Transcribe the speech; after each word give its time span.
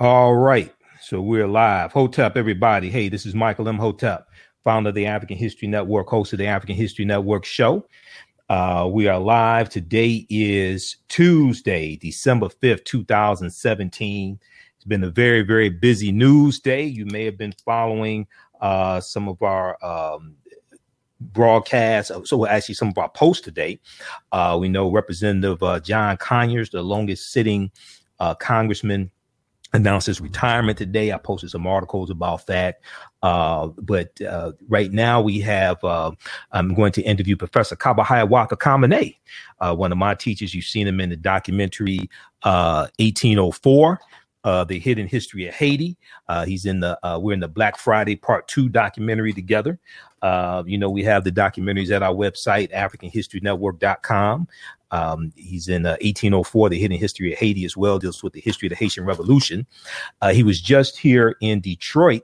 All 0.00 0.36
right. 0.36 0.72
So 1.00 1.20
we're 1.20 1.48
live. 1.48 1.90
Hotep, 1.90 2.36
everybody. 2.36 2.88
Hey, 2.88 3.08
this 3.08 3.26
is 3.26 3.34
Michael 3.34 3.66
Imhotep, 3.66 4.28
founder 4.62 4.90
of 4.90 4.94
the 4.94 5.06
African 5.06 5.36
History 5.36 5.66
Network, 5.66 6.08
host 6.08 6.32
of 6.32 6.38
the 6.38 6.46
African 6.46 6.76
History 6.76 7.04
Network 7.04 7.44
show. 7.44 7.84
Uh, 8.48 8.88
we 8.88 9.08
are 9.08 9.18
live. 9.18 9.68
Today 9.68 10.24
is 10.30 10.98
Tuesday, 11.08 11.96
December 11.96 12.46
5th, 12.46 12.84
2017. 12.84 14.38
It's 14.76 14.84
been 14.84 15.02
a 15.02 15.10
very, 15.10 15.42
very 15.42 15.68
busy 15.68 16.12
news 16.12 16.60
day. 16.60 16.84
You 16.84 17.04
may 17.06 17.24
have 17.24 17.36
been 17.36 17.54
following 17.64 18.28
uh, 18.60 19.00
some 19.00 19.28
of 19.28 19.42
our 19.42 19.84
um, 19.84 20.36
broadcasts. 21.20 22.12
So 22.30 22.46
actually, 22.46 22.76
some 22.76 22.90
of 22.90 22.98
our 22.98 23.08
posts 23.08 23.42
today. 23.42 23.80
Uh, 24.30 24.58
we 24.60 24.68
know 24.68 24.92
Representative 24.92 25.60
uh, 25.60 25.80
John 25.80 26.16
Conyers, 26.18 26.70
the 26.70 26.82
longest 26.82 27.32
sitting 27.32 27.72
uh, 28.20 28.36
congressman 28.36 29.10
announced 29.72 30.06
his 30.06 30.20
retirement 30.20 30.78
today. 30.78 31.12
I 31.12 31.18
posted 31.18 31.50
some 31.50 31.66
articles 31.66 32.10
about 32.10 32.46
that. 32.46 32.80
Uh, 33.22 33.68
but 33.78 34.20
uh, 34.22 34.52
right 34.68 34.92
now 34.92 35.20
we 35.20 35.40
have, 35.40 35.82
uh, 35.84 36.12
I'm 36.52 36.74
going 36.74 36.92
to 36.92 37.02
interview 37.02 37.36
Professor 37.36 37.76
Kaba 37.76 38.02
Hiawatha 38.02 38.56
Kamene, 38.56 39.16
uh, 39.60 39.74
one 39.74 39.92
of 39.92 39.98
my 39.98 40.14
teachers. 40.14 40.54
You've 40.54 40.64
seen 40.64 40.86
him 40.86 41.00
in 41.00 41.10
the 41.10 41.16
documentary 41.16 42.08
1804. 42.42 43.92
Uh, 43.92 44.04
uh, 44.44 44.64
the 44.64 44.78
hidden 44.78 45.06
history 45.06 45.46
of 45.46 45.52
Haiti. 45.52 45.96
he's 46.46 46.64
in 46.64 46.80
the 46.80 46.98
we're 47.20 47.34
in 47.34 47.40
the 47.40 47.48
Black 47.48 47.76
Friday 47.76 48.16
Part 48.16 48.46
Two 48.48 48.68
documentary 48.68 49.32
together. 49.32 49.78
you 50.64 50.78
know, 50.78 50.88
we 50.88 51.02
have 51.02 51.24
the 51.24 51.32
documentaries 51.32 51.90
at 51.90 52.04
our 52.04 52.14
website, 52.14 52.72
AfricanHistoryNetwork.com. 52.72 54.48
Um, 54.90 55.32
he's 55.36 55.68
in 55.68 55.86
uh, 55.86 55.96
1804, 56.00 56.70
The 56.70 56.78
Hidden 56.78 56.98
History 56.98 57.32
of 57.32 57.38
Haiti, 57.38 57.64
as 57.64 57.76
well, 57.76 57.98
deals 57.98 58.22
with 58.22 58.32
the 58.32 58.40
history 58.40 58.66
of 58.66 58.70
the 58.70 58.76
Haitian 58.76 59.04
Revolution. 59.04 59.66
Uh, 60.20 60.32
he 60.32 60.42
was 60.42 60.60
just 60.60 60.98
here 60.98 61.36
in 61.40 61.60
Detroit, 61.60 62.22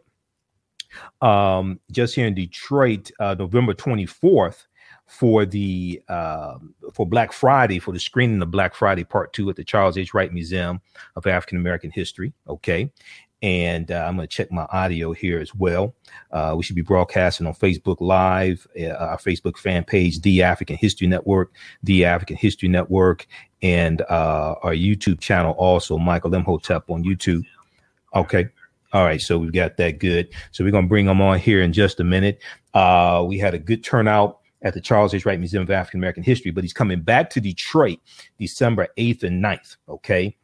um, 1.21 1.81
just 1.91 2.15
here 2.15 2.27
in 2.27 2.35
Detroit, 2.35 3.11
uh, 3.21 3.35
November 3.39 3.75
24th 3.75 4.67
for 5.07 5.45
the 5.45 6.03
uh, 6.09 6.57
for 6.93 7.07
Black 7.07 7.33
Friday 7.33 7.79
for 7.79 7.93
the 7.93 8.01
screening 8.01 8.41
of 8.41 8.51
Black 8.51 8.75
Friday 8.75 9.05
Part 9.05 9.33
Two 9.33 9.51
at 9.51 9.57
the 9.57 9.65
Charles 9.65 9.99
H. 9.99 10.15
Wright 10.15 10.33
Museum 10.33 10.81
of 11.17 11.27
African 11.27 11.59
American 11.59 11.91
History. 11.91 12.33
Okay, 12.49 12.91
and 13.43 13.91
uh, 13.91 14.05
I'm 14.07 14.17
going 14.17 14.27
to 14.29 14.35
check 14.35 14.51
my 14.51 14.67
audio 14.73 15.13
here 15.13 15.39
as 15.39 15.55
well. 15.55 15.95
Uh, 16.31 16.55
we 16.57 16.63
should 16.63 16.77
be 16.77 16.83
broadcasting 16.83 17.47
on 17.47 17.55
Facebook 17.55 18.01
Live, 18.01 18.67
uh, 18.79 18.89
our 18.89 19.19
Facebook 19.19 19.59
fan 19.59 19.85
page, 19.85 20.21
The 20.21 20.43
African 20.43 20.77
History 20.77 21.07
Network, 21.07 21.53
The 21.83 22.05
African 22.05 22.37
History 22.37 22.69
Network, 22.69 23.27
and 23.63 24.03
uh, 24.03 24.55
our 24.63 24.75
YouTube 24.75 25.21
channel 25.21 25.53
also, 25.53 25.99
Michael 25.99 26.35
M. 26.35 26.45
On 26.47 27.05
YouTube. 27.05 27.45
Okay. 28.15 28.49
All 28.93 29.05
right. 29.05 29.21
So 29.21 29.39
we've 29.39 29.53
got 29.53 29.77
that 29.79 29.99
good. 29.99 30.29
So 30.53 30.65
we're 30.65 30.71
going 30.71 30.85
to 30.85 30.89
bring 30.89 31.07
them 31.07 31.21
on 31.21 31.39
here 31.39 31.63
in 31.63 31.73
just 31.73 31.99
a 31.99 32.05
minute. 32.05 32.41
Uh, 32.75 33.25
we 33.27 33.39
had 33.39 33.55
a 33.55 33.59
good 33.59 33.83
turnout 33.83 34.39
at 34.63 34.75
the 34.75 34.81
Charles 34.81 35.15
H. 35.15 35.27
Wright 35.27 35.39
Museum 35.39 35.63
of 35.63 35.71
African 35.71 36.01
American 36.01 36.23
History, 36.23 36.51
but 36.51 36.65
he's 36.65 36.73
coming 36.73 37.01
back 37.01 37.31
to 37.31 37.41
Detroit 37.41 37.99
December 38.39 38.89
8th 38.97 39.23
and 39.25 39.45
9th. 39.45 39.77
Okay. 39.89 40.37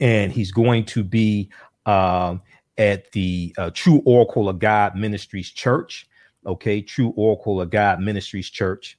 And 0.00 0.32
he's 0.32 0.50
going 0.50 0.84
to 0.86 1.04
be 1.04 1.50
um, 1.86 2.42
at 2.78 3.10
the 3.12 3.54
uh, 3.58 3.70
True 3.74 4.02
Oracle 4.04 4.48
of 4.48 4.58
God 4.58 4.96
Ministries 4.96 5.50
Church. 5.50 6.08
Okay, 6.46 6.82
True 6.82 7.12
Oracle 7.16 7.60
of 7.60 7.70
God 7.70 8.00
Ministries 8.00 8.50
Church. 8.50 8.98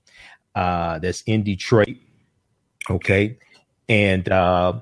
Uh, 0.55 0.99
that's 0.99 1.21
in 1.23 1.43
Detroit. 1.43 1.97
Okay, 2.89 3.39
and 3.89 4.29
uh, 4.29 4.79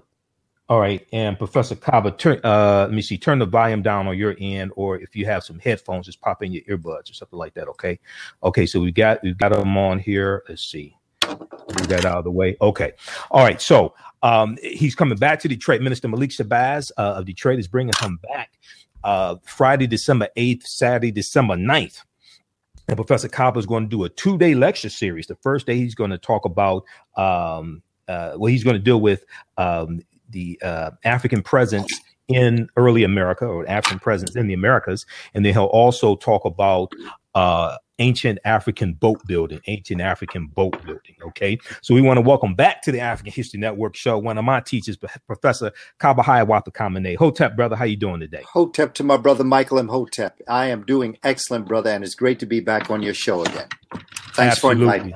all 0.70 0.80
right, 0.80 1.06
and 1.14 1.38
Professor 1.38 1.76
Kaba, 1.76 2.12
turn, 2.12 2.40
uh, 2.44 2.86
let 2.88 2.94
me 2.94 3.02
see, 3.02 3.18
turn 3.18 3.40
the 3.40 3.45
volume 3.45 3.82
down 3.84 4.08
on 4.08 4.17
your 4.17 4.36
end, 4.40 4.72
or 4.76 4.98
if 4.98 5.16
you 5.16 5.26
have 5.26 5.44
some 5.44 5.60
headphones, 5.60 6.06
just 6.08 6.22
pop 6.22 6.44
in 6.44 6.52
your 6.52 6.64
earbuds 6.64 7.12
or 7.12 7.14
something 7.14 7.38
like 7.38 7.54
that. 7.56 7.67
Okay, 7.70 8.00
okay, 8.44 8.66
so 8.66 8.80
we 8.80 8.92
got 8.92 9.22
we've 9.23 9.38
got 9.38 9.54
them 9.54 9.77
on 9.77 10.00
here. 10.00 10.44
Let's 10.50 10.64
see, 10.64 10.98
that 11.88 12.06
out 12.06 12.17
of 12.17 12.23
the 12.23 12.32
way. 12.32 12.56
Okay, 12.61 12.94
all 13.32 13.44
right, 13.44 13.61
so 13.61 13.94
um, 14.22 14.58
he's 14.61 14.95
coming 14.95 15.17
back 15.17 15.39
to 15.42 15.48
Detroit. 15.48 15.82
Minister 15.82 16.08
Malik 16.08 16.32
Shabazz 16.32 16.92
uh, 16.98 17.16
of 17.17 17.26
Detroit 17.26 17.60
is 17.60 17.67
bringing 17.67 17.94
him 18.02 18.20
back 18.23 18.52
uh, 19.04 19.36
Friday, 19.44 19.88
December 19.88 20.30
8th, 20.38 20.64
Saturday, 20.64 21.12
December 21.12 21.56
9th. 21.56 22.00
And 22.88 22.98
Professor 22.98 23.30
Kaba 23.30 23.60
is 23.60 23.66
going 23.66 23.83
to 23.83 23.89
do 23.89 24.04
a 24.04 24.10
two 24.10 24.38
day 24.38 24.56
lecture 24.56 24.89
series. 24.89 25.28
The 25.28 25.36
first 25.36 25.66
day, 25.66 25.76
he's 25.76 25.95
going 25.95 26.12
to 26.12 26.17
talk 26.17 26.45
about, 26.45 26.83
um, 27.16 27.82
uh, 28.08 28.33
well, 28.36 28.52
he's 28.52 28.64
going 28.64 28.76
to 28.76 28.82
deal 28.82 29.00
with 29.00 29.23
um, 29.58 30.02
the 30.30 30.60
uh, 30.62 30.92
African 31.06 31.42
presence 31.42 31.92
in 32.28 32.67
early 32.76 33.04
America 33.04 33.45
or 33.45 33.67
African 33.70 34.00
presence 34.00 34.36
in 34.36 34.48
the 34.48 34.54
Americas. 34.54 35.06
And 35.33 35.45
then 35.45 35.54
he'll 35.54 35.66
also 35.66 36.16
talk 36.16 36.44
about 36.45 36.92
uh, 37.36 37.78
ancient 37.99 38.39
African 38.45 38.93
boat 38.93 39.21
building, 39.27 39.61
ancient 39.67 40.02
African 40.02 40.48
boat 40.48 40.83
building. 40.86 41.15
Okay. 41.27 41.58
So 41.81 41.93
we 41.93 42.02
want 42.02 42.17
to 42.17 42.21
welcome 42.21 42.55
back 42.55 42.81
to 42.83 42.92
the 42.92 42.99
African 42.99 43.33
History 43.33 43.59
Network 43.59 43.95
show 43.95 44.17
one 44.17 44.37
of 44.37 44.45
my 44.45 44.59
teachers, 44.59 44.98
Professor 45.27 45.71
Kaba 45.99 46.21
Hiawatha 46.21 46.71
Kamene. 46.71 47.15
Hotep, 47.17 47.55
brother, 47.55 47.76
how 47.76 47.86
you 47.86 47.98
doing 47.98 48.20
today? 48.20 48.43
Hotep 48.52 48.93
to 48.95 49.03
my 49.03 49.17
brother 49.17 49.43
Michael 49.43 49.80
Imhotep. 49.80 50.42
I 50.48 50.67
am 50.67 50.83
doing 50.86 51.17
excellent, 51.23 51.67
brother, 51.67 51.89
and 51.89 52.03
it's 52.03 52.15
great 52.15 52.39
to 52.39 52.45
be 52.45 52.59
back 52.59 52.89
on 52.89 53.02
your 53.02 53.14
show 53.14 53.43
again. 53.43 53.67
Thanks 54.33 54.58
Absolutely. 54.58 54.86
for 54.86 54.93
inviting 54.93 55.08
me. 55.08 55.15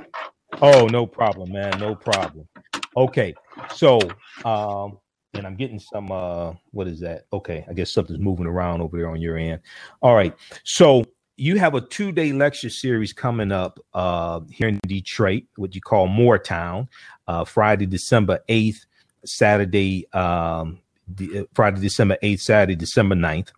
Oh, 0.61 0.87
no 0.87 1.05
problem, 1.05 1.51
man. 1.51 1.79
No 1.79 1.95
problem. 1.95 2.47
Okay. 2.95 3.35
So 3.73 3.99
um 4.45 4.97
and 5.33 5.45
I'm 5.45 5.55
getting 5.55 5.79
some 5.79 6.11
uh 6.11 6.53
what 6.71 6.87
is 6.87 6.99
that? 7.01 7.25
Okay, 7.31 7.65
I 7.69 7.73
guess 7.73 7.91
something's 7.91 8.19
moving 8.19 8.47
around 8.47 8.81
over 8.81 8.97
there 8.97 9.09
on 9.09 9.21
your 9.21 9.37
end. 9.37 9.61
All 10.01 10.15
right. 10.15 10.35
So 10.63 11.03
you 11.37 11.59
have 11.59 11.75
a 11.75 11.81
two 11.81 12.11
day 12.11 12.33
lecture 12.33 12.69
series 12.69 13.13
coming 13.13 13.51
up 13.51 13.79
uh, 13.93 14.41
here 14.49 14.67
in 14.67 14.79
Detroit, 14.87 15.43
what 15.55 15.75
you 15.75 15.81
call 15.81 16.07
Moortown, 16.07 16.87
uh, 17.27 17.45
Friday, 17.45 17.85
December 17.85 18.39
8th, 18.49 18.85
Saturday, 19.23 20.07
um, 20.13 20.79
uh, 21.19 21.43
Friday, 21.53 21.79
December 21.79 22.17
8th, 22.23 22.41
Saturday, 22.41 22.75
December 22.75 23.15
9th. 23.15 23.49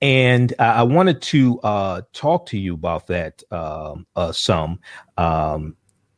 And 0.00 0.52
uh, 0.58 0.62
I 0.62 0.82
wanted 0.82 1.22
to 1.22 1.60
uh, 1.60 2.02
talk 2.12 2.46
to 2.46 2.58
you 2.58 2.74
about 2.74 3.06
that 3.08 3.42
um, 3.50 4.06
uh, 4.16 4.32
some. 4.32 4.80
Um, 5.16 5.76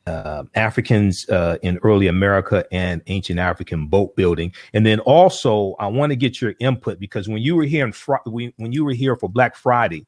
uh, 0.09 0.45
Africans 0.55 1.29
uh, 1.29 1.59
in 1.63 1.79
early 1.83 2.07
America 2.07 2.65
and 2.73 3.03
ancient 3.07 3.39
African 3.39 3.87
boat 3.87 4.17
building. 4.17 4.53
And 4.73 4.85
then 4.87 5.01
also, 5.01 5.75
I 5.79 5.87
want 5.87 6.11
to 6.11 6.17
get 6.17 6.41
your 6.41 6.55
input 6.61 6.99
because 6.99 7.29
when 7.29 7.43
you 7.43 7.55
were 7.55 7.65
here 7.65 7.85
in 7.85 7.93
Fr- 7.93 8.17
when 8.27 8.73
you 8.73 8.85
were 8.85 8.93
here 8.93 9.17
for 9.17 9.29
Black 9.29 9.55
Friday, 9.55 10.07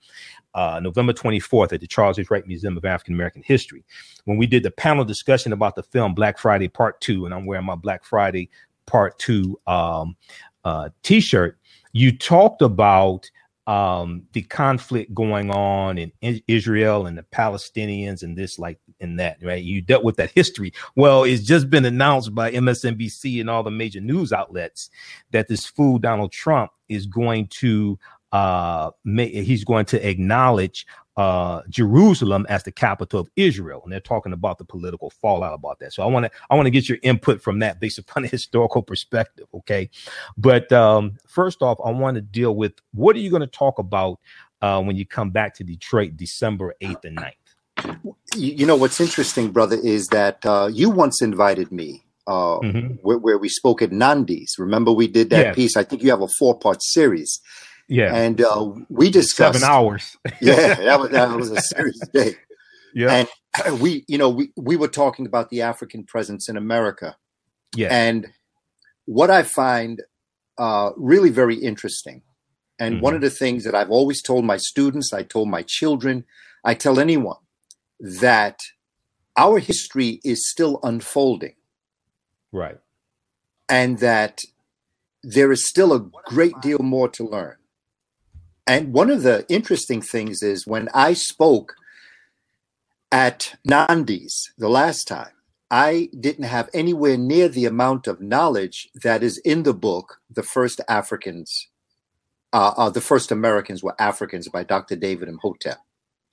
uh, 0.54 0.80
November 0.82 1.12
24th 1.12 1.72
at 1.72 1.80
the 1.80 1.86
Charles 1.86 2.18
H. 2.18 2.30
Wright 2.30 2.46
Museum 2.46 2.76
of 2.76 2.84
African 2.84 3.14
American 3.14 3.42
History, 3.42 3.84
when 4.24 4.36
we 4.36 4.46
did 4.46 4.62
the 4.62 4.70
panel 4.70 5.04
discussion 5.04 5.52
about 5.52 5.76
the 5.76 5.82
film 5.82 6.14
Black 6.14 6.38
Friday 6.38 6.68
Part 6.68 7.00
Two, 7.00 7.26
and 7.26 7.34
I'm 7.34 7.46
wearing 7.46 7.66
my 7.66 7.76
Black 7.76 8.04
Friday 8.04 8.48
Part 8.86 9.18
Two 9.18 9.60
um, 9.66 10.16
uh, 10.64 10.88
T-shirt, 11.02 11.58
you 11.92 12.16
talked 12.16 12.62
about 12.62 13.30
um, 13.70 14.24
the 14.32 14.42
conflict 14.42 15.14
going 15.14 15.48
on 15.52 15.96
in 15.96 16.10
Israel 16.48 17.06
and 17.06 17.16
the 17.16 17.22
Palestinians 17.22 18.24
and 18.24 18.36
this, 18.36 18.58
like, 18.58 18.80
and 18.98 19.20
that, 19.20 19.36
right? 19.44 19.62
You 19.62 19.80
dealt 19.80 20.02
with 20.02 20.16
that 20.16 20.32
history. 20.32 20.72
Well, 20.96 21.22
it's 21.22 21.44
just 21.44 21.70
been 21.70 21.84
announced 21.84 22.34
by 22.34 22.50
MSNBC 22.50 23.40
and 23.40 23.48
all 23.48 23.62
the 23.62 23.70
major 23.70 24.00
news 24.00 24.32
outlets 24.32 24.90
that 25.30 25.46
this 25.46 25.66
fool 25.66 26.00
Donald 26.00 26.32
Trump 26.32 26.72
is 26.88 27.06
going 27.06 27.46
to 27.46 27.96
uh, 28.32 28.90
he's 29.04 29.64
going 29.64 29.84
to 29.86 30.08
acknowledge 30.08 30.86
uh, 31.16 31.62
Jerusalem 31.68 32.46
as 32.48 32.62
the 32.62 32.72
capital 32.72 33.20
of 33.20 33.30
Israel, 33.36 33.82
and 33.82 33.92
they're 33.92 34.00
talking 34.00 34.32
about 34.32 34.58
the 34.58 34.64
political 34.64 35.10
fallout 35.10 35.52
about 35.52 35.78
that. 35.80 35.92
So 35.92 36.02
I 36.02 36.06
want 36.06 36.26
to 36.26 36.30
I 36.48 36.54
want 36.54 36.66
to 36.66 36.70
get 36.70 36.88
your 36.88 36.98
input 37.02 37.42
from 37.42 37.58
that 37.58 37.80
based 37.80 37.98
upon 37.98 38.24
a 38.26 38.28
historical 38.28 38.82
perspective. 38.82 39.46
Okay, 39.54 39.90
but 40.38 40.70
um, 40.72 41.18
first 41.26 41.62
off, 41.62 41.78
I 41.84 41.90
want 41.90 42.14
to 42.14 42.20
deal 42.22 42.54
with 42.54 42.72
what 42.92 43.16
are 43.16 43.18
you 43.18 43.30
going 43.30 43.40
to 43.40 43.46
talk 43.46 43.78
about 43.78 44.18
uh, 44.62 44.82
when 44.82 44.96
you 44.96 45.04
come 45.04 45.30
back 45.30 45.54
to 45.54 45.64
Detroit, 45.64 46.16
December 46.16 46.74
eighth 46.80 47.04
and 47.04 47.18
9th? 47.18 48.14
You 48.36 48.66
know 48.66 48.76
what's 48.76 49.00
interesting, 49.00 49.50
brother, 49.50 49.76
is 49.82 50.08
that 50.08 50.44
uh, 50.46 50.70
you 50.72 50.90
once 50.90 51.20
invited 51.22 51.72
me 51.72 52.04
uh, 52.26 52.60
mm-hmm. 52.60 52.94
where, 53.02 53.18
where, 53.18 53.38
we 53.38 53.48
spoke 53.48 53.82
at 53.82 53.90
Nandi's. 53.90 54.56
Remember, 54.58 54.92
we 54.92 55.08
did 55.08 55.30
that 55.30 55.46
yes. 55.46 55.54
piece. 55.56 55.76
I 55.76 55.82
think 55.82 56.02
you 56.02 56.10
have 56.10 56.22
a 56.22 56.28
four 56.38 56.58
part 56.58 56.82
series 56.82 57.40
yeah. 57.90 58.14
And 58.14 58.40
uh, 58.40 58.72
we 58.88 59.10
discussed 59.10 59.58
seven 59.58 59.68
hours. 59.68 60.16
yeah, 60.40 60.74
that 60.74 61.00
was, 61.00 61.10
that 61.10 61.36
was 61.36 61.50
a 61.50 61.60
serious 61.60 61.98
day. 62.14 62.36
Yeah. 62.94 63.26
And 63.58 63.80
we, 63.80 64.04
you 64.06 64.16
know, 64.16 64.30
we, 64.30 64.52
we 64.56 64.76
were 64.76 64.88
talking 64.88 65.26
about 65.26 65.50
the 65.50 65.62
African 65.62 66.04
presence 66.04 66.48
in 66.48 66.56
America. 66.56 67.16
Yeah. 67.74 67.88
And 67.90 68.28
what 69.06 69.28
I 69.28 69.42
find 69.42 70.02
uh, 70.56 70.90
really 70.96 71.30
very 71.30 71.56
interesting, 71.56 72.22
and 72.78 72.94
mm-hmm. 72.94 73.04
one 73.04 73.14
of 73.14 73.22
the 73.22 73.30
things 73.30 73.64
that 73.64 73.74
I've 73.74 73.90
always 73.90 74.22
told 74.22 74.44
my 74.44 74.56
students, 74.56 75.12
I 75.12 75.24
told 75.24 75.48
my 75.48 75.62
children, 75.62 76.24
I 76.64 76.74
tell 76.74 77.00
anyone 77.00 77.38
that 77.98 78.60
our 79.36 79.58
history 79.58 80.20
is 80.24 80.48
still 80.48 80.78
unfolding. 80.84 81.54
Right. 82.52 82.78
And 83.68 83.98
that 83.98 84.42
there 85.22 85.50
is 85.50 85.68
still 85.68 85.92
a 85.92 86.08
great 86.26 86.60
deal 86.60 86.78
more 86.78 87.08
to 87.08 87.24
learn. 87.24 87.56
And 88.66 88.92
one 88.92 89.10
of 89.10 89.22
the 89.22 89.44
interesting 89.48 90.00
things 90.00 90.42
is 90.42 90.66
when 90.66 90.88
I 90.94 91.12
spoke 91.12 91.74
at 93.10 93.56
Nandi's 93.68 94.52
the 94.58 94.68
last 94.68 95.08
time, 95.08 95.32
I 95.70 96.08
didn't 96.18 96.44
have 96.44 96.68
anywhere 96.74 97.16
near 97.16 97.48
the 97.48 97.64
amount 97.64 98.06
of 98.06 98.20
knowledge 98.20 98.88
that 99.02 99.22
is 99.22 99.38
in 99.38 99.62
the 99.62 99.74
book, 99.74 100.18
The 100.28 100.42
First 100.42 100.80
Africans, 100.88 101.68
uh, 102.52 102.72
uh, 102.76 102.90
The 102.90 103.00
First 103.00 103.30
Americans 103.30 103.82
Were 103.82 103.94
Africans 104.00 104.48
by 104.48 104.64
Dr. 104.64 104.96
David 104.96 105.28
Imhotep. 105.28 105.78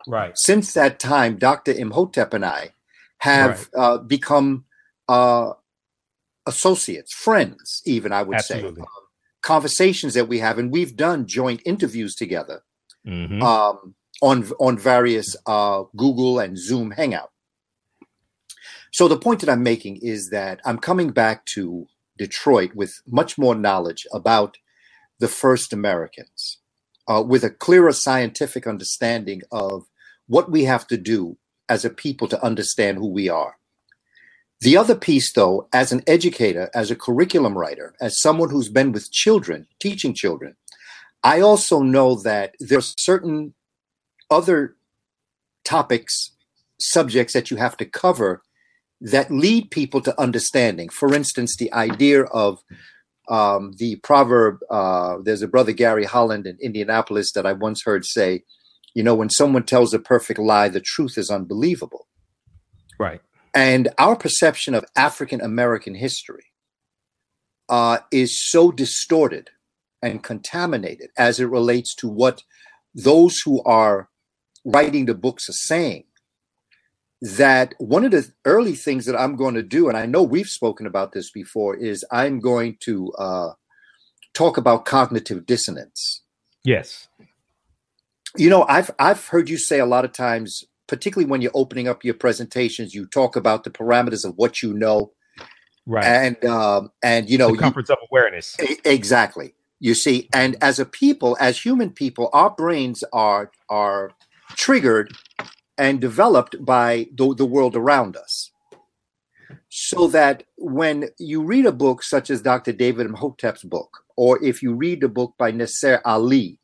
Right. 0.07 0.33
Since 0.35 0.73
that 0.73 0.99
time, 0.99 1.37
Dr. 1.37 1.71
Imhotep 1.71 2.33
and 2.33 2.45
I 2.45 2.73
have 3.19 3.69
right. 3.75 3.83
uh, 3.83 3.97
become 3.99 4.65
uh, 5.07 5.53
associates, 6.47 7.13
friends, 7.13 7.81
even, 7.85 8.11
I 8.11 8.23
would 8.23 8.41
say. 8.41 8.55
Absolutely. 8.55 8.81
say. 8.81 8.87
Conversations 9.41 10.13
that 10.13 10.27
we 10.27 10.39
have, 10.39 10.57
and 10.57 10.71
we've 10.71 10.95
done 10.95 11.25
joint 11.25 11.61
interviews 11.65 12.15
together 12.15 12.63
mm-hmm. 13.05 13.41
um, 13.41 13.95
on, 14.21 14.49
on 14.59 14.77
various 14.77 15.35
uh, 15.45 15.83
Google 15.95 16.39
and 16.39 16.57
Zoom 16.57 16.91
Hangout. 16.91 17.31
So 18.91 19.07
the 19.07 19.17
point 19.17 19.41
that 19.41 19.49
I'm 19.49 19.63
making 19.63 19.99
is 20.01 20.29
that 20.31 20.59
I'm 20.65 20.79
coming 20.79 21.11
back 21.11 21.45
to 21.53 21.87
Detroit 22.17 22.73
with 22.73 23.01
much 23.05 23.37
more 23.37 23.55
knowledge 23.55 24.07
about 24.11 24.57
the 25.19 25.27
first 25.27 25.71
Americans, 25.71 26.57
uh, 27.07 27.23
with 27.25 27.43
a 27.43 27.49
clearer 27.49 27.91
scientific 27.91 28.65
understanding 28.65 29.41
of 29.51 29.85
what 30.27 30.51
we 30.51 30.63
have 30.63 30.87
to 30.87 30.97
do 30.97 31.37
as 31.69 31.85
a 31.85 31.89
people 31.89 32.27
to 32.27 32.43
understand 32.43 32.97
who 32.97 33.07
we 33.07 33.29
are. 33.29 33.57
The 34.61 34.77
other 34.77 34.95
piece, 34.95 35.31
though, 35.33 35.67
as 35.71 35.91
an 35.91 36.01
educator, 36.07 36.69
as 36.73 36.89
a 36.89 36.95
curriculum 36.95 37.57
writer, 37.57 37.93
as 38.01 38.19
someone 38.19 38.49
who's 38.49 38.69
been 38.69 38.91
with 38.91 39.11
children, 39.11 39.67
teaching 39.79 40.15
children, 40.15 40.55
I 41.23 41.41
also 41.41 41.81
know 41.81 42.15
that 42.21 42.55
there 42.59 42.79
are 42.79 42.93
certain 42.99 43.53
other 44.31 44.75
topics, 45.63 46.31
subjects 46.79 47.33
that 47.33 47.51
you 47.51 47.57
have 47.57 47.77
to 47.77 47.85
cover 47.85 48.41
that 48.99 49.29
lead 49.29 49.69
people 49.69 50.01
to 50.01 50.19
understanding. 50.19 50.89
For 50.89 51.13
instance, 51.13 51.55
the 51.55 51.71
idea 51.73 52.23
of 52.23 52.59
um, 53.29 53.73
the 53.77 53.97
proverb 53.97 54.59
uh, 54.71 55.17
there's 55.23 55.41
a 55.41 55.47
brother 55.47 55.73
Gary 55.73 56.05
Holland 56.05 56.47
in 56.47 56.57
Indianapolis 56.61 57.31
that 57.33 57.45
I 57.45 57.53
once 57.53 57.83
heard 57.83 58.05
say, 58.05 58.43
you 58.95 59.03
know, 59.03 59.15
when 59.15 59.29
someone 59.29 59.63
tells 59.63 59.93
a 59.93 59.99
perfect 59.99 60.39
lie, 60.39 60.69
the 60.69 60.81
truth 60.81 61.17
is 61.17 61.29
unbelievable. 61.29 62.07
Right. 62.97 63.21
And 63.57 63.89
our 63.97 64.15
perception 64.15 64.75
of 64.75 64.85
African 64.95 65.41
American 65.41 65.95
history 65.95 66.45
uh, 67.67 67.97
is 68.11 68.39
so 68.39 68.71
distorted 68.71 69.49
and 69.99 70.21
contaminated 70.21 71.09
as 71.17 71.39
it 71.39 71.45
relates 71.45 71.95
to 71.95 72.07
what 72.07 72.43
those 72.93 73.39
who 73.43 73.63
are 73.63 74.09
writing 74.63 75.07
the 75.07 75.15
books 75.15 75.49
are 75.49 75.53
saying 75.53 76.03
that 77.19 77.73
one 77.79 78.05
of 78.05 78.11
the 78.11 78.31
early 78.45 78.75
things 78.75 79.07
that 79.07 79.19
I'm 79.19 79.35
going 79.35 79.55
to 79.55 79.63
do, 79.63 79.89
and 79.89 79.97
I 79.97 80.05
know 80.05 80.21
we've 80.21 80.45
spoken 80.45 80.85
about 80.85 81.13
this 81.13 81.31
before, 81.31 81.75
is 81.75 82.05
I'm 82.11 82.39
going 82.39 82.77
to 82.81 83.11
uh, 83.13 83.53
talk 84.35 84.57
about 84.57 84.85
cognitive 84.85 85.47
dissonance. 85.47 86.21
Yes. 86.63 87.07
You 88.35 88.51
know, 88.51 88.67
I've 88.69 88.91
I've 88.99 89.25
heard 89.25 89.49
you 89.49 89.57
say 89.57 89.79
a 89.79 89.85
lot 89.87 90.05
of 90.05 90.11
times, 90.11 90.63
particularly 90.87 91.29
when 91.29 91.41
you're 91.41 91.51
opening 91.53 91.87
up 91.87 92.03
your 92.03 92.13
presentations, 92.13 92.93
you 92.93 93.05
talk 93.05 93.35
about 93.35 93.63
the 93.63 93.69
parameters 93.69 94.25
of 94.25 94.35
what 94.37 94.61
you 94.63 94.73
know, 94.73 95.11
right? 95.85 96.05
And 96.05 96.45
um, 96.45 96.91
and 97.03 97.29
you 97.29 97.37
know, 97.37 97.51
the 97.51 97.57
comforts 97.57 97.89
you, 97.89 97.93
of 97.93 97.99
awareness. 98.09 98.55
Exactly. 98.85 99.53
You 99.79 99.93
see, 99.93 100.27
and 100.33 100.55
as 100.61 100.79
a 100.79 100.85
people, 100.85 101.37
as 101.39 101.59
human 101.59 101.91
people, 101.91 102.29
our 102.33 102.49
brains 102.49 103.03
are 103.13 103.51
are 103.69 104.11
triggered 104.55 105.11
and 105.77 106.01
developed 106.01 106.55
by 106.65 107.07
the, 107.15 107.35
the 107.35 107.45
world 107.45 107.75
around 107.75 108.17
us. 108.17 108.51
So 109.69 110.07
that 110.07 110.43
when 110.57 111.09
you 111.19 111.43
read 111.43 111.65
a 111.65 111.71
book 111.71 112.01
such 112.01 112.29
as 112.29 112.41
Dr. 112.41 112.71
David 112.71 113.05
Imhotep's 113.07 113.63
book, 113.63 114.03
or 114.15 114.43
if 114.43 114.63
you 114.63 114.73
read 114.73 115.01
the 115.01 115.09
book 115.09 115.35
by 115.37 115.51
Nasser 115.51 116.01
Ali, 116.03 116.59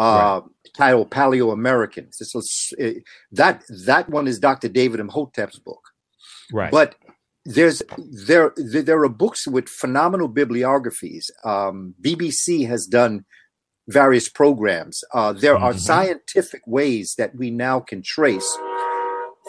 uh, 0.00 0.40
right. 0.40 0.42
titled 0.76 1.10
Paleo 1.10 1.52
Americans, 1.52 2.18
this 2.18 2.34
was, 2.34 2.72
uh, 2.82 2.90
that 3.32 3.62
that 3.86 4.08
one 4.08 4.26
is 4.26 4.38
Dr. 4.38 4.68
David 4.68 5.00
Imhotep's 5.00 5.58
book. 5.58 5.82
Right. 6.52 6.70
But 6.70 6.96
there's 7.44 7.82
there 8.26 8.52
there 8.56 9.02
are 9.02 9.08
books 9.08 9.46
with 9.46 9.68
phenomenal 9.68 10.28
bibliographies. 10.28 11.30
Um, 11.44 11.94
BBC 12.00 12.66
has 12.68 12.86
done 12.86 13.24
various 13.88 14.28
programs. 14.28 15.02
Uh, 15.12 15.32
there 15.32 15.54
mm-hmm. 15.54 15.64
are 15.64 15.74
scientific 15.74 16.62
ways 16.66 17.14
that 17.18 17.34
we 17.34 17.50
now 17.50 17.80
can 17.80 18.02
trace 18.02 18.58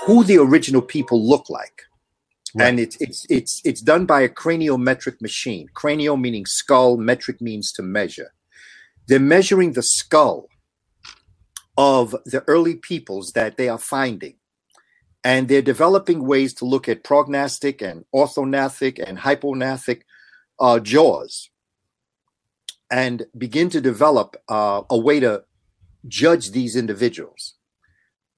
who 0.06 0.24
the 0.24 0.38
original 0.38 0.82
people 0.82 1.26
look 1.26 1.50
like. 1.50 1.84
Right. 2.54 2.68
And 2.68 2.80
it's 2.80 2.98
it's 3.00 3.26
it's 3.30 3.62
it's 3.64 3.82
done 3.82 4.06
by 4.06 4.22
a 4.22 4.30
craniometric 4.30 5.22
machine. 5.22 5.68
Cranio 5.74 6.20
meaning 6.20 6.46
skull, 6.46 6.98
metric 6.98 7.40
means 7.40 7.72
to 7.74 7.82
measure. 7.82 8.34
They're 9.12 9.20
measuring 9.20 9.74
the 9.74 9.84
skull 9.84 10.48
of 11.76 12.16
the 12.26 12.46
early 12.48 12.76
peoples 12.76 13.34
that 13.36 13.58
they 13.58 13.68
are 13.68 13.78
finding. 13.78 14.36
And 15.22 15.50
they're 15.50 15.62
developing 15.62 16.26
ways 16.26 16.54
to 16.54 16.66
look 16.66 16.88
at 16.88 17.04
prognathic 17.04 17.82
and 17.82 18.06
orthognathic 18.16 19.06
and 19.06 19.18
hypognathic 19.18 20.04
uh, 20.62 20.80
jaws 20.80 21.50
and 22.90 23.26
begin 23.38 23.70
to 23.72 23.82
develop 23.82 24.38
uh, 24.48 24.84
a 24.90 24.98
way 24.98 25.20
to 25.20 25.44
judge 26.08 26.52
these 26.52 26.78
individuals. 26.78 27.56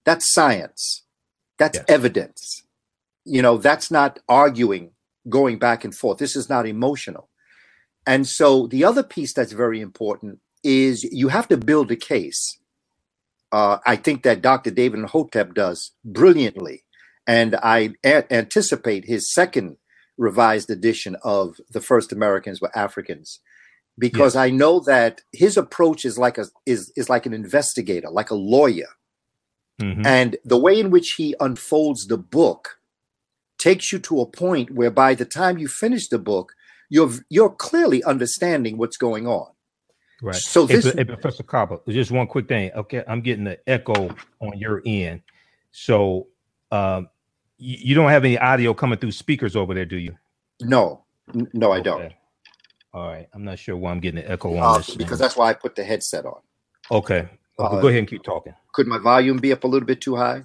That's 0.06 0.34
science. 0.34 1.04
That's 1.60 1.78
yes. 1.78 1.86
evidence. 1.88 2.64
You 3.26 3.44
know, 3.44 3.58
that's 3.58 3.92
not 3.92 4.18
arguing, 4.28 4.94
going 5.30 5.60
back 5.60 5.86
and 5.86 5.94
forth. 5.94 6.18
This 6.18 6.36
is 6.36 6.50
not 6.50 6.66
emotional. 6.66 7.30
And 8.08 8.28
so 8.28 8.66
the 8.66 8.84
other 8.84 9.04
piece 9.04 9.34
that's 9.34 9.52
very 9.52 9.80
important 9.80 10.40
is 10.64 11.04
you 11.04 11.30
have 11.30 11.48
to 11.50 11.58
build 11.58 11.92
a 11.92 11.96
case. 11.96 12.58
Uh, 13.52 13.78
I 13.86 13.96
think 13.96 14.24
that 14.24 14.42
Dr. 14.42 14.72
David 14.72 15.00
Imhotep 15.00 15.54
does 15.54 15.92
brilliantly. 16.04 16.84
And 17.28 17.56
I 17.56 17.94
a- 18.04 18.32
anticipate 18.34 19.06
his 19.06 19.32
second 19.32 19.78
revised 20.18 20.70
edition 20.70 21.16
of 21.24 21.58
The 21.70 21.82
First 21.82 22.12
Americans 22.12 22.62
Were 22.62 22.76
Africans 22.76 23.40
because 23.98 24.36
yes. 24.36 24.42
I 24.42 24.50
know 24.50 24.80
that 24.82 25.22
his 25.32 25.58
approach 25.58 26.06
is 26.06 26.18
like 26.18 26.38
a 26.38 26.46
is 26.66 26.92
is 26.96 27.10
like 27.10 27.26
an 27.26 27.34
investigator, 27.34 28.10
like 28.10 28.32
a 28.32 28.36
lawyer. 28.36 28.90
Mm-hmm. 29.82 30.06
And 30.06 30.38
the 30.44 30.58
way 30.58 30.80
in 30.80 30.92
which 30.92 31.14
he 31.14 31.36
unfolds 31.40 32.08
the 32.08 32.18
book 32.18 32.80
takes 33.58 33.92
you 33.92 34.00
to 34.00 34.22
a 34.22 34.26
point 34.26 34.72
where 34.72 34.92
by 34.92 35.16
the 35.16 35.26
time 35.26 35.58
you 35.58 35.68
finish 35.68 36.08
the 36.08 36.20
book, 36.20 36.54
you're 36.90 37.12
you're 37.30 37.50
clearly 37.50 38.04
understanding 38.04 38.78
what's 38.78 38.98
going 38.98 39.28
on. 39.28 39.53
Right. 40.22 40.36
So 40.36 40.66
this, 40.66 40.94
hey, 40.94 41.04
Professor 41.04 41.44
Kaba, 41.44 41.80
just 41.90 42.12
one 42.12 42.28
quick 42.28 42.48
thing. 42.48 42.72
Okay, 42.74 43.04
I'm 43.08 43.22
getting 43.22 43.44
the 43.44 43.60
echo 43.68 44.10
on 44.40 44.58
your 44.58 44.82
end. 44.86 45.22
So 45.72 46.28
um, 46.72 47.10
you, 47.58 47.78
you 47.80 47.96
don't 47.96 48.10
have 48.10 48.24
any 48.24 48.38
audio 48.38 48.74
coming 48.74 49.00
through 49.00 49.12
speakers 49.12 49.56
over 49.56 49.74
there, 49.74 49.86
do 49.86 49.98
you? 49.98 50.16
No, 50.62 51.04
no, 51.54 51.72
I 51.72 51.80
okay. 51.80 51.84
don't. 51.84 52.14
All 52.94 53.08
right. 53.08 53.28
I'm 53.34 53.44
not 53.44 53.60
sure 53.60 53.76
why 53.76 53.92
I'm 53.92 54.00
getting 54.00 54.24
an 54.24 54.32
echo 54.32 54.56
on 54.56 54.64
uh, 54.64 54.78
this. 54.78 54.96
Because 54.96 55.20
that's 55.20 55.36
why 55.36 55.50
I 55.50 55.54
put 55.54 55.76
the 55.76 55.84
headset 55.84 56.26
on. 56.26 56.40
Okay. 56.92 57.28
Uh, 57.58 57.82
go 57.82 57.88
ahead 57.88 58.00
and 58.00 58.08
keep 58.08 58.24
talking. 58.24 58.54
Could 58.74 58.88
my 58.88 58.98
volume 58.98 59.38
be 59.38 59.52
up 59.52 59.64
a 59.64 59.68
little 59.68 59.86
bit 59.86 60.02
too 60.02 60.16
high? 60.16 60.44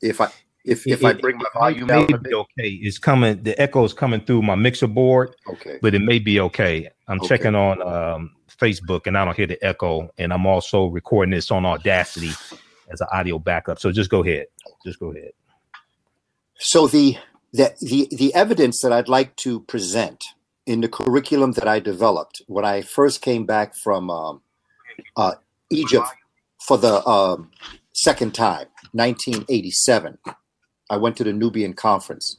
If 0.00 0.20
I 0.20 0.28
if 0.64 0.86
if 0.86 1.02
it, 1.02 1.04
I 1.04 1.12
bring 1.14 1.36
my 1.38 1.44
volume 1.54 1.86
down, 1.86 2.06
may 2.10 2.18
be 2.18 2.34
okay. 2.34 2.68
It's 2.68 2.98
coming. 2.98 3.42
The 3.42 3.60
echo 3.60 3.84
is 3.84 3.92
coming 3.92 4.20
through 4.20 4.42
my 4.42 4.54
mixer 4.54 4.86
board. 4.86 5.34
Okay, 5.48 5.78
but 5.80 5.94
it 5.94 6.00
may 6.00 6.18
be 6.18 6.40
okay. 6.40 6.90
I'm 7.08 7.18
okay. 7.20 7.28
checking 7.28 7.54
on 7.54 7.80
um, 7.82 8.32
Facebook, 8.54 9.06
and 9.06 9.16
I 9.16 9.24
don't 9.24 9.36
hear 9.36 9.46
the 9.46 9.62
echo. 9.64 10.10
And 10.18 10.32
I'm 10.32 10.46
also 10.46 10.86
recording 10.86 11.32
this 11.32 11.50
on 11.50 11.64
Audacity 11.64 12.30
as 12.90 13.00
an 13.00 13.08
audio 13.12 13.38
backup. 13.38 13.78
So 13.78 13.92
just 13.92 14.10
go 14.10 14.22
ahead. 14.22 14.46
Just 14.84 14.98
go 14.98 15.12
ahead. 15.12 15.32
So 16.58 16.86
the 16.86 17.16
the 17.52 17.74
the, 17.80 18.08
the 18.10 18.34
evidence 18.34 18.80
that 18.82 18.92
I'd 18.92 19.08
like 19.08 19.36
to 19.36 19.60
present 19.60 20.24
in 20.66 20.80
the 20.80 20.88
curriculum 20.88 21.52
that 21.52 21.68
I 21.68 21.78
developed 21.78 22.42
when 22.46 22.64
I 22.64 22.82
first 22.82 23.20
came 23.20 23.44
back 23.44 23.74
from 23.74 24.10
um, 24.10 24.40
uh, 25.16 25.34
Egypt 25.70 26.08
for 26.66 26.78
the 26.78 27.06
um, 27.06 27.50
second 27.92 28.34
time, 28.34 28.66
1987. 28.92 30.18
I 30.90 30.96
went 30.96 31.16
to 31.16 31.24
the 31.24 31.32
Nubian 31.32 31.74
conference. 31.74 32.38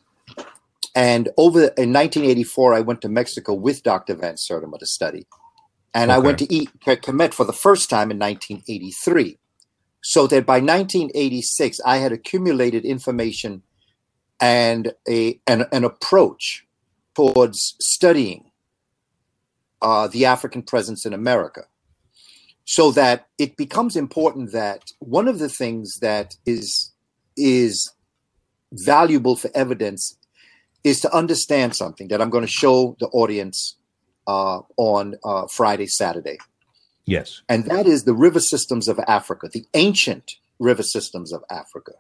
And 0.95 1.29
over 1.37 1.59
in 1.59 1.91
1984, 1.91 2.73
I 2.73 2.79
went 2.79 3.01
to 3.01 3.09
Mexico 3.09 3.53
with 3.53 3.83
Dr. 3.83 4.15
Van 4.15 4.35
Sertima 4.35 4.79
to 4.79 4.85
study. 4.85 5.27
And 5.95 6.11
okay. 6.11 6.15
I 6.15 6.19
went 6.19 6.39
to 6.39 6.53
eat 6.53 6.69
Kemet 6.81 7.33
for 7.33 7.45
the 7.45 7.53
first 7.53 7.89
time 7.89 8.11
in 8.11 8.19
1983. 8.19 9.39
So 10.01 10.27
that 10.27 10.45
by 10.45 10.59
1986, 10.59 11.79
I 11.85 11.97
had 11.97 12.11
accumulated 12.11 12.83
information 12.83 13.63
and 14.39 14.93
a 15.09 15.39
an, 15.47 15.65
an 15.71 15.85
approach 15.85 16.67
towards 17.15 17.77
studying 17.79 18.51
uh, 19.81 20.07
the 20.09 20.25
African 20.25 20.61
presence 20.61 21.05
in 21.05 21.13
America. 21.13 21.63
So 22.65 22.91
that 22.91 23.27
it 23.37 23.55
becomes 23.55 23.95
important 23.95 24.51
that 24.51 24.91
one 24.99 25.29
of 25.29 25.39
the 25.39 25.49
things 25.49 25.99
that 25.99 26.35
is 26.45 26.91
is 27.37 27.89
valuable 28.73 29.37
for 29.37 29.49
evidence 29.55 30.17
is 30.83 30.99
to 30.99 31.15
understand 31.15 31.73
something 31.73 32.09
that 32.09 32.21
I'm 32.21 32.29
going 32.29 32.45
to 32.45 32.51
show 32.51 32.97
the 32.99 33.07
audience 33.07 33.77
uh, 34.27 34.61
on 34.77 35.15
uh, 35.23 35.47
Friday, 35.47 35.87
Saturday. 35.87 36.37
Yes. 37.05 37.41
And 37.49 37.65
that 37.65 37.85
is 37.85 38.03
the 38.03 38.15
river 38.15 38.39
systems 38.39 38.87
of 38.87 38.99
Africa, 39.07 39.49
the 39.51 39.65
ancient 39.73 40.37
river 40.59 40.83
systems 40.83 41.31
of 41.31 41.43
Africa. 41.49 41.93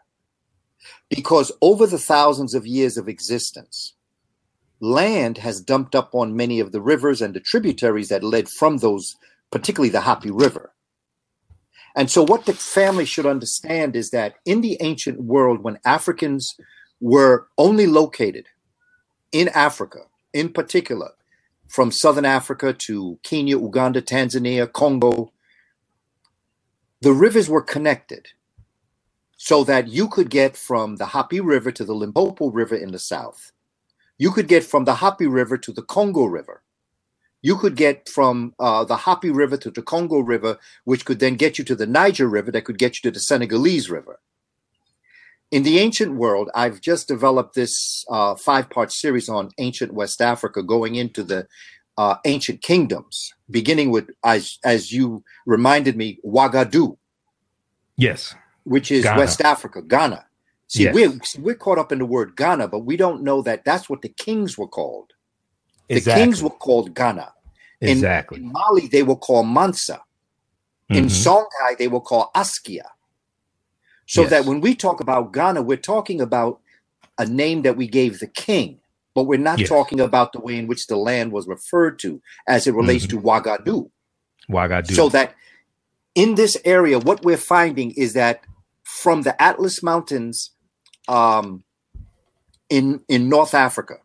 Because 1.09 1.51
over 1.61 1.85
the 1.85 1.99
thousands 1.99 2.53
of 2.53 2.65
years 2.65 2.97
of 2.97 3.07
existence, 3.07 3.93
land 4.79 5.37
has 5.37 5.61
dumped 5.61 5.95
up 5.95 6.13
on 6.13 6.35
many 6.35 6.59
of 6.59 6.71
the 6.71 6.81
rivers 6.81 7.21
and 7.21 7.33
the 7.33 7.39
tributaries 7.39 8.09
that 8.09 8.23
led 8.23 8.49
from 8.49 8.77
those, 8.77 9.15
particularly 9.51 9.89
the 9.89 9.99
Hapi 9.99 10.31
River. 10.33 10.71
And 11.95 12.11
so, 12.11 12.23
what 12.23 12.45
the 12.45 12.53
family 12.53 13.05
should 13.05 13.25
understand 13.25 13.95
is 13.95 14.09
that 14.09 14.35
in 14.45 14.61
the 14.61 14.77
ancient 14.81 15.21
world, 15.21 15.63
when 15.63 15.79
Africans 15.85 16.55
were 16.99 17.47
only 17.57 17.87
located 17.87 18.47
in 19.31 19.47
Africa, 19.49 19.99
in 20.33 20.49
particular, 20.49 21.11
from 21.67 21.91
southern 21.91 22.25
Africa 22.25 22.73
to 22.73 23.19
Kenya, 23.23 23.59
Uganda, 23.59 24.01
Tanzania, 24.01 24.71
Congo, 24.71 25.31
the 27.01 27.13
rivers 27.13 27.49
were 27.49 27.61
connected 27.61 28.27
so 29.37 29.63
that 29.63 29.87
you 29.87 30.07
could 30.07 30.29
get 30.29 30.55
from 30.55 30.95
the 30.95 31.05
Hapi 31.05 31.39
River 31.43 31.71
to 31.71 31.83
the 31.83 31.93
Limpopo 31.93 32.49
River 32.49 32.75
in 32.75 32.91
the 32.91 32.99
south. 32.99 33.51
You 34.17 34.31
could 34.31 34.47
get 34.47 34.63
from 34.63 34.85
the 34.85 34.95
Hapi 34.95 35.31
River 35.31 35.57
to 35.57 35.71
the 35.71 35.81
Congo 35.83 36.25
River. 36.25 36.63
You 37.41 37.57
could 37.57 37.75
get 37.75 38.09
from 38.09 38.55
uh, 38.59 38.85
the 38.85 38.95
Hapi 38.97 39.35
River 39.35 39.57
to 39.57 39.69
the 39.69 39.83
Congo 39.83 40.19
River, 40.19 40.57
which 40.83 41.05
could 41.05 41.19
then 41.19 41.35
get 41.35 41.59
you 41.59 41.65
to 41.65 41.75
the 41.75 41.85
Niger 41.85 42.27
River, 42.27 42.51
that 42.51 42.65
could 42.65 42.79
get 42.79 42.95
you 42.97 43.11
to 43.11 43.13
the 43.13 43.19
Senegalese 43.19 43.89
River. 43.89 44.19
In 45.51 45.63
the 45.63 45.79
ancient 45.79 46.15
world, 46.15 46.49
I've 46.55 46.81
just 46.81 47.07
developed 47.07 47.55
this 47.55 48.03
uh, 48.09 48.35
five 48.35 48.69
part 48.69 48.91
series 48.91 49.29
on 49.29 49.51
ancient 49.57 49.93
West 49.93 50.21
Africa, 50.21 50.63
going 50.63 50.95
into 50.95 51.23
the 51.23 51.47
uh, 51.97 52.15
ancient 52.25 52.61
kingdoms, 52.61 53.33
beginning 53.49 53.91
with, 53.91 54.09
as, 54.23 54.57
as 54.63 54.91
you 54.91 55.23
reminded 55.45 55.95
me, 55.95 56.19
Ouagadougou. 56.25 56.97
Yes 57.95 58.35
which 58.65 58.91
is 58.91 59.03
Ghana. 59.03 59.19
West 59.19 59.41
Africa, 59.41 59.81
Ghana. 59.81 60.25
See, 60.67 60.83
yes. 60.83 60.93
we're 60.93 61.19
we're 61.41 61.55
caught 61.55 61.77
up 61.77 61.91
in 61.91 61.99
the 61.99 62.05
word 62.05 62.35
Ghana, 62.35 62.67
but 62.67 62.79
we 62.79 62.97
don't 62.97 63.23
know 63.23 63.41
that 63.43 63.63
that's 63.63 63.89
what 63.89 64.01
the 64.01 64.09
kings 64.09 64.57
were 64.57 64.67
called. 64.67 65.13
The 65.87 65.97
exactly. 65.97 66.23
kings 66.23 66.43
were 66.43 66.49
called 66.49 66.93
Ghana. 66.93 67.31
In, 67.81 67.89
exactly. 67.89 68.39
In 68.39 68.51
Mali, 68.51 68.87
they 68.87 69.03
were 69.03 69.15
called 69.15 69.47
Mansa. 69.47 70.01
Mm-hmm. 70.89 70.95
In 70.95 71.05
Songhai, 71.05 71.77
they 71.77 71.87
were 71.87 72.01
called 72.01 72.27
Askia. 72.35 72.89
So 74.05 74.21
yes. 74.21 74.29
that 74.29 74.45
when 74.45 74.61
we 74.61 74.75
talk 74.75 74.99
about 74.99 75.33
Ghana, 75.33 75.61
we're 75.61 75.77
talking 75.77 76.21
about 76.21 76.59
a 77.17 77.25
name 77.25 77.63
that 77.63 77.77
we 77.77 77.87
gave 77.87 78.19
the 78.19 78.27
king, 78.27 78.79
but 79.13 79.23
we're 79.23 79.39
not 79.39 79.59
yes. 79.59 79.69
talking 79.69 79.99
about 79.99 80.33
the 80.33 80.39
way 80.39 80.57
in 80.57 80.67
which 80.67 80.87
the 80.87 80.97
land 80.97 81.31
was 81.31 81.47
referred 81.47 81.97
to 81.99 82.21
as 82.47 82.67
it 82.67 82.75
relates 82.75 83.05
mm-hmm. 83.05 83.17
to 83.17 83.23
Ouagadougou. 83.23 83.89
Ouagadougou. 84.49 84.95
So 84.95 85.09
that 85.09 85.35
in 86.13 86.35
this 86.35 86.57
area, 86.65 86.99
what 86.99 87.23
we're 87.23 87.37
finding 87.37 87.91
is 87.91 88.13
that 88.13 88.41
from 88.83 89.23
the 89.23 89.41
Atlas 89.41 89.81
Mountains 89.81 90.51
um, 91.07 91.63
in 92.69 93.01
in 93.07 93.29
North 93.29 93.53
Africa, 93.53 93.95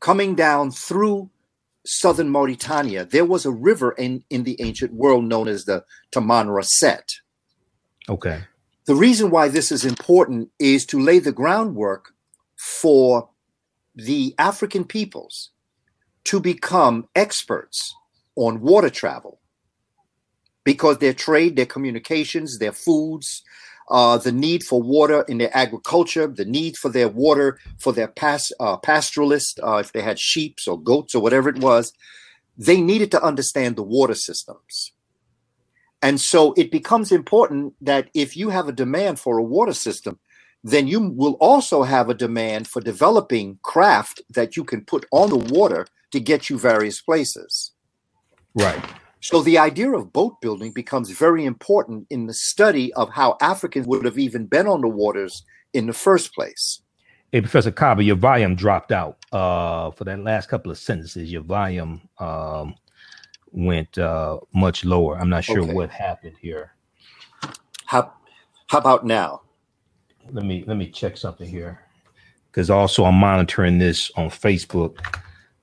coming 0.00 0.34
down 0.34 0.70
through 0.70 1.30
southern 1.84 2.28
Mauritania, 2.28 3.04
there 3.04 3.24
was 3.24 3.46
a 3.46 3.50
river 3.50 3.92
in, 3.92 4.22
in 4.30 4.44
the 4.44 4.60
ancient 4.60 4.92
world 4.92 5.24
known 5.24 5.48
as 5.48 5.64
the 5.64 5.84
Tamanrasset. 6.12 7.14
Okay. 8.08 8.42
The 8.88 8.94
reason 8.94 9.28
why 9.28 9.48
this 9.48 9.70
is 9.70 9.84
important 9.84 10.48
is 10.58 10.86
to 10.86 10.98
lay 10.98 11.18
the 11.18 11.30
groundwork 11.30 12.14
for 12.56 13.28
the 13.94 14.34
African 14.38 14.84
peoples 14.84 15.50
to 16.24 16.40
become 16.40 17.06
experts 17.14 17.94
on 18.34 18.62
water 18.62 18.88
travel 18.88 19.40
because 20.64 20.98
their 20.98 21.12
trade, 21.12 21.54
their 21.56 21.66
communications, 21.66 22.58
their 22.58 22.72
foods, 22.72 23.42
uh, 23.90 24.16
the 24.16 24.32
need 24.32 24.64
for 24.64 24.80
water 24.80 25.20
in 25.28 25.36
their 25.36 25.54
agriculture, 25.54 26.26
the 26.26 26.46
need 26.46 26.78
for 26.78 26.88
their 26.88 27.10
water 27.10 27.58
for 27.78 27.92
their 27.92 28.08
pas- 28.08 28.52
uh, 28.58 28.78
pastoralists, 28.78 29.58
uh, 29.62 29.76
if 29.76 29.92
they 29.92 30.00
had 30.00 30.18
sheep 30.18 30.56
or 30.66 30.80
goats 30.80 31.14
or 31.14 31.20
whatever 31.20 31.50
it 31.50 31.58
was, 31.58 31.92
they 32.56 32.80
needed 32.80 33.10
to 33.10 33.22
understand 33.22 33.76
the 33.76 33.82
water 33.82 34.14
systems. 34.14 34.92
And 36.02 36.20
so 36.20 36.52
it 36.56 36.70
becomes 36.70 37.10
important 37.10 37.74
that 37.80 38.08
if 38.14 38.36
you 38.36 38.50
have 38.50 38.68
a 38.68 38.72
demand 38.72 39.18
for 39.18 39.38
a 39.38 39.42
water 39.42 39.72
system, 39.72 40.18
then 40.62 40.86
you 40.86 41.00
will 41.00 41.34
also 41.34 41.82
have 41.82 42.08
a 42.08 42.14
demand 42.14 42.68
for 42.68 42.80
developing 42.80 43.58
craft 43.62 44.22
that 44.30 44.56
you 44.56 44.64
can 44.64 44.84
put 44.84 45.06
on 45.12 45.30
the 45.30 45.54
water 45.54 45.86
to 46.12 46.20
get 46.20 46.48
you 46.48 46.58
various 46.58 47.00
places. 47.00 47.72
Right. 48.54 48.82
So 49.20 49.42
the 49.42 49.58
idea 49.58 49.90
of 49.90 50.12
boat 50.12 50.40
building 50.40 50.72
becomes 50.72 51.10
very 51.10 51.44
important 51.44 52.06
in 52.10 52.26
the 52.26 52.34
study 52.34 52.92
of 52.94 53.10
how 53.10 53.36
Africans 53.40 53.86
would 53.86 54.04
have 54.04 54.18
even 54.18 54.46
been 54.46 54.68
on 54.68 54.80
the 54.80 54.88
waters 54.88 55.44
in 55.74 55.86
the 55.86 55.92
first 55.92 56.34
place. 56.34 56.80
Hey, 57.32 57.40
Professor 57.40 57.70
Kaba, 57.70 58.02
your 58.02 58.16
volume 58.16 58.54
dropped 58.54 58.90
out 58.90 59.18
uh, 59.32 59.90
for 59.90 60.04
that 60.04 60.20
last 60.20 60.48
couple 60.48 60.70
of 60.70 60.78
sentences. 60.78 61.30
Your 61.30 61.42
volume 61.42 62.08
um, 62.18 62.74
went 63.52 63.98
uh, 63.98 64.38
much 64.54 64.84
lower. 64.84 65.18
I'm 65.18 65.30
not 65.30 65.44
sure 65.44 65.62
okay. 65.62 65.72
what 65.72 65.90
happened 65.90 66.36
here. 66.40 66.72
How, 67.86 68.12
how 68.68 68.78
about 68.78 69.06
now? 69.06 69.42
Let 70.30 70.44
me 70.44 70.64
let 70.66 70.76
me 70.76 70.90
check 70.90 71.16
something 71.16 71.48
here, 71.48 71.80
because 72.50 72.68
also 72.68 73.04
I'm 73.04 73.14
monitoring 73.14 73.78
this 73.78 74.10
on 74.16 74.28
Facebook 74.28 74.98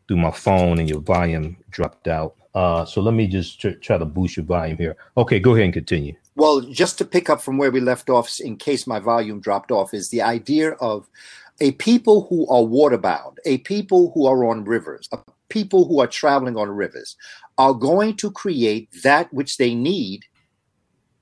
through 0.07 0.17
my 0.17 0.31
phone, 0.31 0.79
and 0.79 0.89
your 0.89 1.01
volume 1.01 1.57
dropped 1.69 2.07
out. 2.07 2.35
Uh, 2.55 2.85
so 2.85 3.01
let 3.01 3.13
me 3.13 3.27
just 3.27 3.61
tr- 3.61 3.71
try 3.81 3.97
to 3.97 4.05
boost 4.05 4.37
your 4.37 4.45
volume 4.45 4.77
here. 4.77 4.95
Okay, 5.17 5.39
go 5.39 5.53
ahead 5.53 5.65
and 5.65 5.73
continue. 5.73 6.15
Well, 6.35 6.61
just 6.61 6.97
to 6.97 7.05
pick 7.05 7.29
up 7.29 7.41
from 7.41 7.57
where 7.57 7.69
we 7.69 7.79
left 7.79 8.09
off, 8.09 8.39
in 8.39 8.57
case 8.57 8.87
my 8.87 8.99
volume 8.99 9.39
dropped 9.39 9.71
off, 9.71 9.93
is 9.93 10.09
the 10.09 10.21
idea 10.21 10.71
of 10.71 11.07
a 11.61 11.71
people 11.73 12.25
who 12.27 12.47
are 12.47 12.63
waterbound, 12.63 13.37
a 13.45 13.59
people 13.59 14.11
who 14.13 14.25
are 14.25 14.45
on 14.45 14.63
rivers, 14.63 15.07
a 15.11 15.19
people 15.49 15.87
who 15.87 15.99
are 15.99 16.07
traveling 16.07 16.57
on 16.57 16.69
rivers, 16.69 17.15
are 17.57 17.73
going 17.73 18.15
to 18.17 18.31
create 18.31 18.89
that 19.03 19.33
which 19.33 19.57
they 19.57 19.73
need 19.73 20.25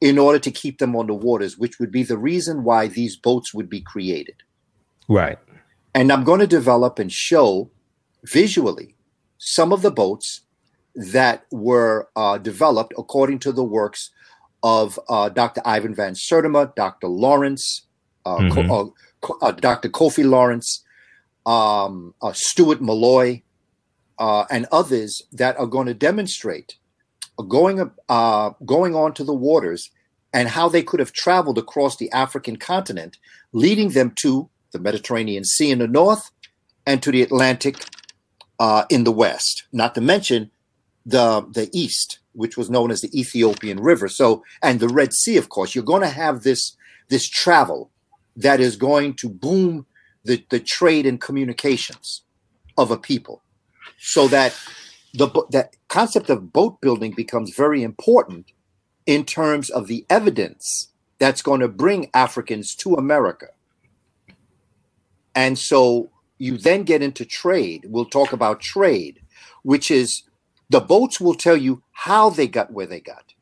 in 0.01 0.17
order 0.17 0.39
to 0.39 0.51
keep 0.51 0.79
them 0.79 0.95
on 0.95 1.07
the 1.07 1.13
waters, 1.13 1.57
which 1.57 1.79
would 1.79 1.91
be 1.91 2.03
the 2.03 2.17
reason 2.17 2.63
why 2.63 2.87
these 2.87 3.15
boats 3.15 3.53
would 3.53 3.69
be 3.69 3.79
created. 3.79 4.35
Right. 5.07 5.39
And 5.93 6.11
I'm 6.11 6.23
going 6.23 6.39
to 6.39 6.47
develop 6.47 6.99
and 6.99 7.11
show 7.11 7.69
visually 8.23 8.95
some 9.37 9.71
of 9.71 9.81
the 9.81 9.91
boats 9.91 10.41
that 10.95 11.45
were 11.51 12.09
uh, 12.15 12.37
developed 12.37 12.93
according 12.97 13.39
to 13.39 13.51
the 13.51 13.63
works 13.63 14.11
of 14.61 14.99
uh, 15.09 15.29
Dr. 15.29 15.61
Ivan 15.65 15.93
Van 15.93 16.13
Sertima, 16.13 16.73
Dr. 16.75 17.07
Lawrence, 17.07 17.85
uh, 18.25 18.37
mm-hmm. 18.37 18.89
Co- 19.21 19.37
uh, 19.41 19.45
uh, 19.45 19.51
Dr. 19.51 19.89
Kofi 19.89 20.27
Lawrence, 20.27 20.83
um, 21.45 22.13
uh, 22.21 22.31
Stuart 22.33 22.81
Malloy, 22.81 23.43
Uh, 24.19 24.45
and 24.51 24.67
others 24.71 25.23
that 25.31 25.57
are 25.57 25.65
going 25.65 25.87
to 25.87 25.93
demonstrate 25.93 26.75
going 27.47 27.91
uh, 28.09 28.51
going 28.65 28.95
onto 28.95 29.23
the 29.23 29.33
waters 29.33 29.89
and 30.33 30.49
how 30.49 30.67
they 30.67 30.83
could 30.83 30.99
have 30.99 31.13
traveled 31.13 31.57
across 31.57 31.97
the 31.97 32.11
African 32.11 32.57
continent, 32.57 33.17
leading 33.51 33.89
them 33.89 34.13
to 34.21 34.49
the 34.71 34.79
Mediterranean 34.79 35.43
Sea 35.43 35.71
in 35.71 35.79
the 35.79 35.87
north 35.87 36.31
and 36.85 37.01
to 37.03 37.11
the 37.11 37.21
Atlantic 37.21 37.77
uh, 38.59 38.85
in 38.89 39.03
the 39.03 39.11
west. 39.11 39.63
Not 39.71 39.95
to 39.95 40.01
mention 40.01 40.51
the 41.05 41.45
the 41.51 41.69
east, 41.73 42.19
which 42.33 42.57
was 42.57 42.69
known 42.69 42.91
as 42.91 43.01
the 43.01 43.19
Ethiopian 43.19 43.79
River. 43.79 44.07
So, 44.07 44.43
and 44.61 44.79
the 44.79 44.87
Red 44.87 45.13
Sea, 45.13 45.37
of 45.37 45.49
course, 45.49 45.75
you're 45.75 45.83
going 45.83 46.01
to 46.01 46.07
have 46.07 46.43
this 46.43 46.75
this 47.09 47.29
travel 47.29 47.91
that 48.35 48.59
is 48.59 48.75
going 48.75 49.13
to 49.15 49.29
boom 49.29 49.85
the 50.23 50.43
the 50.49 50.59
trade 50.59 51.05
and 51.05 51.21
communications 51.21 52.23
of 52.75 52.89
a 52.89 52.97
people, 52.97 53.42
so 53.99 54.27
that 54.27 54.57
the 55.13 55.27
that 55.51 55.75
concept 55.87 56.29
of 56.29 56.51
boat 56.51 56.81
building 56.81 57.11
becomes 57.11 57.55
very 57.55 57.83
important 57.83 58.51
in 59.05 59.25
terms 59.25 59.69
of 59.69 59.87
the 59.87 60.05
evidence 60.09 60.89
that's 61.19 61.41
going 61.41 61.59
to 61.59 61.67
bring 61.67 62.09
Africans 62.13 62.75
to 62.75 62.95
America. 62.95 63.47
And 65.35 65.57
so 65.57 66.09
you 66.37 66.57
then 66.57 66.83
get 66.83 67.01
into 67.01 67.25
trade. 67.25 67.85
We'll 67.87 68.05
talk 68.05 68.33
about 68.33 68.59
trade, 68.59 69.21
which 69.61 69.89
is 69.89 70.23
the 70.69 70.81
boats 70.81 71.19
will 71.19 71.35
tell 71.35 71.57
you 71.57 71.83
how 71.91 72.29
they 72.29 72.47
got 72.47 72.71
where 72.71 72.85
they 72.85 72.99
got. 72.99 73.33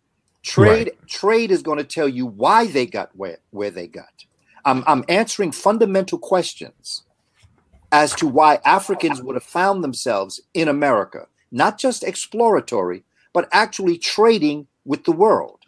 Trade 0.44 0.88
right. 0.88 1.08
trade 1.08 1.52
is 1.52 1.62
going 1.62 1.78
to 1.78 1.84
tell 1.84 2.08
you 2.08 2.26
why 2.26 2.68
they 2.68 2.86
got 2.86 3.16
where, 3.16 3.38
where 3.52 3.72
they 3.72 3.88
got. 3.88 4.26
I'm, 4.66 4.84
I'm 4.88 5.04
answering 5.08 5.52
fundamental 5.52 6.18
questions 6.18 7.04
as 7.92 8.14
to 8.16 8.28
why 8.28 8.60
Africans 8.66 9.22
would 9.22 9.36
have 9.36 9.44
found 9.44 9.84
themselves 9.84 10.42
in 10.54 10.68
America 10.68 11.28
not 11.52 11.78
just 11.78 12.04
exploratory, 12.04 13.04
but 13.34 13.50
actually 13.52 13.98
trading 13.98 14.68
with 14.86 15.04
the 15.04 15.12
world. 15.12 15.60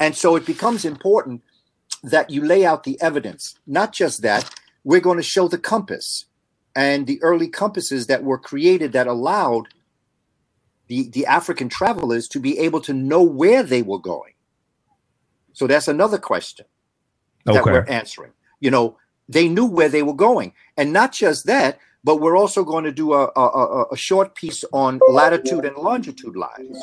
And 0.00 0.16
so 0.16 0.36
it 0.36 0.44
becomes 0.44 0.84
important 0.84 1.42
that 2.02 2.28
you 2.28 2.44
lay 2.44 2.66
out 2.66 2.84
the 2.84 3.00
evidence. 3.00 3.58
Not 3.66 3.92
just 3.92 4.22
that, 4.22 4.52
we're 4.82 5.00
going 5.00 5.16
to 5.16 5.22
show 5.22 5.48
the 5.48 5.58
compass 5.58 6.26
and 6.76 7.06
the 7.06 7.22
early 7.22 7.48
compasses 7.48 8.08
that 8.08 8.24
were 8.24 8.38
created 8.38 8.92
that 8.92 9.06
allowed 9.06 9.68
the, 10.88 11.08
the 11.10 11.24
African 11.24 11.68
travelers 11.68 12.28
to 12.28 12.40
be 12.40 12.58
able 12.58 12.80
to 12.82 12.92
know 12.92 13.22
where 13.22 13.62
they 13.62 13.80
were 13.80 14.00
going. 14.00 14.32
So 15.52 15.66
that's 15.66 15.88
another 15.88 16.18
question 16.18 16.66
that 17.44 17.64
we're 17.64 17.84
answering. 17.84 18.32
You 18.60 18.70
know, 18.72 18.98
they 19.28 19.48
knew 19.48 19.66
where 19.66 19.88
they 19.88 20.02
were 20.02 20.14
going. 20.14 20.52
And 20.76 20.92
not 20.92 21.12
just 21.12 21.46
that, 21.46 21.78
but 22.02 22.20
we're 22.20 22.36
also 22.36 22.64
going 22.64 22.84
to 22.84 22.92
do 22.92 23.14
a, 23.14 23.30
a, 23.34 23.84
a, 23.90 23.96
short 23.96 24.34
piece 24.34 24.62
on 24.72 25.00
latitude 25.08 25.64
and 25.64 25.76
longitude 25.76 26.36
lines, 26.36 26.82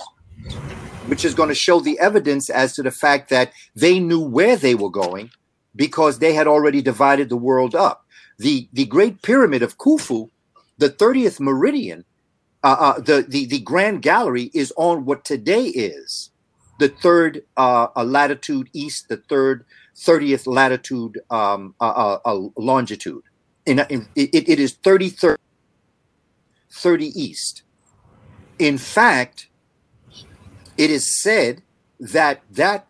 which 1.05 1.23
is 1.23 1.35
going 1.35 1.49
to 1.49 1.55
show 1.55 1.79
the 1.79 1.99
evidence 1.99 2.49
as 2.49 2.73
to 2.73 2.81
the 2.81 2.91
fact 2.91 3.29
that 3.29 3.51
they 3.75 3.99
knew 3.99 4.19
where 4.19 4.55
they 4.55 4.73
were 4.73 4.89
going 4.89 5.29
because 5.75 6.17
they 6.17 6.33
had 6.33 6.47
already 6.47 6.81
divided 6.81 7.29
the 7.29 7.37
world 7.37 7.75
up. 7.75 8.05
The, 8.39 8.67
the 8.73 8.85
Great 8.85 9.21
Pyramid 9.21 9.61
of 9.61 9.77
Khufu, 9.77 10.29
the 10.79 10.89
30th 10.89 11.39
meridian, 11.39 12.03
uh, 12.63 12.75
uh, 12.79 12.99
the, 12.99 13.21
the, 13.27 13.45
the 13.45 13.59
Grand 13.59 14.01
Gallery 14.01 14.49
is 14.55 14.73
on 14.75 15.05
what 15.05 15.23
today 15.23 15.65
is 15.65 16.31
the 16.81 16.89
third 16.89 17.43
uh, 17.57 17.87
uh, 17.95 18.03
latitude 18.03 18.67
east, 18.73 19.07
the 19.07 19.17
third 19.17 19.63
30th 20.01 20.47
latitude 20.47 21.21
um, 21.29 21.75
uh, 21.79 21.83
uh, 21.85 22.19
uh, 22.25 22.49
longitude. 22.55 23.23
In, 23.65 23.79
in, 23.89 24.07
it, 24.15 24.49
it 24.49 24.59
is 24.59 24.73
33rd, 24.73 25.37
30 26.71 27.21
east. 27.21 27.63
In 28.57 28.77
fact, 28.77 29.47
it 30.77 30.89
is 30.89 31.21
said 31.21 31.61
that 31.99 32.41
that 32.49 32.87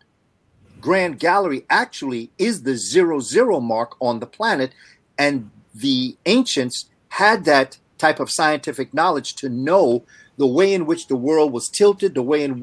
Grand 0.80 1.18
Gallery 1.18 1.64
actually 1.68 2.30
is 2.38 2.62
the 2.62 2.76
zero 2.76 3.20
zero 3.20 3.60
mark 3.60 3.94
on 4.00 4.20
the 4.20 4.26
planet, 4.26 4.72
and 5.18 5.50
the 5.74 6.16
ancients 6.26 6.86
had 7.08 7.44
that 7.44 7.78
type 7.98 8.18
of 8.18 8.30
scientific 8.30 8.92
knowledge 8.92 9.34
to 9.36 9.48
know 9.48 10.04
the 10.38 10.46
way 10.46 10.72
in 10.72 10.86
which 10.86 11.06
the 11.06 11.16
world 11.16 11.52
was 11.52 11.68
tilted, 11.68 12.14
the 12.14 12.22
way 12.22 12.42
in 12.42 12.60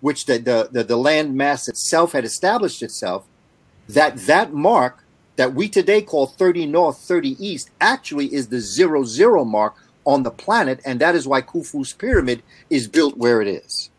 which 0.00 0.26
the, 0.26 0.38
the, 0.38 0.68
the, 0.72 0.82
the 0.82 0.96
land 0.96 1.36
mass 1.36 1.68
itself 1.68 2.12
had 2.12 2.24
established 2.24 2.82
itself, 2.82 3.24
that 3.94 4.18
that 4.26 4.52
mark 4.52 5.04
that 5.36 5.54
we 5.54 5.68
today 5.68 6.02
call 6.02 6.26
30 6.28 6.66
north, 6.66 6.98
30 7.00 7.36
east 7.44 7.70
actually 7.80 8.34
is 8.34 8.48
the 8.48 8.60
zero 8.60 9.04
zero 9.04 9.44
mark 9.44 9.76
on 10.06 10.22
the 10.24 10.30
planet, 10.32 10.80
and 10.86 11.00
that 11.00 11.14
is 11.14 11.28
why 11.28 11.42
Khufu's 11.42 11.94
pyramid 11.94 12.44
is 12.70 12.88
built 12.88 13.16
where 13.18 13.42
it 13.42 13.48
is. 13.48 13.90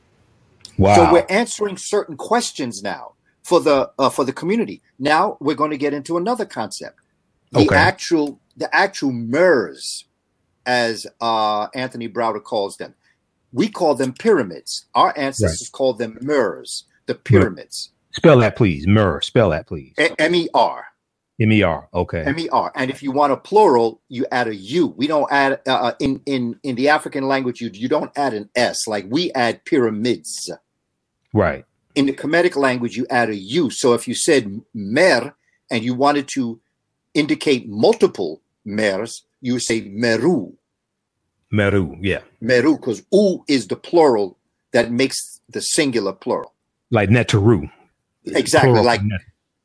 Wow. 0.78 0.96
So 0.96 1.04
we're 1.06 1.26
answering 1.30 1.78
certain 1.78 2.18
questions 2.18 2.84
now 2.84 3.16
for 3.44 3.60
the 3.62 3.92
uh, 4.00 4.10
for 4.10 4.26
the 4.26 4.34
community. 4.34 4.82
Now 5.00 5.38
we're 5.42 5.56
going 5.56 5.72
to 5.72 5.78
get 5.78 5.94
into 5.94 6.18
another 6.18 6.46
concept. 6.46 7.00
The 7.52 7.64
Okay. 7.64 7.76
actual 7.76 8.42
the 8.58 8.74
actual 8.76 9.12
MERS, 9.14 10.06
as 10.66 11.08
uh, 11.22 11.68
Anthony 11.76 12.10
Browder 12.10 12.44
calls 12.44 12.78
them. 12.78 12.96
We 13.54 13.70
call 13.70 13.96
them 13.96 14.14
pyramids. 14.14 14.88
Our 14.96 15.14
ancestors 15.18 15.70
called 15.70 16.00
them 16.00 16.20
MERS, 16.22 16.86
the 17.08 17.16
pyramids. 17.16 17.92
Spell 18.14 18.40
that, 18.40 18.56
please. 18.56 18.88
Mer. 18.88 19.22
Spell 19.22 19.50
that, 19.52 19.68
please. 19.68 19.94
M 19.98 20.36
E 20.36 20.48
R. 20.54 20.86
M 21.40 21.52
E 21.52 21.64
R. 21.64 21.88
Okay. 21.94 22.24
M 22.24 22.38
E 22.40 22.50
R. 22.50 22.72
And 22.76 22.92
if 22.92 23.02
you 23.02 23.12
want 23.12 23.34
a 23.34 23.38
plural, 23.38 24.02
you 24.10 24.26
add 24.32 24.48
a 24.48 24.56
U. 24.56 24.88
We 24.98 25.08
don't 25.08 25.32
add 25.32 25.62
uh, 25.68 25.72
uh, 25.74 25.94
in 26.00 26.22
in 26.26 26.60
in 26.64 26.76
the 26.76 26.90
African 26.90 27.28
language. 27.28 27.62
You 27.62 27.70
you 27.74 27.88
don't 27.88 28.12
add 28.16 28.34
an 28.34 28.50
S 28.56 28.88
like 28.88 29.06
we 29.10 29.32
add 29.34 29.64
pyramids. 29.66 30.52
right. 31.34 31.66
in 31.96 32.06
the 32.06 32.14
Kemetic 32.14 32.56
language, 32.56 32.96
you 32.96 33.06
add 33.10 33.30
a 33.30 33.36
U. 33.36 33.70
So 33.70 33.94
if 33.94 34.08
you 34.08 34.14
said 34.16 34.62
mer 34.74 35.34
and 35.70 35.84
you 35.84 35.94
wanted 35.94 36.28
to 36.36 36.60
indicate 37.14 37.68
multiple 37.68 38.42
mers, 38.66 39.24
you 39.42 39.60
say 39.60 39.82
meru, 39.82 40.54
Meru. 41.52 41.98
Yeah. 42.00 42.22
meru, 42.40 42.78
because 42.78 43.04
u 43.12 43.44
is 43.48 43.68
the 43.68 43.76
plural 43.76 44.38
that 44.72 44.92
makes 44.92 45.42
the 45.50 45.62
singular 45.62 46.14
plural. 46.14 46.54
Like 46.92 47.10
Neteru. 47.10 47.70
Exactly, 48.26 48.82
like 48.82 49.02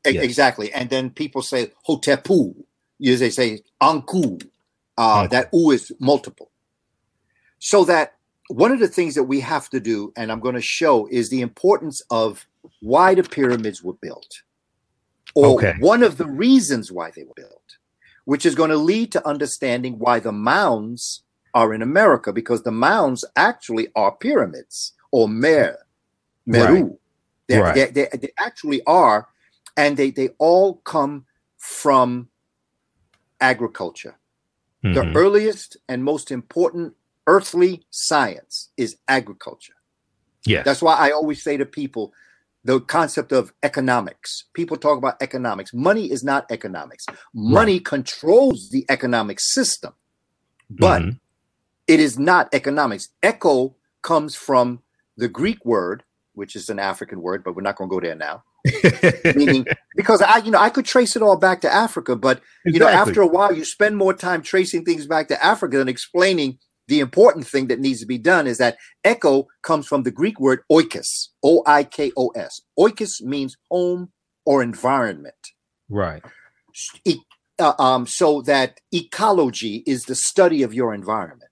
Yes. 0.05 0.25
exactly. 0.25 0.73
And 0.73 0.89
then 0.89 1.11
people 1.11 1.43
say 1.43 1.73
hotepu. 1.89 2.55
You 2.99 3.17
they 3.17 3.31
say 3.31 3.61
anku. 3.83 4.43
Uh, 4.97 5.25
Anku. 5.25 5.31
That 5.31 5.49
u 5.53 5.71
is 5.73 5.93
multiple. 6.01 6.51
So 7.59 7.85
that 7.85 8.15
one 8.49 8.71
of 8.73 8.79
the 8.79 8.89
things 8.89 9.15
that 9.17 9.25
we 9.25 9.41
have 9.41 9.69
to 9.71 9.81
do, 9.81 10.13
and 10.17 10.31
I'm 10.31 10.41
going 10.41 10.55
to 10.55 10.61
show, 10.61 11.09
is 11.11 11.29
the 11.29 11.41
importance 11.41 12.01
of 12.11 12.47
why 12.81 13.15
the 13.15 13.23
pyramids 13.25 13.83
were 13.83 13.95
built, 13.95 14.43
or 15.35 15.57
Okay. 15.57 15.75
one 15.81 16.03
of 16.03 16.17
the 16.17 16.27
reasons 16.27 16.93
why 16.93 17.11
they 17.11 17.25
were 17.25 17.35
built, 17.35 17.79
which 18.25 18.47
is 18.47 18.55
going 18.55 18.71
to 18.71 18.77
lead 18.77 19.11
to 19.13 19.27
understanding 19.27 19.99
why 19.99 20.21
the 20.21 20.33
mounds 20.33 21.23
are 21.55 21.75
in 21.75 21.83
America, 21.83 22.33
because 22.33 22.63
the 22.63 22.71
mounds 22.71 23.25
actually 23.35 23.89
are 23.97 24.13
pyramids 24.13 24.93
or 25.11 25.29
mer, 25.29 25.79
meru. 26.47 26.97
They, 27.49 27.59
Right. 27.59 27.75
they, 27.75 28.07
they, 28.07 28.19
they 28.19 28.31
actually 28.39 28.83
are, 28.87 29.29
and 29.77 29.97
they, 29.97 30.11
they 30.11 30.31
all 30.39 30.75
come 30.85 31.27
from 31.59 32.29
agriculture. 33.41 34.17
The 34.83 35.03
Mhm. 35.03 35.17
earliest 35.17 35.77
and 35.89 36.05
most 36.05 36.31
important 36.31 36.95
earthly 37.27 37.85
science 37.91 38.71
is 38.77 38.97
agriculture. 39.09 39.75
Yes. 40.45 40.65
That's 40.65 40.83
why 40.83 40.95
I 40.95 41.11
always 41.11 41.43
say 41.43 41.57
to 41.57 41.67
people 41.67 42.13
the 42.65 42.81
concept 42.81 43.33
of 43.33 43.53
economics. 43.63 44.45
People 44.53 44.77
talk 44.77 44.99
about 44.99 45.21
economics. 45.21 45.73
Money 45.73 46.11
is 46.11 46.23
not 46.25 46.51
economics. 46.51 47.05
Money 47.35 47.79
controls 47.81 48.71
the 48.71 48.85
economic 48.89 49.39
system, 49.41 49.93
but 50.71 51.03
Mhm. 51.03 51.21
it 51.87 52.01
is 52.01 52.19
not 52.19 52.49
economics. 52.53 53.09
Echo 53.23 53.77
comes 54.03 54.35
from 54.37 54.83
the 55.17 55.29
Greek 55.29 55.65
word, 55.65 56.05
which 56.37 56.55
is 56.55 56.69
an 56.69 56.79
African 56.79 57.23
word, 57.23 57.43
but 57.43 57.57
we're 57.57 57.63
not 57.63 57.77
going 57.77 57.91
to 57.91 57.95
go 57.95 58.01
there 58.01 58.15
now. 58.15 58.45
Meaning, 59.35 59.67
because 59.97 60.23
I, 60.23 60.39
you 60.39 60.51
know, 60.51 60.59
I 60.59 60.71
could 60.71 60.85
trace 60.85 61.17
it 61.17 61.23
all 61.23 61.37
back 61.37 61.61
to 61.63 61.73
Africa, 61.73 62.15
but 62.15 62.41
you 62.65 62.79
know, 62.79 62.89
after 62.89 63.23
a 63.23 63.27
while, 63.27 63.53
you 63.53 63.65
spend 63.65 63.97
more 63.97 64.15
time 64.15 64.43
tracing 64.43 64.85
things 64.85 65.07
back 65.07 65.29
to 65.29 65.45
Africa 65.45 65.79
than 65.79 65.89
explaining 65.89 66.59
the 66.89 67.01
important 67.01 67.47
thing 67.47 67.67
that 67.69 67.81
needs 67.81 68.01
to 68.01 68.07
be 68.07 68.19
done 68.19 68.47
is 68.47 68.59
that 68.59 68.77
echo 69.03 69.47
comes 69.63 69.87
from 69.87 70.05
the 70.05 70.11
Greek 70.11 70.39
word 70.39 70.61
oikos, 70.71 71.29
O 71.43 71.63
I 71.67 71.85
K 71.85 72.13
O 72.17 72.29
S. 72.37 72.61
Oikos 72.79 73.23
means 73.23 73.57
home 73.71 74.13
or 74.45 74.63
environment. 74.63 75.35
right. 75.89 76.23
E- 77.05 77.21
uh, 77.59 77.73
um, 77.79 78.07
so 78.07 78.43
that 78.43 78.81
ecology 78.93 79.83
is 79.87 80.05
the 80.05 80.15
study 80.15 80.63
of 80.63 80.75
your 80.75 80.93
environment. 80.93 81.51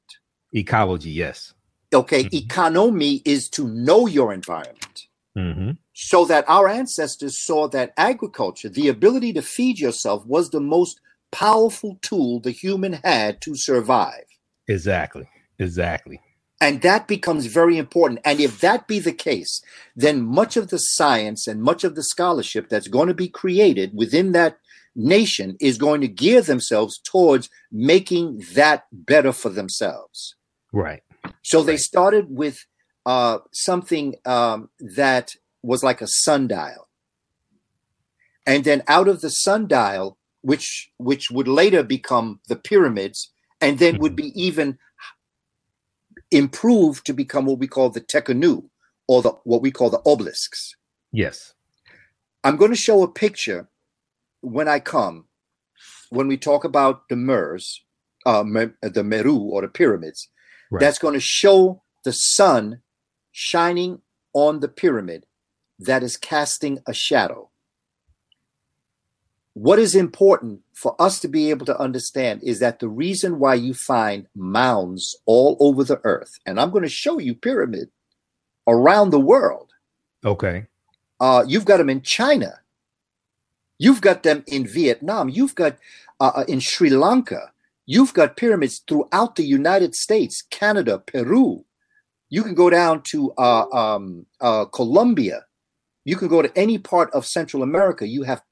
Ecology. 0.52 1.10
Yes. 1.10 1.53
Okay, 1.94 2.24
Mhm. 2.24 2.34
economy 2.34 3.22
is 3.24 3.48
to 3.50 3.68
know 3.68 4.06
your 4.06 4.32
environment. 4.32 5.06
hmm 5.36 5.70
So 5.96 6.24
that 6.24 6.44
our 6.48 6.68
ancestors 6.68 7.38
saw 7.44 7.68
that 7.68 7.92
agriculture, 7.96 8.68
the 8.68 8.88
ability 8.88 9.32
to 9.34 9.42
feed 9.42 9.78
yourself, 9.78 10.26
was 10.26 10.50
the 10.50 10.60
most 10.60 11.00
powerful 11.30 11.98
tool 12.02 12.40
the 12.40 12.50
human 12.50 12.94
had 13.04 13.40
to 13.42 13.54
survive. 13.54 14.24
Exactly. 14.68 15.28
Exactly. 15.58 16.20
And 16.60 16.82
that 16.82 17.06
becomes 17.06 17.46
very 17.46 17.76
important. 17.78 18.20
And 18.24 18.40
if 18.40 18.60
that 18.60 18.88
be 18.88 18.98
the 18.98 19.12
case, 19.12 19.60
then 19.94 20.22
much 20.22 20.56
of 20.56 20.68
the 20.70 20.78
science 20.78 21.46
and 21.46 21.62
much 21.62 21.84
of 21.84 21.94
the 21.94 22.02
scholarship 22.02 22.68
that's 22.68 22.88
going 22.88 23.08
to 23.08 23.14
be 23.14 23.28
created 23.28 23.90
within 23.94 24.32
that 24.32 24.58
nation 24.96 25.56
is 25.60 25.78
going 25.78 26.00
to 26.00 26.08
gear 26.08 26.40
themselves 26.40 26.98
towards 27.04 27.50
making 27.70 28.44
that 28.54 28.84
better 28.92 29.32
for 29.32 29.48
themselves. 29.50 30.36
Right. 30.72 31.02
So 31.44 31.62
they 31.62 31.76
started 31.76 32.26
with 32.30 32.64
uh, 33.04 33.38
something 33.52 34.14
um, 34.24 34.70
that 34.80 35.36
was 35.62 35.84
like 35.84 36.00
a 36.00 36.06
sundial, 36.08 36.88
and 38.46 38.64
then 38.64 38.82
out 38.88 39.08
of 39.08 39.20
the 39.20 39.28
sundial, 39.28 40.16
which 40.40 40.90
which 40.96 41.30
would 41.30 41.46
later 41.46 41.82
become 41.82 42.40
the 42.48 42.56
pyramids, 42.56 43.30
and 43.60 43.78
then 43.78 43.98
would 43.98 44.16
be 44.16 44.32
even 44.34 44.78
improved 46.30 47.04
to 47.06 47.12
become 47.12 47.44
what 47.44 47.58
we 47.58 47.68
call 47.68 47.90
the 47.90 48.00
tekenu, 48.00 48.64
or 49.06 49.20
the 49.20 49.32
what 49.44 49.60
we 49.60 49.70
call 49.70 49.90
the 49.90 50.02
obelisks. 50.06 50.74
Yes. 51.12 51.52
I'm 52.42 52.56
going 52.56 52.72
to 52.72 52.76
show 52.76 53.02
a 53.02 53.08
picture 53.08 53.68
when 54.40 54.66
I 54.66 54.80
come, 54.80 55.26
when 56.10 56.26
we 56.26 56.36
talk 56.36 56.64
about 56.64 57.08
the 57.08 57.16
Mers, 57.16 57.84
uh, 58.26 58.42
the 58.82 59.04
Meru 59.04 59.38
or 59.38 59.62
the 59.62 59.68
pyramids, 59.68 60.28
Right. 60.74 60.80
that's 60.80 60.98
going 60.98 61.14
to 61.14 61.20
show 61.20 61.82
the 62.04 62.12
sun 62.12 62.80
shining 63.30 64.00
on 64.32 64.60
the 64.60 64.68
pyramid 64.68 65.26
that 65.78 66.02
is 66.02 66.16
casting 66.16 66.80
a 66.86 66.92
shadow. 66.92 67.50
what 69.54 69.78
is 69.78 69.94
important 69.94 70.60
for 70.72 71.00
us 71.00 71.20
to 71.20 71.28
be 71.28 71.48
able 71.50 71.64
to 71.64 71.78
understand 71.78 72.42
is 72.42 72.58
that 72.58 72.80
the 72.80 72.88
reason 72.88 73.38
why 73.38 73.54
you 73.54 73.72
find 73.72 74.26
mounds 74.34 75.16
all 75.26 75.56
over 75.60 75.84
the 75.84 76.00
earth, 76.02 76.40
and 76.44 76.58
I'm 76.58 76.70
going 76.70 76.82
to 76.82 76.88
show 76.88 77.20
you 77.20 77.36
pyramid 77.36 77.88
around 78.66 79.10
the 79.10 79.20
world. 79.20 79.70
Okay. 80.24 80.66
Uh, 81.20 81.44
you've 81.46 81.64
got 81.64 81.76
them 81.76 81.88
in 81.88 82.02
China. 82.02 82.60
You've 83.78 84.00
got 84.00 84.24
them 84.24 84.42
in 84.48 84.66
Vietnam. 84.66 85.28
You've 85.28 85.54
got 85.54 85.78
uh, 86.18 86.32
uh 86.34 86.44
in 86.48 86.58
Sri 86.58 86.90
Lanka. 86.90 87.53
You've 87.86 88.14
got 88.14 88.36
pyramids 88.36 88.82
throughout 88.88 89.36
the 89.36 89.44
United 89.44 89.94
States, 89.94 90.42
Canada, 90.50 90.98
Peru. 90.98 91.64
You 92.30 92.42
can 92.42 92.54
go 92.54 92.70
down 92.70 93.02
to 93.10 93.32
uh, 93.32 93.66
um, 93.70 94.26
uh, 94.40 94.64
Colombia. 94.66 95.44
You 96.04 96.16
can 96.16 96.28
go 96.28 96.42
to 96.42 96.56
any 96.56 96.78
part 96.78 97.10
of 97.12 97.26
Central 97.26 97.62
America. 97.62 98.06
You 98.06 98.22
have 98.22 98.42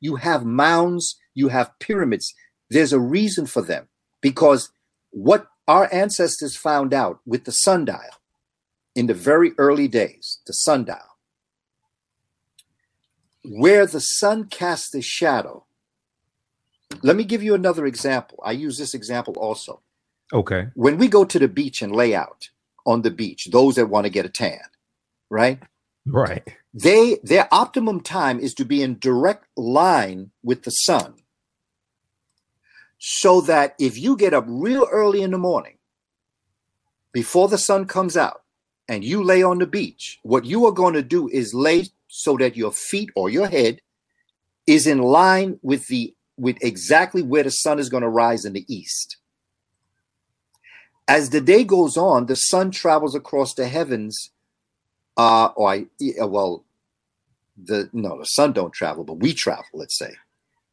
you 0.00 0.16
have 0.16 0.44
mounds, 0.44 1.16
you 1.34 1.48
have 1.48 1.78
pyramids. 1.78 2.34
There's 2.70 2.92
a 2.92 3.00
reason 3.00 3.46
for 3.46 3.62
them 3.62 3.88
because 4.20 4.70
what 5.10 5.46
our 5.66 5.88
ancestors 5.92 6.56
found 6.56 6.92
out 6.92 7.20
with 7.26 7.44
the 7.44 7.52
sundial 7.52 8.18
in 8.94 9.06
the 9.06 9.14
very 9.14 9.52
early 9.58 9.86
days, 9.86 10.40
the 10.46 10.52
sundial, 10.52 11.18
where 13.44 13.86
the 13.86 14.00
sun 14.00 14.46
casts 14.46 14.94
a 14.94 15.02
shadow. 15.02 15.64
Let 17.02 17.16
me 17.16 17.24
give 17.24 17.42
you 17.42 17.54
another 17.54 17.86
example. 17.86 18.40
I 18.44 18.52
use 18.52 18.78
this 18.78 18.94
example 18.94 19.34
also. 19.34 19.82
Okay. 20.32 20.68
When 20.74 20.98
we 20.98 21.08
go 21.08 21.24
to 21.24 21.38
the 21.38 21.48
beach 21.48 21.82
and 21.82 21.94
lay 21.94 22.14
out 22.14 22.50
on 22.86 23.02
the 23.02 23.10
beach, 23.10 23.48
those 23.50 23.76
that 23.76 23.86
want 23.86 24.04
to 24.04 24.10
get 24.10 24.26
a 24.26 24.30
tan, 24.30 24.60
right? 25.30 25.60
Right. 26.06 26.42
They 26.74 27.18
their 27.22 27.48
optimum 27.52 28.00
time 28.00 28.40
is 28.40 28.54
to 28.54 28.64
be 28.64 28.82
in 28.82 28.98
direct 28.98 29.46
line 29.56 30.30
with 30.42 30.62
the 30.64 30.70
sun. 30.70 31.14
So 32.98 33.40
that 33.42 33.74
if 33.78 33.96
you 33.96 34.16
get 34.16 34.34
up 34.34 34.44
real 34.48 34.86
early 34.90 35.22
in 35.22 35.30
the 35.30 35.38
morning 35.38 35.78
before 37.12 37.48
the 37.48 37.58
sun 37.58 37.86
comes 37.86 38.16
out 38.16 38.42
and 38.88 39.04
you 39.04 39.22
lay 39.22 39.42
on 39.42 39.58
the 39.58 39.66
beach, 39.66 40.18
what 40.22 40.44
you 40.44 40.66
are 40.66 40.72
going 40.72 40.94
to 40.94 41.02
do 41.02 41.28
is 41.28 41.54
lay 41.54 41.86
so 42.08 42.36
that 42.38 42.56
your 42.56 42.72
feet 42.72 43.10
or 43.14 43.30
your 43.30 43.46
head 43.46 43.80
is 44.66 44.86
in 44.86 44.98
line 44.98 45.58
with 45.62 45.86
the 45.86 46.14
with 46.38 46.56
exactly 46.62 47.22
where 47.22 47.42
the 47.42 47.50
sun 47.50 47.78
is 47.78 47.88
going 47.88 48.02
to 48.02 48.08
rise 48.08 48.44
in 48.44 48.52
the 48.52 48.64
east. 48.68 49.16
As 51.06 51.30
the 51.30 51.40
day 51.40 51.64
goes 51.64 51.96
on, 51.96 52.26
the 52.26 52.36
sun 52.36 52.70
travels 52.70 53.14
across 53.14 53.54
the 53.54 53.66
heavens 53.66 54.30
uh, 55.18 55.46
or 55.56 55.70
I 55.70 55.86
well, 56.20 56.64
the 57.62 57.90
no, 57.92 58.18
the 58.18 58.24
sun 58.24 58.52
don't 58.52 58.72
travel, 58.72 59.04
but 59.04 59.14
we 59.14 59.34
travel. 59.34 59.64
Let's 59.74 59.98
say. 59.98 60.14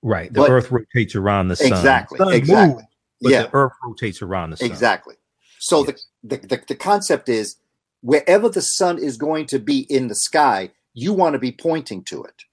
Right. 0.01 0.32
The 0.32 0.41
but, 0.41 0.51
Earth 0.51 0.71
rotates 0.71 1.15
around 1.15 1.47
the 1.47 1.56
sun. 1.56 1.67
Exactly. 1.67 2.19
Sun 2.19 2.34
exactly. 2.34 2.75
Moves, 2.75 2.88
yeah. 3.21 3.41
The 3.43 3.56
Earth 3.56 3.73
rotates 3.84 4.21
around 4.21 4.51
the 4.51 4.58
sun. 4.58 4.69
Exactly. 4.69 5.15
So 5.60 5.84
yes. 5.84 6.06
the, 6.23 6.38
the, 6.38 6.47
the 6.47 6.63
the 6.67 6.75
concept 6.75 7.28
is 7.28 7.56
wherever 8.01 8.47
the 8.47 8.62
sun 8.62 8.99
is 8.99 9.17
going 9.17 9.47
to 9.47 9.58
be 9.58 9.80
in 9.80 10.08
the 10.10 10.15
sky, 10.15 10.69
you 10.93 11.12
want 11.12 11.34
to 11.34 11.39
be 11.39 11.51
pointing 11.51 12.04
to 12.04 12.23
it. 12.23 12.43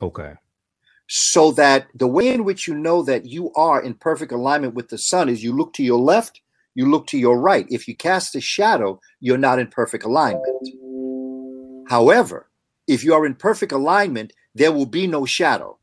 Okay. 0.00 0.32
So 1.08 1.52
that 1.52 1.88
the 1.94 2.06
way 2.06 2.28
in 2.28 2.44
which 2.44 2.68
you 2.68 2.74
know 2.74 3.02
that 3.02 3.24
you 3.24 3.50
are 3.54 3.82
in 3.82 3.94
perfect 3.94 4.30
alignment 4.30 4.74
with 4.74 4.90
the 4.90 4.98
sun 4.98 5.28
is 5.28 5.42
you 5.42 5.56
look 5.56 5.72
to 5.74 5.82
your 5.82 5.98
left, 5.98 6.42
you 6.74 6.88
look 6.90 7.06
to 7.08 7.18
your 7.18 7.40
right. 7.40 7.66
If 7.70 7.88
you 7.88 7.96
cast 7.96 8.36
a 8.36 8.40
shadow, 8.40 9.00
you're 9.18 9.38
not 9.38 9.58
in 9.58 9.68
perfect 9.68 10.04
alignment. 10.04 10.68
However, 11.88 12.50
if 12.86 13.02
you 13.04 13.14
are 13.14 13.24
in 13.24 13.34
perfect 13.34 13.72
alignment, 13.72 14.34
there 14.54 14.70
will 14.70 14.86
be 14.86 15.06
no 15.06 15.24
shadow. 15.24 15.78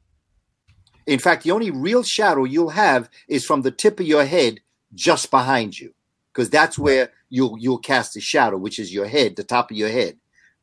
In 1.08 1.20
fact, 1.20 1.44
the 1.44 1.52
only 1.52 1.72
real 1.72 2.04
shadow 2.04 2.44
you'll 2.44 2.70
have 2.70 3.10
is 3.28 3.46
from 3.46 3.64
the 3.64 3.72
tip 3.72 4.00
of 4.00 4.06
your 4.06 4.26
head 4.26 4.60
just 4.94 5.32
behind 5.32 5.80
you, 5.80 5.94
because 6.32 6.50
that's 6.50 6.78
where 6.78 7.12
you'll 7.30 7.58
you'll 7.60 7.80
cast 7.80 8.16
a 8.16 8.22
shadow, 8.22 8.58
which 8.58 8.80
is 8.80 8.94
your 8.94 9.08
head, 9.08 9.36
the 9.36 9.44
top 9.44 9.72
of 9.72 9.78
your 9.78 9.90
head, 9.90 10.18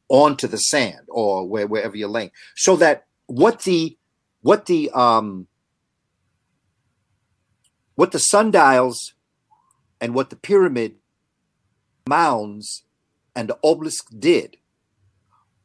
onto 0.09 0.47
the 0.47 0.57
sand 0.57 1.07
or 1.09 1.47
where, 1.47 1.67
wherever 1.67 1.97
you're 1.97 2.09
laying. 2.09 2.31
So 2.55 2.77
that 2.77 3.07
what 3.27 3.63
the 3.63 3.97
what 4.43 4.67
the 4.67 4.91
um 4.91 5.47
what 7.95 8.13
the 8.13 8.19
sundials 8.19 9.15
and 10.01 10.15
what 10.15 10.31
the 10.31 10.37
pyramid 10.37 10.97
mounds 12.07 12.85
and 13.35 13.49
the 13.49 13.59
obelisk 13.65 14.09
did 14.19 14.57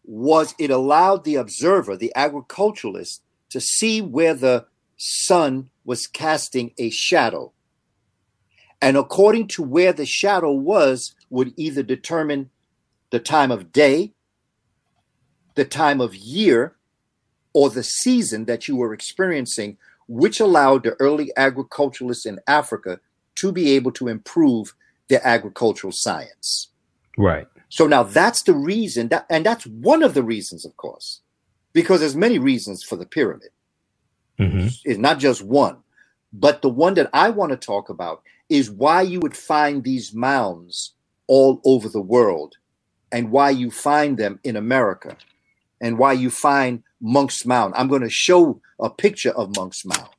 was 0.03 0.55
it 0.57 0.71
allowed 0.71 1.23
the 1.23 1.35
observer, 1.35 1.97
the 1.97 2.13
agriculturalist, 2.15 3.21
to 3.49 3.59
see 3.59 4.01
where 4.01 4.33
the 4.33 4.65
sun 4.95 5.69
was 5.83 6.07
casting 6.07 6.71
a 6.77 6.89
shadow. 6.89 7.51
And 8.81 8.95
according 8.95 9.47
to 9.49 9.63
where 9.63 9.91
the 9.91 10.05
shadow 10.05 10.51
was, 10.51 11.13
would 11.29 11.53
either 11.57 11.83
determine 11.83 12.49
the 13.09 13.19
time 13.19 13.51
of 13.51 13.71
day, 13.73 14.13
the 15.55 15.65
time 15.65 15.99
of 15.99 16.15
year, 16.15 16.76
or 17.57 17.71
the 17.71 17.81
season 17.81 18.45
that 18.45 18.67
you 18.67 18.75
were 18.75 18.93
experiencing, 18.93 19.79
which 20.07 20.39
allowed 20.39 20.83
the 20.83 20.93
early 20.99 21.31
agriculturalists 21.35 22.27
in 22.27 22.39
Africa 22.45 22.99
to 23.33 23.51
be 23.51 23.71
able 23.71 23.91
to 23.93 24.07
improve 24.07 24.75
their 25.07 25.25
agricultural 25.25 25.91
science. 25.91 26.67
Right. 27.17 27.47
So 27.69 27.87
now 27.87 28.03
that's 28.03 28.43
the 28.43 28.53
reason 28.53 29.07
that, 29.07 29.25
and 29.27 29.43
that's 29.43 29.65
one 29.65 30.03
of 30.03 30.13
the 30.13 30.21
reasons, 30.21 30.65
of 30.65 30.77
course, 30.77 31.21
because 31.73 31.99
there's 31.99 32.15
many 32.15 32.37
reasons 32.37 32.83
for 32.83 32.95
the 32.95 33.07
pyramid. 33.07 33.49
Mm-hmm. 34.39 34.67
It's 34.85 34.99
not 34.99 35.17
just 35.17 35.41
one, 35.41 35.77
but 36.31 36.61
the 36.61 36.69
one 36.69 36.93
that 36.93 37.09
I 37.11 37.31
want 37.31 37.53
to 37.53 37.57
talk 37.57 37.89
about 37.89 38.21
is 38.49 38.69
why 38.69 39.01
you 39.01 39.19
would 39.19 39.35
find 39.35 39.83
these 39.83 40.13
mounds 40.13 40.93
all 41.25 41.59
over 41.65 41.89
the 41.89 42.07
world, 42.15 42.53
and 43.11 43.31
why 43.31 43.49
you 43.49 43.71
find 43.71 44.15
them 44.19 44.39
in 44.43 44.55
America, 44.55 45.17
and 45.81 45.97
why 45.97 46.13
you 46.13 46.29
find 46.29 46.83
Monk's 47.01 47.45
Mound. 47.45 47.73
I'm 47.77 47.87
going 47.87 48.01
to 48.01 48.09
show 48.09 48.61
a 48.79 48.89
picture 48.89 49.31
of 49.31 49.55
Monk's 49.55 49.85
Mound. 49.85 50.09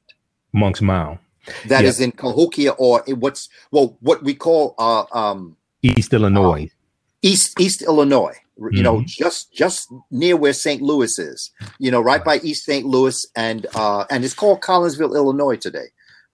Monk's 0.53 0.83
Mound. 0.83 1.19
That 1.67 1.83
yeah. 1.83 1.89
is 1.89 2.01
in 2.01 2.13
Cahokia, 2.13 2.73
or 2.73 3.03
in 3.07 3.21
what's 3.21 3.49
well, 3.71 3.97
what 4.01 4.23
we 4.23 4.35
call 4.35 4.75
uh, 4.79 5.05
um, 5.13 5.57
East 5.83 6.13
Illinois. 6.13 6.65
Uh, 6.65 6.79
East 7.23 7.59
East 7.59 7.83
Illinois, 7.83 8.37
you 8.57 8.65
mm-hmm. 8.65 8.83
know, 8.83 9.03
just 9.07 9.53
just 9.53 9.93
near 10.11 10.37
where 10.37 10.53
St. 10.53 10.81
Louis 10.83 11.19
is, 11.19 11.51
you 11.79 11.91
know, 11.91 12.01
right 12.01 12.23
by 12.23 12.39
East 12.41 12.65
St. 12.65 12.87
Louis, 12.87 13.27
and 13.35 13.67
uh, 13.75 14.05
and 14.11 14.25
it's 14.25 14.35
called 14.35 14.61
Collinsville, 14.61 15.17
Illinois 15.17 15.57
today, 15.57 15.87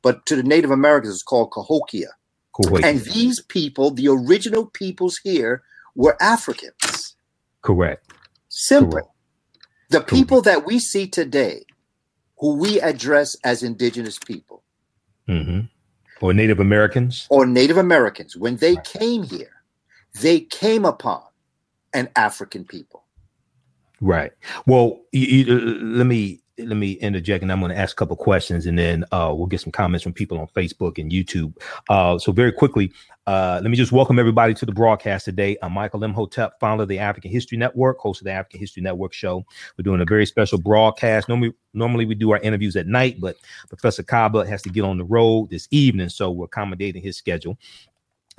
but 0.02 0.26
to 0.26 0.36
the 0.36 0.42
Native 0.42 0.70
Americans, 0.70 1.14
it's 1.14 1.22
called 1.22 1.52
Cahokia. 1.52 2.08
Cahokia. 2.54 2.86
And 2.86 3.00
these 3.00 3.40
people, 3.40 3.90
the 3.90 4.08
original 4.08 4.66
peoples 4.66 5.18
here, 5.22 5.62
were 5.94 6.16
Africans. 6.22 7.16
Correct. 7.62 8.12
Simple. 8.48 8.92
Correct. 8.92 9.08
The 9.90 10.00
people 10.00 10.42
that 10.42 10.66
we 10.66 10.78
see 10.78 11.06
today, 11.06 11.64
who 12.38 12.54
we 12.56 12.80
address 12.80 13.36
as 13.44 13.62
indigenous 13.62 14.18
people, 14.18 14.62
mm-hmm. 15.28 15.60
or 16.20 16.32
Native 16.34 16.60
Americans, 16.60 17.26
or 17.30 17.46
Native 17.46 17.76
Americans, 17.76 18.36
when 18.36 18.56
they 18.56 18.74
right. 18.74 18.84
came 18.84 19.22
here 19.22 19.54
they 20.14 20.40
came 20.40 20.84
upon 20.84 21.22
an 21.92 22.08
African 22.16 22.64
people. 22.64 23.04
Right. 24.00 24.32
Well, 24.66 25.00
you, 25.12 25.26
you, 25.26 25.60
let 25.80 26.06
me 26.06 26.40
let 26.58 26.76
me 26.76 26.92
interject, 26.92 27.42
and 27.42 27.50
I'm 27.50 27.58
going 27.60 27.72
to 27.72 27.78
ask 27.78 27.96
a 27.96 27.96
couple 27.96 28.16
questions, 28.16 28.66
and 28.66 28.78
then 28.78 29.04
uh, 29.10 29.32
we'll 29.36 29.46
get 29.46 29.60
some 29.60 29.72
comments 29.72 30.04
from 30.04 30.12
people 30.12 30.38
on 30.38 30.46
Facebook 30.48 30.98
and 30.98 31.10
YouTube. 31.10 31.56
Uh, 31.88 32.16
so 32.18 32.30
very 32.30 32.52
quickly, 32.52 32.92
uh, 33.26 33.58
let 33.60 33.70
me 33.70 33.76
just 33.76 33.90
welcome 33.90 34.18
everybody 34.18 34.54
to 34.54 34.66
the 34.66 34.72
broadcast 34.72 35.24
today. 35.24 35.56
I'm 35.62 35.72
Michael 35.72 36.04
Imhotep, 36.04 36.60
founder 36.60 36.84
of 36.84 36.88
the 36.88 36.98
African 37.00 37.32
History 37.32 37.58
Network, 37.58 37.98
host 37.98 38.20
of 38.20 38.26
the 38.26 38.30
African 38.30 38.60
History 38.60 38.82
Network 38.82 39.12
show. 39.12 39.44
We're 39.76 39.82
doing 39.82 40.00
a 40.00 40.04
very 40.04 40.26
special 40.26 40.58
broadcast. 40.58 41.28
Normally, 41.28 41.54
normally 41.72 42.06
we 42.06 42.14
do 42.14 42.30
our 42.30 42.38
interviews 42.38 42.76
at 42.76 42.86
night, 42.86 43.20
but 43.20 43.36
Professor 43.68 44.04
Kaba 44.04 44.46
has 44.46 44.62
to 44.62 44.68
get 44.68 44.84
on 44.84 44.98
the 44.98 45.04
road 45.04 45.50
this 45.50 45.66
evening, 45.72 46.08
so 46.08 46.30
we're 46.30 46.44
accommodating 46.44 47.02
his 47.02 47.16
schedule. 47.16 47.58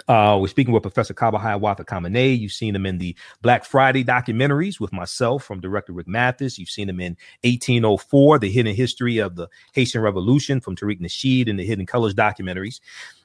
Uh, 0.08 0.38
we're 0.40 0.48
speaking 0.48 0.74
with 0.74 0.84
Professor 0.84 1.14
Kaba 1.14 1.38
Hiawatha 1.38 1.86
Kamene. 1.86 2.38
You've 2.38 2.52
seen 2.52 2.76
him 2.76 2.86
in 2.86 2.98
the 2.98 3.16
Black 3.42 3.66
Friday 3.66 4.04
documentaries 4.04 4.80
with 4.80 4.92
myself 4.92 5.44
from 5.44 5.62
director 5.62 5.94
Rick 5.94 6.08
Mathis. 6.08 6.60
You've 6.60 6.70
seen 6.70 6.90
him 6.90 7.00
in 7.00 7.18
1804, 7.44 8.40
The 8.40 8.52
Hidden 8.52 8.76
History 8.76 9.18
of 9.18 9.36
the 9.36 9.48
Haitian 9.74 10.02
Revolution 10.02 10.60
from 10.60 10.76
Tariq 10.76 11.00
Nasheed 11.00 11.50
and 11.50 11.58
the 11.58 11.66
Hidden 11.66 11.86
Colors 11.86 12.14
documentaries. 12.14 12.82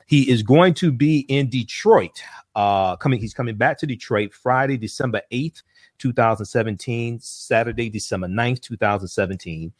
He 0.07 0.31
is 0.31 0.43
going 0.43 0.75
to 0.75 0.91
be 0.91 1.21
in 1.29 1.49
Detroit. 1.49 2.23
Uh, 2.55 2.97
coming, 2.97 3.21
he's 3.21 3.35
coming 3.35 3.57
back 3.57 3.79
to 3.79 3.87
Detroit 3.87 4.33
Friday, 4.33 4.77
December 4.77 5.23
8th, 5.33 5.63
2017, 6.01 7.21
Saturday, 7.21 7.89
December 7.89 8.27
9th, 8.27 8.61
2017, 8.61 9.73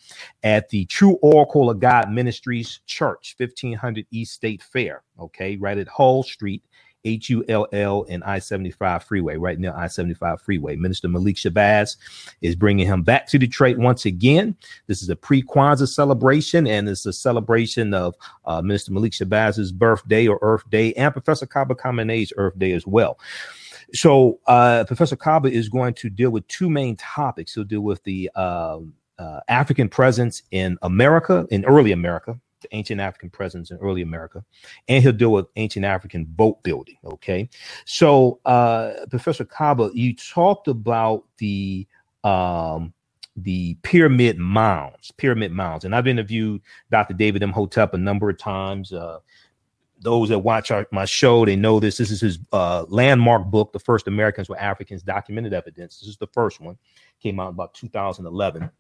at 0.43 0.69
the 0.69 0.85
True 0.85 1.19
Oracle 1.23 1.71
of 1.71 1.81
God 1.81 2.11
Ministries 2.11 2.81
Church, 2.87 3.35
1500 3.39 4.07
East 4.11 4.35
State 4.35 4.63
Fair. 4.63 5.03
Okay, 5.19 5.57
right 5.57 5.79
at 5.79 5.89
Hull 5.89 6.23
Street 6.23 6.63
H 7.05 7.31
U 7.31 7.45
L 7.49 7.67
L 7.73 8.05
and 8.09 8.23
I 8.25 8.39
75 8.39 9.05
freeway, 9.05 9.37
right 9.37 9.59
near 9.59 9.75
I 9.75 9.87
75 9.87 10.41
freeway. 10.43 10.77
Minister 10.77 11.09
Malik 11.09 11.37
Shabazz 11.37 11.97
is 12.43 12.55
bringing 12.55 12.87
him 12.87 13.03
back 13.03 13.27
to 13.29 13.39
Detroit 13.39 13.79
once 13.79 14.05
again. 14.05 14.57
This 14.87 15.03
is 15.03 15.09
a 15.09 15.17
pre 15.17 15.43
Kwanzaa 15.43 15.89
celebration, 15.89 16.67
and 16.67 16.89
it's 16.89 17.07
a 17.07 17.13
celebration 17.13 17.95
of 17.95 18.15
uh, 18.45 18.61
Minister 18.63 18.93
Malik 18.93 19.13
Shabazz's 19.13 19.73
birthday 19.73 20.27
or 20.27 20.39
Earth 20.43 20.69
Day 20.71 20.93
and 20.95 21.13
Professor 21.13 21.47
Kaba 21.47 21.75
Kamene's 21.75 22.33
Earth 22.37 22.59
Day 22.59 22.73
as 22.73 22.87
well. 22.87 23.19
So, 23.93 24.41
uh, 24.47 24.85
Professor 24.85 25.17
Kaba 25.17 25.51
is 25.51 25.69
going 25.69 25.95
to 25.95 26.11
deal 26.11 26.31
with 26.31 26.47
two 26.49 26.71
main 26.71 26.97
topics. 26.97 27.55
He'll 27.55 27.65
deal 27.65 27.81
with 27.81 28.03
the 28.05 28.31
um, 28.31 28.95
uh, 29.19 29.41
African 29.49 29.89
presence 29.89 30.43
in 30.51 30.79
America, 30.83 31.47
in 31.51 31.65
early 31.65 31.93
America, 31.93 32.39
the 32.63 32.69
ancient 32.73 33.01
African 33.01 33.31
presence 33.31 33.71
in 33.71 33.77
early 33.79 34.03
America, 34.03 34.45
and 34.89 35.03
he'll 35.03 35.13
deal 35.13 35.33
with 35.33 35.47
ancient 35.57 35.85
African 35.85 36.25
boat 36.25 36.63
building. 36.63 36.97
Okay, 37.05 37.49
so 37.85 38.41
uh, 38.45 38.93
Professor 39.11 39.45
Kaba, 39.45 39.91
you 39.95 40.15
talked 40.15 40.69
about 40.69 41.25
the 41.39 41.87
um, 42.25 42.93
the 43.37 43.75
pyramid 43.83 44.39
mounds, 44.39 45.11
pyramid 45.13 45.53
mounds, 45.53 45.85
and 45.85 45.95
I've 45.95 46.07
interviewed 46.07 46.61
Dr. 46.91 47.15
David 47.15 47.43
Imhotep 47.43 47.95
a 47.95 47.99
number 47.99 48.29
of 48.31 48.39
times. 48.39 48.93
Uh, 48.93 49.19
those 50.01 50.31
that 50.31 50.39
watch 50.41 50.71
our, 50.71 50.87
my 50.91 51.05
show, 51.05 51.45
they 51.45 51.57
know 51.57 51.79
this. 51.79 51.99
This 51.99 52.11
is 52.11 52.21
his 52.21 52.39
uh, 52.53 52.85
landmark 52.89 53.47
book, 53.47 53.73
The 53.73 53.79
First 53.79 54.09
Americans 54.09 54.49
Were 54.49 54.59
Africans, 54.59 55.03
Documented 55.03 55.53
Evidence. 55.53 56.01
This 56.01 56.09
is 56.09 56.17
the 56.17 56.27
first 56.29 56.61
one, 56.61 56.79
came 57.23 57.39
out 57.39 57.51
about 57.51 57.75
2011. 57.75 58.71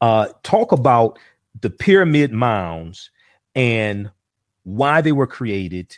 Uh, 0.00 0.28
talk 0.42 0.72
about 0.72 1.18
the 1.60 1.70
pyramid 1.70 2.32
mounds 2.32 3.10
and 3.54 4.10
why 4.64 5.00
they 5.00 5.12
were 5.12 5.26
created 5.26 5.96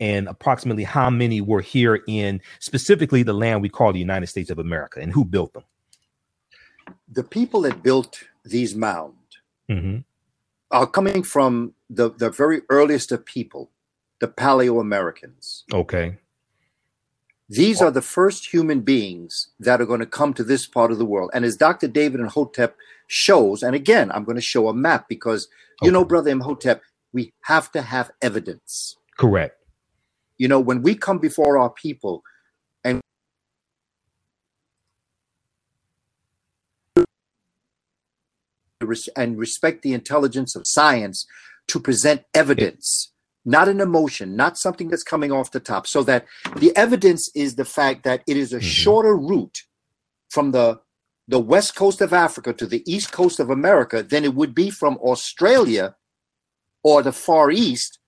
and 0.00 0.28
approximately 0.28 0.84
how 0.84 1.10
many 1.10 1.40
were 1.40 1.60
here 1.60 2.02
in 2.06 2.40
specifically 2.58 3.22
the 3.22 3.32
land 3.32 3.62
we 3.62 3.68
call 3.68 3.92
the 3.92 3.98
United 3.98 4.26
States 4.26 4.50
of 4.50 4.58
America 4.58 5.00
and 5.00 5.12
who 5.12 5.24
built 5.24 5.52
them. 5.52 5.64
The 7.08 7.22
people 7.22 7.62
that 7.62 7.82
built 7.82 8.24
these 8.44 8.74
mounds 8.74 9.16
mm-hmm. 9.70 9.98
are 10.70 10.86
coming 10.86 11.22
from 11.22 11.74
the, 11.88 12.10
the 12.10 12.30
very 12.30 12.62
earliest 12.68 13.12
of 13.12 13.24
people, 13.24 13.70
the 14.24 14.32
Paleo 14.32 14.80
Americans. 14.80 15.64
Okay. 15.70 16.16
These 17.50 17.82
oh. 17.82 17.88
are 17.88 17.90
the 17.90 18.00
first 18.00 18.54
human 18.54 18.80
beings 18.80 19.50
that 19.60 19.82
are 19.82 19.84
going 19.84 20.00
to 20.00 20.06
come 20.06 20.32
to 20.32 20.42
this 20.42 20.66
part 20.66 20.90
of 20.90 20.96
the 20.96 21.04
world. 21.04 21.30
And 21.34 21.44
as 21.44 21.58
Dr. 21.58 21.88
David 21.88 22.20
Imhotep 22.20 22.74
shows, 23.06 23.62
and 23.62 23.76
again, 23.76 24.10
I'm 24.12 24.24
going 24.24 24.36
to 24.36 24.40
show 24.40 24.68
a 24.68 24.74
map 24.74 25.10
because, 25.10 25.48
you 25.82 25.88
okay. 25.88 25.92
know, 25.92 26.06
Brother 26.06 26.30
Imhotep, 26.30 26.82
we 27.12 27.34
have 27.42 27.70
to 27.72 27.82
have 27.82 28.10
evidence. 28.22 28.96
Correct. 29.18 29.62
You 30.38 30.48
know, 30.48 30.58
when 30.58 30.80
we 30.80 30.94
come 30.94 31.18
before 31.18 31.58
our 31.58 31.68
people 31.68 32.22
and 32.82 33.02
and 39.14 39.38
respect 39.38 39.82
the 39.82 39.92
intelligence 39.92 40.56
of 40.56 40.66
science 40.66 41.26
to 41.68 41.78
present 41.78 42.24
evidence 42.32 43.12
not 43.44 43.68
an 43.68 43.80
emotion, 43.80 44.36
not 44.36 44.56
something 44.56 44.88
that's 44.88 45.02
coming 45.02 45.30
off 45.30 45.50
the 45.50 45.60
top. 45.60 45.86
So 45.86 46.02
that 46.04 46.26
the 46.56 46.74
evidence 46.76 47.28
is 47.34 47.56
the 47.56 47.64
fact 47.64 48.04
that 48.04 48.22
it 48.26 48.36
is 48.36 48.52
a 48.52 48.56
mm-hmm. 48.56 48.66
shorter 48.66 49.16
route 49.16 49.62
from 50.30 50.52
the 50.52 50.80
the 51.26 51.40
west 51.40 51.74
coast 51.74 52.02
of 52.02 52.12
Africa 52.12 52.52
to 52.52 52.66
the 52.66 52.82
east 52.86 53.10
coast 53.10 53.40
of 53.40 53.48
America 53.48 54.02
than 54.02 54.24
it 54.24 54.34
would 54.34 54.54
be 54.54 54.68
from 54.68 54.98
Australia 54.98 55.96
or 56.82 57.02
the 57.02 57.12
Far 57.12 57.50
East 57.50 57.98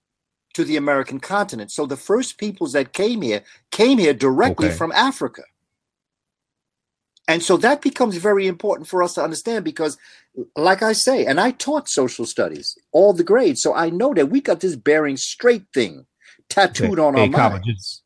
to 0.53 0.65
the 0.65 0.77
American 0.77 1.19
continent. 1.19 1.71
So 1.71 1.87
the 1.87 1.97
first 1.97 2.39
peoples 2.39 2.73
that 2.73 2.93
came 2.93 3.23
here 3.23 3.43
came 3.71 3.99
here 3.99 4.13
directly 4.13 4.69
okay. 4.69 4.77
from 4.77 4.93
Africa. 4.93 5.43
And 7.29 7.43
so 7.43 7.57
that 7.59 7.83
becomes 7.83 8.17
very 8.17 8.47
important 8.47 8.89
for 8.89 9.03
us 9.03 9.15
to 9.15 9.23
understand 9.23 9.65
because, 9.65 9.99
like 10.55 10.83
I 10.83 10.93
say, 10.93 11.27
and 11.27 11.41
I 11.41 11.51
taught 11.51 11.89
social 11.89 12.25
studies, 12.25 12.79
all 12.93 13.13
the 13.13 13.25
grades. 13.25 13.63
So 13.63 13.75
I 13.75 13.91
know 13.91 14.15
that 14.15 14.31
we 14.31 14.41
got 14.41 14.61
this 14.61 14.77
Bering 14.77 15.17
Strait 15.17 15.65
thing 15.75 16.07
tattooed 16.49 17.01
on 17.01 17.15
hey, 17.15 17.23
our 17.23 17.51
minds. 17.51 17.67
Just, 17.67 18.03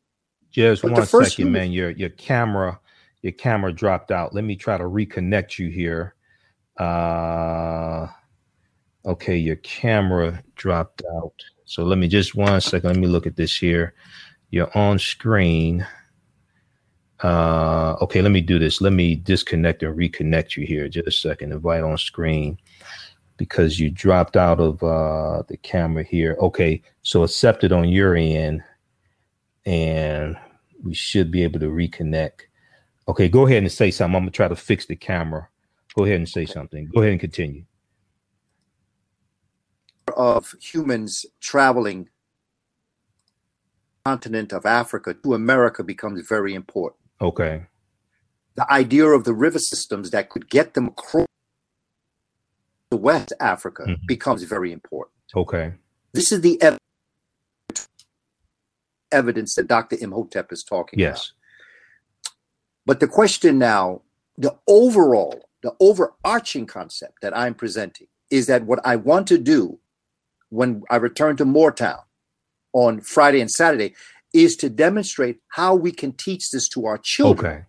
just 0.51 0.83
one 0.83 1.05
second, 1.05 1.51
man. 1.51 1.71
Your 1.71 1.91
your 1.91 2.09
camera, 2.09 2.79
your 3.21 3.33
camera 3.33 3.71
dropped 3.71 4.11
out. 4.11 4.33
Let 4.33 4.43
me 4.43 4.55
try 4.55 4.77
to 4.77 4.83
reconnect 4.85 5.59
you 5.59 5.69
here. 5.69 6.15
Uh 6.77 8.07
okay, 9.05 9.37
your 9.37 9.57
camera 9.57 10.43
dropped 10.55 11.03
out. 11.15 11.33
So 11.65 11.83
let 11.83 11.97
me 11.97 12.07
just 12.07 12.35
one 12.35 12.59
second. 12.61 12.89
Let 12.89 12.97
me 12.97 13.07
look 13.07 13.27
at 13.27 13.35
this 13.35 13.55
here. 13.55 13.93
You're 14.49 14.75
on 14.75 14.99
screen. 14.99 15.85
Uh, 17.23 17.95
okay, 18.01 18.21
let 18.21 18.31
me 18.31 18.41
do 18.41 18.57
this. 18.57 18.81
Let 18.81 18.93
me 18.93 19.15
disconnect 19.15 19.83
and 19.83 19.97
reconnect 19.97 20.57
you 20.57 20.65
here. 20.65 20.89
Just 20.89 21.07
a 21.07 21.11
second. 21.11 21.51
Invite 21.51 21.83
on 21.83 21.97
screen 21.97 22.57
because 23.37 23.79
you 23.79 23.89
dropped 23.89 24.37
out 24.37 24.59
of 24.59 24.81
uh, 24.83 25.43
the 25.47 25.57
camera 25.57 26.03
here. 26.03 26.35
Okay, 26.39 26.81
so 27.03 27.23
accepted 27.23 27.71
on 27.71 27.89
your 27.89 28.15
end, 28.15 28.63
and 29.65 30.35
we 30.83 30.93
should 30.93 31.31
be 31.31 31.43
able 31.43 31.59
to 31.59 31.69
reconnect. 31.69 32.41
Okay, 33.07 33.29
go 33.29 33.45
ahead 33.45 33.63
and 33.63 33.71
say 33.71 33.91
something. 33.91 34.15
I'm 34.15 34.21
gonna 34.23 34.31
try 34.31 34.47
to 34.47 34.55
fix 34.55 34.85
the 34.85 34.95
camera. 34.95 35.47
Go 35.95 36.05
ahead 36.05 36.17
and 36.17 36.29
say 36.29 36.45
something. 36.45 36.89
Go 36.93 37.01
ahead 37.01 37.11
and 37.11 37.19
continue. 37.19 37.65
Of 40.15 40.55
humans 40.59 41.25
traveling 41.39 42.09
continent 44.05 44.51
of 44.51 44.65
Africa 44.65 45.13
to 45.13 45.33
America 45.35 45.83
becomes 45.83 46.27
very 46.27 46.55
important. 46.55 47.00
Okay. 47.21 47.63
The 48.55 48.71
idea 48.71 49.05
of 49.05 49.23
the 49.23 49.33
river 49.33 49.59
systems 49.59 50.09
that 50.11 50.29
could 50.29 50.49
get 50.49 50.73
them 50.73 50.87
across 50.87 51.27
to 52.89 52.97
West 52.97 53.33
Africa 53.39 53.83
mm-hmm. 53.83 54.05
becomes 54.07 54.43
very 54.43 54.71
important. 54.71 55.15
Okay. 55.35 55.73
This 56.13 56.31
is 56.31 56.41
the 56.41 56.61
ev- 56.61 56.77
evidence 59.11 59.55
that 59.55 59.67
Dr. 59.67 59.97
Imhotep 59.99 60.51
is 60.51 60.63
talking 60.63 60.99
yes. 60.99 61.31
about. 61.31 62.33
But 62.85 62.99
the 62.99 63.07
question 63.07 63.57
now, 63.57 64.01
the 64.37 64.57
overall, 64.67 65.47
the 65.63 65.73
overarching 65.79 66.65
concept 66.65 67.21
that 67.21 67.37
I'm 67.37 67.53
presenting 67.53 68.07
is 68.29 68.47
that 68.47 68.65
what 68.65 68.79
I 68.83 68.95
want 68.95 69.27
to 69.27 69.37
do 69.37 69.79
when 70.49 70.83
I 70.89 70.97
return 70.97 71.37
to 71.37 71.45
Moortown 71.45 72.01
on 72.73 73.01
Friday 73.01 73.39
and 73.39 73.51
Saturday 73.51 73.93
is 74.33 74.55
to 74.57 74.69
demonstrate 74.69 75.39
how 75.49 75.75
we 75.75 75.91
can 75.91 76.13
teach 76.13 76.51
this 76.51 76.69
to 76.69 76.85
our 76.85 76.97
children. 76.97 77.51
Okay. 77.51 77.63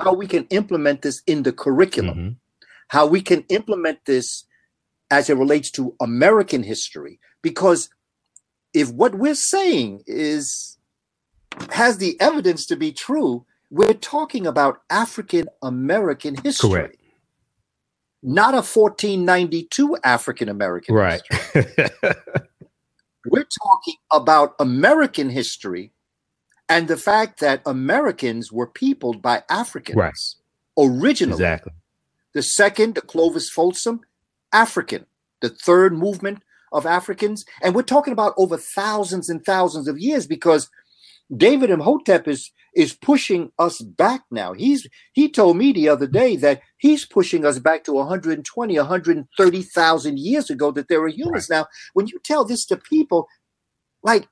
How 0.00 0.14
we 0.14 0.26
can 0.26 0.46
implement 0.46 1.02
this 1.02 1.22
in 1.26 1.42
the 1.42 1.52
curriculum. 1.52 2.18
Mm-hmm. 2.18 2.28
How 2.88 3.06
we 3.06 3.20
can 3.20 3.44
implement 3.48 3.98
this 4.06 4.44
as 5.10 5.28
it 5.28 5.36
relates 5.36 5.70
to 5.72 5.94
American 6.00 6.62
history. 6.62 7.20
Because 7.42 7.90
if 8.72 8.90
what 8.90 9.14
we're 9.14 9.34
saying 9.34 10.02
is 10.06 10.78
has 11.70 11.98
the 11.98 12.18
evidence 12.20 12.64
to 12.66 12.76
be 12.76 12.92
true, 12.92 13.44
we're 13.70 13.94
talking 13.94 14.46
about 14.46 14.82
African 14.88 15.46
American 15.62 16.36
history. 16.36 16.70
Correct. 16.70 16.96
Not 18.22 18.54
a 18.54 18.62
1492 18.62 19.96
African 20.04 20.48
American 20.48 20.94
right. 20.94 21.22
We're 23.32 23.48
talking 23.64 23.94
about 24.10 24.54
American 24.60 25.30
history 25.30 25.90
and 26.68 26.86
the 26.86 26.98
fact 26.98 27.40
that 27.40 27.62
Americans 27.64 28.52
were 28.52 28.66
peopled 28.66 29.22
by 29.22 29.42
Africans 29.48 29.96
right. 29.96 30.12
originally. 30.78 31.36
Exactly. 31.36 31.72
The 32.34 32.42
second, 32.42 32.94
the 32.94 33.00
Clovis 33.00 33.48
Folsom, 33.48 34.00
African. 34.52 35.06
The 35.40 35.48
third 35.48 35.94
movement 35.94 36.42
of 36.72 36.84
Africans. 36.84 37.46
And 37.62 37.74
we're 37.74 37.82
talking 37.82 38.12
about 38.12 38.34
over 38.36 38.58
thousands 38.58 39.30
and 39.30 39.42
thousands 39.42 39.88
of 39.88 39.98
years 39.98 40.26
because 40.26 40.68
David 41.34 41.70
Imhotep 41.70 42.28
is 42.28 42.50
is 42.74 42.94
pushing 42.94 43.52
us 43.58 43.80
back 43.80 44.22
now. 44.30 44.52
He's 44.54 44.86
he 45.12 45.28
told 45.28 45.56
me 45.56 45.72
the 45.72 45.88
other 45.88 46.06
day 46.06 46.36
that 46.36 46.62
he's 46.78 47.04
pushing 47.04 47.44
us 47.44 47.58
back 47.58 47.84
to 47.84 47.92
120, 47.92 48.76
130,000 48.76 50.18
years 50.18 50.50
ago 50.50 50.70
that 50.72 50.88
there 50.88 51.00
were 51.00 51.08
humans. 51.08 51.48
Right. 51.50 51.58
Now, 51.58 51.66
when 51.92 52.06
you 52.06 52.18
tell 52.24 52.44
this 52.44 52.64
to 52.66 52.76
people, 52.76 53.28
like 54.02 54.28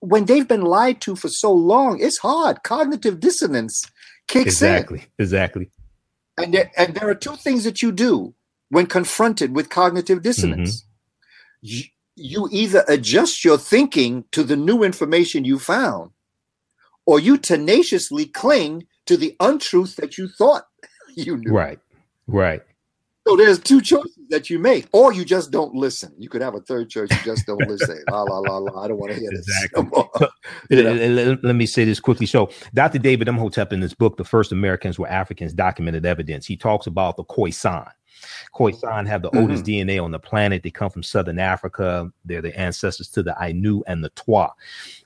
when 0.00 0.24
they've 0.24 0.48
been 0.48 0.62
lied 0.62 1.00
to 1.02 1.16
for 1.16 1.28
so 1.28 1.52
long, 1.52 2.00
it's 2.00 2.18
hard. 2.18 2.62
Cognitive 2.62 3.20
dissonance 3.20 3.90
kicks 4.28 4.46
exactly, 4.46 4.98
in. 4.98 5.04
Exactly. 5.18 5.62
Exactly. 5.62 5.70
And 6.38 6.54
there, 6.54 6.70
and 6.76 6.94
there 6.94 7.08
are 7.08 7.14
two 7.14 7.36
things 7.36 7.64
that 7.64 7.82
you 7.82 7.92
do 7.92 8.34
when 8.70 8.86
confronted 8.86 9.54
with 9.54 9.68
cognitive 9.68 10.22
dissonance. 10.22 10.82
Mm-hmm. 10.82 10.88
You, 11.62 11.82
you 12.16 12.48
either 12.52 12.84
adjust 12.88 13.44
your 13.44 13.58
thinking 13.58 14.24
to 14.32 14.42
the 14.42 14.56
new 14.56 14.82
information 14.82 15.44
you 15.44 15.58
found 15.58 16.10
or 17.06 17.18
you 17.18 17.36
tenaciously 17.36 18.26
cling 18.26 18.86
to 19.06 19.16
the 19.16 19.34
untruth 19.40 19.96
that 19.96 20.18
you 20.18 20.28
thought 20.28 20.66
you 21.14 21.36
knew. 21.36 21.52
Right. 21.52 21.80
Right. 22.26 22.62
So 23.26 23.36
there's 23.36 23.60
two 23.60 23.80
choices 23.80 24.18
that 24.30 24.50
you 24.50 24.58
make, 24.58 24.88
or 24.92 25.12
you 25.12 25.24
just 25.24 25.52
don't 25.52 25.74
listen. 25.74 26.12
You 26.18 26.28
could 26.28 26.42
have 26.42 26.54
a 26.54 26.60
third 26.60 26.90
choice. 26.90 27.08
You 27.10 27.18
just 27.24 27.46
don't 27.46 27.60
listen. 27.68 28.02
La 28.10 28.22
la 28.22 28.38
la 28.40 28.58
la. 28.58 28.82
I 28.82 28.88
don't 28.88 28.98
want 28.98 29.12
to 29.12 29.18
hear 29.18 29.30
exactly. 29.30 29.84
this. 29.84 30.28
you 30.70 30.82
know? 30.82 30.92
let, 30.92 31.44
let, 31.44 31.54
me 31.54 31.66
say 31.66 31.84
this 31.84 32.00
quickly. 32.00 32.26
So, 32.26 32.50
Dr. 32.74 32.98
David 32.98 33.28
Imhotep 33.28 33.72
in 33.72 33.80
this 33.80 33.94
book, 33.94 34.16
"The 34.16 34.24
First 34.24 34.50
Americans 34.50 34.98
Were 34.98 35.08
Africans: 35.08 35.52
Documented 35.52 36.04
Evidence," 36.04 36.46
he 36.46 36.56
talks 36.56 36.88
about 36.88 37.16
the 37.16 37.24
Khoisan. 37.24 37.88
Khoisan 38.54 39.06
have 39.06 39.22
the 39.22 39.30
mm-hmm. 39.30 39.38
oldest 39.38 39.64
DNA 39.64 40.02
on 40.02 40.10
the 40.10 40.18
planet. 40.18 40.62
They 40.62 40.70
come 40.70 40.90
from 40.90 41.02
Southern 41.04 41.38
Africa. 41.38 42.10
They're 42.24 42.42
the 42.42 42.58
ancestors 42.58 43.08
to 43.10 43.22
the 43.22 43.36
Ainu 43.40 43.82
and 43.86 44.02
the 44.02 44.10
Twa. 44.10 44.52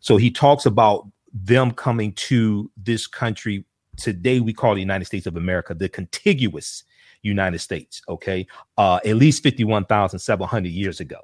So 0.01 0.17
he 0.17 0.31
talks 0.31 0.65
about 0.65 1.07
them 1.33 1.71
coming 1.73 2.13
to 2.13 2.71
this 2.77 3.07
country. 3.07 3.65
Today, 3.99 4.41
we 4.41 4.53
call 4.53 4.75
the 4.75 4.81
United 4.81 5.05
States 5.05 5.27
of 5.27 5.37
America 5.37 5.75
the 5.75 5.89
contiguous 5.89 6.85
United 7.27 7.59
States, 7.59 8.03
okay, 8.09 8.47
uh, 8.79 9.01
at 9.05 9.17
least 9.17 9.43
51,700 9.43 10.69
years 10.69 11.01
ago. 11.01 11.21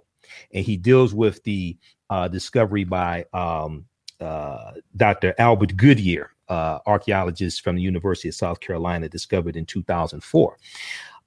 And 0.53 0.65
he 0.65 0.77
deals 0.77 1.15
with 1.15 1.43
the 1.45 1.77
uh, 2.11 2.29
discovery 2.29 2.85
by 2.85 3.25
um, 3.33 3.87
uh, 4.21 4.73
Dr. 4.97 5.35
Albert 5.39 5.77
Goodyear, 5.77 6.31
uh, 6.49 6.79
archaeologist 6.87 7.63
from 7.63 7.77
the 7.77 7.83
University 7.83 8.29
of 8.29 8.35
South 8.35 8.61
Carolina, 8.61 9.09
discovered 9.09 9.57
in 9.57 9.67
2004. 9.67 10.57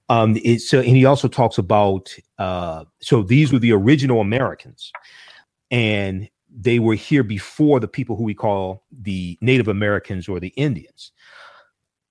Um, 0.08 0.38
it, 0.44 0.62
so, 0.62 0.80
and 0.80 0.96
he 0.96 1.06
also 1.06 1.28
talks 1.28 1.58
about 1.58 2.16
uh, 2.38 2.86
so 3.02 3.24
these 3.24 3.52
were 3.52 3.60
the 3.60 3.72
original 3.72 4.22
Americans, 4.22 4.92
and 5.72 6.30
they 6.56 6.80
were 6.80 6.94
here 6.94 7.24
before 7.24 7.80
the 7.80 7.88
people 7.88 8.16
who 8.16 8.24
we 8.24 8.36
call 8.36 8.84
the 8.92 9.38
Native 9.42 9.68
Americans 9.68 10.30
or 10.30 10.40
the 10.40 10.54
Indians. 10.56 11.12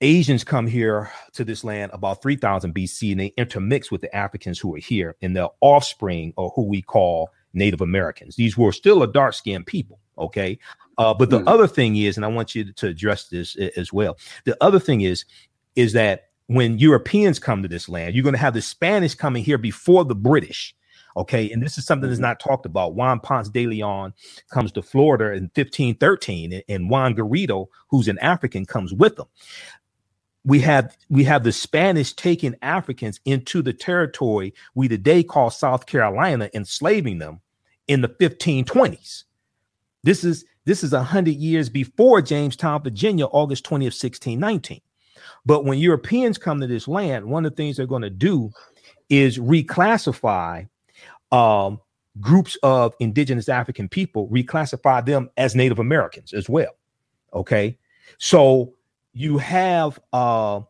Asians 0.05 0.45
come 0.45 0.67
here 0.67 1.11
to 1.33 1.45
this 1.45 1.65
land 1.65 1.91
about 1.95 2.21
3000 2.21 2.75
BC 2.75 3.13
and 3.13 3.21
they 3.21 3.33
intermix 3.39 3.91
with 3.91 4.03
the 4.03 4.15
Africans 4.15 4.59
who 4.59 4.75
are 4.75 4.79
here, 4.79 5.17
and 5.23 5.35
their 5.35 5.49
offspring 5.63 6.35
or 6.37 6.53
who 6.55 6.65
we 6.65 6.83
call 6.83 7.31
Native 7.55 7.81
Americans. 7.81 8.37
These 8.37 8.59
were 8.59 8.71
still 8.71 9.03
a 9.03 9.11
dark 9.11 9.33
skinned 9.33 9.65
people. 9.65 9.99
Okay. 10.19 10.59
Uh, 10.99 11.15
but 11.15 11.31
the 11.31 11.41
mm. 11.41 11.49
other 11.49 11.67
thing 11.67 11.97
is, 11.97 12.17
and 12.17 12.25
I 12.25 12.29
want 12.29 12.55
you 12.55 12.71
to 12.71 12.87
address 12.87 13.29
this 13.29 13.57
as 13.79 13.95
well. 13.95 14.19
The 14.45 14.57
other 14.61 14.79
thing 14.79 15.01
is, 15.01 15.25
is 15.75 15.95
that 15.95 16.29
when 16.49 16.79
Europeans 16.79 17.39
come 17.39 17.63
to 17.63 17.69
this 17.69 17.89
land, 17.89 18.15
you're 18.15 18.23
going 18.23 18.35
to 18.35 18.39
have 18.39 18.55
the 18.55 18.61
Spanish 18.61 19.15
coming 19.15 19.43
here 19.43 19.59
before 19.59 20.05
the 20.05 20.15
British. 20.15 20.75
Okay. 21.17 21.51
And 21.51 21.63
this 21.63 21.79
is 21.79 21.87
something 21.87 22.11
that's 22.11 22.19
mm-hmm. 22.19 22.27
not 22.27 22.41
talked 22.41 22.67
about. 22.67 22.95
Juan 22.95 23.21
Ponce 23.21 23.49
de 23.49 23.67
Leon 23.67 24.13
comes 24.51 24.71
to 24.73 24.83
Florida 24.83 25.33
in 25.33 25.45
1513, 25.55 26.63
and 26.69 26.91
Juan 26.91 27.15
Garrido, 27.15 27.69
who's 27.89 28.07
an 28.07 28.19
African, 28.19 28.67
comes 28.67 28.93
with 28.93 29.17
them 29.17 29.29
we 30.45 30.61
have 30.61 30.97
we 31.09 31.25
have 31.25 31.43
the 31.43 31.53
Spanish 31.53 32.13
taking 32.13 32.55
Africans 32.63 33.21
into 33.25 33.63
the 33.63 33.73
territory 33.73 34.55
we 34.75 34.89
today 34.89 35.23
call 35.23 35.51
South 35.51 35.87
Carolina, 35.87 36.51
enslaving 36.55 37.19
them 37.19 37.41
in 37.89 38.03
the 38.03 38.09
1520s. 38.09 39.25
This 40.03 40.23
is 40.23 40.45
this 40.67 40.85
is 40.85 40.93
a 40.93 41.03
hundred 41.03 41.37
years 41.37 41.69
before 41.69 42.21
Jamestown, 42.21 42.83
Virginia, 42.83 43.27
August 43.27 43.65
20th, 43.65 44.03
1619. 44.03 44.81
But 45.47 45.65
when 45.65 45.79
Europeans 45.79 46.39
come 46.39 46.61
to 46.61 46.67
this 46.67 46.89
land, 46.89 47.27
one 47.27 47.45
of 47.45 47.53
the 47.53 47.57
things 47.57 47.77
they're 47.77 47.87
going 47.87 48.03
to 48.03 48.11
do 48.11 48.51
is 49.11 49.39
reclassify 49.39 50.69
um, 51.33 51.81
groups 52.21 52.57
of 52.63 52.95
indigenous 53.01 53.49
African 53.49 53.89
people, 53.89 54.29
reclassify 54.29 55.05
them 55.05 55.31
as 55.37 55.55
Native 55.55 55.79
Americans 55.79 56.33
as 56.33 56.49
well. 56.49 56.77
Okay. 57.35 57.79
So 58.19 58.75
you 59.15 59.39
have 59.39 59.99
uh, 60.13 60.61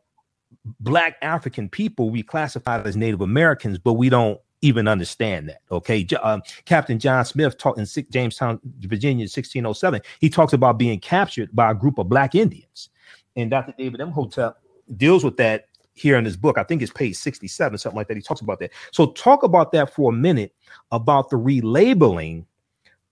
black 0.80 1.16
African 1.22 1.68
people 1.68 2.11
we 2.11 2.22
classify 2.22 2.80
as 2.83 2.96
Native 2.96 3.22
Americans, 3.22 3.78
but 3.78 3.94
we 3.94 4.09
don't 4.09 4.38
even 4.61 4.87
understand 4.87 5.48
that. 5.48 5.61
Okay, 5.70 6.07
um, 6.22 6.42
Captain 6.64 6.98
John 6.98 7.24
Smith 7.24 7.59
taught 7.59 7.78
in 7.78 7.87
Jamestown, 8.11 8.61
Virginia, 8.80 9.24
1607. 9.24 10.00
He 10.20 10.30
talks 10.30 10.52
about 10.52 10.78
being 10.78 11.00
captured 11.00 11.50
by 11.54 11.70
a 11.70 11.74
group 11.74 11.98
of 11.98 12.09
black 12.09 12.35
Indians, 12.35 12.90
and 13.37 13.50
Dr. 13.50 13.74
David 13.76 14.00
Imhotep 14.00 14.59
deals 14.96 15.24
with 15.24 15.37
that 15.38 15.66
here 15.94 16.16
in 16.16 16.24
his 16.24 16.37
book. 16.37 16.59
I 16.59 16.64
think 16.64 16.83
it's 16.83 16.92
page 16.92 17.16
67, 17.16 17.78
something 17.78 17.96
like 17.96 18.09
that. 18.09 18.16
He 18.16 18.22
talks 18.22 18.40
about 18.40 18.59
that. 18.61 18.72
So 18.92 19.07
talk 19.12 19.42
about 19.42 19.72
that 19.72 19.94
for 19.94 20.12
a 20.12 20.14
minute 20.14 20.52
about 20.90 21.30
the 21.30 21.37
relabeling 21.37 22.44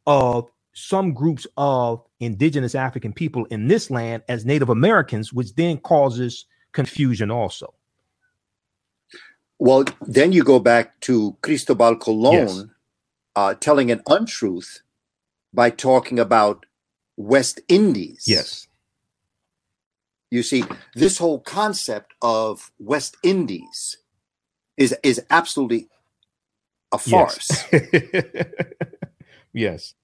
of 0.06 0.50
some 0.72 1.12
groups 1.12 1.46
of 1.56 2.02
indigenous 2.22 2.74
African 2.74 3.12
people 3.12 3.44
in 3.46 3.68
this 3.68 3.90
land 3.90 4.22
as 4.28 4.44
Native 4.44 4.68
Americans, 4.68 5.32
which 5.32 5.54
then 5.54 5.78
causes 5.78 6.46
confusion 6.72 7.30
also. 7.30 7.74
Well, 9.58 9.84
then 10.00 10.32
you 10.32 10.42
go 10.42 10.58
back 10.58 10.98
to 11.02 11.36
Cristobal 11.42 11.96
Colon 11.96 12.34
yes. 12.34 12.64
uh, 13.36 13.54
telling 13.54 13.90
an 13.90 14.02
untruth 14.08 14.82
by 15.54 15.70
talking 15.70 16.18
about 16.18 16.66
West 17.16 17.60
Indies. 17.68 18.24
Yes. 18.26 18.66
You 20.30 20.42
see, 20.42 20.64
this 20.94 21.18
whole 21.18 21.40
concept 21.40 22.14
of 22.22 22.72
West 22.78 23.16
Indies 23.22 23.98
is 24.76 24.96
is 25.02 25.20
absolutely 25.30 25.88
a 26.90 26.98
farce. 26.98 27.64
Yes. 27.72 28.32
yes. 29.52 29.94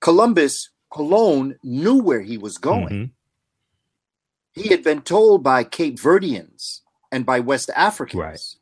Columbus, 0.00 0.70
Colon 0.96 1.58
knew 1.62 2.02
where 2.02 2.22
he 2.22 2.38
was 2.38 2.56
going. 2.56 2.88
Mm-hmm. 2.88 4.60
He 4.60 4.68
had 4.68 4.82
been 4.82 5.02
told 5.02 5.42
by 5.42 5.64
Cape 5.64 5.98
Verdeans 5.98 6.80
and 7.12 7.26
by 7.26 7.40
West 7.40 7.70
Africans 7.76 8.56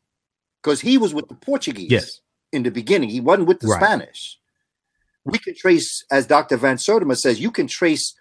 because 0.60 0.82
right. 0.82 0.90
he 0.90 0.98
was 0.98 1.14
with 1.14 1.28
the 1.28 1.34
Portuguese 1.34 1.90
yes. 1.90 2.20
in 2.52 2.64
the 2.64 2.70
beginning. 2.70 3.10
He 3.10 3.20
wasn't 3.20 3.46
with 3.46 3.60
the 3.60 3.68
right. 3.68 3.80
Spanish. 3.80 4.38
We 5.24 5.38
can 5.38 5.54
trace, 5.54 6.04
as 6.10 6.26
Dr. 6.26 6.56
Van 6.56 6.76
Sertima 6.76 7.16
says, 7.16 7.40
you 7.40 7.50
can 7.50 7.68
trace 7.68 8.14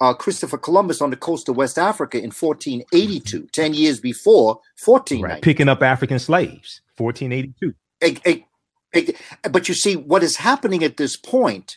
uh, 0.00 0.14
Christopher 0.14 0.56
Columbus 0.56 1.02
on 1.02 1.10
the 1.10 1.16
coast 1.16 1.48
of 1.50 1.56
West 1.56 1.78
Africa 1.78 2.16
in 2.16 2.30
1482, 2.30 3.36
mm-hmm. 3.36 3.46
10 3.52 3.74
years 3.74 4.00
before 4.00 4.60
14. 4.78 5.22
Right. 5.22 5.42
Picking 5.42 5.68
up 5.68 5.82
African 5.82 6.18
slaves, 6.18 6.80
1482. 6.96 7.74
A, 8.02 8.16
a, 8.26 9.14
a, 9.44 9.50
but 9.50 9.68
you 9.68 9.74
see, 9.74 9.94
what 9.94 10.22
is 10.22 10.38
happening 10.38 10.82
at 10.82 10.96
this 10.96 11.16
point 11.16 11.76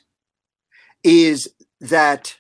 is 1.04 1.54
that 1.84 2.38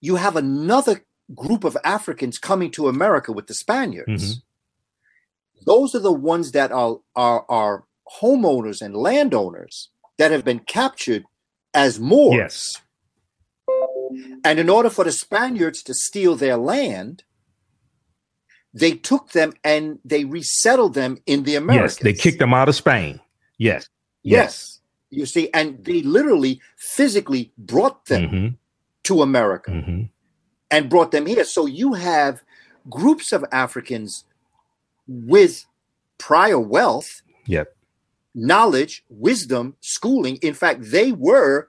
you 0.00 0.16
have 0.16 0.36
another 0.36 1.04
group 1.34 1.64
of 1.64 1.76
Africans 1.84 2.38
coming 2.38 2.70
to 2.72 2.88
America 2.88 3.32
with 3.32 3.46
the 3.46 3.54
Spaniards. 3.54 4.36
Mm-hmm. 4.36 5.64
Those 5.64 5.94
are 5.94 6.00
the 6.00 6.12
ones 6.12 6.52
that 6.52 6.72
are, 6.72 6.98
are, 7.14 7.46
are 7.48 7.84
homeowners 8.20 8.82
and 8.82 8.96
landowners 8.96 9.90
that 10.18 10.32
have 10.32 10.44
been 10.44 10.58
captured 10.58 11.24
as 11.72 12.00
Moors. 12.00 12.36
Yes. 12.36 12.82
And 14.44 14.58
in 14.58 14.68
order 14.68 14.90
for 14.90 15.04
the 15.04 15.12
Spaniards 15.12 15.82
to 15.84 15.94
steal 15.94 16.34
their 16.34 16.56
land, 16.56 17.22
they 18.74 18.92
took 18.92 19.30
them 19.30 19.52
and 19.62 20.00
they 20.04 20.24
resettled 20.24 20.94
them 20.94 21.18
in 21.26 21.44
the 21.44 21.54
Americas. 21.54 21.96
Yes, 21.98 22.02
they 22.02 22.12
kicked 22.12 22.40
them 22.40 22.52
out 22.52 22.68
of 22.68 22.74
Spain. 22.74 23.20
Yes. 23.56 23.88
Yes. 24.24 24.44
yes. 24.44 24.71
You 25.12 25.26
see, 25.26 25.50
and 25.52 25.84
they 25.84 26.00
literally 26.00 26.58
physically 26.78 27.52
brought 27.58 28.06
them 28.06 28.22
mm-hmm. 28.22 28.48
to 29.04 29.20
America 29.20 29.70
mm-hmm. 29.70 30.02
and 30.70 30.88
brought 30.88 31.10
them 31.10 31.26
here. 31.26 31.44
So 31.44 31.66
you 31.66 31.92
have 31.92 32.42
groups 32.88 33.30
of 33.30 33.44
Africans 33.52 34.24
with 35.06 35.66
prior 36.16 36.58
wealth, 36.58 37.20
yep. 37.46 37.76
knowledge, 38.34 39.04
wisdom, 39.10 39.76
schooling. 39.80 40.38
In 40.40 40.54
fact, 40.54 40.80
they 40.82 41.12
were 41.12 41.68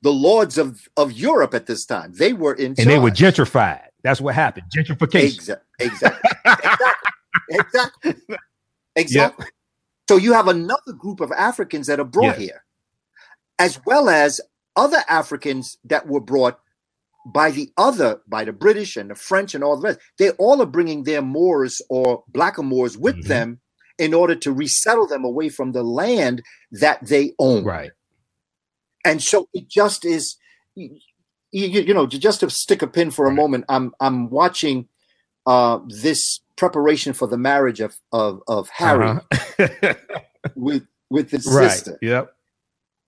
the 0.00 0.12
lords 0.12 0.56
of, 0.56 0.88
of 0.96 1.12
Europe 1.12 1.52
at 1.52 1.66
this 1.66 1.84
time. 1.84 2.14
They 2.14 2.32
were 2.32 2.54
in 2.54 2.68
and 2.68 2.76
charge. 2.76 2.88
they 2.88 2.98
were 2.98 3.10
gentrified. 3.10 3.82
That's 4.02 4.22
what 4.22 4.34
happened. 4.34 4.66
Gentrification. 4.74 5.60
Exactly. 5.78 5.78
Exactly. 5.78 6.30
exactly. 7.50 8.14
Exactly. 8.96 9.44
Yep. 9.44 9.52
So 10.08 10.16
you 10.16 10.32
have 10.32 10.48
another 10.48 10.92
group 10.92 11.20
of 11.20 11.30
Africans 11.30 11.86
that 11.86 12.00
are 12.00 12.04
brought 12.04 12.36
here 12.36 12.64
as 13.58 13.80
well 13.84 14.08
as 14.08 14.40
other 14.76 15.02
Africans 15.08 15.78
that 15.84 16.06
were 16.06 16.20
brought 16.20 16.60
by 17.26 17.50
the 17.50 17.70
other, 17.76 18.20
by 18.26 18.44
the 18.44 18.52
British 18.52 18.96
and 18.96 19.10
the 19.10 19.14
French 19.14 19.54
and 19.54 19.62
all 19.62 19.76
the 19.76 19.82
rest. 19.82 20.00
They 20.18 20.30
all 20.30 20.62
are 20.62 20.66
bringing 20.66 21.02
their 21.02 21.22
Moors 21.22 21.82
or 21.90 22.24
Blackamoors 22.32 22.96
with 22.96 23.16
mm-hmm. 23.16 23.28
them 23.28 23.60
in 23.98 24.14
order 24.14 24.34
to 24.36 24.52
resettle 24.52 25.06
them 25.06 25.24
away 25.24 25.48
from 25.48 25.72
the 25.72 25.82
land 25.82 26.42
that 26.70 27.04
they 27.06 27.32
own. 27.38 27.64
Right. 27.64 27.90
And 29.04 29.22
so 29.22 29.48
it 29.52 29.68
just 29.68 30.04
is, 30.04 30.36
you, 30.74 31.00
you, 31.50 31.94
know, 31.94 32.06
just 32.06 32.40
to 32.40 32.50
stick 32.50 32.82
a 32.82 32.86
pin 32.86 33.10
for 33.10 33.26
a 33.26 33.28
right. 33.28 33.36
moment, 33.36 33.64
I'm 33.68 33.92
I'm 34.00 34.30
watching 34.30 34.88
uh, 35.46 35.80
this 35.88 36.40
preparation 36.56 37.12
for 37.12 37.26
the 37.26 37.38
marriage 37.38 37.80
of 37.80 37.96
of, 38.12 38.42
of 38.46 38.68
Harry 38.68 39.20
uh-huh. 39.58 39.94
with 40.54 40.86
with 41.10 41.30
his 41.30 41.46
right. 41.46 41.70
sister. 41.70 41.98
Yep 42.02 42.34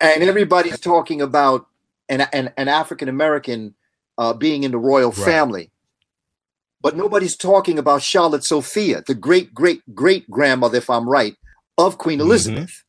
and 0.01 0.23
everybody's 0.23 0.81
talking 0.81 1.21
about 1.23 1.67
an 2.09 2.23
an, 2.33 2.53
an 2.57 2.69
African 2.69 3.09
American 3.09 3.75
uh, 4.19 4.33
being 4.33 4.65
in 4.65 4.73
the 4.73 4.79
royal 4.79 5.11
right. 5.13 5.25
family. 5.25 5.71
But 6.83 6.97
nobody's 6.97 7.37
talking 7.37 7.79
about 7.79 8.03
Charlotte 8.03 8.45
Sophia, 8.45 9.03
the 9.07 9.15
great 9.15 9.53
great 9.55 9.83
great 9.95 10.31
grandmother, 10.31 10.79
if 10.79 10.89
I'm 10.91 11.09
right, 11.09 11.37
of 11.79 11.99
Queen 11.99 12.19
Mhm. 12.19 12.23
Elizabeth. 12.23 12.85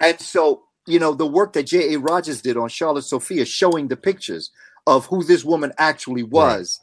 And 0.00 0.20
so, 0.20 0.64
you 0.86 0.98
know, 0.98 1.14
the 1.14 1.26
work 1.26 1.54
that 1.54 1.64
J.A. 1.64 1.98
Rogers 1.98 2.42
did 2.42 2.56
on 2.56 2.68
Charlotte 2.68 3.04
Sophia, 3.04 3.44
showing 3.44 3.88
the 3.88 3.96
pictures 3.96 4.50
of 4.86 5.06
who 5.06 5.24
this 5.24 5.44
woman 5.44 5.72
actually 5.78 6.22
was, 6.22 6.80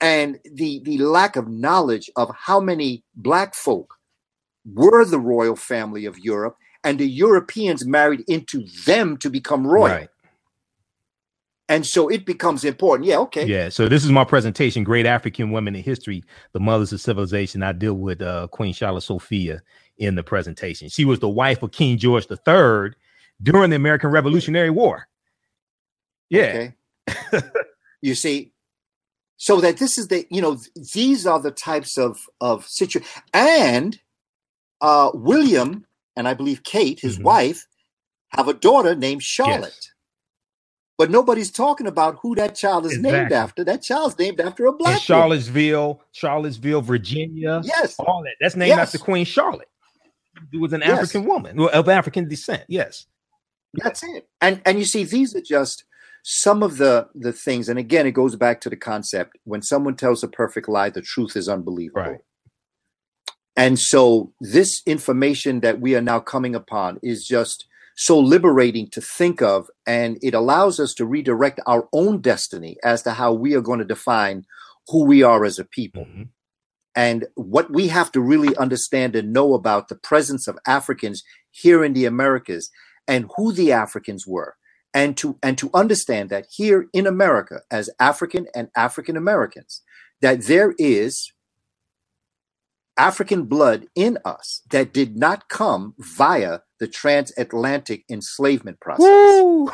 and 0.00 0.38
the 0.44 0.80
the 0.84 0.98
lack 0.98 1.36
of 1.36 1.48
knowledge 1.48 2.10
of 2.16 2.30
how 2.36 2.60
many 2.60 3.04
black 3.14 3.54
folk 3.54 3.94
were 4.64 5.04
the 5.04 5.20
royal 5.20 5.56
family 5.56 6.04
of 6.04 6.18
Europe, 6.18 6.56
and 6.84 6.98
the 6.98 7.08
Europeans 7.08 7.86
married 7.86 8.24
into 8.28 8.66
them 8.86 9.16
to 9.18 9.30
become 9.30 9.66
royal. 9.66 9.94
Right. 9.94 10.08
And 11.68 11.86
so 11.86 12.08
it 12.08 12.26
becomes 12.26 12.64
important. 12.64 13.08
Yeah, 13.08 13.18
okay. 13.18 13.46
Yeah. 13.46 13.68
So 13.68 13.88
this 13.88 14.04
is 14.04 14.10
my 14.10 14.24
presentation: 14.24 14.82
Great 14.82 15.06
African 15.06 15.52
Women 15.52 15.76
in 15.76 15.84
History, 15.84 16.24
the 16.52 16.58
Mothers 16.58 16.92
of 16.92 17.00
Civilization. 17.00 17.62
I 17.62 17.72
deal 17.72 17.94
with 17.94 18.20
uh, 18.20 18.48
Queen 18.48 18.72
Charlotte 18.72 19.02
Sophia 19.02 19.62
in 19.96 20.16
the 20.16 20.24
presentation. 20.24 20.88
She 20.88 21.04
was 21.04 21.20
the 21.20 21.28
wife 21.28 21.62
of 21.62 21.70
King 21.70 21.96
George 21.96 22.26
III 22.28 22.92
during 23.40 23.70
the 23.70 23.76
American 23.76 24.10
Revolutionary 24.10 24.70
War. 24.70 25.06
Yeah. 26.28 26.70
Okay. 27.08 27.48
you 28.02 28.16
see, 28.16 28.52
so 29.36 29.60
that 29.60 29.78
this 29.78 29.96
is 29.96 30.08
the 30.08 30.26
you 30.28 30.42
know 30.42 30.56
th- 30.56 30.92
these 30.92 31.26
are 31.26 31.40
the 31.40 31.50
types 31.50 31.96
of 31.96 32.18
of 32.40 32.66
situ 32.68 33.00
and 33.32 33.98
uh 34.80 35.10
William 35.14 35.86
and 36.16 36.28
I 36.28 36.34
believe 36.34 36.62
Kate, 36.62 37.00
his 37.00 37.18
Mhm. 37.18 37.24
wife, 37.24 37.66
have 38.30 38.48
a 38.48 38.54
daughter 38.54 38.94
named 38.94 39.22
Charlotte. 39.22 39.90
But 40.98 41.10
nobody's 41.10 41.50
talking 41.50 41.86
about 41.86 42.18
who 42.22 42.34
that 42.34 42.54
child 42.54 42.84
is 42.86 42.98
named 42.98 43.32
after. 43.32 43.64
That 43.64 43.82
child's 43.82 44.18
named 44.18 44.40
after 44.40 44.66
a 44.66 44.72
black 44.72 44.94
And. 44.94 45.02
Charlottesville, 45.02 46.02
Charlottesville, 46.12 46.82
Virginia, 46.82 47.62
Yes, 47.64 47.98
all 47.98 48.22
that. 48.24 48.34
That's 48.40 48.54
named 48.54 48.68
Yes. 48.70 48.78
after 48.94 48.98
Queen 48.98 49.24
Charlotte. 49.24 49.68
Who 50.52 50.60
was 50.60 50.72
an 50.72 50.80
Yes. 50.82 50.98
African 50.98 51.24
woman 51.24 51.58
of 51.58 51.88
African 51.88 52.28
descent. 52.28 52.64
Yes. 52.68 53.06
That's 53.74 54.02
it. 54.02 54.28
And 54.40 54.60
and 54.66 54.78
you 54.78 54.84
see, 54.84 55.04
these 55.04 55.34
are 55.34 55.40
just 55.40 55.84
some 56.22 56.62
of 56.62 56.76
the 56.76 57.08
the 57.14 57.32
things. 57.32 57.68
And 57.68 57.78
again, 57.78 58.06
it 58.06 58.12
goes 58.12 58.36
back 58.36 58.60
to 58.62 58.70
the 58.70 58.76
concept: 58.76 59.36
when 59.44 59.62
someone 59.62 59.96
tells 59.96 60.22
a 60.22 60.28
perfect 60.28 60.68
lie, 60.68 60.90
the 60.90 61.02
truth 61.02 61.36
is 61.36 61.48
unbelievable. 61.48 62.02
Right. 62.02 62.20
And 63.56 63.78
so, 63.78 64.32
this 64.40 64.82
information 64.86 65.60
that 65.60 65.80
we 65.80 65.94
are 65.94 66.00
now 66.00 66.20
coming 66.20 66.54
upon 66.54 66.98
is 67.02 67.26
just 67.26 67.66
so 67.96 68.18
liberating 68.18 68.88
to 68.90 69.00
think 69.00 69.42
of, 69.42 69.68
and 69.86 70.18
it 70.22 70.32
allows 70.32 70.80
us 70.80 70.94
to 70.94 71.04
redirect 71.04 71.60
our 71.66 71.88
own 71.92 72.20
destiny 72.20 72.76
as 72.82 73.02
to 73.02 73.12
how 73.12 73.32
we 73.32 73.54
are 73.54 73.60
going 73.60 73.80
to 73.80 73.84
define 73.84 74.46
who 74.88 75.04
we 75.04 75.22
are 75.22 75.44
as 75.44 75.58
a 75.58 75.64
people. 75.64 76.04
Mhm. 76.04 76.28
And 76.94 77.26
what 77.34 77.70
we 77.70 77.88
have 77.88 78.10
to 78.12 78.20
really 78.20 78.56
understand 78.56 79.14
and 79.14 79.32
know 79.32 79.54
about 79.54 79.88
the 79.88 79.94
presence 79.94 80.48
of 80.48 80.58
Africans 80.66 81.22
here 81.50 81.84
in 81.84 81.92
the 81.92 82.04
Americas 82.04 82.70
and 83.06 83.30
who 83.36 83.52
the 83.52 83.72
Africans 83.72 84.26
were. 84.26 84.56
And 84.92 85.16
to 85.18 85.38
and 85.42 85.56
to 85.58 85.70
understand 85.72 86.30
that 86.30 86.46
here 86.50 86.88
in 86.92 87.06
America, 87.06 87.60
as 87.70 87.90
African 88.00 88.48
and 88.54 88.70
African 88.76 89.16
Americans, 89.16 89.82
that 90.20 90.46
there 90.46 90.74
is 90.78 91.32
African 93.00 93.44
blood 93.44 93.86
in 93.96 94.18
us 94.24 94.62
that 94.70 94.92
did 94.92 95.16
not 95.16 95.48
come 95.48 95.94
via 95.98 96.58
the 96.80 96.86
transatlantic 96.88 98.04
enslavement 98.10 98.80
process. 98.80 99.06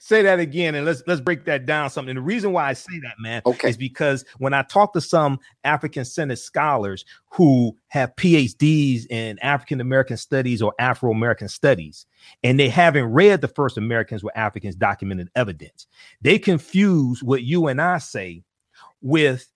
Say 0.00 0.20
that 0.22 0.38
again 0.40 0.74
and 0.74 0.84
let's 0.86 1.02
let's 1.06 1.20
break 1.22 1.44
that 1.46 1.64
down 1.66 1.88
something. 1.90 2.10
And 2.10 2.18
the 2.18 2.22
reason 2.22 2.52
why 2.52 2.68
I 2.68 2.72
say 2.74 2.98
that, 3.00 3.14
man, 3.20 3.40
Okay. 3.46 3.70
is 3.70 3.76
because 3.78 4.24
when 4.38 4.52
I 4.54 4.62
talk 4.62 4.92
to 4.94 5.00
some 5.00 5.38
African 5.64 6.04
centered 6.04 6.38
scholars 6.38 7.04
who 7.32 7.76
have 7.88 8.14
PhDs 8.16 9.06
in 9.10 9.38
African 9.40 9.80
American 9.80 10.16
studies 10.18 10.60
or 10.62 10.74
Afro 10.78 11.10
American 11.12 11.48
studies, 11.48 12.04
and 12.44 12.58
they 12.60 12.68
haven't 12.68 13.06
read 13.06 13.40
the 13.40 13.48
first 13.48 13.76
Americans 13.78 14.22
with 14.24 14.36
Africans 14.36 14.74
documented 14.76 15.28
evidence, 15.36 15.86
they 16.20 16.38
confuse 16.38 17.22
what 17.22 17.42
you 17.42 17.66
and 17.68 17.80
I 17.80 17.98
say 17.98 18.42
with 19.00 19.50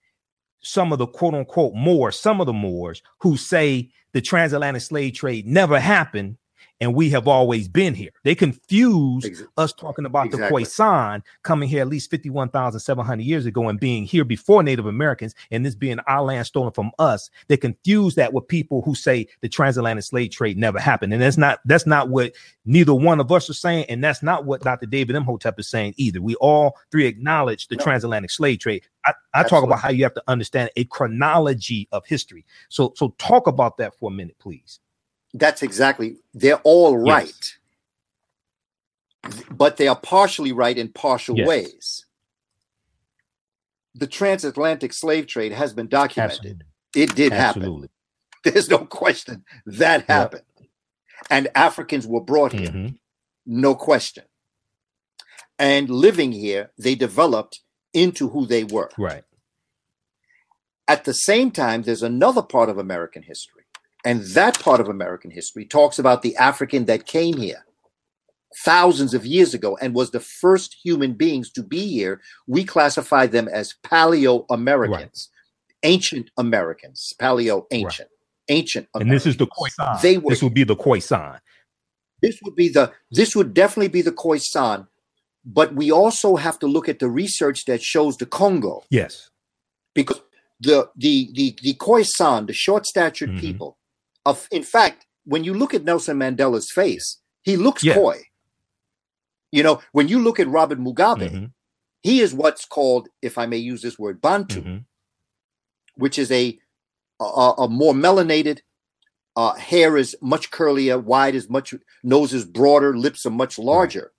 some 0.62 0.92
of 0.92 0.98
the 0.98 1.06
quote 1.06 1.34
unquote 1.34 1.74
Moors, 1.74 2.18
some 2.18 2.40
of 2.40 2.46
the 2.46 2.52
Moors 2.52 3.02
who 3.18 3.36
say 3.36 3.90
the 4.12 4.20
transatlantic 4.20 4.82
slave 4.82 5.14
trade 5.14 5.46
never 5.46 5.80
happened 5.80 6.36
and 6.82 6.94
we 6.96 7.08
have 7.10 7.28
always 7.28 7.68
been 7.68 7.94
here. 7.94 8.10
They 8.24 8.34
confuse 8.34 9.24
Ex- 9.24 9.44
us 9.56 9.72
talking 9.72 10.04
about 10.04 10.32
the 10.32 10.36
Exactly. 10.36 10.64
Khoisan 10.64 11.22
coming 11.44 11.68
here 11.68 11.80
at 11.80 11.86
least 11.88 12.10
51,700 12.10 13.22
years 13.22 13.46
ago 13.46 13.68
and 13.68 13.78
being 13.78 14.02
here 14.04 14.24
before 14.24 14.64
Native 14.64 14.86
Americans 14.86 15.34
and 15.52 15.64
this 15.64 15.76
being 15.76 16.00
our 16.00 16.22
land 16.22 16.44
stolen 16.44 16.72
from 16.72 16.90
us. 16.98 17.30
They 17.46 17.56
confuse 17.56 18.16
that 18.16 18.32
with 18.32 18.48
people 18.48 18.82
who 18.82 18.96
say 18.96 19.28
the 19.42 19.48
transatlantic 19.48 20.04
slave 20.04 20.32
trade 20.32 20.58
never 20.58 20.80
happened. 20.80 21.12
And 21.12 21.22
that's 21.22 21.38
not 21.38 21.60
that's 21.66 21.86
not 21.86 22.08
what 22.08 22.32
neither 22.64 22.94
one 22.94 23.20
of 23.20 23.30
us 23.30 23.48
are 23.48 23.54
saying 23.54 23.86
and 23.88 24.02
that's 24.02 24.22
not 24.22 24.44
what 24.44 24.62
Dr. 24.62 24.86
David 24.86 25.14
Imhotep 25.14 25.60
is 25.60 25.68
saying 25.68 25.94
either. 25.98 26.20
We 26.20 26.34
all 26.36 26.76
three 26.90 27.06
acknowledge 27.06 27.68
the 27.68 27.76
No. 27.76 27.84
transatlantic 27.84 28.32
slave 28.32 28.58
trade. 28.58 28.82
I, 29.06 29.12
I 29.34 29.42
talk 29.44 29.62
about 29.62 29.78
how 29.78 29.90
you 29.90 30.02
have 30.02 30.14
to 30.14 30.22
understand 30.26 30.70
a 30.76 30.84
chronology 30.84 31.88
of 31.92 32.04
history. 32.06 32.44
So 32.68 32.92
so 32.96 33.14
talk 33.18 33.46
about 33.46 33.76
that 33.76 33.94
for 33.98 34.10
a 34.10 34.12
minute, 34.12 34.36
please. 34.40 34.80
That's 35.34 35.62
exactly. 35.62 36.16
They're 36.34 36.60
all 36.62 36.96
right, 36.98 37.56
Yes. 39.24 39.38
but 39.50 39.76
they 39.78 39.88
are 39.88 39.96
partially 39.98 40.52
right 40.52 40.76
in 40.76 40.92
partial 40.92 41.36
Yes. 41.38 41.48
ways. 41.48 42.06
The 43.94 44.06
transatlantic 44.06 44.92
slave 44.92 45.26
trade 45.26 45.52
has 45.52 45.72
been 45.74 45.88
documented. 45.88 46.62
Absolutely. 46.94 47.02
It 47.02 47.14
did 47.14 47.32
happen. 47.32 47.88
There's 48.44 48.68
no 48.68 48.84
question 48.86 49.44
that 49.66 50.06
happened. 50.06 50.44
And 51.30 51.48
Africans 51.54 52.06
were 52.06 52.20
brought 52.20 52.52
here, 52.52 52.68
Mhm. 52.70 52.98
no 53.46 53.74
question. 53.74 54.24
And 55.58 55.88
living 55.88 56.32
here, 56.32 56.72
they 56.76 56.94
developed 56.94 57.60
into 57.92 58.30
who 58.30 58.46
they 58.46 58.64
were. 58.64 58.90
Right. 58.98 59.24
At 60.88 61.04
the 61.04 61.14
same 61.14 61.50
time, 61.52 61.82
there's 61.82 62.02
another 62.02 62.42
part 62.42 62.68
of 62.68 62.76
American 62.78 63.22
history. 63.22 63.61
And 64.04 64.22
that 64.34 64.58
part 64.60 64.80
of 64.80 64.88
American 64.88 65.30
history 65.30 65.64
talks 65.64 65.98
about 65.98 66.22
the 66.22 66.36
African 66.36 66.86
that 66.86 67.06
came 67.06 67.36
here 67.36 67.64
thousands 68.64 69.14
of 69.14 69.24
years 69.24 69.54
ago 69.54 69.78
and 69.80 69.94
was 69.94 70.10
the 70.10 70.20
first 70.20 70.76
human 70.82 71.14
beings 71.14 71.50
to 71.52 71.62
be 71.62 71.86
here. 71.86 72.20
We 72.46 72.64
classify 72.64 73.26
them 73.26 73.48
as 73.48 73.74
Paleo 73.84 74.44
Americans, 74.50 75.28
ancient 75.84 76.30
Americans, 76.36 77.14
Paleo 77.20 77.64
ancient, 77.70 78.08
ancient 78.48 78.88
And 78.94 79.10
this 79.10 79.24
is 79.26 79.36
the 79.36 79.46
Khoisan. 79.46 80.00
They 80.02 80.18
were- 80.18 80.30
this 80.30 80.42
would 80.42 80.54
be 80.54 80.64
the 80.64 80.76
Khoisan. 80.76 81.40
This 82.20 82.38
would 82.44 82.54
be 82.54 82.68
the 82.68 82.92
this 83.10 83.34
would 83.34 83.54
definitely 83.54 83.88
be 83.88 84.02
the 84.02 84.12
Khoisan, 84.12 84.86
but 85.44 85.74
we 85.74 85.90
also 85.90 86.36
have 86.36 86.58
to 86.60 86.66
look 86.66 86.88
at 86.88 86.98
the 86.98 87.08
research 87.08 87.64
that 87.66 87.82
shows 87.82 88.16
the 88.16 88.26
Congo 88.26 88.84
Yes. 88.90 89.30
because 89.94 90.20
the 90.60 90.90
the 90.96 91.30
the 91.32 91.56
the 91.62 91.74
Khoisan, 91.74 92.46
the 92.48 92.52
short 92.52 92.86
statured 92.86 93.30
Mhm. 93.30 93.40
people, 93.40 93.78
of 94.24 94.48
in 94.50 94.62
fact, 94.62 95.06
when 95.24 95.44
you 95.44 95.54
look 95.54 95.74
at 95.74 95.84
Nelson 95.84 96.18
Mandela's 96.18 96.70
face, 96.70 97.18
he 97.42 97.56
looks 97.56 97.82
Yeah. 97.84 97.94
Khoi. 97.94 98.22
You 99.50 99.62
know, 99.62 99.82
when 99.92 100.08
you 100.08 100.18
look 100.18 100.40
at 100.40 100.48
Robert 100.48 100.78
Mugabe, 100.78 101.30
Mhm. 101.30 101.52
he 102.02 102.20
is 102.20 102.32
what's 102.34 102.64
called, 102.64 103.08
if 103.20 103.36
I 103.38 103.46
may 103.46 103.58
use 103.58 103.82
this 103.82 103.98
word, 103.98 104.20
Bantu, 104.20 104.62
Mhm. 104.62 104.84
which 105.96 106.18
is 106.18 106.30
a 106.30 106.58
a, 107.20 107.52
a 107.58 107.68
more 107.68 107.94
melanated. 107.94 108.60
Uh, 109.36 109.54
hair 109.54 109.96
is 109.96 110.16
much 110.20 110.50
curlier, 110.50 111.00
wide 111.02 111.36
is 111.36 111.48
much, 111.48 111.72
nose 112.02 112.34
is 112.34 112.44
broader, 112.44 112.96
lips 112.96 113.24
are 113.24 113.30
much 113.30 113.58
larger. 113.60 114.12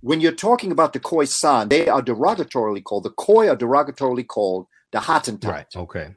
When 0.00 0.20
you're 0.20 0.30
talking 0.48 0.70
about 0.70 0.92
the 0.92 1.00
Khoisan, 1.00 1.68
they 1.68 1.88
are 1.88 2.00
derogatorily 2.00 2.84
called, 2.84 3.02
the 3.04 3.10
Khoi 3.10 3.48
are 3.48 3.56
derogatorily 3.56 4.24
called 4.26 4.68
the 4.92 5.00
Hottentot. 5.00 5.50
Right. 5.50 5.66
Okay. 5.74 6.14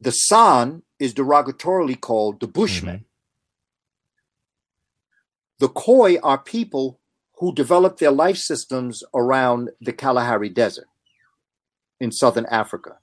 The 0.00 0.12
San 0.12 0.82
is 0.98 1.14
derogatorily 1.14 2.00
called 2.00 2.40
the 2.40 2.48
Bushmen. 2.48 2.98
Mhm. 2.98 3.04
The 5.58 5.68
Khoi 5.68 6.18
are 6.22 6.38
people 6.38 7.00
who 7.38 7.54
developed 7.54 7.98
their 8.00 8.10
life 8.10 8.36
systems 8.36 9.02
around 9.14 9.70
the 9.80 9.92
Kalahari 9.92 10.48
Desert 10.48 10.88
in 12.00 12.12
southern 12.12 12.46
Africa. 12.46 12.98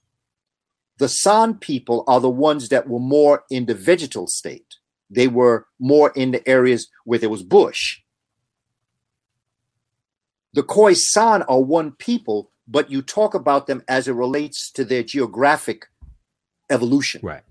The 0.97 1.09
San 1.09 1.55
people 1.55 2.03
are 2.07 2.21
the 2.21 2.29
ones 2.29 2.69
that 2.69 2.87
were 2.87 2.99
more 2.99 3.43
in 3.49 3.65
the 3.65 3.73
vegetal 3.75 4.27
state. 4.27 4.75
They 5.09 5.27
were 5.27 5.67
more 5.79 6.11
in 6.15 6.31
the 6.31 6.47
areas 6.47 6.89
where 7.03 7.19
there 7.19 7.29
was 7.29 7.43
bush. 7.43 8.01
The 10.53 10.63
Khoisan 10.63 11.43
are 11.49 11.61
one 11.61 11.91
people, 11.91 12.49
but 12.67 12.89
you 12.89 13.01
talk 13.01 13.33
about 13.33 13.67
them 13.67 13.83
as 13.89 14.07
it 14.07 14.13
relates 14.13 14.71
to 14.71 14.85
their 14.85 15.03
geographic 15.03 15.87
evolution 16.69 17.19
Right. 17.23 17.43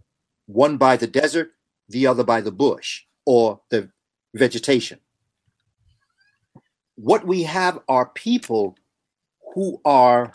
One 0.47 0.76
by 0.76 0.97
the 0.97 1.07
desert, 1.07 1.53
the 1.88 2.07
other 2.07 2.24
by 2.24 2.40
the 2.40 2.53
bush 2.53 3.03
or 3.24 3.61
the 3.70 3.90
vegetation. 4.34 4.99
What 6.97 7.26
we 7.26 7.42
have 7.45 7.80
are 7.88 8.07
people 8.07 8.76
who 9.55 9.80
are 9.84 10.32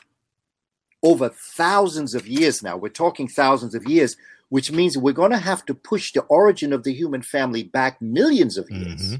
over 1.03 1.29
thousands 1.29 2.15
of 2.15 2.27
years 2.27 2.61
now. 2.61 2.75
We're 2.75 2.89
talking 2.89 3.27
thousands 3.27 3.75
of 3.75 3.85
years, 3.85 4.17
which 4.49 4.71
means 4.71 4.97
we're 4.97 5.13
going 5.13 5.31
to 5.31 5.37
have 5.37 5.65
to 5.65 5.73
push 5.73 6.11
the 6.11 6.21
origin 6.23 6.73
of 6.73 6.83
the 6.83 6.93
human 6.93 7.21
family 7.21 7.63
back 7.63 8.01
millions 8.01 8.57
of 8.57 8.69
years. 8.69 9.13
Mm-hmm. 9.13 9.15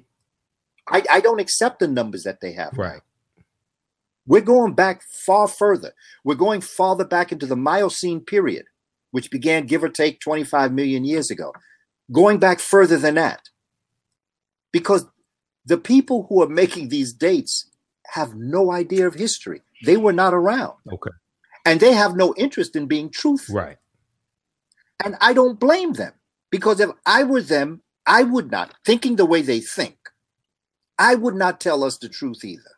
I, 0.94 1.04
I, 1.10 1.20
don't 1.22 1.40
accept 1.40 1.80
the 1.80 1.88
numbers 1.88 2.24
that 2.24 2.42
they 2.42 2.54
have. 2.54 2.74
Right. 2.76 3.02
We're 4.26 4.42
going 4.42 4.74
back 4.74 5.04
far 5.04 5.48
further. 5.48 5.94
We're 6.24 6.36
going 6.36 6.62
farther 6.62 7.06
back 7.06 7.32
into 7.32 7.46
the 7.46 7.56
Miocene 7.56 8.22
period, 8.22 8.66
which 9.12 9.32
began, 9.32 9.66
give 9.66 9.84
or 9.84 9.89
take, 9.89 10.20
25 10.20 10.74
million 10.74 11.03
years 11.03 11.32
ago. 11.32 11.53
Going 12.12 12.38
back 12.39 12.60
further 12.60 12.97
than 12.97 13.16
that. 13.16 13.41
Because 14.72 15.05
the 15.66 15.78
people 15.78 16.26
who 16.30 16.41
are 16.41 16.49
making 16.49 16.89
these 16.89 17.14
dates 17.14 17.70
have 18.14 18.34
no 18.36 18.72
idea 18.72 19.07
of 19.07 19.16
history. 19.16 19.62
They 19.86 19.97
were 19.97 20.14
not 20.14 20.34
around. 20.34 20.74
Okay. 20.91 21.12
And 21.66 21.80
they 21.80 21.93
have 21.93 22.16
no 22.16 22.34
interest 22.38 22.76
in 22.76 22.88
being 22.88 23.10
truthful. 23.10 23.55
Right. 23.55 23.78
And 25.03 25.16
I 25.22 25.34
don't 25.34 25.60
blame 25.60 25.93
them 25.93 26.14
because 26.51 26.80
if 26.80 26.89
I 27.05 27.24
were 27.24 27.41
them, 27.41 27.82
I 28.05 28.24
would 28.24 28.51
not, 28.51 28.74
thinking 28.86 29.16
the 29.16 29.26
way 29.26 29.41
they 29.41 29.60
think, 29.60 29.97
I 30.97 31.16
would 31.16 31.36
not 31.36 31.60
tell 31.60 31.84
us 31.84 31.97
the 31.97 32.10
truth 32.10 32.43
either. 32.43 32.78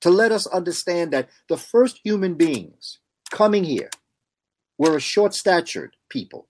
To 0.00 0.10
let 0.10 0.32
us 0.32 0.46
understand 0.46 1.12
that 1.12 1.28
the 1.48 1.56
first 1.56 2.00
human 2.02 2.34
beings 2.34 2.98
coming 3.30 3.64
here 3.64 3.90
were 4.78 4.96
a 4.96 5.00
short 5.00 5.34
statured 5.34 5.96
people 6.08 6.46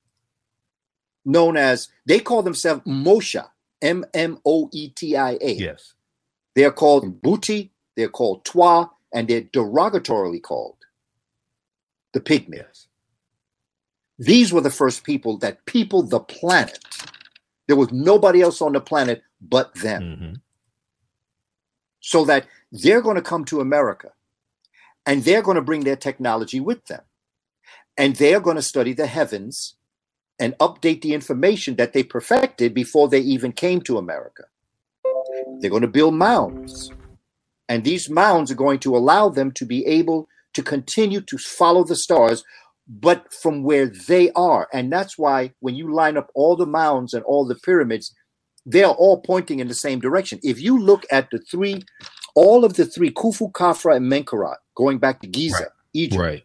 known 1.25 1.57
as, 1.57 1.89
they 2.07 2.21
call 2.21 2.43
themselves 2.43 2.83
Mosha, 2.87 3.49
M 3.83 4.05
M 4.15 4.39
O 4.47 4.71
E 4.73 4.91
T 4.91 5.17
I 5.17 5.39
A. 5.41 5.53
Yes. 5.55 5.95
They're 6.55 6.73
called 6.73 7.21
Mbuti, 7.21 7.71
they're 7.97 8.09
called 8.09 8.45
Twa, 8.45 8.91
and 9.13 9.29
they're 9.29 9.43
derogatorily 9.43 10.43
called 10.43 10.77
the 12.13 12.21
pygmies. 12.21 12.87
These 14.19 14.53
were 14.53 14.61
the 14.61 14.71
first 14.71 15.05
people 15.05 15.39
that 15.39 15.65
peopled 15.67 16.11
the 16.11 16.21
planet. 16.21 16.79
There 17.67 17.77
was 17.77 17.93
nobody 17.93 18.41
else 18.41 18.61
on 18.61 18.73
the 18.73 18.81
planet 18.81 19.23
but 19.41 19.75
them. 19.75 20.03
Mm-hmm. 20.03 20.33
So 22.01 22.25
that 22.25 22.47
they're 22.73 23.03
going 23.03 23.17
to 23.17 23.23
come 23.23 23.45
to 23.47 23.61
America 23.61 24.13
and 25.07 25.23
they're 25.23 25.43
going 25.43 25.57
to 25.57 25.63
bring 25.63 25.85
their 25.85 25.97
technology 25.97 26.59
with 26.59 26.85
them. 26.87 27.03
And 27.99 28.17
they're 28.17 28.41
going 28.41 28.57
to 28.57 28.63
study 28.63 28.93
the 28.95 29.07
heavens 29.07 29.75
and 30.39 30.57
update 30.59 31.03
the 31.03 31.15
information 31.15 31.77
that 31.77 31.93
they 31.93 32.05
perfected 32.05 32.73
before 32.73 33.09
they 33.09 33.21
even 33.21 33.53
came 33.53 33.81
to 33.83 33.99
America. 33.99 34.45
They're 35.61 35.71
going 35.71 35.83
to 35.83 35.89
build 35.89 36.15
mounds. 36.15 36.93
And 37.69 37.85
these 37.85 38.09
mounds 38.09 38.51
are 38.51 38.57
going 38.57 38.79
to 38.81 38.97
allow 38.97 39.29
them 39.29 39.51
to 39.53 39.67
be 39.67 39.85
able 39.85 40.29
to 40.55 40.63
continue 40.63 41.21
to 41.23 41.37
follow 41.37 41.85
the 41.85 41.97
stars, 41.97 42.45
but 42.89 43.33
from 43.33 43.63
where 43.63 43.87
they 43.87 44.31
are. 44.33 44.69
And 44.73 44.93
that's 44.93 45.19
why 45.19 45.53
when 45.61 45.75
you 45.75 45.93
line 45.93 46.17
up 46.17 46.31
all 46.35 46.57
the 46.57 46.67
mounds 46.67 47.13
and 47.13 47.25
all 47.25 47.45
the 47.47 47.57
pyramids, 47.57 48.15
they're 48.65 48.87
all 48.87 49.21
pointing 49.21 49.61
in 49.61 49.69
the 49.69 49.75
same 49.75 50.01
direction. 50.01 50.39
If 50.43 50.61
you 50.61 50.79
look 50.79 51.05
at 51.11 51.31
the 51.31 51.39
three, 51.39 51.83
all 52.35 52.65
of 52.65 52.75
the 52.75 52.87
three, 52.87 53.11
Khufu, 53.11 53.53
Khafra, 53.53 53.97
and 53.97 54.11
Menkaure, 54.11 54.57
going 54.77 54.99
back 54.99 55.21
to 55.21 55.27
Giza, 55.27 55.55
right. 55.59 55.69
Egypt. 55.93 56.21
Right. 56.21 56.45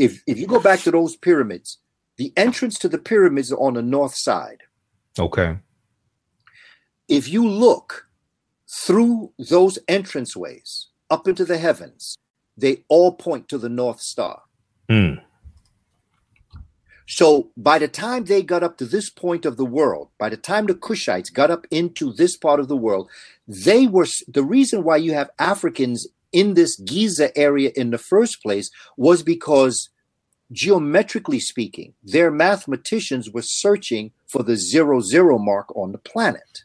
If 0.00 0.22
if 0.26 0.38
you 0.38 0.46
go 0.46 0.60
back 0.60 0.80
to 0.80 0.90
those 0.90 1.14
pyramids, 1.14 1.76
the 2.16 2.32
entrance 2.34 2.78
to 2.78 2.88
the 2.88 2.96
pyramids 2.96 3.52
are 3.52 3.60
on 3.60 3.74
the 3.74 3.82
north 3.82 4.14
side. 4.16 4.62
Okay. 5.18 5.58
If 7.06 7.28
you 7.28 7.46
look 7.46 8.06
through 8.66 9.32
those 9.38 9.78
entranceways 9.88 10.86
up 11.10 11.28
into 11.28 11.44
the 11.44 11.58
heavens, 11.58 12.16
they 12.56 12.84
all 12.88 13.12
point 13.12 13.48
to 13.48 13.58
the 13.58 13.68
North 13.68 14.00
Star. 14.00 14.42
Mm. 14.88 15.20
So 17.06 17.50
by 17.56 17.78
the 17.78 17.88
time 17.88 18.24
they 18.24 18.42
got 18.42 18.62
up 18.62 18.78
to 18.78 18.86
this 18.86 19.10
point 19.10 19.44
of 19.44 19.58
the 19.58 19.64
world, 19.64 20.08
by 20.16 20.30
the 20.30 20.36
time 20.36 20.66
the 20.66 20.74
Kushites 20.74 21.32
got 21.32 21.50
up 21.50 21.66
into 21.70 22.12
this 22.12 22.36
part 22.36 22.60
of 22.60 22.68
the 22.68 22.76
world, 22.76 23.10
they 23.46 23.86
were 23.86 24.06
the 24.28 24.44
reason 24.44 24.82
why 24.82 24.96
you 24.96 25.12
have 25.12 25.28
Africans 25.38 26.06
in 26.32 26.54
this 26.54 26.76
Giza 26.76 27.36
area 27.36 27.70
in 27.74 27.90
the 27.90 27.98
first 27.98 28.42
place 28.42 28.70
was 28.96 29.22
because 29.22 29.90
geometrically 30.52 31.40
speaking, 31.40 31.94
their 32.02 32.30
mathematicians 32.30 33.30
were 33.30 33.42
searching 33.42 34.12
for 34.26 34.42
the 34.42 34.56
zero 34.56 35.00
zero 35.00 35.38
mark 35.38 35.74
on 35.76 35.92
the 35.92 35.98
planet. 35.98 36.64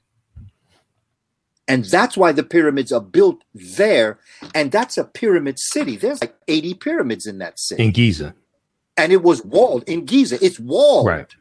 And 1.68 1.86
that's 1.86 2.16
why 2.16 2.32
the 2.32 2.44
pyramids 2.44 2.92
are 2.92 3.02
built 3.02 3.44
there. 3.54 4.20
And 4.54 4.72
that's 4.72 4.98
a 4.98 5.04
pyramid 5.04 5.58
city. 5.60 5.96
There's 5.96 6.22
like 6.22 6.36
80 6.48 6.76
pyramids 6.76 7.26
in 7.26 7.40
that 7.40 7.60
city. 7.60 7.84
In 7.84 7.92
Giza. 7.92 8.36
And 8.98 9.12
it 9.12 9.24
was 9.24 9.44
walled 9.44 9.84
in 9.88 10.06
Giza. 10.06 10.44
It's 10.46 10.60
walled. 10.60 11.08
Right. 11.08 11.34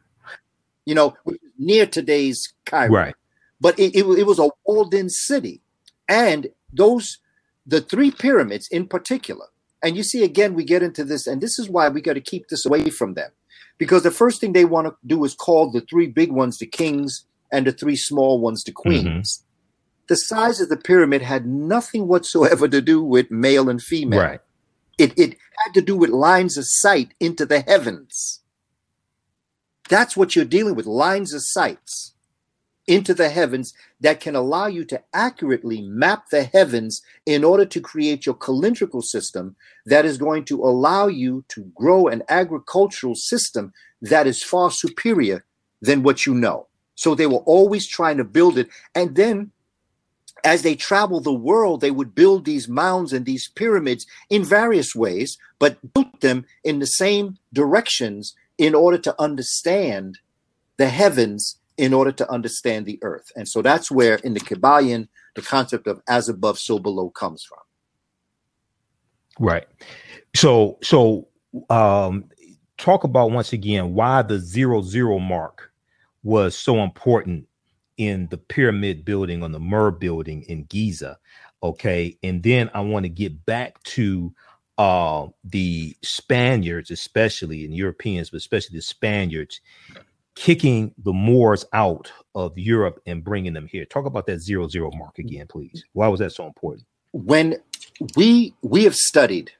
You 0.85 0.95
know, 0.95 1.15
near 1.57 1.85
today's 1.85 2.53
Cairo. 2.65 2.91
Right. 2.91 3.15
But 3.61 3.79
it, 3.79 3.95
it, 3.95 4.03
it 4.03 4.25
was 4.25 4.39
a 4.39 4.49
walled 4.65 4.93
in 4.93 5.09
city. 5.09 5.61
And 6.07 6.47
those, 6.73 7.19
the 7.65 7.81
three 7.81 8.11
pyramids 8.11 8.67
in 8.69 8.87
particular, 8.87 9.47
and 9.83 9.97
you 9.97 10.03
see, 10.03 10.23
again, 10.23 10.53
we 10.53 10.63
get 10.63 10.83
into 10.83 11.03
this, 11.03 11.27
and 11.27 11.41
this 11.41 11.59
is 11.59 11.69
why 11.69 11.89
we 11.89 12.01
got 12.01 12.13
to 12.13 12.21
keep 12.21 12.47
this 12.47 12.65
away 12.65 12.89
from 12.89 13.13
them. 13.13 13.31
Because 13.77 14.03
the 14.03 14.11
first 14.11 14.39
thing 14.39 14.53
they 14.53 14.65
want 14.65 14.87
to 14.87 14.95
do 15.05 15.23
is 15.25 15.33
call 15.33 15.69
the 15.69 15.81
three 15.81 16.07
big 16.07 16.31
ones 16.31 16.57
the 16.57 16.65
kings 16.65 17.25
and 17.51 17.67
the 17.67 17.71
three 17.71 17.95
small 17.95 18.39
ones 18.39 18.63
the 18.63 18.71
queens. 18.71 19.37
Mm-hmm 19.37 19.45
the 20.07 20.15
size 20.15 20.61
of 20.61 20.69
the 20.69 20.77
pyramid 20.77 21.21
had 21.21 21.45
nothing 21.45 22.07
whatsoever 22.07 22.67
to 22.67 22.81
do 22.81 23.01
with 23.01 23.31
male 23.31 23.69
and 23.69 23.81
female. 23.81 24.21
Right. 24.21 24.39
It, 24.97 25.17
it 25.17 25.37
had 25.57 25.73
to 25.73 25.81
do 25.81 25.97
with 25.97 26.09
lines 26.09 26.57
of 26.57 26.65
sight 26.67 27.13
into 27.19 27.45
the 27.45 27.61
heavens. 27.61 28.41
That's 29.89 30.15
what 30.15 30.35
you're 30.35 30.45
dealing 30.45 30.75
with 30.75 30.85
lines 30.85 31.33
of 31.33 31.41
sights 31.43 32.13
into 32.87 33.13
the 33.13 33.29
heavens 33.29 33.73
that 33.99 34.19
can 34.19 34.35
allow 34.35 34.67
you 34.67 34.85
to 34.85 35.01
accurately 35.13 35.81
map 35.81 36.29
the 36.29 36.43
heavens 36.43 37.01
in 37.25 37.43
order 37.43 37.65
to 37.65 37.81
create 37.81 38.25
your 38.25 38.35
calendrical 38.35 39.03
system 39.03 39.55
that 39.85 40.05
is 40.05 40.17
going 40.17 40.45
to 40.45 40.63
allow 40.63 41.07
you 41.07 41.43
to 41.47 41.63
grow 41.75 42.07
an 42.07 42.21
agricultural 42.29 43.15
system 43.15 43.73
that 44.01 44.27
is 44.27 44.43
far 44.43 44.69
superior 44.69 45.43
than 45.81 46.03
what 46.03 46.25
you 46.25 46.33
know. 46.33 46.67
So 46.95 47.15
they 47.15 47.27
were 47.27 47.39
always 47.39 47.87
trying 47.87 48.17
to 48.17 48.23
build 48.23 48.57
it. 48.57 48.69
And 48.93 49.15
then 49.15 49.51
as 50.43 50.61
they 50.61 50.75
traveled 50.75 51.23
the 51.23 51.33
world, 51.33 51.81
they 51.81 51.91
would 51.91 52.13
build 52.13 52.45
these 52.45 52.67
mounds 52.67 53.11
and 53.13 53.25
these 53.25 53.49
pyramids 53.55 54.05
in 54.29 54.43
various 54.43 54.93
ways, 54.95 55.37
but 55.59 55.93
built 55.93 56.21
them 56.21 56.45
in 56.63 56.79
the 56.79 56.85
same 56.85 57.37
directions 57.51 58.35
in 58.57 58.75
order 58.75 58.97
to 58.99 59.21
understand 59.21 60.19
the 60.77 60.87
heavens, 60.87 61.57
in 61.77 61.93
order 61.93 62.11
to 62.11 62.31
understand 62.31 62.85
the 62.85 62.99
earth. 63.01 63.31
And 63.35 63.47
so 63.47 63.61
that's 63.61 63.91
where 63.91 64.15
in 64.15 64.33
the 64.33 64.39
Kybalion, 64.39 65.07
the 65.35 65.41
concept 65.41 65.87
of 65.87 66.01
as 66.07 66.29
above, 66.29 66.57
so 66.57 66.79
below 66.79 67.09
comes 67.09 67.43
from. 67.43 67.59
Right. 69.39 69.67
So, 70.35 70.77
so 70.81 71.27
um, 71.69 72.25
talk 72.77 73.03
about 73.03 73.31
once 73.31 73.53
again 73.53 73.93
why 73.93 74.21
the 74.21 74.39
zero 74.39 74.81
zero 74.81 75.19
mark 75.19 75.71
was 76.23 76.57
so 76.57 76.81
important 76.83 77.47
in 77.97 78.27
the 78.29 78.37
pyramid 78.37 79.05
building 79.05 79.43
on 79.43 79.51
the 79.51 79.59
Mer 79.59 79.91
building 79.91 80.43
in 80.43 80.63
Giza. 80.65 81.17
Okay. 81.61 82.17
And 82.23 82.43
then 82.43 82.69
I 82.73 82.81
want 82.81 83.03
to 83.03 83.09
get 83.09 83.45
back 83.45 83.81
to 83.83 84.33
uh, 84.77 85.27
the 85.43 85.95
Spaniards, 86.03 86.91
especially 86.91 87.63
and 87.63 87.73
Europeans, 87.73 88.29
but 88.29 88.37
especially 88.37 88.77
the 88.77 88.81
Spaniards, 88.81 89.61
kicking 90.35 90.93
the 90.97 91.13
Moors 91.13 91.65
out 91.73 92.11
of 92.35 92.57
Europe 92.57 93.01
and 93.05 93.23
bringing 93.23 93.53
them 93.53 93.67
here. 93.67 93.85
Talk 93.85 94.05
about 94.05 94.25
that 94.27 94.39
zero 94.39 94.67
zero 94.67 94.91
mark 94.93 95.17
again, 95.17 95.47
please. 95.47 95.83
Why 95.93 96.07
was 96.07 96.19
that 96.19 96.31
so 96.31 96.45
important? 96.45 96.85
When 97.11 97.57
we 98.15 98.53
we 98.61 98.83
have 98.83 98.95
studied 98.95 99.51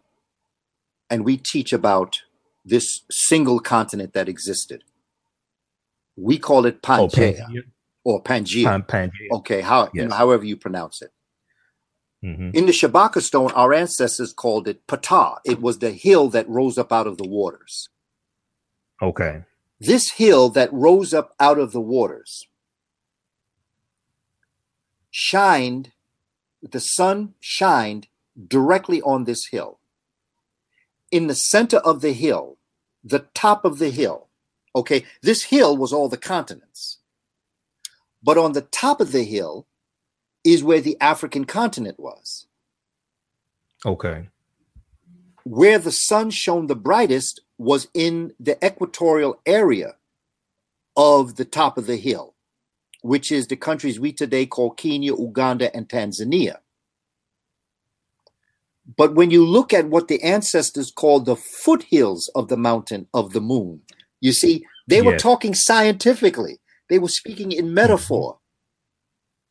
and 1.10 1.24
we 1.24 1.38
teach 1.38 1.72
about 1.74 2.22
this 2.66 3.02
single 3.10 3.60
continent 3.60 4.14
that 4.14 4.28
existed, 4.28 4.84
we 6.18 6.38
call 6.38 6.66
it 6.66 6.82
Pangea. 6.82 7.46
Oh, 7.50 7.62
or 8.04 8.24
Pangea. 8.24 8.66
Pan- 8.66 8.84
Pangea. 8.84 9.38
Okay, 9.38 9.62
how 9.62 9.84
yes. 9.86 9.92
you 9.94 10.08
know, 10.08 10.16
however 10.16 10.44
you 10.44 10.58
pronounce 10.58 11.02
it. 11.02 11.12
Mm-hmm. 12.24 12.52
In 12.54 12.66
the 12.66 12.72
Shabaka 12.72 13.22
stone, 13.22 13.52
our 13.52 13.74
ancestors 13.74 14.34
called 14.34 14.68
it 14.68 14.86
Ptah. 14.88 15.38
It 15.46 15.62
was 15.62 15.80
the 15.80 15.92
hill 15.92 16.30
that 16.30 16.50
rose 16.50 16.78
up 16.78 16.92
out 16.92 17.08
of 17.08 17.18
the 17.18 17.28
waters. 17.28 17.90
Okay. 19.02 19.44
This 19.86 20.12
hill 20.12 20.50
that 20.50 20.74
rose 20.74 21.14
up 21.14 21.34
out 21.40 21.60
of 21.60 21.72
the 21.72 21.82
waters 21.82 22.48
shined, 25.12 25.92
the 26.62 26.80
sun 26.80 27.34
shined 27.40 28.08
directly 28.48 29.02
on 29.02 29.26
this 29.26 29.48
hill. 29.48 29.80
In 31.12 31.28
the 31.28 31.36
center 31.36 31.78
of 31.78 32.02
the 32.02 32.14
hill, 32.14 32.58
the 33.04 33.28
top 33.34 33.66
of 33.66 33.80
the 33.80 33.90
hill, 33.92 34.28
okay, 34.76 35.06
this 35.22 35.44
hill 35.46 35.78
was 35.78 35.94
all 35.94 36.10
the 36.10 36.18
continents. 36.18 37.00
But 38.24 38.38
on 38.38 38.54
the 38.54 38.62
top 38.62 39.00
of 39.02 39.12
the 39.12 39.24
hill 39.24 39.68
is 40.44 40.64
where 40.64 40.82
the 40.82 40.98
African 41.02 41.46
continent 41.46 42.00
was. 42.00 42.48
Okay. 43.86 44.30
where 45.46 45.78
the 45.80 45.92
sun 45.92 46.32
shone 46.32 46.68
the 46.68 46.76
brightest 46.76 47.42
was 47.58 47.88
in 47.94 48.34
the 48.40 48.64
equatorial 48.66 49.40
area 49.46 49.96
of 50.98 51.36
the 51.36 51.46
top 51.46 51.78
of 51.78 51.88
the 51.88 51.98
hill, 51.98 52.36
which 53.02 53.32
is 53.32 53.48
the 53.48 53.56
countries 53.56 54.00
we 54.00 54.12
today 54.12 54.46
call 54.46 54.72
Kenya, 54.72 55.16
Uganda, 55.16 55.74
and 55.76 55.88
Tanzania. 55.88 56.58
But 58.98 59.16
when 59.16 59.32
you 59.32 59.46
look 59.46 59.74
at 59.74 59.88
what 59.88 60.08
the 60.08 60.22
ancestors 60.22 60.92
called 60.92 61.26
the 61.26 61.36
foothills 61.36 62.30
of 62.36 62.50
the 62.50 62.58
mountain 62.58 63.08
of 63.14 63.34
the 63.34 63.42
moon, 63.42 63.82
you 64.22 64.32
see, 64.32 64.66
they 64.88 64.98
yes. 64.98 65.06
were 65.06 65.18
talking 65.18 65.54
scientifically, 65.56 66.60
they 66.90 67.00
were 67.00 67.10
speaking 67.10 67.52
in 67.52 67.66
mm-hmm. 67.66 67.74
metaphor. 67.74 68.38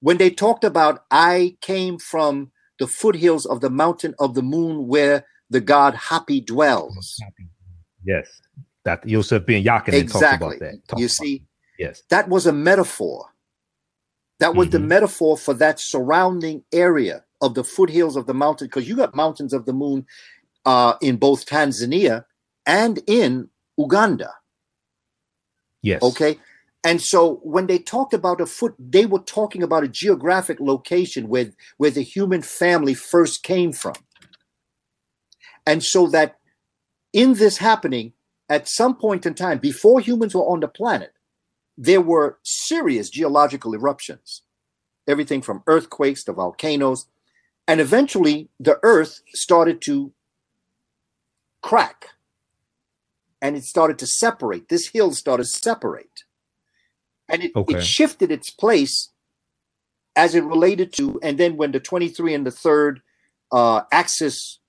When 0.00 0.18
they 0.18 0.30
talked 0.30 0.64
about, 0.64 1.05
I 1.11 1.57
came 1.61 1.98
from 1.98 2.52
the 2.78 2.86
foothills 2.86 3.46
of 3.46 3.61
the 3.61 3.70
mountain 3.70 4.14
of 4.18 4.34
the 4.34 4.42
moon 4.42 4.86
where 4.86 5.26
the 5.50 5.61
god 5.61 5.94
Hapi 5.94 6.44
dwells. 6.44 7.20
Yes. 8.05 8.28
That 8.84 9.09
Yosef 9.09 9.46
ben-Jochannan 9.46 9.94
exactly. 9.94 10.20
talked 10.20 10.42
about 10.42 10.59
that. 10.61 10.88
Talked 10.88 11.00
you 11.00 11.09
see, 11.09 11.44
yes, 11.78 12.02
that 12.11 12.28
was 12.28 12.46
a 12.46 12.52
metaphor. 12.52 13.26
That 14.40 14.55
was 14.55 14.66
mm-hmm. 14.66 14.72
the 14.72 14.80
metaphor 14.80 15.38
for 15.38 15.55
that 15.55 15.80
surrounding 15.80 16.64
area 16.70 17.24
of 17.40 17.55
the 17.55 17.64
foothills 17.64 18.16
of 18.16 18.26
the 18.26 18.34
mountain, 18.34 18.66
because 18.66 18.86
you 18.86 18.94
got 18.94 19.14
mountains 19.14 19.55
of 19.55 19.64
the 19.64 19.72
moon 19.72 20.05
uh, 20.66 20.94
in 21.00 21.16
both 21.16 21.46
Tanzania 21.46 22.26
and 22.66 23.00
in 23.07 23.48
Uganda. 23.78 24.32
Yes. 25.80 26.02
Okay. 26.02 26.38
And 26.82 27.00
so 27.00 27.40
when 27.42 27.66
they 27.66 27.78
talked 27.78 28.12
about 28.12 28.40
a 28.42 28.46
foot, 28.46 28.74
they 28.78 29.07
were 29.07 29.20
talking 29.20 29.62
about 29.62 29.84
a 29.84 29.88
geographic 29.88 30.61
location 30.61 31.28
where, 31.28 31.50
where 31.78 31.90
the 31.90 32.02
human 32.02 32.42
family 32.42 32.92
first 32.92 33.42
came 33.42 33.72
from. 33.72 33.94
And 35.66 35.82
so 35.82 36.07
that 36.09 36.36
in 37.14 37.34
this 37.34 37.56
happening, 37.58 38.12
at 38.50 38.68
some 38.68 38.96
point 38.96 39.24
in 39.24 39.34
time, 39.34 39.58
before 39.58 40.00
humans 40.00 40.34
were 40.34 40.42
on 40.42 40.60
the 40.60 40.68
planet, 40.68 41.14
there 41.78 42.00
were 42.00 42.38
serious 42.42 43.08
geological 43.08 43.72
eruptions, 43.72 44.42
everything 45.08 45.40
from 45.40 45.62
earthquakes 45.66 46.24
to 46.24 46.32
volcanoes. 46.32 47.06
And 47.66 47.80
eventually, 47.80 48.50
the 48.60 48.78
earth 48.82 49.22
started 49.28 49.80
to 49.82 50.12
crack 51.62 52.08
and 53.40 53.56
it 53.56 53.64
started 53.64 53.98
to 54.00 54.06
separate. 54.06 54.68
This 54.68 54.88
hill 54.88 55.12
started 55.12 55.44
to 55.44 55.48
separate. 55.48 56.24
And 57.28 57.44
it, 57.44 57.52
okay. 57.56 57.76
it 57.76 57.84
shifted 57.84 58.30
its 58.30 58.50
place 58.50 59.10
as 60.16 60.34
it 60.34 60.44
related 60.44 60.92
to, 60.94 61.18
and 61.22 61.38
then 61.38 61.56
when 61.56 61.72
the 61.72 61.80
23 61.80 62.34
and 62.34 62.46
the 62.46 62.50
third 62.50 63.02
uh, 63.50 63.82
axis 63.90 64.60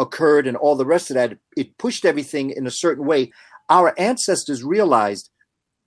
occurred 0.00 0.48
and 0.48 0.56
all 0.56 0.74
the 0.74 0.86
rest 0.86 1.10
of 1.10 1.14
that, 1.14 1.38
it 1.56 1.78
pushed 1.78 2.04
everything 2.04 2.50
in 2.50 2.66
a 2.66 2.70
certain 2.72 3.06
way. 3.06 3.30
Our 3.68 3.94
ancestors 3.96 4.64
realized 4.64 5.30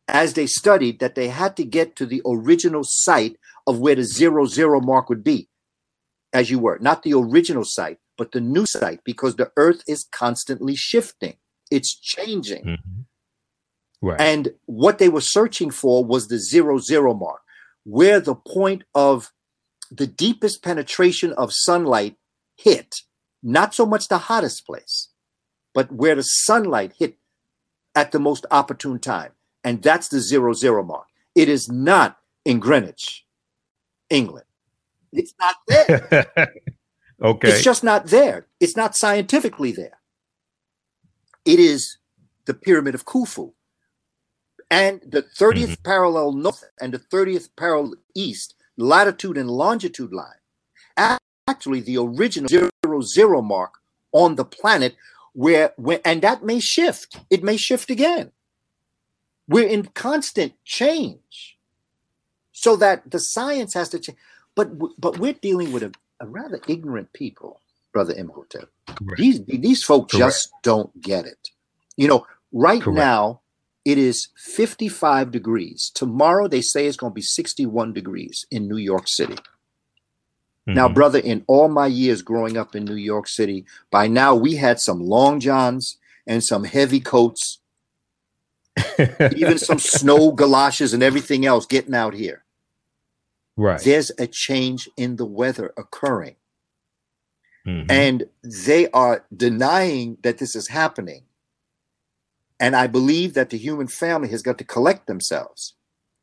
as 0.07 0.33
they 0.33 0.45
studied 0.45 0.99
that 0.99 1.15
they 1.15 1.27
had 1.27 1.57
to 1.57 1.65
get 1.65 1.95
to 1.97 2.05
the 2.05 2.21
original 2.25 2.83
site 2.85 3.37
of 3.65 3.79
where 3.79 3.95
the 3.95 4.03
zero 4.03 4.45
zero 4.45 4.79
mark 4.79 5.09
would 5.09 5.23
be, 5.23 5.49
as 6.31 6.49
you 6.51 6.59
were, 6.59 6.77
not 6.79 7.03
the 7.03 7.13
original 7.13 7.63
site, 7.65 7.97
but 8.17 8.31
the 8.31 8.41
new 8.41 8.65
site, 8.65 9.01
because 9.03 9.35
the 9.35 9.51
earth 9.57 9.81
is 9.87 10.07
constantly 10.11 10.75
shifting, 10.75 11.35
it's 11.71 11.93
changing. 11.99 12.63
Mm-hmm. 12.63 13.01
Right. 14.07 14.19
And 14.19 14.53
what 14.65 14.99
they 14.99 15.09
were 15.09 15.21
searching 15.21 15.71
for 15.71 16.03
was 16.03 16.27
the 16.27 16.37
zero 16.37 16.77
zero 16.77 17.13
mark, 17.13 17.41
where 17.83 18.19
the 18.19 18.35
point 18.35 18.83
of 18.93 19.31
the 19.89 20.07
deepest 20.07 20.61
penetration 20.61 21.31
of 21.33 21.53
sunlight 21.53 22.17
hit 22.55 22.95
not 23.43 23.75
so 23.75 23.85
much 23.85 24.07
the 24.07 24.17
hottest 24.17 24.65
place, 24.65 25.09
but 25.73 25.91
where 25.91 26.15
the 26.15 26.23
sunlight 26.23 26.93
hit 26.97 27.17
at 27.95 28.11
the 28.11 28.19
most 28.19 28.45
opportune 28.49 28.99
time. 28.99 29.31
And 29.63 29.81
that's 29.81 30.07
the 30.07 30.19
zero 30.19 30.53
zero 30.53 30.83
mark. 30.83 31.07
It 31.35 31.49
is 31.49 31.69
not 31.69 32.17
in 32.45 32.59
Greenwich, 32.59 33.25
England. 34.09 34.45
It's 35.11 35.33
not 35.39 35.55
there. 35.67 36.25
okay. 37.23 37.49
It's 37.49 37.63
just 37.63 37.83
not 37.83 38.07
there. 38.07 38.47
It's 38.59 38.75
not 38.75 38.95
scientifically 38.95 39.71
there. 39.71 39.99
It 41.45 41.59
is 41.59 41.97
the 42.45 42.53
Pyramid 42.53 42.95
of 42.95 43.05
Khufu. 43.05 43.53
And 44.71 45.01
the 45.05 45.21
30th 45.21 45.63
mm-hmm. 45.63 45.83
parallel 45.83 46.31
north 46.33 46.63
and 46.81 46.93
the 46.93 46.99
30th 46.99 47.49
parallel 47.55 47.95
east, 48.15 48.55
latitude 48.75 49.37
and 49.37 49.49
longitude 49.49 50.11
line 50.11 50.41
actually 51.47 51.81
the 51.81 51.97
original 51.97 52.47
zero 52.47 53.01
zero 53.01 53.41
mark 53.41 53.79
on 54.11 54.35
the 54.35 54.45
planet 54.45 54.95
where 55.33 55.73
when 55.77 55.99
and 56.05 56.21
that 56.21 56.43
may 56.43 56.59
shift. 56.59 57.17
It 57.29 57.43
may 57.43 57.57
shift 57.57 57.89
again. 57.89 58.31
We're 59.47 59.67
in 59.67 59.85
constant 59.87 60.53
change. 60.63 61.57
So 62.51 62.75
that 62.77 63.09
the 63.09 63.19
science 63.19 63.73
has 63.73 63.89
to 63.89 63.99
change 63.99 64.17
but 64.55 64.77
but 64.99 65.17
we're 65.17 65.33
dealing 65.33 65.71
with 65.71 65.83
a, 65.83 65.91
a 66.21 66.27
rather 66.27 66.61
ignorant 66.67 67.11
people 67.13 67.59
brother 67.91 68.13
imhotep. 68.13 68.69
These 69.17 69.43
these 69.45 69.83
folks 69.83 70.13
Correct. 70.13 70.31
just 70.31 70.51
don't 70.61 71.01
get 71.01 71.25
it. 71.25 71.49
You 71.97 72.07
know 72.07 72.25
right 72.51 72.81
Correct. 72.81 72.97
now 72.97 73.41
it 73.83 73.97
is 73.97 74.29
55 74.37 75.31
degrees. 75.31 75.91
Tomorrow 75.93 76.47
they 76.47 76.61
say 76.61 76.85
it's 76.85 76.95
going 76.95 77.11
to 77.11 77.15
be 77.15 77.21
61 77.21 77.91
degrees 77.91 78.45
in 78.49 78.69
new 78.69 78.77
york 78.77 79.07
city 79.07 79.35
Mm-hmm. 80.67 80.75
Now, 80.75 80.87
brother, 80.87 81.19
in 81.19 81.43
all 81.47 81.67
my 81.67 81.87
years 81.87 82.21
growing 82.21 82.57
up 82.57 82.75
in 82.75 82.85
New 82.85 82.95
York 82.95 83.27
City, 83.27 83.65
by 83.91 84.07
now 84.07 84.33
we 84.33 84.55
had 84.55 84.79
some 84.79 85.01
long 85.01 85.39
johns 85.39 85.97
and 86.25 86.43
some 86.43 86.63
heavy 86.63 87.01
coats, 87.01 87.59
even 89.35 89.57
some 89.57 89.79
snow 89.79 90.31
galoshes 90.31 90.93
and 90.93 91.03
everything 91.03 91.45
else 91.45 91.65
getting 91.65 91.93
out 91.93 92.13
here. 92.13 92.43
Right. 93.57 93.81
There's 93.81 94.11
a 94.17 94.25
change 94.25 94.89
in 94.95 95.17
the 95.17 95.25
weather 95.25 95.73
occurring. 95.77 96.37
Mm-hmm. 97.67 97.91
And 97.91 98.23
they 98.43 98.89
are 98.91 99.25
denying 99.35 100.17
that 100.23 100.37
this 100.37 100.55
is 100.55 100.69
happening. 100.69 101.23
And 102.59 102.75
I 102.75 102.87
believe 102.87 103.33
that 103.33 103.49
the 103.49 103.57
human 103.57 103.87
family 103.87 104.29
has 104.29 104.41
got 104.41 104.57
to 104.59 104.63
collect 104.63 105.07
themselves 105.07 105.75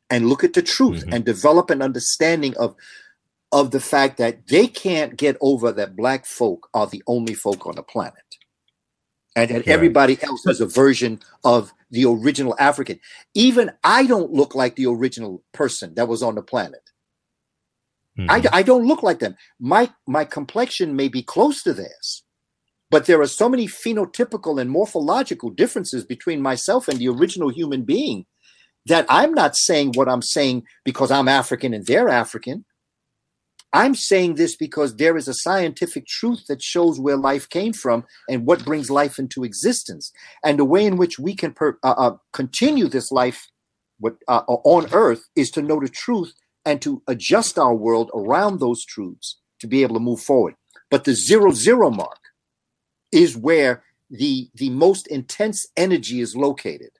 and 0.09 0.27
look 0.27 0.43
at 0.43 0.53
the 0.53 0.61
truth 0.61 1.01
mm-hmm. 1.01 1.13
and 1.13 1.25
develop 1.25 1.69
an 1.69 1.81
understanding 1.81 2.55
of 2.57 2.75
of 3.51 3.71
the 3.71 3.79
fact 3.79 4.17
that 4.17 4.47
they 4.47 4.67
can't 4.67 5.17
get 5.17 5.37
over 5.41 5.71
that 5.71 5.95
black 5.95 6.25
folk 6.25 6.69
are 6.73 6.87
the 6.87 7.03
only 7.07 7.33
folk 7.33 7.65
on 7.65 7.75
the 7.75 7.83
planet 7.83 8.23
and 9.35 9.49
that 9.49 9.67
everybody 9.67 10.17
else 10.23 10.45
is 10.45 10.61
a 10.61 10.65
version 10.65 11.19
of 11.43 11.73
the 11.89 12.05
original 12.05 12.55
African. 12.59 12.99
Even 13.33 13.71
I 13.83 14.05
don't 14.05 14.31
look 14.31 14.55
like 14.55 14.75
the 14.75 14.87
original 14.87 15.43
person 15.53 15.93
that 15.95 16.07
was 16.07 16.23
on 16.23 16.35
the 16.35 16.41
planet. 16.41 16.81
Mm-hmm. 18.17 18.29
I, 18.29 18.59
I 18.59 18.63
don't 18.63 18.85
look 18.85 19.03
like 19.03 19.19
them. 19.19 19.35
My 19.59 19.91
my 20.05 20.25
complexion 20.25 20.95
may 20.95 21.07
be 21.07 21.23
close 21.23 21.63
to 21.63 21.73
theirs, 21.73 22.23
but 22.89 23.05
there 23.05 23.21
are 23.21 23.27
so 23.27 23.47
many 23.47 23.67
phenotypical 23.67 24.59
and 24.59 24.69
morphological 24.69 25.49
differences 25.49 26.03
between 26.03 26.41
myself 26.41 26.87
and 26.89 26.99
the 26.99 27.07
original 27.07 27.49
human 27.49 27.83
being 27.83 28.25
that 28.87 29.05
I'm 29.07 29.33
not 29.33 29.55
saying 29.55 29.93
what 29.95 30.09
I'm 30.09 30.21
saying 30.21 30.63
because 30.83 31.11
I'm 31.11 31.29
African 31.29 31.73
and 31.73 31.85
they're 31.85 32.09
African. 32.09 32.65
I'm 33.73 33.95
saying 33.95 34.35
this 34.35 34.55
because 34.55 34.95
there 34.95 35.15
is 35.15 35.27
a 35.27 35.33
scientific 35.33 36.05
truth 36.05 36.47
that 36.47 36.61
shows 36.61 36.99
where 36.99 37.15
life 37.15 37.47
came 37.49 37.71
from 37.73 38.05
and 38.29 38.45
what 38.45 38.65
brings 38.65 38.89
life 38.89 39.17
into 39.17 39.43
existence, 39.43 40.11
and 40.43 40.59
the 40.59 40.65
way 40.65 40.85
in 40.85 40.97
which 40.97 41.17
we 41.19 41.35
can 41.35 41.53
per, 41.53 41.77
uh, 41.83 41.95
uh, 41.97 42.17
continue 42.33 42.87
this 42.87 43.11
life 43.11 43.47
what, 43.99 44.15
uh, 44.27 44.41
on 44.47 44.87
Earth 44.91 45.29
is 45.35 45.51
to 45.51 45.61
know 45.61 45.79
the 45.79 45.87
truth 45.87 46.33
and 46.65 46.81
to 46.81 47.01
adjust 47.07 47.57
our 47.57 47.73
world 47.73 48.11
around 48.13 48.59
those 48.59 48.83
truths 48.83 49.39
to 49.59 49.67
be 49.67 49.83
able 49.83 49.95
to 49.95 50.01
move 50.01 50.19
forward. 50.19 50.55
But 50.89 51.05
the 51.05 51.13
zero 51.13 51.51
zero 51.51 51.89
mark 51.89 52.19
is 53.11 53.37
where 53.37 53.83
the 54.09 54.49
the 54.55 54.69
most 54.69 55.07
intense 55.07 55.65
energy 55.77 56.19
is 56.19 56.35
located. 56.35 56.91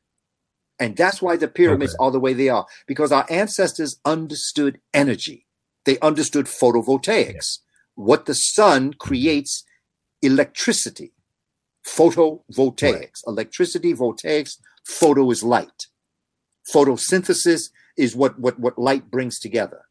And 0.80 0.96
that's 0.96 1.22
why 1.22 1.36
the 1.36 1.48
pyramids 1.48 1.94
okay. 1.96 2.06
are 2.06 2.12
the 2.12 2.20
way 2.20 2.34
they 2.34 2.50
are, 2.50 2.66
because 2.88 3.12
our 3.12 3.26
ancestors 3.30 4.00
understood 4.06 4.80
energy 4.94 5.46
they 5.86 6.00
understood 6.00 6.46
photovoltaics. 6.46 7.34
Yeah. 7.34 7.96
What 7.96 8.26
the 8.26 8.34
sun 8.34 8.94
creates 8.94 9.64
electricity. 10.22 11.14
Photovoltaics. 11.86 12.94
Right. 12.94 13.12
Electricity, 13.28 13.94
voltaics, 13.94 14.58
photo 14.86 15.30
is 15.32 15.44
light. 15.44 15.88
Photosynthesis 16.74 17.70
is 17.98 18.16
what, 18.16 18.40
what, 18.40 18.60
what 18.60 18.78
light 18.78 19.10
brings 19.10 19.40
together. 19.40 19.86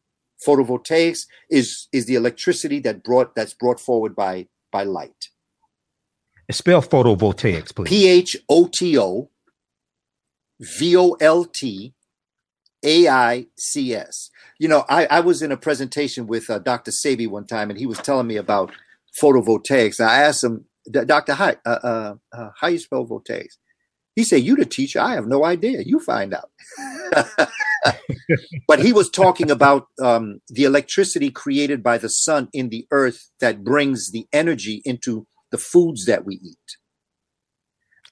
Photovoltaics 0.45 1.27
is, 1.49 1.87
is 1.91 2.05
the 2.05 2.15
electricity 2.15 2.79
that 2.79 3.03
brought 3.03 3.35
that's 3.35 3.53
brought 3.53 3.79
forward 3.79 4.15
by, 4.15 4.47
by 4.71 4.83
light. 4.83 5.29
Spell 6.49 6.81
photovoltaics, 6.81 7.73
please. 7.73 7.87
P 7.87 8.07
H 8.07 8.35
O 8.49 8.67
T 8.67 8.97
O 8.97 9.29
V 10.59 10.97
O 10.97 11.13
L 11.21 11.45
T 11.45 11.93
A 12.83 13.07
I 13.07 13.47
C 13.57 13.93
S 13.93 14.31
you 14.61 14.67
know, 14.67 14.85
I, 14.87 15.07
I 15.07 15.19
was 15.21 15.41
in 15.41 15.51
a 15.51 15.57
presentation 15.57 16.27
with 16.27 16.47
uh, 16.47 16.59
Dr. 16.59 16.91
Sebi 16.91 17.27
one 17.27 17.47
time, 17.47 17.71
and 17.71 17.79
he 17.79 17.87
was 17.87 17.97
telling 17.97 18.27
me 18.27 18.35
about 18.35 18.71
photovoltaics. 19.19 19.99
I 19.99 20.21
asked 20.21 20.43
him, 20.43 20.65
Dr. 20.91 21.33
Hi, 21.33 21.55
uh, 21.65 21.79
uh, 21.83 22.13
uh, 22.31 22.49
how 22.59 22.67
you 22.67 22.77
spell 22.77 23.03
Voltaire? 23.03 23.47
He 24.15 24.23
said, 24.23 24.43
You 24.43 24.55
the 24.55 24.65
teacher? 24.65 24.99
I 24.99 25.15
have 25.15 25.25
no 25.25 25.43
idea. 25.43 25.81
You 25.83 25.99
find 25.99 26.35
out. 26.35 26.51
but 28.67 28.79
he 28.79 28.93
was 28.93 29.09
talking 29.09 29.49
about 29.49 29.87
um, 29.99 30.41
the 30.47 30.65
electricity 30.65 31.31
created 31.31 31.81
by 31.81 31.97
the 31.97 32.09
sun 32.09 32.47
in 32.53 32.69
the 32.69 32.85
earth 32.91 33.31
that 33.39 33.63
brings 33.63 34.11
the 34.11 34.27
energy 34.31 34.83
into 34.85 35.25
the 35.49 35.57
foods 35.57 36.05
that 36.05 36.23
we 36.23 36.35
eat. 36.35 36.77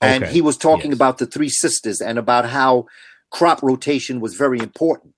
And 0.02 0.26
he 0.26 0.42
was 0.42 0.58
talking 0.58 0.90
yes. 0.90 0.96
about 0.96 1.20
the 1.20 1.28
three 1.28 1.50
sisters 1.50 2.02
and 2.02 2.18
about 2.18 2.50
how 2.50 2.88
crop 3.32 3.62
rotation 3.62 4.20
was 4.20 4.36
very 4.36 4.60
important 4.60 5.16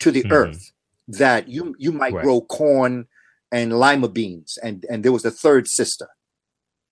to 0.00 0.10
the 0.10 0.22
mm-hmm. 0.22 0.32
earth. 0.32 0.72
That 1.08 1.48
you 1.48 1.74
you 1.78 1.90
might 1.90 2.12
right. 2.12 2.22
grow 2.22 2.40
corn 2.42 3.08
and 3.50 3.78
lima 3.78 4.08
beans, 4.08 4.58
and 4.62 4.86
and 4.88 5.04
there 5.04 5.12
was 5.12 5.24
a 5.24 5.30
third 5.30 5.66
sister. 5.66 6.08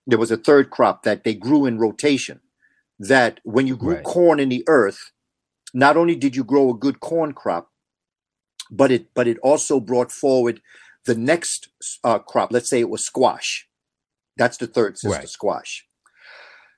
There 0.05 0.19
was 0.19 0.31
a 0.31 0.37
third 0.37 0.71
crop 0.71 1.03
that 1.03 1.23
they 1.23 1.33
grew 1.33 1.65
in 1.65 1.79
rotation. 1.79 2.41
That 2.99 3.39
when 3.43 3.65
you 3.65 3.77
grew 3.77 3.95
right. 3.95 4.03
corn 4.03 4.41
in 4.41 4.49
the 4.49 4.65
earth, 4.67 5.11
not 5.73 5.95
only 5.95 6.15
did 6.15 6.35
you 6.35 6.43
grow 6.43 6.69
a 6.69 6.77
good 6.77 6.99
corn 6.99 7.31
crop, 7.31 7.69
but 8.69 8.91
it 8.91 9.13
but 9.13 9.27
it 9.27 9.37
also 9.39 9.79
brought 9.79 10.11
forward 10.11 10.61
the 11.05 11.15
next 11.15 11.69
uh, 12.03 12.19
crop. 12.19 12.51
Let's 12.51 12.69
say 12.69 12.79
it 12.79 12.89
was 12.89 13.05
squash. 13.05 13.67
That's 14.37 14.57
the 14.57 14.67
third 14.67 14.97
sister, 14.97 15.17
right. 15.17 15.29
squash. 15.29 15.85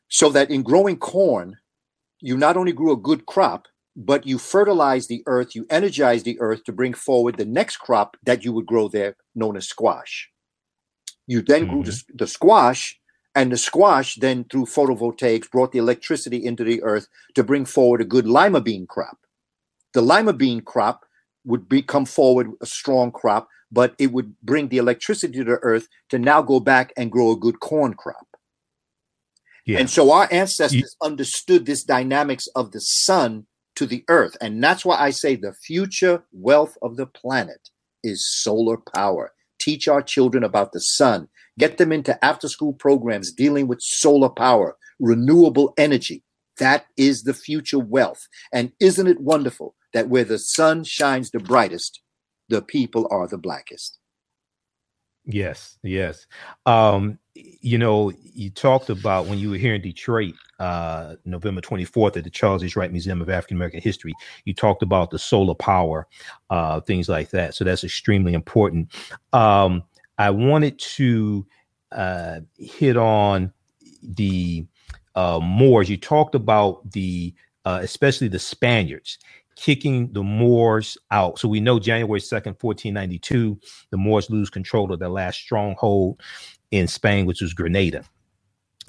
So 0.10 0.30
that 0.30 0.50
in 0.52 0.64
growing 0.64 0.98
corn, 0.98 1.58
you 2.22 2.38
not 2.38 2.58
only 2.58 2.72
grew 2.72 2.92
a 2.92 2.98
good 2.98 3.26
crop, 3.26 3.68
but 3.96 4.26
you 4.26 4.38
fertilize 4.38 5.08
the 5.08 5.24
earth, 5.26 5.56
you 5.56 5.66
energize 5.70 6.24
the 6.24 6.40
earth 6.40 6.64
to 6.64 6.72
bring 6.72 6.94
forward 6.94 7.38
the 7.38 7.46
next 7.46 7.78
crop 7.78 8.16
that 8.24 8.46
you 8.46 8.54
would 8.54 8.66
grow 8.66 8.88
there, 8.88 9.16
known 9.36 9.58
as 9.58 9.68
squash. 9.68 10.30
You 11.28 11.42
then 11.42 11.64
mm-hmm. 11.64 11.74
grew 11.74 11.84
the, 11.84 12.04
the 12.14 12.28
squash, 12.28 12.98
and 13.36 13.52
the 13.52 13.58
squash 13.58 14.16
then, 14.16 14.46
through 14.46 14.66
photovoltaics, 14.66 15.50
brought 15.50 15.72
the 15.72 15.80
electricity 15.80 16.44
into 16.44 16.64
the 16.64 16.82
earth 16.84 17.08
to 17.36 17.44
bring 17.44 17.66
forward 17.66 18.02
a 18.02 18.06
good 18.06 18.28
lima 18.28 18.62
bean 18.62 18.86
crop. 18.88 19.18
The 19.94 20.02
lima 20.02 20.34
bean 20.34 20.62
crop 20.62 21.06
would 21.46 21.68
be, 21.68 21.82
come 21.82 22.06
forward 22.06 22.52
a 22.62 22.66
strong 22.66 23.12
crop, 23.12 23.48
but 23.72 23.96
it 23.98 24.12
would 24.12 24.36
bring 24.42 24.68
the 24.68 24.78
electricity 24.78 25.40
to 25.40 25.44
the 25.44 25.60
earth 25.62 25.88
to 26.10 26.20
now 26.20 26.42
go 26.42 26.60
back 26.60 26.94
and 26.98 27.12
grow 27.12 27.32
a 27.32 27.38
good 27.38 27.60
corn 27.60 27.94
crop. 27.94 28.28
Yeah. 29.72 29.80
And 29.80 29.90
so 29.90 30.12
our 30.12 30.28
ancestors 30.32 30.74
you, 30.74 31.08
understood 31.08 31.66
this 31.66 31.84
dynamics 31.84 32.48
of 32.56 32.72
the 32.72 32.82
sun 32.82 33.46
to 33.76 33.86
the 33.86 34.04
earth. 34.10 34.36
And 34.42 34.62
that's 34.62 34.84
why 34.84 34.98
I 34.98 35.12
say 35.12 35.36
the 35.36 35.54
future 35.54 36.24
wealth 36.34 36.78
of 36.82 36.98
the 36.98 37.06
planet 37.06 37.70
is 38.04 38.28
solar 38.44 38.78
power. 38.94 39.32
Teach 39.60 39.88
our 39.88 40.02
children 40.02 40.44
about 40.44 40.74
the 40.74 40.82
sun. 40.82 41.30
Get 41.58 41.78
them 41.78 41.92
into 41.92 42.24
after 42.24 42.50
school 42.50 42.74
programs 42.74 43.32
dealing 43.32 43.68
with 43.68 43.82
solar 43.82 44.30
power, 44.30 44.76
renewable 45.00 45.74
energy. 45.78 46.24
That 46.58 46.86
is 46.98 47.24
the 47.24 47.34
future 47.34 47.80
wealth. 47.80 48.28
And 48.52 48.74
isn't 48.80 49.08
it 49.08 49.22
wonderful 49.22 49.76
that 49.94 50.10
where 50.10 50.26
the 50.26 50.40
sun 50.40 50.84
shines 50.84 51.32
the 51.32 51.40
brightest, 51.40 52.02
the 52.50 52.62
people 52.62 53.08
are 53.10 53.28
the 53.28 53.38
blackest? 53.38 54.01
Yes, 55.32 55.78
yes. 55.84 56.28
Um, 56.66 57.18
you 57.34 57.78
know, 57.78 58.12
you 58.34 58.50
talked 58.50 58.90
about 58.90 59.28
when 59.28 59.40
you 59.40 59.50
were 59.50 59.58
here 59.58 59.76
in 59.76 59.82
Detroit, 59.82 60.34
uh, 60.60 61.16
November 61.26 61.62
24th 61.62 62.18
at 62.18 62.24
the 62.24 62.30
Charles 62.30 62.64
H. 62.64 62.76
Wright 62.76 62.92
Museum 62.92 63.22
of 63.22 63.30
African 63.30 63.58
American 63.58 63.82
History. 63.82 64.14
You 64.46 64.54
talked 64.54 64.84
about 64.84 65.12
the 65.12 65.20
solar 65.20 65.56
power, 65.56 66.08
uh, 66.50 66.82
things 66.82 67.08
like 67.08 67.30
that. 67.30 67.56
So 67.56 67.64
that's 67.64 67.84
extremely 67.84 68.34
important. 68.34 68.94
Um, 69.32 69.84
I 70.18 70.30
wanted 70.30 70.78
to 70.80 71.46
uh, 71.92 72.42
hit 72.58 72.98
on 72.98 73.54
the 74.04 74.66
uh, 75.16 75.40
Moors. 75.42 75.90
You 75.90 75.98
talked 75.98 76.36
about 76.36 76.92
the, 76.92 77.34
uh, 77.66 77.80
especially 77.82 78.28
the 78.28 78.40
Spaniards 78.40 79.18
kicking 79.62 80.12
the 80.12 80.24
Moors 80.24 80.98
out. 81.12 81.38
So 81.38 81.48
we 81.48 81.60
know 81.60 81.78
January 81.78 82.20
2nd, 82.20 82.58
1492, 82.62 83.60
the 83.92 83.98
Moors 83.98 84.28
lose 84.28 84.50
control 84.50 84.92
of 84.92 85.00
their 85.00 85.08
last 85.08 85.40
stronghold 85.40 86.20
in 86.72 86.88
Spain, 86.88 87.28
which 87.28 87.42
was 87.42 87.54
Granada. 87.54 88.04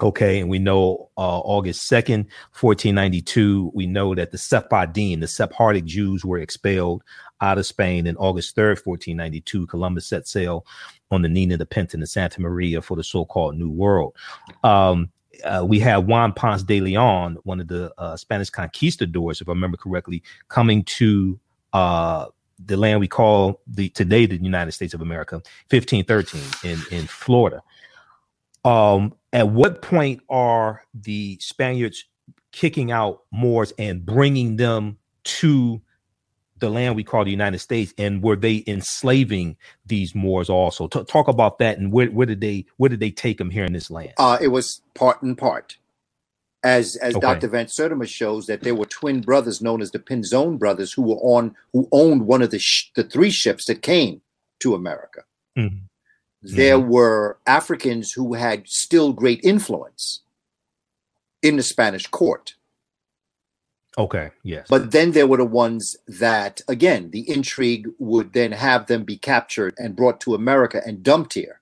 Okay, 0.01 0.39
and 0.39 0.49
we 0.49 0.57
know 0.57 1.11
uh, 1.15 1.39
August 1.41 1.89
2nd, 1.91 2.25
1492, 2.59 3.71
we 3.75 3.85
know 3.85 4.15
that 4.15 4.31
the 4.31 4.37
Sephardim, 4.39 5.19
the 5.19 5.27
Sephardic 5.27 5.85
Jews, 5.85 6.25
were 6.25 6.39
expelled 6.39 7.03
out 7.39 7.59
of 7.59 7.67
Spain. 7.67 8.07
And 8.07 8.17
August 8.17 8.55
3rd, 8.55 8.83
1492, 8.83 9.67
Columbus 9.67 10.07
set 10.07 10.27
sail 10.27 10.65
on 11.11 11.21
the 11.21 11.29
Nina, 11.29 11.55
the 11.55 11.67
Pinta, 11.67 11.95
and 11.95 12.01
the 12.01 12.07
Santa 12.07 12.41
Maria 12.41 12.81
for 12.81 12.97
the 12.97 13.03
so 13.03 13.25
called 13.25 13.55
New 13.55 13.69
World. 13.69 14.15
Um, 14.63 15.11
uh, 15.43 15.65
we 15.67 15.79
have 15.79 16.05
Juan 16.05 16.33
Ponce 16.33 16.63
de 16.63 16.81
Leon, 16.81 17.37
one 17.43 17.59
of 17.59 17.67
the 17.67 17.93
uh, 17.97 18.15
Spanish 18.15 18.49
conquistadors, 18.49 19.41
if 19.41 19.47
I 19.47 19.51
remember 19.51 19.77
correctly, 19.77 20.23
coming 20.47 20.83
to 20.83 21.39
uh, 21.73 22.27
the 22.63 22.77
land 22.77 22.99
we 22.99 23.07
call 23.07 23.61
the 23.67 23.89
today 23.89 24.25
the 24.25 24.37
United 24.37 24.71
States 24.71 24.93
of 24.93 25.01
America, 25.01 25.35
1513 25.69 26.71
in 26.71 26.99
in 26.99 27.07
Florida. 27.07 27.61
Um, 28.63 29.15
at 29.33 29.49
what 29.49 29.81
point 29.81 30.21
are 30.29 30.83
the 30.93 31.37
Spaniards 31.41 32.05
kicking 32.51 32.91
out 32.91 33.23
Moors 33.31 33.73
and 33.77 34.05
bringing 34.05 34.55
them 34.55 34.97
to 35.23 35.81
the 36.63 36.69
land 36.69 36.95
we 36.95 37.03
call 37.03 37.25
the 37.25 37.31
United 37.31 37.59
States, 37.59 37.93
and 37.97 38.23
were 38.23 38.37
they 38.37 38.63
enslaving 38.65 39.57
these 39.85 40.15
Moors 40.15 40.49
also? 40.49 40.87
T- 40.87 41.03
talk 41.03 41.27
about 41.27 41.59
that, 41.59 41.77
and 41.77 41.91
where, 41.91 42.07
where 42.07 42.25
did 42.25 42.39
they 42.41 42.65
where 42.77 42.89
did 42.89 43.01
they 43.01 43.11
take 43.11 43.37
them 43.37 43.49
here 43.49 43.65
in 43.65 43.73
this 43.73 43.91
land? 43.91 44.13
Uh, 44.17 44.37
it 44.41 44.47
was 44.47 44.81
part 44.93 45.21
and 45.21 45.37
part, 45.37 45.77
as 46.63 46.95
as 46.95 47.15
okay. 47.15 47.21
Dr. 47.21 47.49
Van 47.49 47.65
Sertima 47.65 48.07
shows 48.07 48.47
that 48.47 48.61
there 48.61 48.75
were 48.75 48.85
twin 48.85 49.21
brothers 49.21 49.61
known 49.61 49.81
as 49.81 49.91
the 49.91 49.99
Pinzon 49.99 50.57
brothers 50.57 50.93
who 50.93 51.01
were 51.01 51.17
on 51.17 51.55
who 51.73 51.87
owned 51.91 52.25
one 52.25 52.41
of 52.41 52.49
the 52.49 52.59
sh- 52.59 52.91
the 52.95 53.03
three 53.03 53.31
ships 53.31 53.65
that 53.65 53.81
came 53.81 54.21
to 54.59 54.73
America. 54.73 55.23
Mm-hmm. 55.57 55.77
There 56.41 56.77
mm-hmm. 56.77 56.89
were 56.89 57.37
Africans 57.45 58.13
who 58.13 58.35
had 58.35 58.69
still 58.69 59.11
great 59.11 59.41
influence 59.43 60.21
in 61.41 61.57
the 61.57 61.63
Spanish 61.63 62.07
court 62.07 62.55
Okay, 63.97 64.31
yes. 64.41 64.65
But 64.69 64.91
then 64.91 65.11
there 65.11 65.27
were 65.27 65.37
the 65.37 65.45
ones 65.45 65.95
that, 66.07 66.61
again, 66.67 67.11
the 67.11 67.29
intrigue 67.29 67.87
would 67.99 68.33
then 68.33 68.51
have 68.51 68.87
them 68.87 69.03
be 69.03 69.17
captured 69.17 69.75
and 69.77 69.95
brought 69.95 70.19
to 70.21 70.33
America 70.33 70.81
and 70.83 71.03
dumped 71.03 71.35
here. 71.35 71.59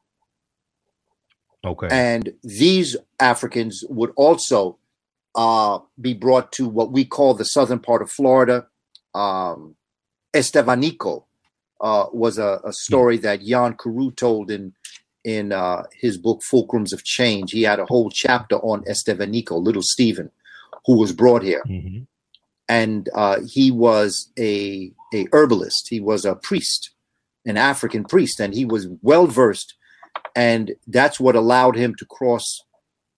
Okay. 1.66 1.88
And 1.92 2.34
these 2.42 2.96
Africans 3.20 3.84
would 3.90 4.12
also 4.16 4.78
uh, 5.36 5.80
be 6.00 6.14
brought 6.14 6.52
to 6.54 6.68
what 6.68 6.92
we 6.92 7.04
call 7.04 7.34
the 7.34 7.46
southern 7.46 7.80
part 7.80 8.02
of 8.02 8.10
Florida. 8.10 8.68
Um, 9.14 9.76
Estevanico 10.34 11.26
uh, 11.82 12.06
was 12.14 12.38
a, 12.38 12.62
a 12.64 12.72
story 12.72 13.16
yeah. 13.16 13.22
that 13.22 13.44
Jan 13.44 13.76
Carew 13.76 14.12
told 14.12 14.50
in 14.52 14.74
in 15.24 15.52
uh, 15.52 15.84
his 15.94 16.18
book 16.18 16.42
Fulcrums 16.42 16.94
of 16.94 17.04
Change. 17.04 17.52
He 17.52 17.62
had 17.62 17.80
a 17.80 17.86
whole 17.86 18.10
chapter 18.10 18.56
on 18.56 18.84
Estevanico, 18.86 19.62
Little 19.62 19.84
Stephen, 19.84 20.32
who 20.88 20.98
was 20.98 21.12
brought 21.12 21.44
here. 21.44 21.62
Mm-hmm 21.68 22.06
and 22.72 23.10
uh, 23.14 23.42
he 23.46 23.70
was 23.70 24.32
a 24.40 24.94
a 25.14 25.28
herbalist. 25.34 25.90
He 25.90 26.00
was 26.00 26.24
a 26.24 26.36
priest, 26.36 26.92
an 27.46 27.58
African 27.58 28.06
priest, 28.06 28.40
and 28.40 28.54
he 28.54 28.64
was 28.64 28.88
well 29.02 29.28
versed, 29.28 29.76
and 30.38 30.72
that's 30.88 31.20
what 31.20 31.36
allowed 31.36 31.76
him 31.76 31.96
to 31.96 32.06
cross 32.06 32.62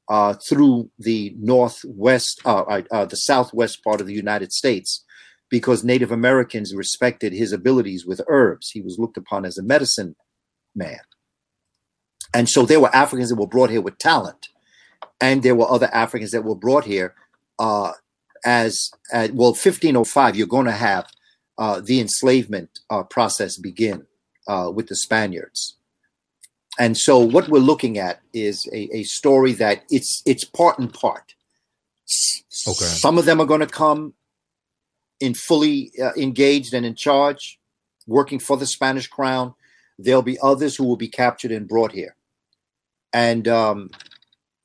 uh, 0.10 0.34
through 0.34 0.90
the 0.98 1.36
northwest, 1.38 2.42
uh, 2.46 2.62
uh, 2.62 2.82
uh, 2.92 3.06
the 3.06 3.16
southwest 3.16 3.84
part 3.84 4.02
of 4.02 4.08
the 4.08 4.16
United 4.16 4.52
States, 4.52 5.06
because 5.50 5.84
Native 5.84 6.12
Americans 6.12 6.74
respected 6.74 7.32
his 7.32 7.54
abilities 7.54 8.08
with 8.08 8.22
herbs. 8.28 8.72
He 8.72 8.82
was 8.82 8.98
looked 8.98 9.18
upon 9.18 9.46
as 9.46 9.60
a 9.60 9.64
medicine 9.64 10.16
man, 10.74 11.02
and 12.34 12.50
so 12.50 12.66
there 12.66 12.80
were 12.80 12.96
Africans 12.96 13.30
that 13.30 13.36
were 13.36 13.46
brought 13.56 13.70
here 13.70 13.82
with 13.82 14.00
talent, 14.00 14.48
and 15.22 15.44
there 15.44 15.54
were 15.54 15.70
other 15.70 15.92
Africans 15.94 16.32
that 16.32 16.44
were 16.44 16.56
brought 16.56 16.86
here 16.86 17.14
as 18.46 18.92
uh, 19.14 19.28
well 19.34 19.52
1505 19.52 20.36
you're 20.36 20.48
going 20.48 20.66
to 20.66 20.72
have 20.72 21.08
uh, 21.58 21.80
the 21.80 22.00
enslavement 22.00 22.80
uh, 22.90 23.04
process 23.04 23.58
begin 23.58 24.06
uh, 24.48 24.72
with 24.74 24.88
the 24.88 24.96
spaniards. 24.96 25.78
And 26.80 26.98
so 26.98 27.20
what 27.20 27.50
we're 27.50 27.60
looking 27.60 28.00
at 28.00 28.22
is 28.34 28.68
a, 28.74 28.98
a 28.98 29.04
story 29.04 29.54
that 29.54 29.84
it's 29.90 30.24
it's 30.26 30.44
part 30.44 30.80
and 30.80 30.92
part. 30.92 31.36
Okay. 32.68 32.86
some 32.86 33.18
of 33.18 33.26
them 33.26 33.40
are 33.40 33.46
going 33.46 33.62
to 33.62 33.68
come 33.68 34.14
in 35.20 35.34
fully 35.34 35.92
uh, 36.02 36.12
engaged 36.18 36.74
and 36.74 36.86
in 36.86 36.96
charge 36.96 37.60
working 38.08 38.40
for 38.40 38.58
the 38.58 38.66
spanish 38.66 39.08
crown. 39.08 39.54
There'll 40.00 40.24
be 40.24 40.40
others 40.42 40.76
who 40.76 40.84
will 40.84 40.98
be 40.98 41.08
captured 41.08 41.52
and 41.52 41.68
brought 41.68 41.92
here. 41.92 42.16
And 43.14 43.48
um, 43.48 43.92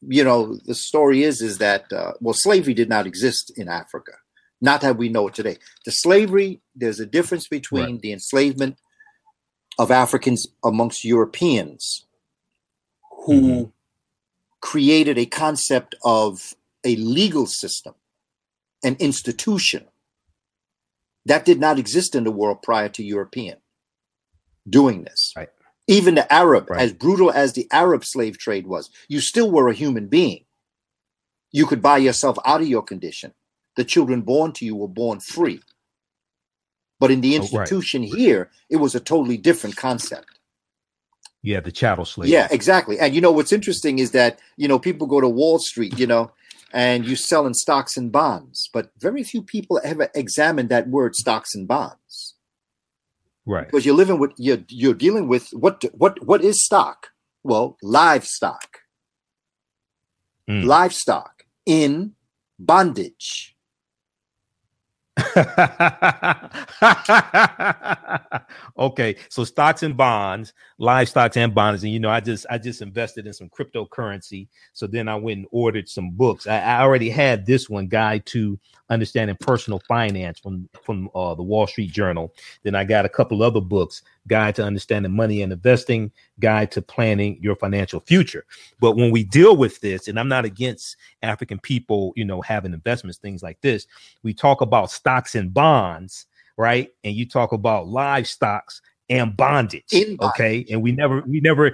you 0.07 0.23
know, 0.25 0.57
the 0.65 0.75
story 0.75 1.23
is 1.23 1.41
is 1.41 1.59
that 1.59 1.93
uh, 1.93 2.13
well, 2.21 2.35
slavery 2.35 2.75
did 2.75 2.89
not 2.89 3.07
exist 3.07 3.53
in 3.57 3.69
Africa, 3.69 4.13
not 4.61 4.81
that 4.83 4.97
we 4.97 5.09
know 5.09 5.29
it 5.29 5.35
today. 5.35 5.59
The 5.85 5.91
slavery, 5.91 6.61
there's 6.75 7.01
a 7.01 7.07
difference 7.07 7.49
between 7.49 7.93
right. 7.93 8.01
the 8.01 8.13
enslavement 8.13 8.79
of 9.79 9.91
Africans 9.91 10.47
amongst 10.65 11.05
Europeans, 11.05 12.07
who 13.25 13.41
mm-hmm. 13.41 13.71
created 14.61 15.19
a 15.19 15.27
concept 15.27 15.95
of 16.05 16.55
a 16.85 16.97
legal 16.97 17.47
system, 17.47 17.95
an 18.85 18.97
institution 18.99 19.87
that 21.27 21.45
did 21.45 21.61
not 21.61 21.79
exist 21.79 22.15
in 22.15 22.25
the 22.25 22.31
world 22.31 22.63
prior 22.63 22.89
to 22.89 23.03
European 23.05 23.59
doing 24.69 25.05
this. 25.05 25.33
Right. 25.37 25.51
Even 25.89 26.15
the 26.15 26.31
Arab, 26.33 26.69
Right. 26.71 26.81
as 26.81 26.93
brutal 26.93 27.31
as 27.31 27.55
the 27.55 27.67
Arab 27.73 28.05
slave 28.05 28.39
trade 28.39 28.67
was, 28.67 28.91
you 29.09 29.21
still 29.21 29.51
were 29.51 29.69
a 29.69 29.75
human 29.75 30.07
being. 30.07 30.45
You 31.51 31.67
could 31.67 31.81
buy 31.83 31.97
yourself 31.99 32.37
out 32.45 32.61
of 32.61 32.69
your 32.69 32.83
condition. 32.83 33.33
The 33.77 33.85
children 33.85 34.21
born 34.21 34.53
to 34.53 34.65
you 34.67 34.77
were 34.77 34.89
born 34.89 35.21
free. 35.21 35.63
But 37.01 37.11
in 37.11 37.21
the 37.23 37.37
Oh, 37.37 37.41
right. 37.41 37.43
institution 37.53 38.03
here, 38.03 38.51
it 38.69 38.77
was 38.77 38.95
a 38.95 39.01
totally 39.01 39.39
different 39.39 39.77
concept. 39.77 40.39
Yeah, 41.43 41.61
the 41.61 41.73
chattel 41.73 42.05
slave. 42.05 42.29
Yeah, 42.29 42.49
exactly. 42.51 42.99
And 42.99 43.15
you 43.15 43.21
know 43.21 43.31
what's 43.33 43.53
interesting 43.53 43.99
is 43.99 44.11
that 44.11 44.41
you 44.57 44.69
know 44.69 44.79
people 44.79 45.07
go 45.07 45.21
to 45.21 45.29
Wall 45.29 45.59
Street, 45.61 45.99
you 45.99 46.07
know, 46.07 46.33
and 46.73 47.07
you 47.07 47.17
sell 47.17 47.47
in 47.47 47.55
stocks 47.55 47.97
and 47.97 48.11
bonds, 48.13 48.69
but 48.75 48.91
very 48.99 49.23
few 49.23 49.41
people 49.43 49.81
ever 49.85 50.11
examine 50.15 50.69
that 50.69 50.89
word 50.89 51.15
stocks 51.15 51.55
and 51.55 51.67
bonds 51.67 52.35
Right. 53.49 53.67
because 53.67 53.85
you're 53.87 53.97
living 53.97 54.19
with 54.19 54.33
you're 54.37 54.63
you're 54.69 54.95
dealing 54.95 55.27
with 55.27 55.49
what 55.53 55.83
what 55.95 56.23
what 56.25 56.43
is 56.43 56.63
stock? 56.65 57.09
Well, 57.43 57.77
livestock, 57.83 58.69
Mm. 60.49 60.65
livestock 60.65 61.45
in 61.67 62.15
bondage. 62.59 63.57
okay, 68.79 69.17
so 69.29 69.45
stocks 69.45 69.83
and 69.83 69.97
bonds, 69.97 70.53
live 70.79 71.09
stocks 71.09 71.37
and 71.37 71.55
bonds, 71.55 71.83
and 71.83 71.93
you 71.93 71.99
know, 71.99 72.11
I 72.11 72.21
just 72.21 72.47
I 72.51 72.59
just 72.59 72.83
invested 72.83 73.27
in 73.27 73.33
some 73.33 73.49
cryptocurrency. 73.49 74.49
So 74.73 74.87
then 74.87 75.09
I 75.09 75.17
went 75.17 75.39
and 75.39 75.47
ordered 75.51 75.89
some 75.89 76.11
books. 76.11 76.47
I, 76.47 76.59
I 76.59 76.83
already 76.83 77.11
had 77.11 77.47
this 77.47 77.69
one, 77.69 77.89
Guide 77.89 78.27
to 78.27 78.59
Understanding 78.91 79.37
Personal 79.41 79.81
Finance 79.89 80.39
from 80.39 80.69
from 80.85 81.11
uh, 81.15 81.35
the 81.35 81.43
Wall 81.43 81.67
Street 81.67 81.91
Journal. 81.91 82.33
Then 82.63 82.75
I 82.75 82.85
got 82.85 83.05
a 83.05 83.11
couple 83.11 83.43
other 83.43 83.61
books, 83.61 84.03
Guide 84.29 84.55
to 84.57 84.65
Understanding 84.65 85.17
Money 85.17 85.43
and 85.43 85.53
Investing, 85.53 86.13
Guide 86.41 86.71
to 86.73 86.83
Planning 86.83 87.39
Your 87.41 87.57
Financial 87.57 88.01
Future. 88.01 88.45
But 88.81 88.97
when 88.97 89.11
we 89.11 89.25
deal 89.25 89.57
with 89.57 89.81
this, 89.81 90.09
and 90.09 90.19
I'm 90.19 90.29
not 90.29 90.45
against 90.45 90.97
African 91.23 91.59
people, 91.59 92.13
you 92.17 92.25
know, 92.25 92.41
having 92.41 92.73
investments, 92.73 93.19
things 93.19 93.43
like 93.43 93.61
this, 93.61 93.87
we 94.23 94.35
talk 94.35 94.61
about 94.61 94.91
stocks 94.91 95.35
and 95.35 95.53
bonds, 95.53 96.27
right? 96.57 96.91
And 97.05 97.15
you 97.15 97.27
talk 97.27 97.53
about 97.53 97.89
live 97.89 98.27
stocks 98.27 98.81
and 99.11 99.37
bondage, 99.37 99.85
bondage. 99.91 100.19
okay? 100.21 100.67
And 100.71 100.83
we 100.83 100.93
never 100.93 101.23
we 101.27 101.41
never 101.41 101.73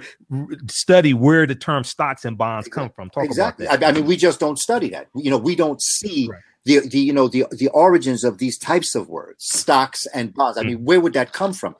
study 0.69 1.13
where 1.13 1.45
the 1.45 1.55
term 1.55 1.83
stocks 1.83 2.25
and 2.25 2.37
bonds 2.37 2.67
come 2.67 2.89
from. 2.89 3.09
Talk 3.09 3.25
exactly. 3.25 3.65
about 3.65 3.79
that. 3.79 3.85
I, 3.85 3.89
I 3.89 3.91
mean, 3.93 4.05
we 4.05 4.15
just 4.15 4.39
don't 4.39 4.57
study 4.57 4.89
that. 4.89 5.07
You 5.15 5.29
know, 5.29 5.37
we 5.37 5.55
don't 5.55 5.81
see 5.81 6.29
Right. 6.31 6.41
the 6.63 6.87
the 6.87 6.99
you 6.99 7.13
know 7.13 7.27
the 7.27 7.45
the 7.51 7.67
origins 7.69 8.23
of 8.23 8.37
these 8.37 8.57
types 8.57 8.95
of 8.95 9.09
words, 9.09 9.45
stocks 9.45 10.05
and 10.13 10.33
bonds. 10.33 10.57
I 10.57 10.61
hmm. 10.61 10.67
mean, 10.67 10.85
where 10.85 11.01
would 11.01 11.13
that 11.13 11.33
come 11.33 11.53
from? 11.53 11.75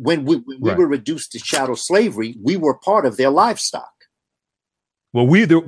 When 0.00 0.24
we 0.24 0.36
when 0.36 0.60
we. 0.60 0.70
Right. 0.70 0.78
were 0.78 0.86
reduced 0.86 1.32
to 1.32 1.38
chattel 1.38 1.76
slavery, 1.76 2.34
we 2.42 2.56
were 2.56 2.74
part 2.74 3.04
of 3.04 3.16
their 3.18 3.30
livestock. 3.30 3.92
Well, 5.12 5.26
we 5.26 5.44
the, 5.44 5.58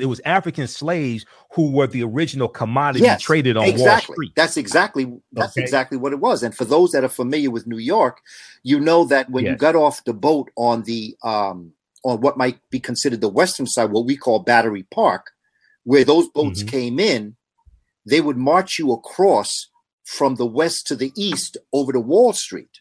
it 0.00 0.06
was 0.06 0.20
African 0.24 0.66
slaves 0.66 1.24
who 1.52 1.70
were 1.70 1.86
the 1.86 2.02
original 2.02 2.48
commodity 2.48 3.04
Yes, 3.04 3.22
traded 3.22 3.56
on 3.56 3.76
Wall. 3.78 3.96
Street. 3.98 4.32
That's 4.34 4.56
exactly 4.56 5.04
that's 5.32 5.56
Okay. 5.56 5.62
exactly 5.62 5.96
what 5.96 6.12
it 6.12 6.18
was. 6.20 6.42
And 6.42 6.54
for 6.54 6.64
those 6.64 6.90
that 6.92 7.04
are 7.04 7.08
familiar 7.08 7.50
with 7.50 7.66
New 7.66 7.78
York, 7.78 8.20
you 8.64 8.80
know 8.80 9.04
that 9.04 9.30
when 9.30 9.44
you 9.52 9.56
got 9.56 9.76
off 9.76 10.04
the 10.04 10.12
boat 10.14 10.50
on 10.56 10.82
the 10.82 11.16
um 11.22 11.72
on 12.04 12.20
what 12.20 12.36
might 12.36 12.58
be 12.70 12.80
considered 12.80 13.20
the 13.20 13.28
western 13.28 13.66
side, 13.66 13.90
what 13.90 14.04
we 14.04 14.16
call 14.16 14.40
Battery 14.40 14.84
Park, 14.90 15.30
where 15.84 16.04
those 16.04 16.28
boats 16.28 16.62
Mhm. 16.62 16.68
came 16.68 17.00
in, 17.00 17.36
they 18.04 18.20
would 18.20 18.36
march 18.36 18.78
you 18.78 18.92
across 18.92 19.68
from 20.04 20.34
the 20.36 20.46
west 20.46 20.86
to 20.88 20.96
the 20.96 21.12
east 21.16 21.56
over 21.72 21.92
to 21.92 22.00
Wall 22.00 22.32
Street. 22.32 22.80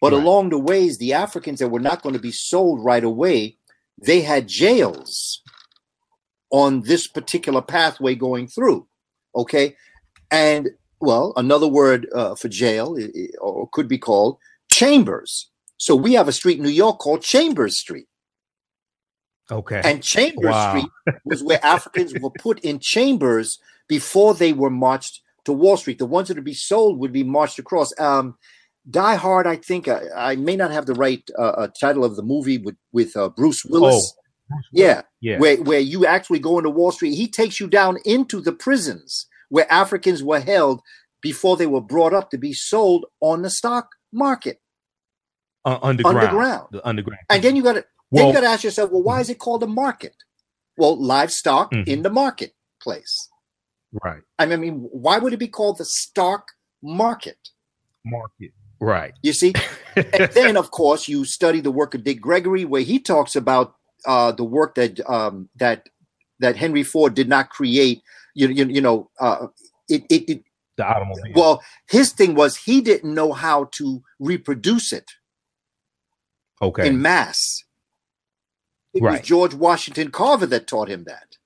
But 0.00 0.12
Right. 0.12 0.22
along 0.22 0.50
the 0.50 0.58
ways, 0.58 0.98
the 0.98 1.12
Africans 1.12 1.58
that 1.58 1.68
were 1.68 1.80
not 1.80 2.02
going 2.02 2.12
to 2.14 2.20
be 2.20 2.30
sold 2.32 2.84
right 2.84 3.02
away, 3.02 3.56
they 4.00 4.20
had 4.22 4.46
jails 4.46 5.42
on 6.50 6.82
this 6.82 7.06
particular 7.06 7.60
pathway 7.60 8.14
going 8.14 8.46
through. 8.46 8.86
Okay. 9.34 9.76
And 10.30 10.70
well, 11.00 11.32
another 11.36 11.68
word 11.68 12.08
uh, 12.14 12.34
for 12.34 12.48
jail 12.48 12.96
or 13.40 13.68
could 13.70 13.88
be 13.88 13.98
called 13.98 14.38
chambers. 14.70 15.50
So 15.76 15.94
we 15.94 16.14
have 16.14 16.28
a 16.28 16.32
street 16.32 16.58
in 16.58 16.64
New 16.64 16.70
York 16.70 16.98
called 16.98 17.22
Chambers 17.22 17.78
Street. 17.78 18.06
Okay. 19.50 19.80
And 19.84 20.02
Chambers 20.02 20.50
Wow. 20.50 20.70
Street 20.70 21.16
was 21.24 21.42
where 21.42 21.64
Africans 21.64 22.12
were 22.20 22.30
put 22.30 22.58
in 22.60 22.78
chambers 22.80 23.58
before 23.88 24.34
they 24.34 24.52
were 24.52 24.70
marched 24.70 25.22
to 25.44 25.52
Wall 25.52 25.76
Street. 25.76 25.98
The 25.98 26.06
ones 26.06 26.28
that 26.28 26.36
would 26.36 26.44
be 26.44 26.52
sold 26.54 26.98
would 26.98 27.12
be 27.12 27.24
marched 27.24 27.58
across. 27.58 27.98
Um, 27.98 28.36
Die 28.90 29.16
Hard, 29.16 29.46
I 29.46 29.56
think 29.56 29.86
I, 29.88 30.02
I 30.16 30.36
may 30.36 30.56
not 30.56 30.70
have 30.70 30.86
the 30.86 30.94
right 30.94 31.22
uh, 31.38 31.42
uh, 31.42 31.68
title 31.78 32.04
of 32.04 32.16
the 32.16 32.22
movie 32.22 32.58
with 32.58 32.76
with 32.92 33.16
uh, 33.16 33.28
Bruce 33.28 33.64
Willis. 33.64 34.14
Oh. 34.50 34.56
yeah, 34.72 35.02
yeah. 35.20 35.38
where 35.38 35.56
where 35.62 35.80
you 35.80 36.06
actually 36.06 36.38
go 36.38 36.58
into 36.58 36.70
Wall 36.70 36.90
Street. 36.92 37.14
He 37.14 37.28
takes 37.28 37.60
you 37.60 37.68
down 37.68 37.98
into 38.04 38.40
the 38.40 38.52
prisons 38.52 39.26
where 39.50 39.70
Africans 39.70 40.22
were 40.22 40.40
held 40.40 40.80
before 41.20 41.56
they 41.56 41.66
were 41.66 41.80
brought 41.80 42.14
up 42.14 42.30
to 42.30 42.38
be 42.38 42.52
sold 42.52 43.04
on 43.20 43.42
the 43.42 43.50
stock 43.50 43.88
market 44.12 44.60
Uh, 45.64 45.78
underground. 45.82 46.18
underground. 46.18 46.68
The 46.70 46.86
underground. 46.86 47.24
And 47.28 47.42
then 47.42 47.56
you 47.56 47.62
got 47.62 47.74
to 47.74 47.84
then 48.12 48.28
you 48.28 48.32
got 48.32 48.40
to 48.40 48.46
ask 48.46 48.64
yourself, 48.64 48.90
well, 48.90 49.02
why 49.02 49.20
is 49.20 49.28
it 49.28 49.38
called 49.38 49.62
a 49.62 49.66
market? 49.66 50.14
Well, 50.78 50.96
livestock 50.96 51.72
Mhm. 51.72 51.86
in 51.88 52.02
the 52.02 52.10
marketplace. 52.10 53.28
right. 54.04 54.22
I 54.38 54.44
mean, 54.46 54.80
why 54.92 55.18
would 55.18 55.32
it 55.32 55.38
be 55.38 55.48
called 55.48 55.78
the 55.78 55.84
stock 55.84 56.44
market? 56.82 57.38
Market. 58.04 58.52
Right. 58.80 59.12
You 59.22 59.32
see, 59.32 59.54
and 59.96 60.30
then 60.32 60.56
of 60.56 60.70
course 60.70 61.08
you 61.08 61.24
study 61.24 61.60
the 61.60 61.70
work 61.72 61.94
of 61.94 62.04
Dick 62.04 62.20
Gregory, 62.20 62.64
where 62.64 62.82
he 62.82 62.98
talks 63.00 63.34
about 63.36 63.74
uh, 64.06 64.32
the 64.32 64.44
work 64.44 64.74
that 64.76 65.00
um, 65.08 65.48
that 65.56 65.88
that 66.40 66.56
Henry 66.56 66.82
Ford 66.84 67.14
did 67.14 67.28
not 67.28 67.50
create. 67.50 68.02
You 68.34 68.48
you, 68.48 68.66
you 68.66 68.80
know, 68.80 69.10
uh, 69.18 69.48
it, 69.88 70.04
it, 70.08 70.30
it 70.30 70.44
the 70.76 70.84
automobile. 70.86 71.32
well, 71.34 71.62
his 71.88 72.12
thing 72.12 72.34
was 72.36 72.56
he 72.56 72.80
didn't 72.80 73.12
know 73.12 73.32
how 73.32 73.64
to 73.72 74.02
reproduce 74.20 74.92
it 74.92 75.10
okay. 76.62 76.86
in 76.86 77.02
mass. 77.02 77.64
It 78.94 79.02
Right. 79.02 79.18
was 79.20 79.26
George 79.26 79.54
Washington 79.54 80.10
Carver 80.12 80.46
that 80.46 80.66
taught 80.68 80.88
him 80.88 81.04
that, 81.04 81.36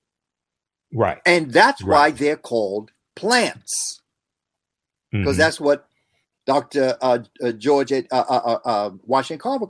right. 0.93 1.19
and 1.25 1.51
that's 1.51 1.83
why 1.83 2.11
they're 2.11 2.37
called 2.37 2.91
plants 3.15 4.01
because 5.11 5.35
Mhm. 5.35 5.39
that's 5.39 5.59
what 5.59 5.87
Dr. 6.45 6.97
Uh, 7.01 7.19
uh, 7.41 7.51
George 7.53 7.91
uh, 7.91 8.01
uh, 8.11 8.21
uh, 8.21 8.59
uh, 8.65 8.89
Washington 9.03 9.39
Carver. 9.41 9.65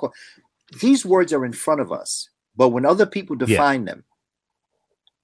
These 0.81 1.05
words 1.05 1.31
are 1.33 1.45
in 1.45 1.53
front 1.53 1.81
of 1.81 1.91
us, 1.91 2.29
but 2.55 2.69
when 2.69 2.85
other 2.85 3.05
people 3.05 3.35
Yeah. 3.39 3.45
define 3.47 3.85
them, 3.85 4.03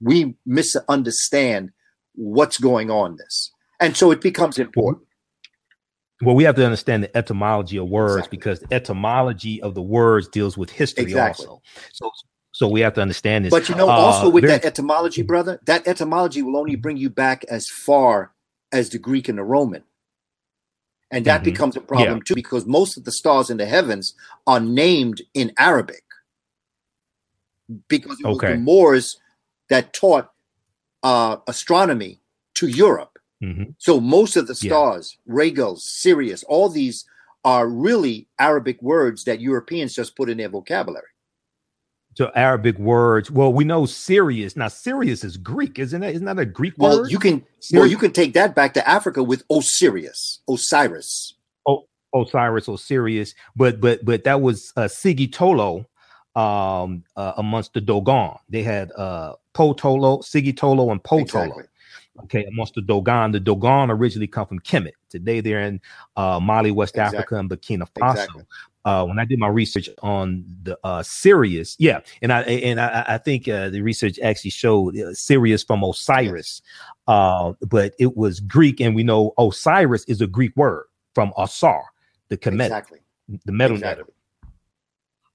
we 0.02 0.36
misunderstand 0.46 1.72
what's 2.14 2.58
going 2.60 2.92
on. 2.92 3.16
This, 3.18 3.52
and 3.80 3.98
so 3.98 4.12
it 4.12 4.22
becomes 4.22 4.60
important. 4.60 5.06
well, 6.22 6.36
we 6.36 6.44
have 6.44 6.56
to 6.56 6.66
understand 6.66 7.02
the 7.04 7.18
etymology 7.18 7.78
of 7.78 7.88
words 7.88 8.18
Exactly. 8.18 8.38
because 8.38 8.60
the 8.60 8.74
etymology 8.74 9.62
of 9.62 9.74
the 9.74 9.82
words 9.82 10.28
deals 10.28 10.58
with 10.58 10.70
history 10.70 11.04
Exactly. 11.06 11.48
also. 11.48 11.62
So, 11.94 12.12
so 12.52 12.68
we 12.68 12.82
have 12.82 12.94
to 12.96 13.02
understand 13.02 13.46
this. 13.46 13.52
But 13.52 13.70
you 13.70 13.76
know, 13.76 13.88
also 13.90 14.30
with 14.30 14.44
very- 14.44 14.60
that 14.60 14.66
etymology, 14.66 15.22
brother, 15.24 15.60
that 15.66 15.88
etymology 15.88 16.42
will 16.42 16.58
only 16.58 16.76
bring 16.76 16.98
you 16.98 17.10
back 17.10 17.46
as 17.46 17.68
far 17.70 18.34
as 18.72 18.90
the 18.90 19.00
Greek 19.00 19.30
and 19.30 19.38
the 19.38 19.44
Roman. 19.44 19.84
And 21.12 21.26
that 21.26 21.42
Mhm. 21.42 21.46
becomes 21.46 21.76
a 21.76 21.82
problem 21.82 22.20
Yeah. 22.20 22.24
too, 22.24 22.36
because 22.36 22.66
most 22.66 22.98
of 22.98 23.04
the 23.04 23.12
stars 23.12 23.50
in 23.50 23.58
the 23.58 23.66
heavens 23.66 24.14
are 24.46 24.60
named 24.60 25.22
in 25.34 25.52
Arabic. 25.58 26.04
Because 27.88 28.20
it 28.20 28.28
was 28.28 28.38
Okay. 28.38 28.54
the 28.54 28.58
Moors 28.60 29.18
that 29.70 29.94
taught 29.94 30.32
uh, 31.02 31.38
astronomy 31.48 32.20
to 32.54 32.68
Europe. 32.68 33.20
Mhm. 33.42 33.74
So 33.78 34.02
most 34.02 34.36
of 34.36 34.48
the 34.48 34.54
Yeah. 34.54 34.68
stars, 34.68 35.18
Regulus, 35.26 35.86
Sirius, 35.86 36.44
all 36.44 36.68
these 36.68 37.06
are 37.46 37.70
really 37.70 38.28
Arabic 38.38 38.82
words 38.82 39.24
that 39.24 39.40
Europeans 39.40 39.94
just 39.96 40.18
put 40.18 40.30
in 40.30 40.38
their 40.40 40.50
vocabulary. 40.50 41.08
To 42.20 42.30
Arabic 42.38 42.78
words. 42.78 43.32
Well, 43.32 43.54
we 43.54 43.64
know 43.64 43.86
Sirius. 43.86 44.58
Now, 44.58 44.68
Sirius 44.68 45.24
is 45.24 45.38
Greek, 45.38 45.80
isn't 45.80 46.04
it? 46.04 46.16
Isn't 46.16 46.26
that 46.26 46.38
a 46.38 46.46
Greek 46.46 46.74
Well, 46.78 47.00
word? 47.00 47.12
you 47.12 47.18
can 47.18 47.46
well 47.72 47.88
you 47.88 47.98
can 47.98 48.12
take 48.12 48.34
that 48.34 48.54
back 48.56 48.74
to 48.74 48.86
Africa 48.88 49.24
with 49.24 49.44
Osiris, 49.50 50.40
Osiris. 50.50 51.36
Osiris 52.14 52.68
or 52.68 52.78
Sirius, 52.78 53.36
but 53.56 53.80
but 53.80 54.04
but 54.04 54.26
that 54.26 54.42
was 54.42 54.74
uh, 54.76 54.90
Sigitolo 54.90 55.86
um, 56.36 57.04
uh, 57.16 57.34
amongst 57.38 57.74
the 57.74 57.80
Dogon. 57.80 58.38
They 58.50 58.64
had 58.64 58.92
uh, 58.98 59.36
Potolo, 59.54 60.22
Sigitolo, 60.22 60.92
and 60.92 61.02
Potolo. 61.02 61.22
Exactly. 61.22 61.64
Okay, 62.24 62.44
amongst 62.46 62.74
the 62.74 62.82
Dogon. 62.82 63.32
The 63.32 63.40
Dogon 63.40 63.92
originally 63.92 64.28
come 64.28 64.48
from 64.48 64.60
Kemet. 64.60 64.94
Today 65.10 65.40
they're 65.40 65.62
in 65.62 65.80
uh, 66.18 66.40
Mali, 66.42 66.72
West 66.72 66.96
Exactly. 66.96 67.18
Africa, 67.20 67.36
and 67.38 67.50
Burkina 67.50 67.88
Faso. 67.94 68.12
Exactly. 68.12 68.44
Uh, 68.86 69.06
when 69.06 69.20
I 69.20 69.26
did 69.26 69.40
my 69.40 69.48
research 69.48 69.90
on 70.02 70.46
the 70.64 70.78
uh, 70.84 71.04
Sirius, 71.04 71.76
yeah, 71.80 72.00
and 72.22 72.32
I 72.32 72.42
and 72.42 72.80
I, 72.80 73.06
I 73.08 73.18
think 73.18 73.48
uh, 73.48 73.70
the 73.70 73.82
research 73.82 74.20
actually 74.24 74.52
showed 74.52 74.98
uh, 74.98 75.14
Sirius 75.14 75.64
from 75.64 75.84
Osiris, 75.84 76.62
uh, 77.08 77.54
but 77.68 77.94
it 78.00 78.16
was 78.16 78.40
Greek, 78.40 78.80
and 78.80 78.96
we 78.96 79.04
know 79.04 79.34
Osiris 79.38 80.06
is 80.06 80.22
a 80.22 80.28
Greek 80.28 80.56
word 80.56 80.86
from 81.14 81.34
Osar, 81.38 81.82
the 82.30 82.38
Kemet, 82.38 82.66
exactly. 82.66 83.00
the 83.46 83.52
metal 83.52 83.78
exactly. 83.78 84.14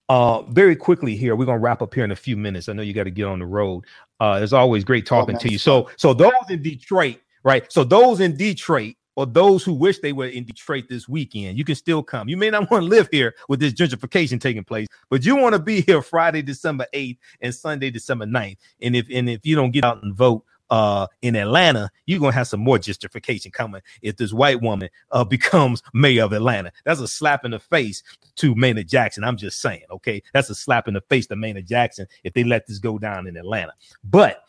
Uh, 0.09 0.43
very 0.43 0.77
quickly 0.77 1.17
here, 1.17 1.35
we're 1.35 1.47
gonna 1.47 1.59
wrap 1.59 1.81
up 1.81 1.95
here 1.95 2.05
in 2.05 2.11
a 2.11 2.17
few 2.17 2.37
minutes. 2.37 2.69
I 2.69 2.73
know 2.73 2.83
you 2.83 2.93
got 2.93 3.05
to 3.05 3.11
get 3.11 3.25
on 3.25 3.39
the 3.39 3.47
road. 3.47 3.85
Uh, 4.21 4.41
it's 4.43 4.53
always 4.53 4.85
great 4.85 5.05
oh, 5.05 5.21
talking 5.21 5.37
oh, 5.37 5.39
to 5.39 5.51
you. 5.51 5.59
So, 5.59 5.91
so 5.97 6.13
those 6.13 6.33
in 6.51 6.63
Detroit, 6.63 7.19
right? 7.43 7.71
So 7.73 7.85
those 7.85 8.21
in 8.21 8.37
Detroit, 8.37 8.95
or 9.17 9.27
those 9.27 9.63
who 9.63 9.73
wish 9.73 9.99
they 9.99 10.13
were 10.13 10.27
in 10.27 10.45
Detroit 10.45 10.85
this 10.89 11.09
weekend, 11.09 11.59
you 11.59 11.65
can 11.65 11.75
still 11.75 12.03
come. 12.03 12.29
You 12.29 12.37
may 12.37 12.51
not 12.51 12.71
want 12.71 12.85
to 12.85 12.89
live 12.89 13.09
here 13.11 13.35
with 13.49 13.61
this 13.61 13.73
gentrification 13.73 14.41
taking 14.41 14.65
place, 14.65 14.87
but 15.09 15.25
you 15.25 15.37
want 15.37 15.55
to 15.55 15.59
be 15.59 15.83
here 15.83 16.03
Friday, 16.03 16.43
December 16.43 16.87
8th 16.93 17.19
and 17.41 17.55
Sunday, 17.55 17.91
December 17.91 18.27
9th. 18.27 18.57
And 18.83 18.97
if 18.97 19.07
and 19.11 19.29
if 19.29 19.45
you 19.45 19.57
don't 19.57 19.71
get 19.71 19.85
out 19.85 20.03
and 20.03 20.15
vote 20.15 20.45
uh 20.71 21.07
in 21.21 21.37
Atlanta, 21.37 21.91
you're 22.07 22.19
gonna 22.19 22.33
have 22.33 22.49
some 22.49 22.61
more 22.61 22.79
gentrification 22.79 23.53
coming 23.53 23.83
if 24.01 24.17
this 24.17 24.33
white 24.33 24.63
woman 24.63 24.89
uh 25.11 25.23
becomes 25.35 25.83
mayor 25.93 26.25
of 26.25 26.33
Atlanta. 26.33 26.73
That's 26.85 27.01
a 27.01 27.09
slap 27.09 27.45
in 27.45 27.51
the 27.51 27.59
face 27.59 28.03
to 28.37 28.55
Maynard 28.55 28.89
Jackson. 28.89 29.25
I'm 29.25 29.37
just 29.37 29.61
saying, 29.61 29.83
okay, 29.91 30.23
that's 30.33 30.51
a 30.51 30.55
slap 30.55 30.89
in 30.89 30.95
the 30.95 31.03
face 31.03 31.27
to 31.29 31.37
Maynard 31.37 31.67
Jackson 31.67 32.07
if 32.25 32.33
they 32.33 32.45
let 32.45 32.67
this 32.67 32.79
go 32.79 32.99
down 32.99 33.27
in 33.27 33.37
Atlanta. 33.37 33.75
But 34.03 34.43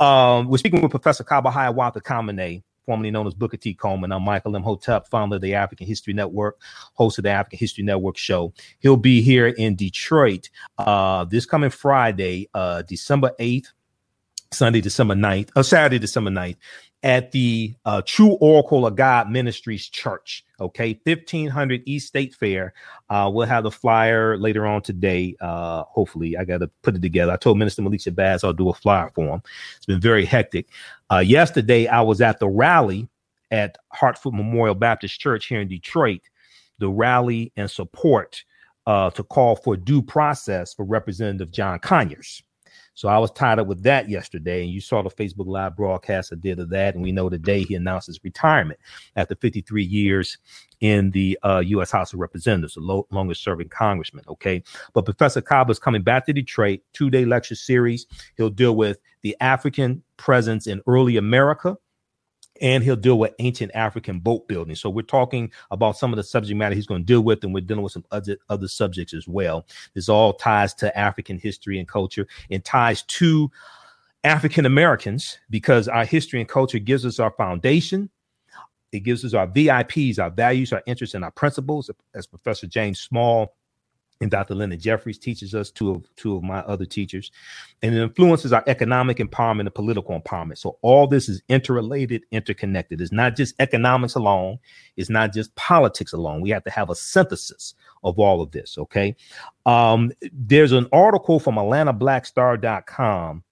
um, 0.00 0.48
we're 0.48 0.58
speaking 0.58 0.82
with 0.82 0.90
Professor 0.90 1.24
Kaba 1.24 1.50
Hiawatha 1.50 2.00
Kamene 2.00 2.62
formerly 2.84 3.10
known 3.10 3.26
as 3.26 3.34
Booker 3.34 3.56
T. 3.56 3.74
Coleman. 3.74 4.12
I'm 4.12 4.22
Michael 4.22 4.56
Imhotep, 4.56 5.08
founder 5.08 5.36
of 5.36 5.42
the 5.42 5.54
African 5.54 5.86
History 5.86 6.12
Network, 6.12 6.60
host 6.94 7.18
of 7.18 7.24
the 7.24 7.30
African 7.30 7.58
History 7.58 7.84
Network 7.84 8.16
show. 8.16 8.52
He'll 8.78 8.96
be 8.96 9.20
here 9.22 9.48
in 9.48 9.76
Detroit 9.76 10.50
uh, 10.78 11.24
this 11.24 11.46
coming 11.46 11.70
Friday, 11.70 12.48
uh, 12.54 12.82
December 12.82 13.32
8th, 13.38 13.68
Sunday, 14.52 14.80
December 14.80 15.14
9th, 15.14 15.50
or 15.54 15.60
uh, 15.60 15.62
Saturday, 15.62 15.98
December 15.98 16.30
9th, 16.30 16.56
at 17.02 17.32
the 17.32 17.74
uh, 17.84 18.02
True 18.04 18.32
Oracle 18.40 18.86
of 18.86 18.94
God 18.94 19.30
Ministries 19.30 19.88
Church. 19.88 20.44
Okay, 20.60 20.98
1500 21.04 21.82
East 21.86 22.08
State 22.08 22.34
Fair. 22.34 22.74
Uh, 23.08 23.30
we'll 23.32 23.46
have 23.46 23.64
the 23.64 23.70
flyer 23.70 24.36
later 24.36 24.66
on 24.66 24.82
today. 24.82 25.34
Uh, 25.40 25.84
hopefully, 25.84 26.36
I 26.36 26.44
got 26.44 26.58
to 26.58 26.68
put 26.82 26.94
it 26.94 27.02
together. 27.02 27.32
I 27.32 27.36
told 27.36 27.58
Minister 27.58 27.82
Malik 27.82 28.00
Shabazz 28.00 28.44
I'll 28.44 28.52
do 28.52 28.68
a 28.68 28.74
flyer 28.74 29.10
for 29.14 29.26
him. 29.26 29.42
It's 29.76 29.86
been 29.86 30.00
very 30.00 30.24
hectic. 30.24 30.68
Uh, 31.10 31.18
yesterday, 31.18 31.86
I 31.86 32.02
was 32.02 32.20
at 32.20 32.38
the 32.38 32.48
rally 32.48 33.08
at 33.50 33.78
Hartford 33.92 34.34
Memorial 34.34 34.74
Baptist 34.74 35.18
Church 35.18 35.46
here 35.46 35.60
in 35.60 35.68
Detroit. 35.68 36.20
The 36.78 36.88
rally 36.88 37.52
and 37.56 37.70
support 37.70 38.44
uh, 38.86 39.10
to 39.10 39.22
call 39.22 39.56
for 39.56 39.76
due 39.76 40.02
process 40.02 40.74
for 40.74 40.84
Representative 40.84 41.50
John 41.50 41.78
Conyers. 41.78 42.42
So 42.94 43.08
I 43.08 43.18
was 43.18 43.30
tied 43.30 43.58
up 43.58 43.66
with 43.66 43.82
that 43.84 44.08
yesterday, 44.10 44.62
and 44.62 44.70
you 44.70 44.80
saw 44.80 45.02
the 45.02 45.10
Facebook 45.10 45.46
Live 45.46 45.76
broadcast 45.76 46.32
I 46.32 46.36
did 46.36 46.58
of 46.58 46.70
that. 46.70 46.94
And 46.94 47.02
we 47.02 47.12
know 47.12 47.28
today 47.28 47.62
he 47.62 47.74
announced 47.74 48.08
his 48.08 48.20
retirement 48.22 48.78
after 49.16 49.34
53 49.36 49.82
years 49.82 50.38
in 50.80 51.10
the 51.12 51.38
uh, 51.42 51.62
U.S. 51.66 51.90
House 51.90 52.12
of 52.12 52.20
Representatives, 52.20 52.74
the 52.74 52.80
lo- 52.80 53.06
longest 53.10 53.42
serving 53.42 53.68
congressman. 53.68 54.24
Okay. 54.28 54.62
But 54.92 55.04
Professor 55.04 55.40
Cobb 55.40 55.70
is 55.70 55.78
coming 55.78 56.02
back 56.02 56.26
to 56.26 56.32
Detroit, 56.32 56.80
two 56.92 57.10
day 57.10 57.24
lecture 57.24 57.54
series. 57.54 58.06
He'll 58.36 58.50
deal 58.50 58.76
with 58.76 58.98
the 59.22 59.36
African 59.40 60.02
presence 60.16 60.66
in 60.66 60.82
early 60.86 61.16
America 61.16 61.76
and 62.60 62.84
he'll 62.84 62.96
deal 62.96 63.18
with 63.18 63.34
ancient 63.38 63.72
African 63.74 64.20
boat 64.20 64.46
building. 64.48 64.74
So 64.74 64.90
we're 64.90 65.02
talking 65.02 65.50
about 65.70 65.96
some 65.96 66.12
of 66.12 66.16
the 66.16 66.22
subject 66.22 66.56
matter 66.56 66.74
he's 66.74 66.86
going 66.86 67.02
to 67.02 67.06
deal 67.06 67.22
with, 67.22 67.42
and 67.44 67.54
we're 67.54 67.60
dealing 67.60 67.82
with 67.82 67.92
some 67.92 68.04
other 68.10 68.36
other 68.48 68.68
subjects 68.68 69.14
as 69.14 69.26
well. 69.26 69.66
This 69.94 70.08
all 70.08 70.34
ties 70.34 70.74
to 70.74 70.96
African 70.98 71.38
history 71.38 71.78
and 71.78 71.88
culture, 71.88 72.26
and 72.50 72.64
ties 72.64 73.02
to 73.02 73.50
African 74.24 74.66
Americans 74.66 75.38
because 75.48 75.88
our 75.88 76.04
history 76.04 76.40
and 76.40 76.48
culture 76.48 76.78
gives 76.78 77.06
us 77.06 77.18
our 77.18 77.30
foundation. 77.32 78.10
It 78.92 79.00
gives 79.00 79.24
us 79.24 79.34
our 79.34 79.46
VIPs, 79.46 80.18
our 80.18 80.30
values, 80.30 80.72
our 80.72 80.82
interests, 80.86 81.14
and 81.14 81.24
our 81.24 81.30
principles. 81.30 81.90
As 82.14 82.26
Professor 82.26 82.66
James 82.66 83.00
Small 83.00 83.54
and 84.20 84.30
Dr. 84.30 84.54
Leonard 84.54 84.80
Jeffries 84.80 85.18
teaches 85.18 85.54
us 85.54 85.70
two 85.70 85.90
of 85.90 86.04
two 86.16 86.36
of 86.36 86.42
my 86.42 86.58
other 86.60 86.84
teachers, 86.84 87.30
and 87.82 87.94
it 87.94 88.02
influences 88.02 88.52
our 88.52 88.62
economic 88.66 89.16
empowerment 89.16 89.60
and 89.60 89.74
political 89.74 90.18
empowerment. 90.20 90.58
So 90.58 90.78
all 90.82 91.06
this 91.06 91.28
is 91.28 91.42
interrelated, 91.48 92.24
interconnected. 92.30 93.00
It's 93.00 93.12
not 93.12 93.34
just 93.34 93.54
economics 93.58 94.14
alone. 94.14 94.58
It's 94.96 95.10
not 95.10 95.32
just 95.32 95.54
politics 95.54 96.12
alone. 96.12 96.42
We 96.42 96.50
have 96.50 96.64
to 96.64 96.70
have 96.70 96.90
a 96.90 96.94
synthesis 96.94 97.74
of 98.04 98.18
all 98.18 98.42
of 98.42 98.50
this. 98.50 98.76
Okay. 98.76 99.16
Um, 99.64 100.12
there's 100.32 100.72
an 100.72 100.86
article 100.92 101.40
from 101.40 101.54
AtlantaBlackStar.com 101.56 103.42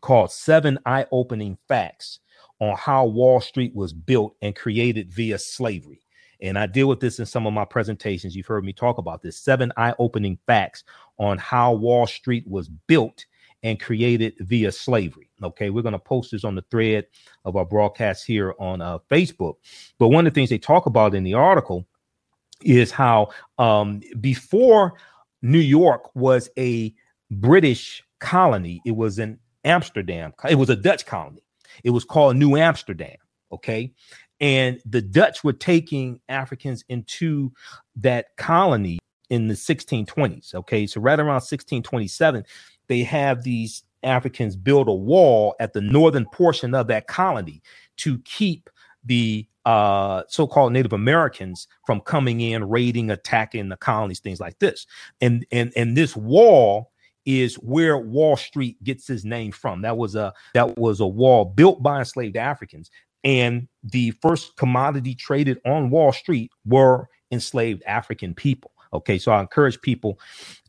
called 0.00 0.32
Seven 0.32 0.78
Eye-Opening 0.84 1.58
Facts 1.68 2.18
on 2.60 2.76
how 2.76 3.06
Wall 3.06 3.40
Street 3.40 3.74
was 3.74 3.92
built 3.92 4.36
and 4.42 4.54
created 4.54 5.12
via 5.12 5.38
slavery. 5.38 6.01
And 6.42 6.58
I 6.58 6.66
deal 6.66 6.88
with 6.88 6.98
this 6.98 7.20
in 7.20 7.26
some 7.26 7.46
of 7.46 7.52
my 7.52 7.64
presentations. 7.64 8.34
You've 8.34 8.46
heard 8.46 8.64
me 8.64 8.72
talk 8.72 8.98
about 8.98 9.22
this 9.22 9.38
seven 9.38 9.72
eye 9.76 9.94
opening 10.00 10.38
facts 10.46 10.82
on 11.18 11.38
how 11.38 11.72
Wall 11.72 12.06
Street 12.06 12.44
was 12.48 12.68
built 12.68 13.24
and 13.62 13.80
created 13.80 14.34
via 14.40 14.72
slavery. 14.72 15.30
Okay, 15.40 15.70
we're 15.70 15.82
going 15.82 15.92
to 15.92 16.00
post 16.00 16.32
this 16.32 16.42
on 16.42 16.56
the 16.56 16.64
thread 16.68 17.06
of 17.44 17.54
our 17.54 17.64
broadcast 17.64 18.26
here 18.26 18.54
on 18.58 18.80
uh, 18.80 18.98
Facebook. 19.08 19.54
But 20.00 20.08
one 20.08 20.26
of 20.26 20.34
the 20.34 20.38
things 20.38 20.50
they 20.50 20.58
talk 20.58 20.86
about 20.86 21.14
in 21.14 21.22
the 21.22 21.34
article 21.34 21.86
is 22.62 22.90
how 22.90 23.28
um, 23.58 24.00
before 24.20 24.94
New 25.42 25.60
York 25.60 26.14
was 26.16 26.50
a 26.58 26.92
British 27.30 28.02
colony, 28.18 28.82
it 28.84 28.96
was 28.96 29.20
in 29.20 29.38
Amsterdam, 29.64 30.32
it 30.50 30.56
was 30.56 30.70
a 30.70 30.76
Dutch 30.76 31.06
colony. 31.06 31.44
It 31.84 31.90
was 31.90 32.04
called 32.04 32.36
New 32.36 32.56
Amsterdam. 32.56 33.16
Okay 33.52 33.92
and 34.42 34.82
the 34.84 35.00
Dutch 35.00 35.44
were 35.44 35.52
taking 35.52 36.20
Africans 36.28 36.84
into 36.88 37.52
that 37.96 38.36
colony 38.36 38.98
in 39.30 39.46
the 39.46 39.54
1620s. 39.54 40.54
Okay, 40.54 40.86
so 40.86 41.00
right 41.00 41.18
around 41.18 41.36
1627, 41.36 42.44
they 42.88 43.04
have 43.04 43.44
these 43.44 43.84
Africans 44.02 44.56
build 44.56 44.88
a 44.88 44.92
wall 44.92 45.54
at 45.60 45.72
the 45.72 45.80
northern 45.80 46.26
portion 46.26 46.74
of 46.74 46.88
that 46.88 47.06
colony 47.06 47.62
to 47.98 48.18
keep 48.24 48.68
the 49.04 49.46
uh, 49.64 50.24
so-called 50.26 50.72
Native 50.72 50.92
Americans 50.92 51.68
from 51.86 52.00
coming 52.00 52.40
in, 52.40 52.68
raiding, 52.68 53.10
attacking 53.10 53.68
the 53.68 53.76
colonies, 53.76 54.18
things 54.18 54.40
like 54.40 54.58
this. 54.58 54.86
And 55.20 55.46
and 55.52 55.72
and 55.76 55.96
this 55.96 56.16
wall 56.16 56.90
is 57.24 57.54
where 57.56 57.96
Wall 57.96 58.36
Street 58.36 58.82
gets 58.82 59.08
its 59.08 59.22
name 59.22 59.52
from. 59.52 59.82
That 59.82 59.96
was 59.96 60.16
a 60.16 60.34
that 60.54 60.76
was 60.76 60.98
a 60.98 61.06
wall 61.06 61.44
built 61.44 61.80
by 61.80 62.00
enslaved 62.00 62.36
Africans 62.36 62.90
and 63.24 63.68
the 63.82 64.12
first 64.22 64.56
commodity 64.56 65.14
traded 65.14 65.58
on 65.64 65.90
Wall 65.90 66.12
Street 66.12 66.50
were 66.64 67.08
enslaved 67.30 67.82
African 67.84 68.34
people. 68.34 68.70
Okay, 68.94 69.18
so 69.18 69.32
I 69.32 69.40
encourage 69.40 69.80
people 69.80 70.18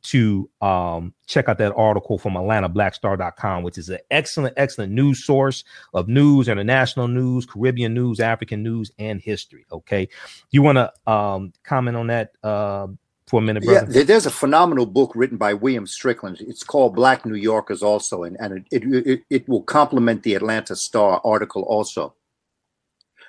to 0.04 0.50
um, 0.62 1.14
check 1.28 1.50
out 1.50 1.58
that 1.58 1.74
article 1.76 2.18
from 2.18 2.34
AtlantaBlackStar.com, 2.34 3.64
which 3.64 3.78
is 3.78 3.90
an 3.90 4.00
excellent, 4.12 4.54
excellent 4.56 4.94
news 4.94 5.26
source 5.26 5.66
of 5.94 6.08
news, 6.08 6.48
international 6.48 7.10
news, 7.10 7.46
Caribbean 7.46 7.94
news, 7.94 8.22
African 8.22 8.64
news, 8.64 8.92
and 8.98 9.20
history. 9.20 9.66
Okay, 9.72 10.08
you 10.52 10.62
want 10.62 10.78
to 10.78 11.12
um, 11.12 11.52
comment 11.64 11.98
on 11.98 12.08
that 12.08 12.32
uh, 12.44 12.88
for 13.28 13.42
a 13.42 13.44
minute, 13.44 13.64
brother? 13.64 13.92
Yeah, 13.92 14.04
there's 14.04 14.26
a 14.26 14.32
phenomenal 14.32 14.86
book 14.86 15.12
written 15.16 15.38
by 15.38 15.54
William 15.54 15.86
Strickland. 15.86 16.38
It's 16.40 16.64
called 16.64 16.96
Black 16.96 17.26
New 17.26 17.36
Yorkers, 17.36 17.84
also, 17.84 18.24
and, 18.24 18.38
and 18.40 18.66
it, 18.72 18.84
it, 19.06 19.24
it 19.30 19.50
will 19.50 19.64
complement 19.64 20.24
the 20.24 20.36
Atlanta 20.36 20.78
Star 20.78 21.20
article 21.26 21.64
also 21.64 22.16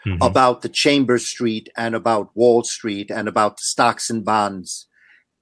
mm-hmm. 0.07 0.23
about 0.23 0.63
the 0.63 0.69
Chambers 0.69 1.29
Street 1.29 1.69
and 1.77 1.95
about 1.95 2.31
Wall 2.35 2.63
Street 2.63 3.11
and 3.11 3.29
about 3.29 3.57
the 3.57 3.63
stocks 3.63 4.11
and 4.11 4.25
bonds 4.25 4.87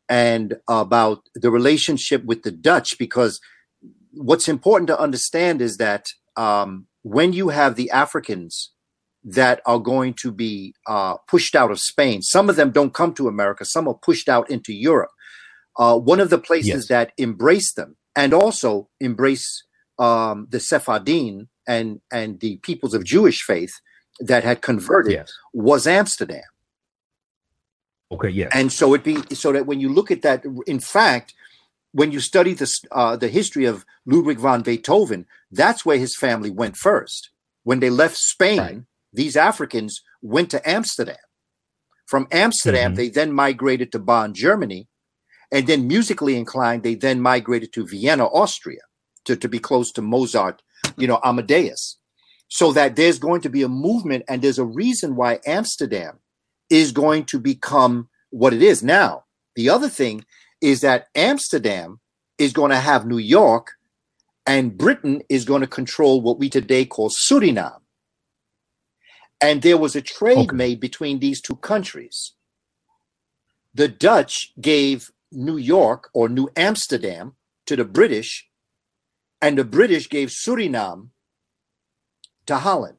and 0.08 0.56
about 0.68 1.28
the 1.34 1.50
relationship 1.50 2.24
with 2.24 2.42
the 2.42 2.50
Dutch. 2.50 2.98
Because 2.98 3.40
what's 4.12 4.48
important 4.48 4.88
to 4.88 5.00
understand 5.00 5.60
is 5.62 5.76
that 5.78 6.08
um, 6.36 6.86
when 7.02 7.32
you 7.32 7.48
have 7.48 7.76
the 7.76 7.90
Africans 7.90 8.70
that 9.24 9.60
are 9.66 9.78
going 9.78 10.14
to 10.14 10.32
be 10.32 10.74
uh, 10.86 11.16
pushed 11.28 11.54
out 11.54 11.70
of 11.70 11.78
Spain, 11.78 12.22
some 12.22 12.50
of 12.50 12.56
them 12.56 12.70
don't 12.70 12.94
come 12.94 13.14
to 13.14 13.28
America, 13.28 13.64
some 13.64 13.88
are 13.88 13.94
pushed 13.94 14.28
out 14.28 14.50
into 14.50 14.72
Europe. 14.72 15.10
Uh, 15.78 15.98
one 15.98 16.20
of 16.20 16.28
the 16.28 16.38
places 16.38 16.68
yes. 16.68 16.88
that 16.88 17.12
embrace 17.16 17.72
them 17.72 17.96
and 18.14 18.34
also 18.34 18.88
embrace 19.00 19.64
um, 19.98 20.46
the 20.50 20.60
Sephardim 20.60 21.48
and 21.66 22.00
and 22.10 22.40
the 22.40 22.56
peoples 22.58 22.92
of 22.92 23.04
Jewish 23.04 23.42
faith 23.42 23.72
that 24.20 24.44
had 24.44 24.62
converted 24.62 25.12
yes. 25.12 25.32
was 25.52 25.86
Amsterdam. 25.86 26.42
Okay, 28.10 28.28
yeah. 28.28 28.48
And 28.52 28.72
so 28.72 28.94
it 28.94 29.04
be 29.04 29.16
so 29.34 29.52
that 29.52 29.66
when 29.66 29.80
you 29.80 29.88
look 29.88 30.10
at 30.10 30.22
that, 30.22 30.44
in 30.66 30.80
fact, 30.80 31.34
when 31.92 32.12
you 32.12 32.20
study 32.20 32.54
the 32.54 32.70
uh, 32.90 33.16
the 33.16 33.28
history 33.28 33.64
of 33.64 33.86
Ludwig 34.06 34.38
von 34.38 34.62
Beethoven, 34.62 35.26
that's 35.50 35.84
where 35.84 35.98
his 35.98 36.16
family 36.16 36.50
went 36.50 36.76
first. 36.76 37.30
When 37.64 37.80
they 37.80 37.90
left 37.90 38.16
Spain, 38.16 38.58
right. 38.58 38.82
these 39.12 39.36
Africans 39.36 40.02
went 40.22 40.50
to 40.50 40.68
Amsterdam 40.68 41.16
From 42.06 42.26
Amsterdam, 42.30 42.90
mm-hmm. 42.90 42.96
they 42.96 43.08
then 43.08 43.32
migrated 43.32 43.92
to 43.92 43.98
Bonn, 43.98 44.34
Germany. 44.34 44.88
And 45.50 45.66
then 45.66 45.86
musically 45.86 46.36
inclined, 46.36 46.82
they 46.82 46.94
then 46.94 47.20
migrated 47.20 47.72
to 47.74 47.86
Vienna, 47.86 48.26
Austria, 48.26 48.80
to, 49.24 49.36
to 49.36 49.48
be 49.48 49.58
close 49.58 49.92
to 49.92 50.02
Mozart, 50.02 50.62
you 50.96 51.06
know, 51.06 51.20
Amadeus. 51.24 51.98
So 52.54 52.70
that 52.74 52.96
there's 52.96 53.18
going 53.18 53.40
to 53.40 53.48
be 53.48 53.62
a 53.62 53.68
movement, 53.68 54.24
and 54.28 54.42
there's 54.42 54.58
a 54.58 54.64
reason 54.64 55.16
why 55.16 55.40
Amsterdam 55.46 56.18
is 56.68 56.92
going 56.92 57.24
to 57.24 57.40
become 57.40 58.10
what 58.28 58.52
it 58.52 58.62
is 58.62 58.82
now. 58.82 59.24
The 59.56 59.70
other 59.70 59.88
thing 59.88 60.26
is 60.60 60.82
that 60.82 61.06
Amsterdam 61.14 61.98
is 62.36 62.52
going 62.52 62.70
to 62.70 62.76
have 62.76 63.06
New 63.06 63.16
York, 63.16 63.72
and 64.46 64.76
Britain 64.76 65.22
is 65.30 65.46
going 65.46 65.62
to 65.62 65.66
control 65.66 66.20
what 66.20 66.38
we 66.38 66.50
today 66.50 66.84
call 66.84 67.08
Suriname. 67.08 67.80
And 69.40 69.62
there 69.62 69.78
was 69.78 69.96
a 69.96 70.02
trade 70.02 70.50
okay. 70.50 70.54
made 70.54 70.78
between 70.78 71.20
these 71.20 71.40
two 71.40 71.56
countries. 71.56 72.32
The 73.72 73.88
Dutch 73.88 74.52
gave 74.60 75.10
New 75.30 75.56
York 75.56 76.10
or 76.12 76.28
New 76.28 76.50
Amsterdam 76.54 77.32
to 77.64 77.76
the 77.76 77.86
British, 77.86 78.46
and 79.40 79.56
the 79.56 79.64
British 79.64 80.10
gave 80.10 80.28
Suriname 80.28 81.08
to 82.46 82.56
Holland. 82.56 82.96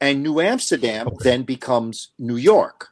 And 0.00 0.22
New 0.22 0.40
Amsterdam 0.40 1.08
okay. 1.08 1.16
then 1.22 1.42
becomes 1.42 2.10
New 2.18 2.36
York. 2.36 2.88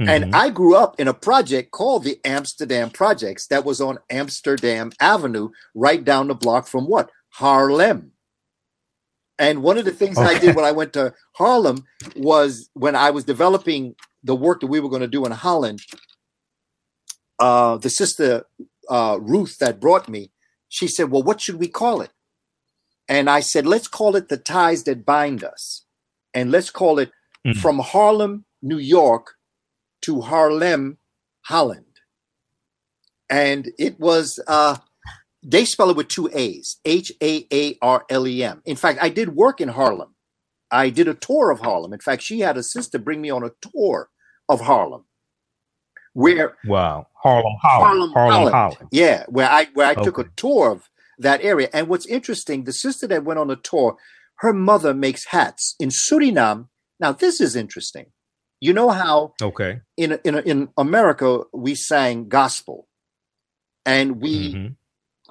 Mm-hmm. 0.00 0.10
And 0.10 0.34
I 0.34 0.50
grew 0.50 0.74
up 0.74 0.98
in 0.98 1.06
a 1.06 1.14
project 1.14 1.70
called 1.70 2.02
the 2.02 2.18
Amsterdam 2.24 2.90
Projects 2.90 3.46
that 3.46 3.64
was 3.64 3.80
on 3.80 3.98
Amsterdam 4.10 4.90
Avenue, 4.98 5.50
right 5.74 6.04
down 6.04 6.28
the 6.28 6.34
block 6.34 6.66
from 6.66 6.86
what? 6.86 7.10
Harlem. 7.28 8.12
And 9.38 9.62
one 9.62 9.78
of 9.78 9.84
the 9.84 9.92
things 9.92 10.18
okay. 10.18 10.36
I 10.36 10.38
did 10.38 10.56
when 10.56 10.64
I 10.64 10.72
went 10.72 10.92
to 10.94 11.14
Harlem 11.32 11.84
was 12.16 12.70
when 12.74 12.96
I 12.96 13.10
was 13.10 13.24
developing 13.24 13.94
the 14.22 14.34
work 14.34 14.60
that 14.60 14.68
we 14.68 14.80
were 14.80 14.88
going 14.88 15.02
to 15.02 15.08
do 15.08 15.24
in 15.26 15.32
Holland, 15.32 15.80
uh, 17.38 17.76
the 17.76 17.90
sister 17.90 18.44
uh, 18.88 19.18
Ruth 19.20 19.58
that 19.58 19.80
brought 19.80 20.08
me, 20.08 20.30
she 20.68 20.88
said, 20.88 21.10
Well, 21.10 21.22
what 21.22 21.40
should 21.40 21.56
we 21.56 21.68
call 21.68 22.00
it? 22.00 22.10
And 23.08 23.28
I 23.28 23.40
said, 23.40 23.66
Let's 23.66 23.88
call 23.88 24.16
it 24.16 24.28
the 24.28 24.36
ties 24.36 24.84
that 24.84 25.04
bind 25.04 25.44
us. 25.44 25.84
And 26.32 26.50
let's 26.50 26.70
call 26.70 26.98
it 26.98 27.10
mm-hmm. 27.46 27.58
from 27.58 27.78
Harlem, 27.78 28.44
New 28.62 28.78
York 28.78 29.34
to 30.02 30.22
Harlem, 30.22 30.98
Holland. 31.42 31.84
And 33.30 33.70
it 33.78 33.98
was 33.98 34.40
uh, 34.46 34.76
they 35.42 35.64
spell 35.64 35.90
it 35.90 35.96
with 35.96 36.08
two 36.08 36.30
A's, 36.32 36.78
H 36.84 37.12
A 37.22 37.46
A 37.52 37.76
R 37.82 38.04
L 38.08 38.26
E 38.26 38.42
M. 38.42 38.62
In 38.64 38.76
fact, 38.76 38.98
I 39.02 39.10
did 39.10 39.36
work 39.36 39.60
in 39.60 39.68
Harlem. 39.68 40.14
I 40.70 40.90
did 40.90 41.06
a 41.06 41.14
tour 41.14 41.50
of 41.50 41.60
Harlem. 41.60 41.92
In 41.92 42.00
fact, 42.00 42.22
she 42.22 42.40
had 42.40 42.56
a 42.56 42.62
sister 42.62 42.98
bring 42.98 43.20
me 43.20 43.30
on 43.30 43.44
a 43.44 43.50
tour 43.60 44.08
of 44.48 44.62
Harlem. 44.62 45.04
Where 46.14 46.56
wow, 46.64 47.06
Harlem, 47.14 47.56
Holland, 47.60 47.84
Harlem, 47.84 48.12
Harlem, 48.12 48.32
Holland. 48.32 48.54
Holland. 48.54 48.88
Yeah, 48.90 49.24
where 49.28 49.48
I 49.48 49.66
where 49.74 49.86
I 49.86 49.92
okay. 49.92 50.02
took 50.04 50.18
a 50.18 50.30
tour 50.36 50.70
of 50.70 50.88
that 51.18 51.42
area. 51.42 51.68
And 51.72 51.88
what's 51.88 52.06
interesting, 52.06 52.64
the 52.64 52.72
sister 52.72 53.06
that 53.08 53.24
went 53.24 53.38
on 53.38 53.48
the 53.48 53.56
tour, 53.56 53.96
her 54.36 54.52
mother 54.52 54.94
makes 54.94 55.26
hats 55.26 55.74
in 55.78 55.90
Suriname. 55.90 56.68
Now, 57.00 57.12
this 57.12 57.40
is 57.40 57.56
interesting. 57.56 58.06
You 58.60 58.72
know 58.72 58.90
how 58.90 59.34
okay 59.42 59.80
in 59.96 60.18
in 60.24 60.36
in 60.38 60.68
America 60.78 61.42
we 61.52 61.74
sang 61.74 62.28
gospel, 62.28 62.88
and 63.84 64.22
we 64.22 64.54
mm-hmm 64.54 64.66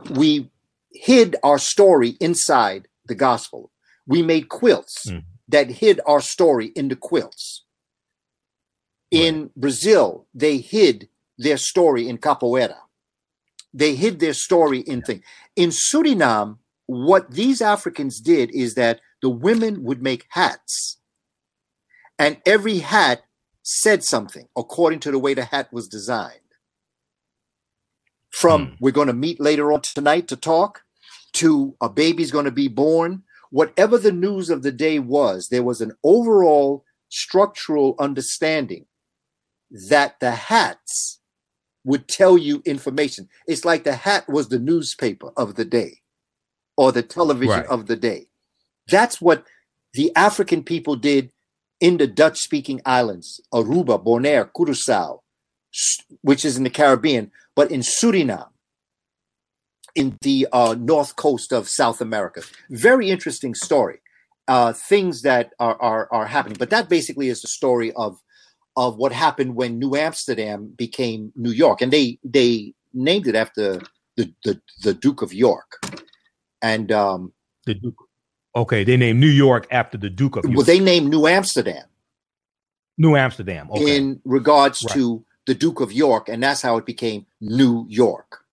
we 0.10 0.50
hid 0.92 1.36
our 1.44 1.58
story 1.58 2.16
inside 2.20 2.88
the 3.06 3.16
gospel. 3.16 3.72
We 4.06 4.22
made 4.22 4.50
quilts 4.50 5.10
mm. 5.10 5.24
that 5.48 5.70
hid 5.70 6.00
our 6.06 6.22
story 6.22 6.68
in 6.76 6.88
the 6.88 6.96
quilts. 6.96 7.66
In 9.12 9.42
right. 9.42 9.56
Brazil, 9.56 10.28
they 10.34 10.58
hid 10.58 11.10
their 11.38 11.58
story 11.58 12.08
in 12.08 12.18
capoeira. 12.18 12.78
They 13.74 13.96
hid 13.96 14.20
their 14.20 14.34
story 14.34 14.80
in 14.80 15.00
yeah. 15.00 15.06
things. 15.06 15.24
In 15.56 15.70
Suriname, 15.70 16.58
what 16.86 17.32
these 17.32 17.62
Africans 17.62 18.20
did 18.20 18.52
is 18.54 18.76
that 18.76 19.00
the 19.22 19.30
women 19.30 19.84
would 19.84 20.02
make 20.02 20.28
hats, 20.30 21.00
and 22.20 22.38
every 22.46 22.80
hat 22.80 23.24
said 23.64 24.04
something 24.04 24.48
according 24.58 25.00
to 25.00 25.12
the 25.12 25.20
way 25.20 25.34
the 25.34 25.46
hat 25.46 25.72
was 25.72 25.88
designed 25.88 26.40
from 28.30 28.68
mm. 28.68 28.78
we're 28.82 28.92
going 28.92 29.08
to 29.08 29.14
meet 29.14 29.40
later 29.40 29.72
on 29.72 29.80
tonight 29.82 30.28
to 30.28 30.36
talk 30.36 30.84
to 31.32 31.76
a 31.80 31.88
baby's 31.88 32.32
going 32.32 32.46
to 32.46 32.52
be 32.52 32.68
born 32.68 33.24
whatever 33.52 33.98
the 33.98 34.12
news 34.12 34.50
of 34.50 34.64
the 34.64 34.72
day 34.72 35.00
was 35.00 35.48
there 35.48 35.64
was 35.64 35.80
an 35.80 35.94
overall 36.04 36.84
structural 37.08 37.96
understanding 38.00 38.86
that 39.72 40.20
the 40.20 40.32
hats 40.32 41.22
would 41.84 42.08
tell 42.08 42.38
you 42.38 42.62
information 42.66 43.28
it's 43.48 43.66
like 43.66 43.84
the 43.84 43.96
hat 43.96 44.28
was 44.30 44.50
the 44.50 44.60
newspaper 44.60 45.32
of 45.38 45.56
the 45.56 45.66
day 45.66 46.00
or 46.78 46.92
the 46.92 47.04
television 47.04 47.60
right. 47.60 47.66
of 47.68 47.88
the 47.88 47.96
day 47.96 48.28
that's 48.88 49.22
what 49.22 49.46
the 49.94 50.12
african 50.16 50.64
people 50.64 50.96
did 50.96 51.32
in 51.80 51.98
the 51.98 52.08
dutch 52.08 52.40
speaking 52.40 52.82
islands 52.86 53.42
aruba 53.54 54.04
bonaire 54.04 54.50
curacao 54.56 55.22
which 56.22 56.46
is 56.46 56.58
in 56.58 56.64
the 56.64 56.70
caribbean 56.70 57.32
but 57.56 57.72
in 57.72 57.82
Suriname, 57.82 58.50
in 59.96 60.18
the 60.22 60.48
uh, 60.52 60.76
north 60.78 61.16
coast 61.16 61.52
of 61.52 61.70
South 61.70 62.02
America. 62.02 62.42
Very 62.70 63.10
interesting 63.10 63.54
story. 63.54 64.00
Uh, 64.48 64.74
things 64.74 65.22
that 65.22 65.52
are, 65.60 65.82
are 65.82 66.10
are 66.12 66.26
happening, 66.26 66.58
but 66.60 66.70
that 66.70 66.90
basically 66.90 67.30
is 67.30 67.42
the 67.42 67.48
story 67.48 67.94
of 67.94 68.20
of 68.76 68.98
what 68.98 69.12
happened 69.12 69.56
when 69.56 69.80
New 69.80 69.96
Amsterdam 69.96 70.74
became 70.76 71.32
New 71.36 71.52
York, 71.52 71.82
and 71.82 71.92
they 71.92 72.20
they 72.24 72.74
named 72.94 73.28
it 73.28 73.36
after 73.36 73.82
the 74.16 74.34
the, 74.44 74.62
the 74.84 74.94
Duke 74.94 75.22
of 75.22 75.34
York, 75.34 75.86
and 76.62 76.92
um, 76.92 77.34
the 77.66 77.76
Duke. 77.76 77.96
Okay, 78.56 78.84
they 78.84 78.98
named 78.98 79.20
New 79.20 79.28
York 79.28 79.68
after 79.72 79.98
the 79.98 80.10
Duke 80.10 80.36
of 80.36 80.46
York. 80.46 80.58
Well, 80.58 80.66
they 80.66 80.80
named 80.80 81.10
New 81.10 81.26
Amsterdam. 81.28 81.86
New 82.98 83.16
Amsterdam. 83.16 83.70
Okay. 83.72 83.98
In 83.98 84.22
regards 84.24 84.84
right. 84.84 84.94
to 84.94 85.26
the 85.48 85.56
Duke 85.56 85.80
of 85.80 85.92
York, 85.92 86.30
and 86.30 86.42
that's 86.42 86.62
how 86.62 86.78
it 86.78 86.86
became 86.86 87.26
New 87.42 87.86
York. 87.90 88.44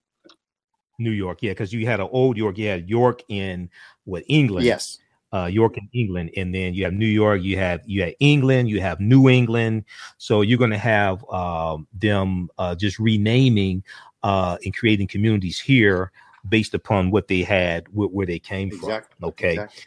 New 0.98 1.10
York, 1.10 1.38
yeah, 1.42 1.52
because 1.52 1.72
you 1.72 1.86
had 1.86 2.00
an 2.00 2.08
old 2.12 2.36
York, 2.36 2.58
you 2.58 2.68
had 2.68 2.88
York 2.88 3.22
in 3.28 3.70
what 4.04 4.22
England, 4.28 4.66
yes, 4.66 4.98
uh, 5.32 5.46
York 5.46 5.76
in 5.76 5.88
England, 5.92 6.30
and 6.36 6.54
then 6.54 6.74
you 6.74 6.84
have 6.84 6.92
New 6.92 7.06
York, 7.06 7.42
you 7.42 7.56
have 7.56 7.80
you 7.86 8.02
have 8.02 8.14
England, 8.20 8.68
you 8.68 8.80
have 8.80 9.00
New 9.00 9.28
England, 9.28 9.84
so 10.18 10.42
you're 10.42 10.58
going 10.58 10.70
to 10.70 10.78
have 10.78 11.24
um, 11.30 11.86
them 11.92 12.48
uh, 12.58 12.74
just 12.74 12.98
renaming 12.98 13.82
uh, 14.22 14.56
and 14.64 14.76
creating 14.76 15.06
communities 15.06 15.58
here 15.58 16.10
based 16.48 16.74
upon 16.74 17.10
what 17.10 17.28
they 17.28 17.42
had, 17.42 17.86
where, 17.92 18.08
where 18.08 18.26
they 18.26 18.38
came 18.38 18.68
exactly. 18.68 19.16
from. 19.18 19.28
Okay, 19.28 19.52
exactly. 19.52 19.82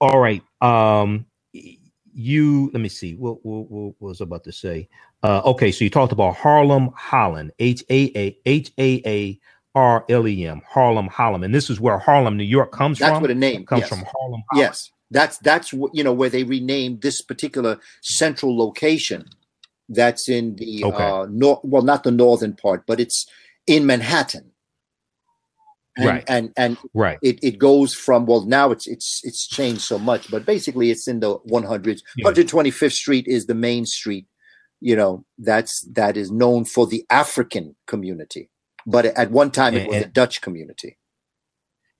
all 0.00 0.18
right. 0.18 0.42
Um, 0.60 1.26
you 2.12 2.70
let 2.72 2.80
me 2.80 2.88
see 2.88 3.14
what, 3.14 3.44
what, 3.44 3.70
what 3.70 3.94
was 4.00 4.20
I 4.20 4.24
about 4.24 4.44
to 4.44 4.52
say. 4.52 4.88
Uh, 5.22 5.42
okay, 5.44 5.70
so 5.70 5.84
you 5.84 5.90
talked 5.90 6.12
about 6.12 6.36
Harlem 6.36 6.90
Holland, 6.96 7.52
H 7.58 7.84
A 7.90 8.10
A 8.16 8.38
H 8.46 8.72
A 8.78 9.02
A 9.06 9.40
R 9.74 10.04
L 10.08 10.26
E 10.26 10.46
M, 10.46 10.62
Harlem 10.68 11.08
Holland, 11.08 11.44
and 11.44 11.54
this 11.54 11.70
is 11.70 11.80
where 11.80 11.98
Harlem, 11.98 12.36
New 12.36 12.44
York, 12.44 12.72
comes 12.72 12.98
that's 12.98 13.10
from. 13.10 13.14
That's 13.14 13.22
where 13.22 13.34
the 13.34 13.40
name 13.40 13.62
it 13.62 13.66
comes 13.66 13.82
yes. 13.82 13.88
from. 13.88 13.98
Harlem. 13.98 14.42
Holland. 14.50 14.66
Yes, 14.68 14.90
that's 15.10 15.38
that's 15.38 15.72
you 15.72 16.04
know 16.04 16.12
where 16.12 16.30
they 16.30 16.44
renamed 16.44 17.02
this 17.02 17.22
particular 17.22 17.78
central 18.02 18.56
location. 18.56 19.26
That's 19.88 20.28
in 20.28 20.56
the 20.56 20.84
okay. 20.84 21.04
uh, 21.04 21.26
north. 21.30 21.60
Well, 21.62 21.82
not 21.82 22.04
the 22.04 22.10
northern 22.10 22.54
part, 22.54 22.84
but 22.86 23.00
it's 23.00 23.26
in 23.66 23.86
Manhattan. 23.86 24.50
And, 25.96 26.06
right 26.06 26.24
and 26.28 26.52
and 26.56 26.78
right 26.94 27.18
it, 27.20 27.40
it 27.42 27.58
goes 27.58 27.92
from 27.92 28.24
well 28.24 28.46
now 28.46 28.70
it's 28.70 28.86
it's 28.86 29.20
it's 29.24 29.48
changed 29.48 29.82
so 29.82 29.98
much 29.98 30.30
but 30.30 30.46
basically 30.46 30.92
it's 30.92 31.08
in 31.08 31.18
the 31.18 31.36
100s 31.40 32.02
yeah. 32.16 32.30
125th 32.30 32.92
street 32.92 33.26
is 33.26 33.46
the 33.46 33.56
main 33.56 33.84
street 33.84 34.26
you 34.80 34.94
know 34.94 35.24
that's 35.38 35.80
that 35.92 36.16
is 36.16 36.30
known 36.30 36.64
for 36.64 36.86
the 36.86 37.04
african 37.10 37.74
community 37.88 38.48
but 38.90 39.06
at 39.06 39.30
one 39.30 39.50
time 39.50 39.74
it 39.74 39.82
and, 39.82 39.88
was 39.88 40.02
a 40.02 40.08
dutch 40.08 40.40
community 40.40 40.96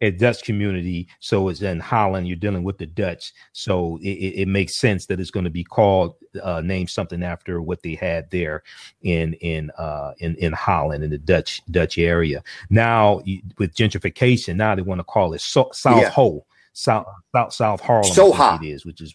a 0.01 0.11
Dutch 0.11 0.45
community. 0.45 1.09
So 1.21 1.49
it's 1.49 1.62
in 1.62 1.81
Holland. 1.81 2.27
You're 2.27 2.37
dealing 2.37 2.62
with 2.62 2.79
the 2.79 2.87
Dutch. 2.87 3.33
So 3.53 3.99
it, 4.03 4.09
it 4.09 4.49
makes 4.49 4.77
sense 4.77 5.07
that 5.07 5.21
it's 5.21 5.31
going 5.31 5.45
to 5.45 5.51
be 5.51 5.65
called, 5.65 6.15
uh, 6.43 6.62
named 6.62 6.91
something 6.91 7.23
after 7.23 7.61
what 7.61 7.83
they 7.83 7.95
had 7.95 8.31
there 8.31 8.62
in 9.03 9.35
in 9.35 9.71
uh, 9.77 10.12
in 10.19 10.37
in 10.37 10.53
Holland 10.53 11.05
in 11.05 11.11
the 11.11 11.19
Dutch 11.19 11.61
Dutch 11.71 11.99
area. 11.99 12.43
Now 12.71 13.21
with 13.59 13.75
gentrification, 13.75 14.57
now 14.57 14.75
they 14.75 14.83
want 14.83 15.01
to 15.01 15.05
call 15.05 15.35
it 15.35 15.41
so, 15.41 15.71
South 15.73 16.03
yeah. 16.03 16.11
Ho, 16.11 16.47
South 16.73 17.07
South 17.35 17.53
South 17.53 17.81
Harlem. 17.81 18.12
Soha 18.12 18.62
it 18.62 18.69
is, 18.69 18.87
which 18.87 19.01
is 19.01 19.15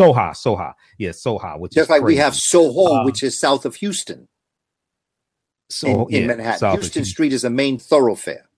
Soha, 0.00 0.30
Soha, 0.30 0.74
yes, 0.96 1.22
yeah, 1.26 1.32
Soha, 1.32 1.58
which 1.58 1.72
just 1.72 1.90
like 1.90 2.02
crazy. 2.02 2.14
we 2.14 2.20
have 2.20 2.34
Soho, 2.34 2.94
um, 2.94 3.04
which 3.04 3.22
is 3.22 3.38
south 3.38 3.66
of 3.66 3.74
Houston. 3.76 4.28
So 5.70 6.06
in, 6.06 6.14
in 6.14 6.20
yeah, 6.22 6.26
Manhattan, 6.28 6.72
Houston 6.72 7.04
Street 7.04 7.32
is 7.32 7.44
a 7.44 7.50
main 7.50 7.78
thoroughfare 7.78 8.48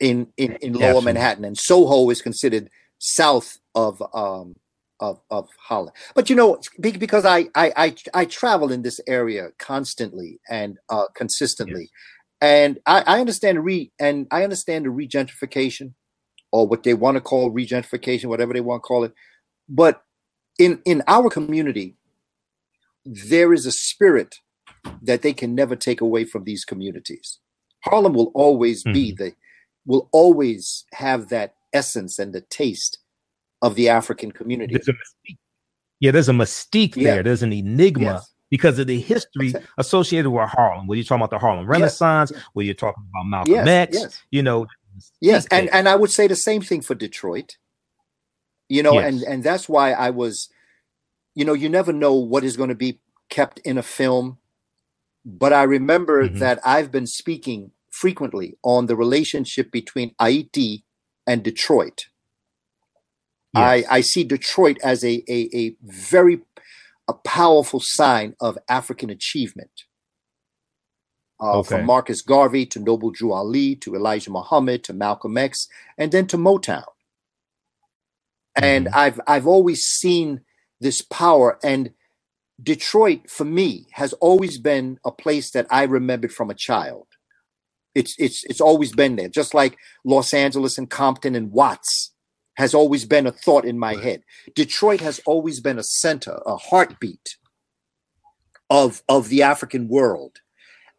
in 0.00 0.28
in, 0.36 0.52
in 0.62 0.72
lower 0.72 0.88
Absolutely. 0.88 1.12
Manhattan, 1.12 1.44
and 1.44 1.58
Soho 1.58 2.08
is 2.10 2.22
considered 2.22 2.70
south 2.98 3.58
of 3.74 4.02
um, 4.14 4.54
of 5.00 5.20
of 5.30 5.48
Holland. 5.58 5.96
But 6.14 6.30
you 6.30 6.36
know, 6.36 6.60
because 6.80 7.24
I 7.24 7.48
I 7.54 7.72
I, 7.76 7.94
I 8.14 8.24
travel 8.24 8.72
in 8.72 8.82
this 8.82 9.00
area 9.06 9.50
constantly 9.58 10.40
and 10.48 10.78
uh, 10.88 11.06
consistently, 11.14 11.82
yes. 11.82 11.90
and 12.40 12.78
I, 12.86 13.02
I 13.06 13.20
understand 13.20 13.64
re 13.64 13.90
and 13.98 14.26
I 14.30 14.44
understand 14.44 14.86
the 14.86 14.90
regentrification, 14.90 15.94
or 16.52 16.66
what 16.66 16.82
they 16.82 16.94
want 16.94 17.16
to 17.16 17.20
call 17.20 17.50
regentrification, 17.50 18.26
whatever 18.26 18.52
they 18.52 18.60
want 18.60 18.82
to 18.82 18.86
call 18.86 19.04
it. 19.04 19.12
But 19.68 20.02
in 20.58 20.80
in 20.84 21.02
our 21.06 21.28
community, 21.28 21.96
there 23.04 23.52
is 23.52 23.66
a 23.66 23.72
spirit 23.72 24.36
that 25.02 25.22
they 25.22 25.32
can 25.32 25.54
never 25.54 25.76
take 25.76 26.00
away 26.00 26.24
from 26.24 26.44
these 26.44 26.64
communities. 26.64 27.38
Harlem 27.84 28.14
will 28.14 28.32
always 28.34 28.84
mm-hmm. 28.84 28.92
be 28.92 29.12
the 29.12 29.32
will 29.86 30.08
always 30.12 30.84
have 30.92 31.28
that 31.28 31.54
essence 31.72 32.18
and 32.18 32.32
the 32.32 32.42
taste 32.42 32.98
of 33.62 33.74
the 33.74 33.88
African 33.88 34.32
community. 34.32 34.74
There's 34.74 34.98
yeah, 36.00 36.10
there's 36.10 36.28
a 36.28 36.32
mystique 36.32 36.96
yeah. 36.96 37.14
there. 37.14 37.22
There's 37.22 37.42
an 37.42 37.52
enigma 37.52 38.04
yes. 38.04 38.32
because 38.50 38.78
of 38.78 38.86
the 38.86 39.00
history 39.00 39.54
associated 39.78 40.30
with 40.30 40.48
Harlem. 40.48 40.86
When 40.86 40.96
you're 40.96 41.04
talking 41.04 41.22
about 41.22 41.30
the 41.30 41.38
Harlem 41.38 41.66
Renaissance, 41.66 42.30
yes. 42.32 42.42
where 42.52 42.64
you're 42.64 42.74
talking 42.74 43.04
about 43.10 43.24
Malcolm 43.26 43.54
yes. 43.54 43.68
X, 43.68 44.22
you 44.30 44.42
know. 44.42 44.66
Yes, 45.20 45.46
and 45.50 45.68
and 45.70 45.88
I 45.88 45.96
would 45.96 46.10
say 46.10 46.26
the 46.26 46.36
same 46.36 46.60
thing 46.60 46.80
for 46.80 46.94
Detroit. 46.94 47.56
You 48.68 48.82
know, 48.82 48.98
and 48.98 49.22
and 49.22 49.42
that's 49.42 49.68
why 49.68 49.92
I 49.92 50.10
was, 50.10 50.50
you 51.34 51.44
know, 51.44 51.54
you 51.54 51.70
never 51.70 51.92
know 51.92 52.12
what 52.14 52.44
is 52.44 52.56
going 52.56 52.68
to 52.68 52.74
be 52.74 53.00
kept 53.30 53.58
in 53.60 53.78
a 53.78 53.82
film, 53.82 54.38
but 55.28 55.52
I 55.52 55.62
remember 55.64 56.24
mm-hmm. 56.24 56.38
that 56.38 56.58
I've 56.64 56.90
been 56.90 57.06
speaking 57.06 57.72
frequently 57.90 58.56
on 58.62 58.86
the 58.86 58.96
relationship 58.96 59.70
between 59.70 60.14
Haiti 60.18 60.84
and 61.26 61.42
Detroit 61.42 62.06
Yes. 63.54 63.86
I, 63.90 63.96
I 63.96 64.00
see 64.00 64.24
Detroit 64.24 64.78
as 64.82 65.02
a, 65.04 65.22
a, 65.28 65.48
a 65.56 65.76
very 65.82 66.40
a 67.06 67.14
powerful 67.14 67.80
sign 67.82 68.34
of 68.40 68.58
African 68.68 69.08
achievement. 69.08 69.84
Uh, 71.40 71.60
okay. 71.60 71.68
From 71.76 71.86
Marcus 71.86 72.20
Garvey 72.20 72.66
to 72.66 72.80
Noble 72.80 73.10
Drew 73.10 73.32
Ali 73.32 73.76
to 73.76 73.94
Elijah 73.94 74.30
Muhammad 74.30 74.82
to 74.84 74.92
Malcolm 74.92 75.38
X 75.38 75.68
and 75.96 76.12
then 76.12 76.26
to 76.26 76.36
Motown. 76.36 76.82
Mm-hmm. 78.58 78.64
And 78.64 78.88
I've 78.88 79.20
I've 79.26 79.46
always 79.46 79.82
seen 79.82 80.42
this 80.80 81.00
power 81.00 81.58
and 81.62 81.92
Detroit 82.62 83.30
for 83.30 83.44
me 83.44 83.86
has 83.92 84.12
always 84.14 84.58
been 84.58 84.98
a 85.04 85.12
place 85.12 85.50
that 85.52 85.66
I 85.70 85.84
remembered 85.84 86.32
from 86.32 86.50
a 86.50 86.54
child. 86.54 87.06
It's 87.94 88.14
it's 88.18 88.44
it's 88.44 88.60
always 88.60 88.92
been 88.92 89.16
there, 89.16 89.28
just 89.28 89.54
like 89.54 89.76
Los 90.04 90.34
Angeles 90.34 90.78
and 90.78 90.90
Compton 90.90 91.34
and 91.34 91.50
Watts 91.52 92.12
has 92.58 92.74
always 92.74 93.04
been 93.04 93.24
a 93.26 93.32
thought 93.32 93.64
in 93.64 93.78
my 93.78 93.94
head. 93.94 94.24
Detroit 94.56 95.00
has 95.00 95.20
always 95.24 95.60
been 95.60 95.78
a 95.78 95.84
center, 95.84 96.40
a 96.44 96.56
heartbeat 96.56 97.36
of, 98.68 99.00
of 99.08 99.28
the 99.28 99.42
African 99.44 99.86
world. 99.86 100.40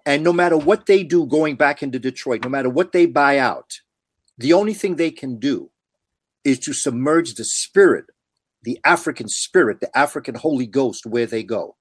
And 0.06 0.24
no 0.24 0.32
matter 0.32 0.58
what 0.58 0.86
they 0.86 1.04
do 1.04 1.26
going 1.26 1.56
back 1.56 1.84
into 1.84 2.00
Detroit, 2.00 2.46
no 2.46 2.50
matter 2.50 2.70
what 2.70 2.94
they 2.94 3.06
buy 3.06 3.38
out, 3.38 3.82
the 4.38 4.54
only 4.54 4.74
thing 4.74 4.96
they 4.96 5.12
can 5.12 5.38
do 5.38 5.70
is 6.46 6.60
to 6.60 6.72
submerge 6.72 7.34
the 7.34 7.44
spirit, 7.44 8.06
the 8.64 8.80
African 8.84 9.28
spirit, 9.28 9.80
the 9.80 9.96
African 9.98 10.36
Holy 10.36 10.68
Ghost 10.68 11.06
where 11.06 11.26
they 11.26 11.44
go. 11.44 11.76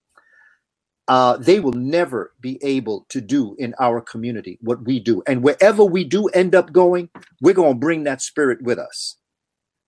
Uh, 1.08 1.38
they 1.38 1.58
will 1.58 1.72
never 1.72 2.34
be 2.40 2.58
able 2.62 3.06
to 3.08 3.22
do 3.22 3.56
in 3.58 3.74
our 3.80 4.00
community 4.00 4.58
what 4.60 4.84
we 4.84 5.00
do. 5.00 5.22
And 5.26 5.42
wherever 5.42 5.82
we 5.82 6.04
do 6.04 6.26
end 6.28 6.54
up 6.54 6.70
going, 6.70 7.08
we're 7.40 7.54
going 7.54 7.74
to 7.74 7.78
bring 7.78 8.04
that 8.04 8.20
spirit 8.20 8.60
with 8.62 8.78
us 8.78 9.16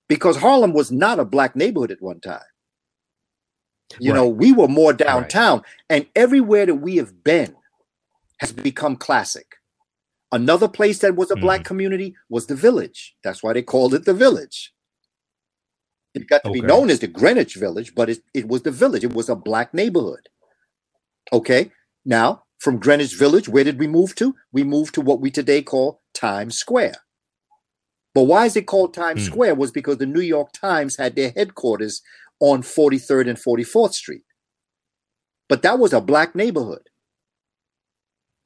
because 0.08 0.38
Harlem 0.38 0.72
was 0.72 0.90
not 0.90 1.20
a 1.20 1.24
black 1.26 1.54
neighborhood 1.54 1.90
at 1.90 2.00
one 2.00 2.20
time. 2.20 2.40
You 3.98 4.12
right. 4.12 4.18
know, 4.18 4.28
we 4.28 4.52
were 4.52 4.68
more 4.68 4.92
downtown, 4.92 5.58
right. 5.58 5.66
and 5.90 6.06
everywhere 6.14 6.64
that 6.64 6.76
we 6.76 6.96
have 6.96 7.22
been 7.22 7.54
has 8.38 8.52
become 8.52 8.96
classic. 8.96 9.56
Another 10.32 10.68
place 10.68 11.00
that 11.00 11.16
was 11.16 11.30
a 11.30 11.34
mm. 11.34 11.40
black 11.40 11.64
community 11.64 12.14
was 12.28 12.46
the 12.46 12.54
village. 12.54 13.16
That's 13.24 13.42
why 13.42 13.52
they 13.52 13.62
called 13.62 13.94
it 13.94 14.04
the 14.04 14.14
village. 14.14 14.72
It 16.14 16.28
got 16.28 16.42
to 16.42 16.50
okay. 16.50 16.60
be 16.60 16.66
known 16.66 16.90
as 16.90 16.98
the 16.98 17.06
Greenwich 17.06 17.54
Village, 17.54 17.94
but 17.94 18.10
it, 18.10 18.18
it 18.34 18.48
was 18.48 18.62
the 18.62 18.70
village. 18.70 19.04
It 19.04 19.14
was 19.14 19.28
a 19.28 19.36
black 19.36 19.72
neighborhood. 19.72 20.28
Okay. 21.32 21.70
Now, 22.04 22.44
from 22.58 22.78
Greenwich 22.78 23.14
Village, 23.16 23.48
where 23.48 23.64
did 23.64 23.78
we 23.78 23.86
move 23.86 24.14
to? 24.16 24.34
We 24.52 24.64
moved 24.64 24.94
to 24.94 25.00
what 25.00 25.20
we 25.20 25.30
today 25.30 25.62
call 25.62 26.02
Times 26.14 26.56
Square. 26.58 26.94
But 28.12 28.24
why 28.24 28.46
is 28.46 28.56
it 28.56 28.66
called 28.66 28.92
Times 28.92 29.22
mm. 29.22 29.26
Square? 29.26 29.54
Was 29.54 29.70
because 29.70 29.98
the 29.98 30.06
New 30.06 30.20
York 30.20 30.52
Times 30.52 30.96
had 30.96 31.14
their 31.14 31.32
headquarters 31.34 32.02
on 32.40 32.62
43rd 32.62 33.28
and 33.28 33.38
44th 33.38 33.92
Street. 33.92 34.24
But 35.48 35.62
that 35.62 35.78
was 35.78 35.92
a 35.92 36.00
black 36.00 36.34
neighborhood. 36.34 36.88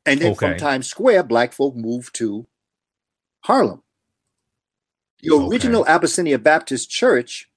And 0.06 0.20
then 0.20 0.32
okay. 0.32 0.50
from 0.50 0.58
Times 0.58 0.86
Square, 0.86 1.24
black 1.24 1.52
folk 1.52 1.74
moved 1.74 2.14
to 2.16 2.46
Harlem. 3.40 3.82
The 5.22 5.34
original 5.34 5.82
okay. 5.82 5.92
Abyssinia 5.92 6.38
Baptist 6.38 6.90
Church 6.90 7.48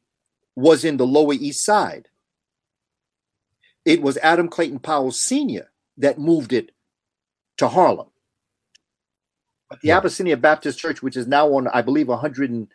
was 0.58 0.84
in 0.84 0.98
the 0.98 1.06
Lower 1.06 1.34
East 1.34 1.64
Side. 1.64 2.08
It 3.86 4.02
was 4.02 4.18
Adam 4.18 4.50
Clayton 4.50 4.80
Powell 4.80 5.12
Sr. 5.12 5.72
that 5.98 6.18
moved 6.18 6.52
it 6.52 6.72
to 7.58 7.68
Harlem. 7.68 8.08
But 9.70 9.82
the 9.82 9.90
yeah. 9.90 9.98
Abyssinia 9.98 10.36
Baptist 10.36 10.80
Church, 10.80 11.04
which 11.04 11.16
is 11.16 11.28
now 11.28 11.54
on, 11.54 11.68
I 11.68 11.84
believe, 11.84 12.08
138th 12.08 12.68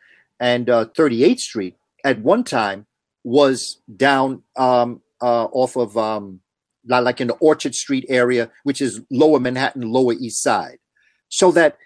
uh, 0.71 1.37
Street, 1.37 1.77
at 2.05 2.21
one 2.21 2.45
time 2.45 2.87
was 3.25 3.81
down 3.97 4.45
um, 4.57 5.03
uh, 5.21 5.47
off 5.47 5.77
of 5.77 5.99
um, 5.99 6.41
like 6.87 7.21
in 7.21 7.27
the 7.27 7.35
Orchard 7.35 7.75
Street 7.75 8.07
area, 8.09 8.49
which 8.63 8.81
is 8.81 9.01
Lower 9.11 9.41
Manhattan, 9.41 9.83
Lower 9.83 10.13
East 10.13 10.41
Side. 10.41 10.79
So 11.29 11.51
that 11.53 11.79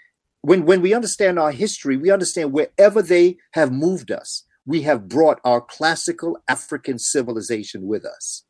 when 0.43 0.67
when 0.67 0.83
we 0.83 0.93
understand 0.93 1.39
our 1.39 1.53
history, 1.53 1.97
we 1.97 2.11
understand 2.11 2.53
wherever 2.53 3.01
they 3.01 3.39
have 3.53 3.73
moved 3.73 4.11
us, 4.11 4.45
we 4.67 4.83
have 4.83 5.09
brought 5.09 5.41
our 5.45 5.61
classical 5.61 6.39
African 6.49 6.99
civilization 6.99 7.87
with 7.87 8.05
us. 8.05 8.45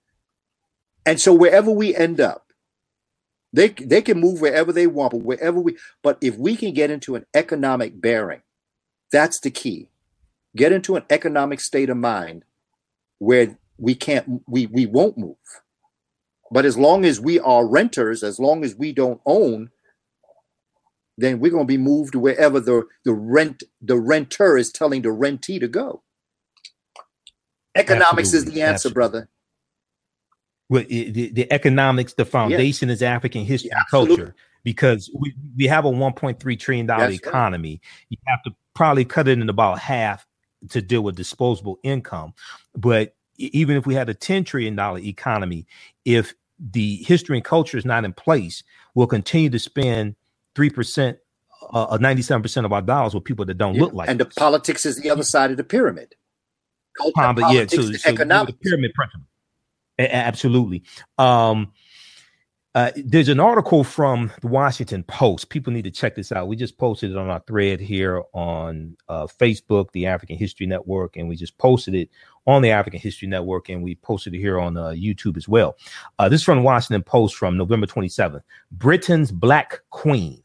And 1.04 1.20
so 1.20 1.32
wherever 1.32 1.70
we 1.70 1.94
end 1.94 2.20
up, 2.20 2.46
they 3.52 3.68
they 3.68 4.02
can 4.02 4.20
move 4.20 4.40
wherever 4.40 4.72
they 4.72 4.86
want, 4.86 5.12
but 5.12 5.22
wherever 5.22 5.60
we 5.60 5.76
but 6.02 6.18
if 6.20 6.36
we 6.36 6.56
can 6.56 6.74
get 6.74 6.90
into 6.90 7.14
an 7.14 7.26
economic 7.34 8.00
bearing, 8.00 8.42
that's 9.12 9.38
the 9.40 9.50
key. 9.50 9.88
Get 10.56 10.72
into 10.72 10.96
an 10.96 11.04
economic 11.10 11.60
state 11.60 11.90
of 11.90 11.96
mind 11.96 12.44
where 13.18 13.58
we 13.78 13.94
can't 13.94 14.42
we 14.48 14.66
we 14.66 14.84
won't 14.86 15.16
move. 15.16 15.36
But 16.50 16.64
as 16.64 16.76
long 16.76 17.04
as 17.04 17.20
we 17.20 17.38
are 17.38 17.66
renters, 17.66 18.22
as 18.22 18.38
long 18.38 18.64
as 18.64 18.74
we 18.74 18.92
don't 18.92 19.20
own, 19.26 19.70
then 21.18 21.40
we're 21.40 21.50
going 21.50 21.66
to 21.66 21.72
be 21.72 21.78
moved 21.78 22.14
wherever 22.14 22.60
the 22.60 22.86
the 23.04 23.14
rent 23.14 23.62
the 23.80 23.98
renter 23.98 24.56
is 24.56 24.72
telling 24.72 25.02
the 25.02 25.08
rentee 25.10 25.60
to 25.60 25.68
go. 25.68 26.02
Economics 27.76 28.28
Absolutely. 28.28 28.48
is 28.48 28.54
the 28.54 28.62
answer, 28.62 28.72
Absolutely. 28.88 28.94
brother 28.94 29.28
with 30.68 30.88
the, 30.88 31.30
the 31.30 31.52
economics, 31.52 32.14
the 32.14 32.24
foundation 32.24 32.88
yeah. 32.88 32.94
is 32.94 33.02
African 33.02 33.44
history 33.44 33.70
yeah, 33.72 33.78
and 33.78 33.86
culture 33.88 34.34
because 34.64 35.10
we, 35.14 35.34
we 35.56 35.66
have 35.66 35.84
a 35.84 35.90
1.3 35.90 36.58
trillion 36.58 36.86
dollar 36.86 37.10
economy. 37.10 37.80
Right. 37.82 38.06
You 38.10 38.18
have 38.26 38.42
to 38.44 38.50
probably 38.74 39.04
cut 39.04 39.28
it 39.28 39.38
in 39.38 39.48
about 39.48 39.78
half 39.78 40.26
to 40.70 40.82
deal 40.82 41.02
with 41.02 41.14
disposable 41.14 41.78
income. 41.82 42.34
But 42.74 43.14
even 43.36 43.76
if 43.76 43.86
we 43.86 43.94
had 43.94 44.08
a 44.08 44.14
10 44.14 44.44
trillion 44.44 44.74
dollar 44.74 44.98
economy, 44.98 45.66
if 46.04 46.34
the 46.58 46.96
history 46.96 47.36
and 47.36 47.44
culture 47.44 47.78
is 47.78 47.84
not 47.84 48.04
in 48.04 48.12
place, 48.12 48.64
we'll 48.94 49.06
continue 49.06 49.50
to 49.50 49.58
spend 49.58 50.16
3% 50.56 51.18
uh, 51.72 51.98
97% 51.98 52.64
of 52.64 52.72
our 52.72 52.82
dollars 52.82 53.14
with 53.14 53.24
people 53.24 53.44
that 53.44 53.54
don't 53.54 53.74
yeah. 53.74 53.82
look 53.82 53.92
like 53.92 54.08
and 54.08 54.20
us. 54.20 54.28
the 54.28 54.40
politics 54.40 54.86
is 54.86 54.98
the 54.98 55.10
other 55.10 55.22
side 55.22 55.50
of 55.50 55.56
the 55.56 55.64
pyramid 55.64 56.14
But 57.34 57.52
yeah, 57.52 57.66
so, 57.66 58.08
economics. 58.08 58.52
the 58.52 58.58
pyramid 58.68 58.94
principle. 58.94 59.26
Absolutely. 59.98 60.82
Um, 61.18 61.72
uh, 62.76 62.90
there's 62.94 63.30
an 63.30 63.40
article 63.40 63.82
from 63.82 64.30
the 64.42 64.48
Washington 64.48 65.02
Post. 65.04 65.48
People 65.48 65.72
need 65.72 65.84
to 65.84 65.90
check 65.90 66.14
this 66.14 66.30
out. 66.30 66.46
We 66.46 66.56
just 66.56 66.76
posted 66.76 67.10
it 67.10 67.16
on 67.16 67.30
our 67.30 67.42
thread 67.46 67.80
here 67.80 68.22
on 68.34 68.94
uh, 69.08 69.26
Facebook, 69.26 69.90
the 69.92 70.04
African 70.04 70.36
History 70.36 70.66
Network, 70.66 71.16
and 71.16 71.26
we 71.26 71.36
just 71.36 71.56
posted 71.56 71.94
it 71.94 72.10
on 72.46 72.60
the 72.60 72.70
African 72.70 73.00
History 73.00 73.28
Network, 73.28 73.70
and 73.70 73.82
we 73.82 73.94
posted 73.94 74.34
it 74.34 74.40
here 74.40 74.60
on 74.60 74.76
uh, 74.76 74.88
YouTube 74.88 75.38
as 75.38 75.48
well. 75.48 75.78
Uh, 76.18 76.28
this 76.28 76.42
is 76.42 76.44
from 76.44 76.58
the 76.58 76.64
Washington 76.64 77.02
Post 77.02 77.36
from 77.36 77.56
November 77.56 77.86
27th. 77.86 78.42
Britain's 78.72 79.32
Black 79.32 79.80
Queen. 79.88 80.42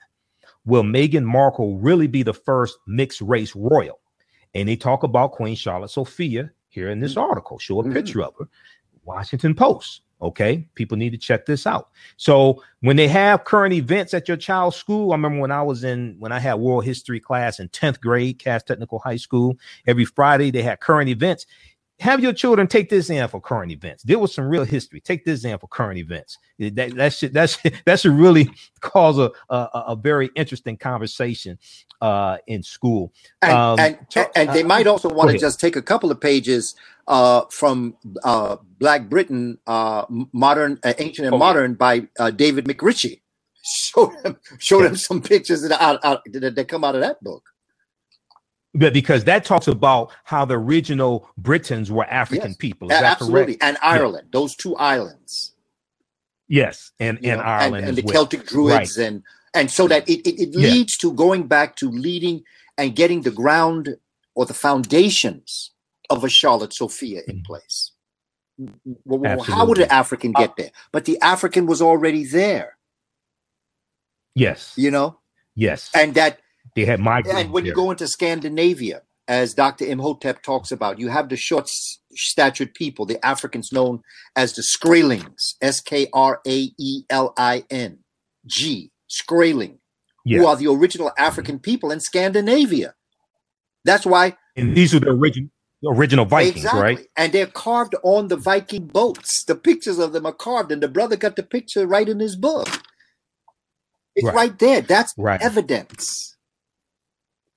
Will 0.64 0.84
Meghan 0.84 1.26
Markle 1.26 1.80
really 1.80 2.08
be 2.08 2.24
the 2.24 2.34
first 2.34 2.78
mixed 2.88 3.20
race 3.20 3.54
royal? 3.58 4.00
And 4.54 4.68
they 4.68 4.76
talk 4.76 5.04
about 5.04 5.32
Queen 5.32 5.56
Charlotte 5.56 5.92
Sophia 5.92 6.52
here 6.70 6.90
in 6.90 7.00
this 7.00 7.16
mm. 7.16 7.22
article. 7.22 7.60
Show 7.60 7.80
a 7.80 7.84
mm-hmm. 7.84 7.94
picture 7.94 8.24
of 8.24 8.34
her. 8.40 8.48
Washington 9.04 9.56
Post. 9.56 10.02
Okay, 10.22 10.68
people 10.76 10.98
need 10.98 11.10
to 11.10 11.18
check 11.18 11.48
this 11.48 11.66
out. 11.66 11.90
So 12.16 12.62
when 12.82 12.96
they 12.96 13.08
have 13.08 13.44
current 13.44 13.74
events 13.74 14.14
at 14.14 14.28
your 14.28 14.38
child's 14.38 14.76
school, 14.76 15.12
I 15.12 15.16
remember 15.16 15.40
when 15.40 15.52
I 15.52 15.64
was 15.64 15.84
in 15.84 16.16
when 16.20 16.32
I 16.32 16.38
had 16.38 16.56
world 16.56 16.86
history 16.86 17.20
class 17.20 17.60
in 17.60 17.70
10th 17.70 18.00
grade, 18.00 18.38
Cass 18.38 18.62
Technical 18.62 19.00
High 19.00 19.16
School, 19.16 19.58
every 19.88 20.06
Friday 20.06 20.52
they 20.52 20.62
had 20.62 20.80
current 20.80 21.10
events. 21.10 21.48
Have 22.02 22.20
your 22.20 22.34
children 22.34 22.68
take 22.68 22.90
this 22.90 23.12
in 23.12 23.28
for 23.28 23.40
current 23.40 23.72
events. 23.72 24.02
Deal 24.02 24.20
with 24.20 24.32
some 24.32 24.46
real 24.46 24.64
history. 24.64 25.00
Take 25.00 25.24
this 25.24 25.46
in 25.46 25.56
for 25.60 25.68
current 25.68 26.00
events. 26.00 26.40
That 26.58 26.96
that 26.96 27.14
should 27.14 27.34
that 27.34 27.52
should, 27.52 27.80
that 27.86 28.00
should 28.00 28.14
really 28.14 28.50
cause 28.82 29.20
a, 29.20 29.32
a, 29.50 29.70
a 29.90 29.96
very 29.96 30.32
interesting 30.36 30.78
conversation 30.78 31.60
uh, 32.02 32.38
in 32.48 32.64
school. 32.64 33.14
And, 33.44 33.52
um, 33.52 33.80
and, 33.80 34.00
and, 34.36 34.50
they 34.50 34.64
uh, 34.64 34.68
might 34.68 34.88
also 34.88 35.10
want 35.10 35.30
to 35.30 35.38
just 35.38 35.60
take 35.60 35.76
a 35.76 35.82
couple 35.82 36.10
of 36.10 36.20
pages 36.20 36.76
uh, 37.08 37.42
from 37.52 37.96
uh, 38.24 38.58
Black 38.80 39.08
Britain, 39.08 39.60
uh, 39.68 40.06
modern, 40.10 40.80
uh, 40.84 40.94
ancient 40.98 41.28
and 41.28 41.38
modern, 41.38 41.76
by 41.76 42.08
David 42.36 42.66
MacRitchie. 42.66 43.22
Show 43.64 44.12
them, 44.24 44.40
show 44.58 44.82
them 44.82 44.96
some 44.96 45.22
pictures 45.22 45.62
that, 45.62 45.80
out, 45.80 46.04
out, 46.04 46.22
that 46.26 46.66
come 46.68 46.84
out 46.84 46.96
of 46.96 47.02
that 47.02 47.24
book. 47.24 47.51
But 48.74 48.94
because 48.94 49.26
that 49.26 49.44
talks 49.44 49.68
about 49.68 50.12
how 50.24 50.46
the 50.46 50.58
original 50.58 51.30
Britons 51.38 51.92
were 51.92 52.06
African 52.06 52.52
yes, 52.52 52.58
people. 52.58 52.90
Is 52.90 53.02
absolutely. 53.02 53.58
And 53.62 53.78
Ireland, 53.82 54.28
yeah. 54.28 54.40
those 54.40 54.56
two 54.56 54.76
islands. 54.78 55.54
Yes, 56.48 56.92
and, 57.00 57.18
and 57.18 57.40
know, 57.40 57.46
Ireland. 57.46 57.76
And, 57.78 57.90
and 57.90 57.98
the 57.98 58.04
well. 58.04 58.14
Celtic 58.14 58.46
Druids 58.46 58.98
right. 58.98 59.08
and 59.08 59.24
and 59.54 59.70
so 59.70 59.88
that 59.88 60.08
it, 60.10 60.28
it, 60.28 60.42
it 60.42 60.56
leads 60.56 60.98
yeah. 60.98 61.10
to 61.10 61.14
going 61.14 61.48
back 61.48 61.76
to 61.78 61.90
leading 61.90 62.44
and 62.78 62.96
getting 62.96 63.22
the 63.22 63.32
ground 63.32 63.98
or 64.36 64.46
the 64.46 64.54
foundations 64.54 65.72
of 66.10 66.24
a 66.24 66.30
Charlotte 66.30 66.74
Sophia 66.74 67.22
in 67.28 67.38
mm-hmm. 67.38 67.44
place. 67.44 67.92
Well, 69.06 69.42
how 69.44 69.66
would 69.66 69.80
an 69.80 69.90
African 69.90 70.34
get 70.34 70.56
there? 70.56 70.72
But 70.92 71.06
the 71.06 71.20
African 71.22 71.66
was 71.66 71.82
already 71.82 72.26
there. 72.26 72.78
Yes. 74.36 74.74
You 74.76 74.92
know? 74.92 75.20
Yes. 75.56 75.90
And 75.96 76.14
that 76.16 76.40
they 76.76 76.86
had. 76.86 77.00
And 77.00 77.52
when 77.52 77.64
there. 77.64 77.72
you 77.72 77.76
go 77.76 77.92
into 77.92 78.08
Scandinavia, 78.08 79.02
as 79.28 79.54
Dr. 79.54 79.86
Imhotep 79.86 80.42
talks 80.44 80.72
about, 80.72 81.00
you 81.00 81.10
have 81.10 81.30
the 81.30 81.38
short 81.38 81.70
statured 82.14 82.74
people, 82.74 83.06
the 83.06 83.24
Africans 83.26 83.72
known 83.72 84.02
as 84.36 84.54
the 84.54 84.62
Skraelings, 84.62 85.56
S 85.62 85.80
K 85.80 86.08
R 86.14 86.42
A 86.46 86.72
E 86.78 87.04
L 87.10 87.34
I 87.38 87.64
N 87.70 88.00
G, 88.46 88.92
Skraeling, 89.10 89.78
yeah. 90.26 90.40
who 90.40 90.48
are 90.48 90.56
the 90.56 90.68
original 90.68 91.12
African 91.18 91.60
people 91.60 91.92
in 91.92 92.00
Scandinavia. 92.00 92.94
That's 93.86 94.06
why. 94.06 94.38
And 94.56 94.76
these 94.76 94.94
are 94.94 95.00
the 95.00 95.12
original 95.12 95.50
original 95.86 96.26
Vikings, 96.26 96.58
exactly. 96.58 96.82
right? 96.82 97.08
And 97.16 97.34
they're 97.34 97.48
carved 97.48 97.96
on 98.04 98.28
the 98.28 98.36
Viking 98.36 98.88
boats. 98.88 99.44
The 99.44 99.56
pictures 99.56 100.00
of 100.00 100.14
them 100.14 100.26
are 100.26 100.34
carved, 100.34 100.72
and 100.72 100.84
the 100.84 100.88
brother 100.88 101.16
got 101.16 101.36
the 101.36 101.44
picture 101.44 101.88
right 101.88 102.08
in 102.08 102.20
his 102.20 102.36
book. 102.36 102.68
It's 104.16 104.26
right, 104.26 104.36
right 104.36 104.60
there. 104.60 104.82
That's 104.82 105.14
right. 105.18 105.42
evidence. 105.42 106.31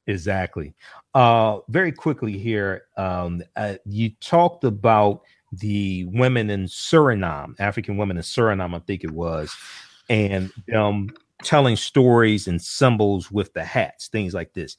Exactly. 0.06 0.74
Uh, 1.14 1.60
very 1.68 1.93
quickly 1.93 2.36
here, 2.36 2.85
um, 2.97 3.43
uh, 3.56 3.74
you 3.86 4.10
talked 4.20 4.64
about 4.64 5.22
the 5.52 6.05
women 6.06 6.51
in 6.51 6.64
Suriname, 6.64 7.55
African 7.59 7.97
women 7.97 8.16
in 8.16 8.22
Suriname, 8.22 8.74
I 8.74 8.81
think 8.81 9.05
it 9.05 9.12
was, 9.12 9.55
and 10.10 10.52
um, 10.74 11.09
telling 11.43 11.76
stories 11.76 12.47
and 12.47 12.60
symbols 12.60 13.31
with 13.31 13.52
the 13.55 13.64
hats, 13.64 14.09
things 14.09 14.35
like 14.35 14.52
this. 14.52 14.76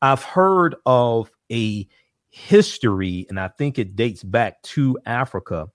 I've 0.00 0.22
heard 0.22 0.76
of 0.86 1.30
a 1.50 1.88
history, 2.30 3.26
and 3.28 3.40
I 3.40 3.48
think 3.48 3.78
it 3.78 3.96
dates 3.96 4.22
back 4.22 4.62
to 4.62 4.98
Africa, 5.06 5.68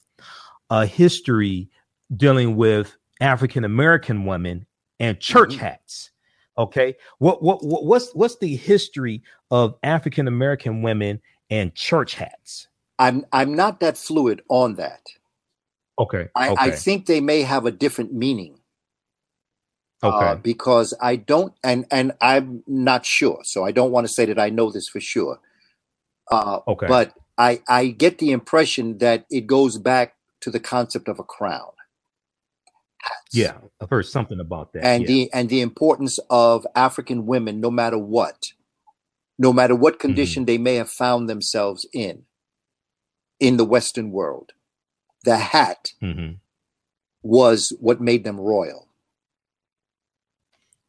a 0.69 0.85
history 0.85 1.69
dealing 2.15 2.55
with 2.55 2.95
African 3.19 3.63
American 3.65 4.25
women 4.25 4.65
and 4.99 5.19
church 5.19 5.51
mm-hmm. 5.51 5.65
hats. 5.65 6.11
Okay, 6.57 6.95
what, 7.17 7.41
what 7.41 7.65
what 7.65 7.85
what's 7.85 8.13
what's 8.13 8.37
the 8.37 8.55
history 8.55 9.23
of 9.49 9.75
African 9.81 10.27
American 10.27 10.83
women 10.83 11.19
and 11.49 11.73
church 11.73 12.15
hats? 12.15 12.67
I'm 12.99 13.25
I'm 13.31 13.55
not 13.55 13.79
that 13.79 13.97
fluid 13.97 14.41
on 14.49 14.75
that. 14.75 15.01
Okay. 15.99 16.27
I, 16.35 16.49
okay. 16.49 16.61
I 16.61 16.71
think 16.71 17.05
they 17.05 17.21
may 17.21 17.41
have 17.41 17.65
a 17.65 17.71
different 17.71 18.13
meaning. 18.13 18.59
Uh, 20.01 20.07
okay. 20.07 20.25
Uh, 20.27 20.35
because 20.35 20.93
I 21.01 21.15
don't, 21.15 21.53
and 21.63 21.85
and 21.89 22.11
I'm 22.21 22.63
not 22.67 23.05
sure, 23.05 23.39
so 23.43 23.63
I 23.63 23.71
don't 23.71 23.91
want 23.91 24.05
to 24.07 24.13
say 24.13 24.25
that 24.25 24.39
I 24.39 24.49
know 24.49 24.69
this 24.69 24.87
for 24.87 24.99
sure. 24.99 25.39
Uh, 26.31 26.59
okay. 26.67 26.87
But 26.87 27.13
I 27.37 27.61
I 27.67 27.87
get 27.87 28.17
the 28.17 28.31
impression 28.31 28.97
that 28.99 29.25
it 29.29 29.47
goes 29.47 29.77
back 29.77 30.15
to 30.41 30.51
the 30.51 30.59
concept 30.59 31.07
of 31.07 31.19
a 31.19 31.23
crown. 31.23 31.71
Yeah, 33.31 33.57
I've 33.81 33.89
heard 33.89 34.05
something 34.05 34.39
about 34.39 34.73
that. 34.73 34.85
And 34.85 35.03
yeah. 35.03 35.07
the 35.07 35.33
and 35.33 35.49
the 35.49 35.61
importance 35.61 36.19
of 36.29 36.67
African 36.75 37.25
women, 37.25 37.59
no 37.59 37.71
matter 37.71 37.97
what, 37.97 38.45
no 39.37 39.51
matter 39.51 39.75
what 39.75 39.93
mm-hmm. 39.93 40.01
condition 40.01 40.43
mm-hmm. 40.43 40.47
they 40.47 40.57
may 40.57 40.75
have 40.75 40.89
found 40.89 41.29
themselves 41.29 41.85
in, 41.93 42.23
in 43.39 43.57
the 43.57 43.65
Western 43.65 44.11
world, 44.11 44.51
the 45.23 45.37
hat 45.37 45.93
mm-hmm. 46.01 46.33
was 47.23 47.73
what 47.79 47.99
made 47.99 48.23
them 48.23 48.39
royal. 48.39 48.87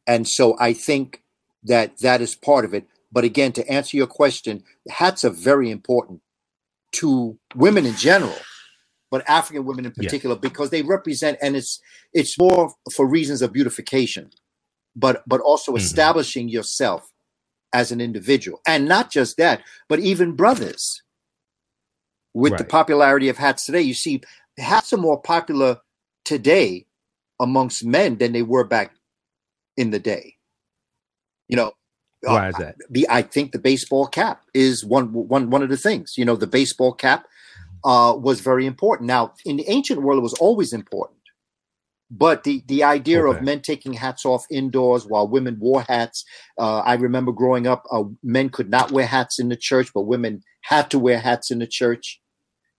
And 0.07 0.27
so 0.27 0.55
I 0.59 0.73
think 0.73 1.23
that 1.63 1.97
that 1.99 2.21
is 2.21 2.35
part 2.35 2.63
of 2.63 2.73
it. 2.73 2.85
But 3.11 3.23
again, 3.23 3.53
to 3.53 3.67
answer 3.67 3.97
your 3.97 4.07
question, 4.07 4.63
hats 4.87 5.25
are 5.25 5.31
very 5.31 5.71
important 5.71 6.21
to 6.93 7.39
women 7.55 7.85
in 7.85 7.95
general 7.95 8.37
but 9.11 9.27
African 9.29 9.65
women 9.65 9.85
in 9.85 9.91
particular, 9.91 10.35
yeah. 10.35 10.41
because 10.41 10.69
they 10.69 10.81
represent, 10.81 11.37
and 11.41 11.55
it's 11.55 11.79
it's 12.13 12.37
more 12.37 12.73
for 12.93 13.05
reasons 13.07 13.41
of 13.41 13.53
beautification, 13.53 14.29
but 14.95 15.23
but 15.27 15.41
also 15.41 15.71
mm-hmm. 15.71 15.83
establishing 15.83 16.49
yourself 16.49 17.09
as 17.73 17.91
an 17.91 18.01
individual, 18.01 18.61
and 18.67 18.87
not 18.87 19.11
just 19.11 19.37
that, 19.37 19.61
but 19.87 19.99
even 19.99 20.35
brothers. 20.35 21.01
With 22.33 22.51
right. 22.51 22.57
the 22.57 22.65
popularity 22.65 23.29
of 23.29 23.37
hats 23.37 23.65
today, 23.65 23.81
you 23.81 23.93
see 23.93 24.21
hats 24.57 24.91
are 24.91 24.97
more 24.97 25.21
popular 25.21 25.79
today 26.25 26.85
amongst 27.39 27.85
men 27.85 28.17
than 28.17 28.33
they 28.33 28.41
were 28.41 28.65
back 28.65 28.93
in 29.77 29.91
the 29.91 29.99
day. 29.99 30.35
You 31.47 31.55
know, 31.55 31.71
why 32.21 32.49
is 32.49 32.55
that? 32.55 32.75
The, 32.89 33.07
I 33.09 33.21
think 33.21 33.51
the 33.51 33.59
baseball 33.59 34.07
cap 34.07 34.41
is 34.53 34.83
one 34.83 35.13
one 35.13 35.49
one 35.49 35.63
of 35.63 35.69
the 35.69 35.77
things. 35.77 36.17
You 36.17 36.25
know, 36.25 36.35
the 36.35 36.47
baseball 36.47 36.93
cap 36.93 37.25
uh, 37.83 38.15
was 38.17 38.39
very 38.39 38.65
important. 38.65 39.07
Now, 39.07 39.33
in 39.45 39.57
the 39.57 39.69
ancient 39.69 40.01
world, 40.01 40.19
it 40.19 40.23
was 40.23 40.33
always 40.35 40.73
important. 40.73 41.19
But 42.11 42.43
the, 42.43 42.63
the 42.67 42.83
idea 42.83 43.23
okay. 43.23 43.37
of 43.37 43.43
men 43.43 43.61
taking 43.61 43.93
hats 43.93 44.25
off 44.25 44.45
indoors 44.51 45.05
while 45.05 45.27
women 45.27 45.57
wore 45.59 45.81
hats, 45.81 46.23
uh, 46.57 46.79
I 46.79 46.93
remember 46.95 47.31
growing 47.31 47.65
up, 47.65 47.83
uh, 47.91 48.03
men 48.23 48.49
could 48.49 48.69
not 48.69 48.91
wear 48.91 49.07
hats 49.07 49.39
in 49.39 49.49
the 49.49 49.55
church, 49.55 49.91
but 49.93 50.01
women 50.01 50.43
had 50.61 50.91
to 50.91 50.99
wear 50.99 51.19
hats 51.19 51.49
in 51.49 51.59
the 51.59 51.67
church. 51.67 52.21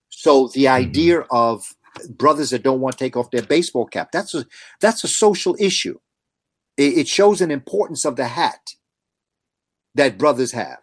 So 0.09 0.48
the 0.48 0.64
mm-hmm. 0.64 0.74
idea 0.74 1.20
of 1.31 1.74
brothers 2.09 2.51
that 2.51 2.62
don't 2.62 2.81
want 2.81 2.97
to 2.97 3.05
take 3.05 3.16
off 3.16 3.32
their 3.32 3.43
baseball 3.43 3.86
cap, 3.86 4.10
that's 4.12 4.32
a, 4.35 4.47
that's 4.81 5.02
a 5.02 5.09
social 5.09 5.56
issue. 5.59 5.98
It, 6.77 6.98
it 6.98 7.09
shows 7.09 7.40
an 7.40 7.51
importance 7.51 8.05
of 8.05 8.16
the 8.16 8.27
hat 8.27 8.60
that 9.97 10.18
brothers 10.18 10.52
have. 10.52 10.78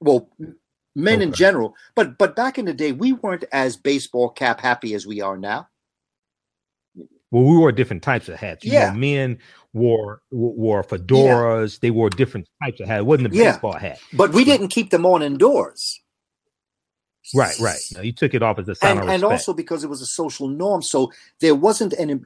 Well, 0.00 0.28
men 0.94 1.16
okay. 1.16 1.24
in 1.24 1.32
general. 1.32 1.74
But 1.94 2.18
but 2.18 2.36
back 2.36 2.58
in 2.58 2.64
the 2.64 2.74
day, 2.74 2.92
we 2.92 3.12
weren't 3.12 3.44
as 3.52 3.76
baseball 3.76 4.30
cap 4.30 4.60
happy 4.60 4.94
as 4.94 5.06
we 5.06 5.20
are 5.20 5.36
now. 5.36 5.68
Well, 7.30 7.44
we 7.44 7.56
wore 7.56 7.72
different 7.72 8.02
types 8.02 8.28
of 8.28 8.36
hats. 8.36 8.64
You 8.64 8.72
yeah, 8.72 8.90
know, 8.90 8.98
men 8.98 9.38
wore 9.72 10.22
wore 10.30 10.82
fedoras. 10.82 11.74
Yeah. 11.74 11.78
They 11.82 11.90
wore 11.90 12.10
different 12.10 12.48
types 12.62 12.80
of 12.80 12.88
hats. 12.88 13.00
It 13.00 13.06
wasn't 13.06 13.32
a 13.32 13.36
yeah. 13.36 13.52
baseball 13.52 13.74
hat. 13.74 14.00
But 14.12 14.32
we 14.32 14.44
didn't 14.44 14.68
keep 14.68 14.90
them 14.90 15.06
on 15.06 15.22
indoors. 15.22 16.00
Right, 17.32 17.56
right. 17.60 17.78
No, 17.94 18.00
you 18.00 18.12
took 18.12 18.34
it 18.34 18.42
off 18.42 18.58
as 18.58 18.68
a 18.68 18.74
sign 18.74 18.98
and, 18.98 19.10
and 19.10 19.24
also 19.24 19.52
because 19.52 19.84
it 19.84 19.90
was 19.90 20.02
a 20.02 20.06
social 20.06 20.48
norm. 20.48 20.82
So 20.82 21.12
there 21.40 21.54
wasn't 21.54 21.94
any. 21.98 22.20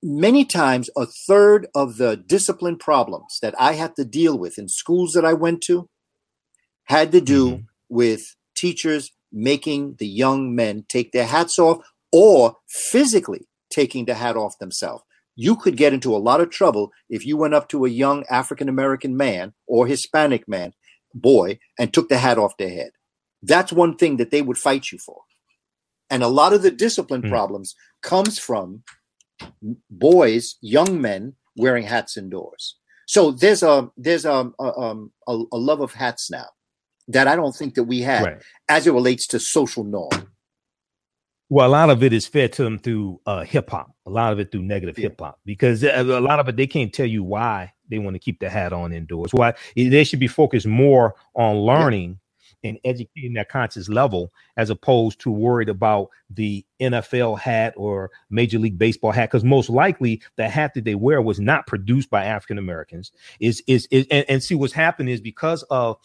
Many 0.00 0.44
times, 0.44 0.88
a 0.96 1.06
third 1.06 1.66
of 1.74 1.96
the 1.96 2.16
discipline 2.16 2.76
problems 2.78 3.40
that 3.42 3.60
I 3.60 3.72
had 3.72 3.96
to 3.96 4.04
deal 4.04 4.38
with 4.38 4.56
in 4.56 4.68
schools 4.68 5.12
that 5.14 5.24
I 5.24 5.32
went 5.32 5.60
to 5.62 5.88
had 6.84 7.10
to 7.10 7.20
do 7.20 7.50
mm-hmm 7.50 7.67
with 7.88 8.36
teachers 8.56 9.12
making 9.32 9.96
the 9.98 10.06
young 10.06 10.54
men 10.54 10.84
take 10.88 11.12
their 11.12 11.26
hats 11.26 11.58
off 11.58 11.78
or 12.12 12.56
physically 12.68 13.46
taking 13.70 14.06
the 14.06 14.14
hat 14.14 14.36
off 14.36 14.58
themselves. 14.58 15.04
You 15.36 15.54
could 15.54 15.76
get 15.76 15.92
into 15.92 16.16
a 16.16 16.18
lot 16.18 16.40
of 16.40 16.50
trouble 16.50 16.90
if 17.08 17.24
you 17.24 17.36
went 17.36 17.54
up 17.54 17.68
to 17.68 17.84
a 17.84 17.90
young 17.90 18.24
African 18.28 18.68
American 18.68 19.16
man 19.16 19.52
or 19.66 19.86
Hispanic 19.86 20.48
man, 20.48 20.72
boy, 21.14 21.58
and 21.78 21.92
took 21.92 22.08
the 22.08 22.18
hat 22.18 22.38
off 22.38 22.56
their 22.56 22.70
head. 22.70 22.90
That's 23.42 23.72
one 23.72 23.96
thing 23.96 24.16
that 24.16 24.30
they 24.30 24.42
would 24.42 24.58
fight 24.58 24.90
you 24.90 24.98
for. 24.98 25.22
And 26.10 26.22
a 26.22 26.28
lot 26.28 26.52
of 26.52 26.62
the 26.62 26.70
discipline 26.70 27.22
mm. 27.22 27.28
problems 27.28 27.76
comes 28.02 28.38
from 28.38 28.82
boys, 29.90 30.56
young 30.60 31.00
men 31.00 31.34
wearing 31.56 31.84
hats 31.84 32.16
indoors. 32.16 32.76
So 33.06 33.30
there's 33.30 33.62
a 33.62 33.90
there's 33.96 34.24
a 34.24 34.50
a, 34.58 34.78
um, 34.78 35.12
a, 35.28 35.38
a 35.52 35.58
love 35.58 35.80
of 35.80 35.92
hats 35.92 36.30
now 36.30 36.46
that 37.08 37.26
I 37.26 37.36
don't 37.36 37.54
think 37.54 37.74
that 37.74 37.84
we 37.84 38.00
had 38.00 38.24
right. 38.24 38.42
as 38.68 38.86
it 38.86 38.92
relates 38.92 39.26
to 39.28 39.40
social 39.40 39.84
norm. 39.84 40.30
Well, 41.50 41.66
a 41.66 41.70
lot 41.70 41.88
of 41.88 42.02
it 42.02 42.12
is 42.12 42.26
fed 42.26 42.52
to 42.54 42.64
them 42.64 42.78
through 42.78 43.20
uh, 43.24 43.42
hip 43.42 43.70
hop. 43.70 43.90
A 44.06 44.10
lot 44.10 44.34
of 44.34 44.38
it 44.38 44.52
through 44.52 44.62
negative 44.62 44.98
yeah. 44.98 45.04
hip 45.04 45.20
hop 45.20 45.40
because 45.46 45.82
a 45.82 46.02
lot 46.02 46.40
of 46.40 46.48
it 46.48 46.56
they 46.56 46.66
can't 46.66 46.92
tell 46.92 47.06
you 47.06 47.24
why 47.24 47.72
they 47.88 47.98
want 47.98 48.14
to 48.14 48.18
keep 48.18 48.38
the 48.38 48.50
hat 48.50 48.74
on 48.74 48.92
indoors. 48.92 49.32
Why 49.32 49.54
they 49.74 50.04
should 50.04 50.20
be 50.20 50.28
focused 50.28 50.66
more 50.66 51.14
on 51.34 51.56
learning 51.56 52.20
and 52.64 52.78
educating 52.84 53.34
their 53.34 53.44
conscious 53.44 53.88
level 53.88 54.32
as 54.56 54.70
opposed 54.70 55.20
to 55.20 55.30
worried 55.30 55.68
about 55.68 56.08
the 56.30 56.64
NFL 56.80 57.38
hat 57.38 57.74
or 57.76 58.10
Major 58.30 58.58
League 58.58 58.78
Baseball 58.78 59.12
hat 59.12 59.30
because 59.30 59.44
most 59.44 59.70
likely 59.70 60.22
the 60.36 60.48
hat 60.48 60.74
that 60.74 60.84
they 60.84 60.94
wear 60.94 61.22
was 61.22 61.40
not 61.40 61.66
produced 61.66 62.10
by 62.10 62.24
African 62.24 62.58
Americans. 62.58 63.12
Is, 63.40 63.62
is 63.66 63.86
is 63.90 64.06
and, 64.10 64.24
and 64.28 64.42
see 64.42 64.54
what's 64.54 64.72
happened 64.72 65.08
is 65.08 65.20
because 65.20 65.62
of 65.64 65.96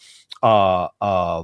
uh 0.42 0.88
uh 1.00 1.42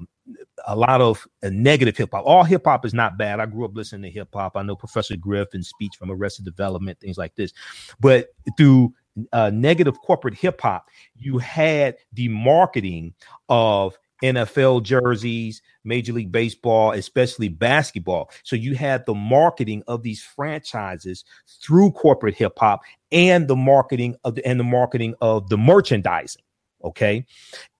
a 0.66 0.77
lot 0.77 1.01
of 1.01 1.27
negative 1.43 1.97
hip 1.97 2.11
hop. 2.12 2.24
All 2.24 2.45
hip 2.45 2.62
hop 2.65 2.85
is 2.85 2.95
not 2.95 3.19
bad. 3.19 3.41
I 3.41 3.47
grew 3.47 3.65
up 3.65 3.74
listening 3.74 4.03
to 4.03 4.11
hip 4.11 4.28
hop. 4.32 4.57
I 4.57 4.62
know 4.62 4.77
Professor 4.77 5.16
Griff 5.16 5.49
and 5.55 5.65
speech 5.65 5.93
from 5.99 6.11
Arrested 6.11 6.45
Development, 6.45 6.99
things 7.01 7.19
like 7.19 7.35
this. 7.35 7.53
But 7.99 8.28
through 8.57 8.95
uh, 9.32 9.51
negative 9.51 9.99
corporate 10.01 10.35
hip 10.35 10.61
hop, 10.61 10.89
you 11.16 11.39
had 11.39 11.97
the 12.12 12.28
marketing 12.28 13.15
of 13.49 13.99
NFL 14.23 14.83
jerseys, 14.83 15.63
Major 15.85 16.13
League 16.13 16.33
Baseball, 16.33 16.93
especially 16.93 17.49
basketball. 17.49 18.31
So 18.43 18.57
you 18.57 18.75
had 18.75 19.07
the 19.07 19.15
marketing 19.15 19.83
of 19.87 20.03
these 20.03 20.23
franchises 20.23 21.25
through 21.63 21.93
corporate 21.93 22.35
hip 22.35 22.59
hop 22.59 22.83
and 23.13 23.49
the 23.49 23.57
marketing 23.57 24.17
of 24.25 24.35
the, 24.35 24.47
and 24.47 24.59
the 24.61 24.65
marketing 24.65 25.15
of 25.21 25.49
the 25.49 25.59
merchandising. 25.59 26.43
Okay, 26.83 27.27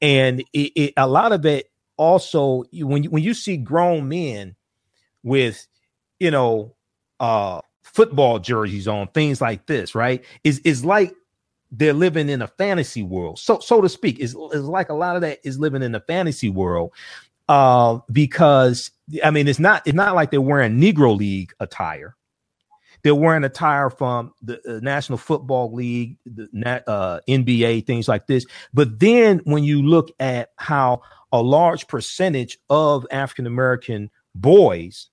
and 0.03 0.41
it, 0.53 0.73
it, 0.77 0.93
a 0.97 1.09
lot 1.09 1.33
of 1.33 1.47
it 1.47 1.71
also 1.97 2.65
when 2.73 3.03
you, 3.05 3.11
when 3.11 3.23
you 3.23 3.35
see 3.35 3.57
grown 3.57 4.09
men 4.09 4.57
with 5.23 5.67
you 6.19 6.31
know 6.31 6.75
uh 7.19 7.61
football 7.83 8.39
jerseys 8.39 8.87
on 8.87 9.07
things 9.09 9.41
like 9.41 9.67
this 9.67 9.95
right 9.95 10.25
is 10.45 10.61
is 10.61 10.85
like 10.85 11.15
they're 11.73 11.93
living 11.93 12.29
in 12.29 12.43
a 12.43 12.47
fantasy 12.47 13.03
world 13.03 13.39
so 13.39 13.59
so 13.61 13.81
to 13.81 13.89
speak 13.89 14.19
is 14.19 14.37
is 14.53 14.65
like 14.65 14.89
a 14.89 14.95
lot 14.95 15.17
of 15.17 15.23
that 15.23 15.39
is 15.45 15.59
living 15.59 15.83
in 15.83 15.95
a 15.95 16.01
fantasy 16.01 16.49
world 16.49 16.93
uh 17.49 17.99
because 18.13 18.91
i 19.25 19.31
mean 19.31 19.47
it's 19.47 19.59
not 19.59 19.83
it's 19.87 19.95
not 19.95 20.15
like 20.15 20.31
they're 20.31 20.41
wearing 20.41 20.81
negro 20.81 21.17
league 21.17 21.53
attire 21.61 22.17
they're 23.03 23.15
wearing 23.15 23.45
attire 23.45 23.91
from 23.91 24.35
the 24.43 24.61
uh, 24.69 24.81
National 24.81 25.17
Football 25.17 25.73
League, 25.73 26.19
the 26.27 26.49
uh, 26.87 27.21
NBA, 27.29 27.87
things 27.87 28.09
like 28.09 28.27
this. 28.27 28.45
But 28.75 28.99
then 29.01 29.41
when 29.45 29.65
you 29.65 29.83
look 29.83 30.11
at 30.21 30.51
how 30.57 31.03
a 31.33 31.41
large 31.41 31.87
percentage 31.89 32.59
of 32.69 33.07
African 33.11 33.47
American 33.47 34.11
boys 34.35 35.09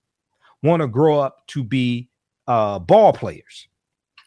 want 0.64 0.82
to 0.82 0.88
grow 0.88 1.20
up 1.20 1.46
to 1.48 1.64
be 1.64 2.10
uh, 2.48 2.80
ball 2.80 3.14
players, 3.14 3.68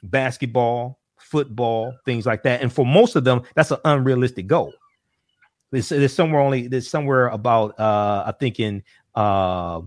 basketball, 0.03 1.00
football, 1.31 1.95
things 2.05 2.27
like 2.27 2.43
that. 2.43 2.61
And 2.61 2.73
for 2.73 2.85
most 2.85 3.17
of 3.17 3.25
them, 3.25 3.43
that's 3.55 3.71
an 3.71 3.79
unrealistic 3.85 4.47
goal. 4.47 4.75
There's, 5.71 6.13
somewhere 6.13 6.41
only 6.41 6.67
there's 6.67 6.91
somewhere 6.91 7.29
about 7.29 7.79
uh, 7.79 8.25
I 8.27 8.33
think 8.33 8.59
in 8.59 8.83
uh, 9.15 9.83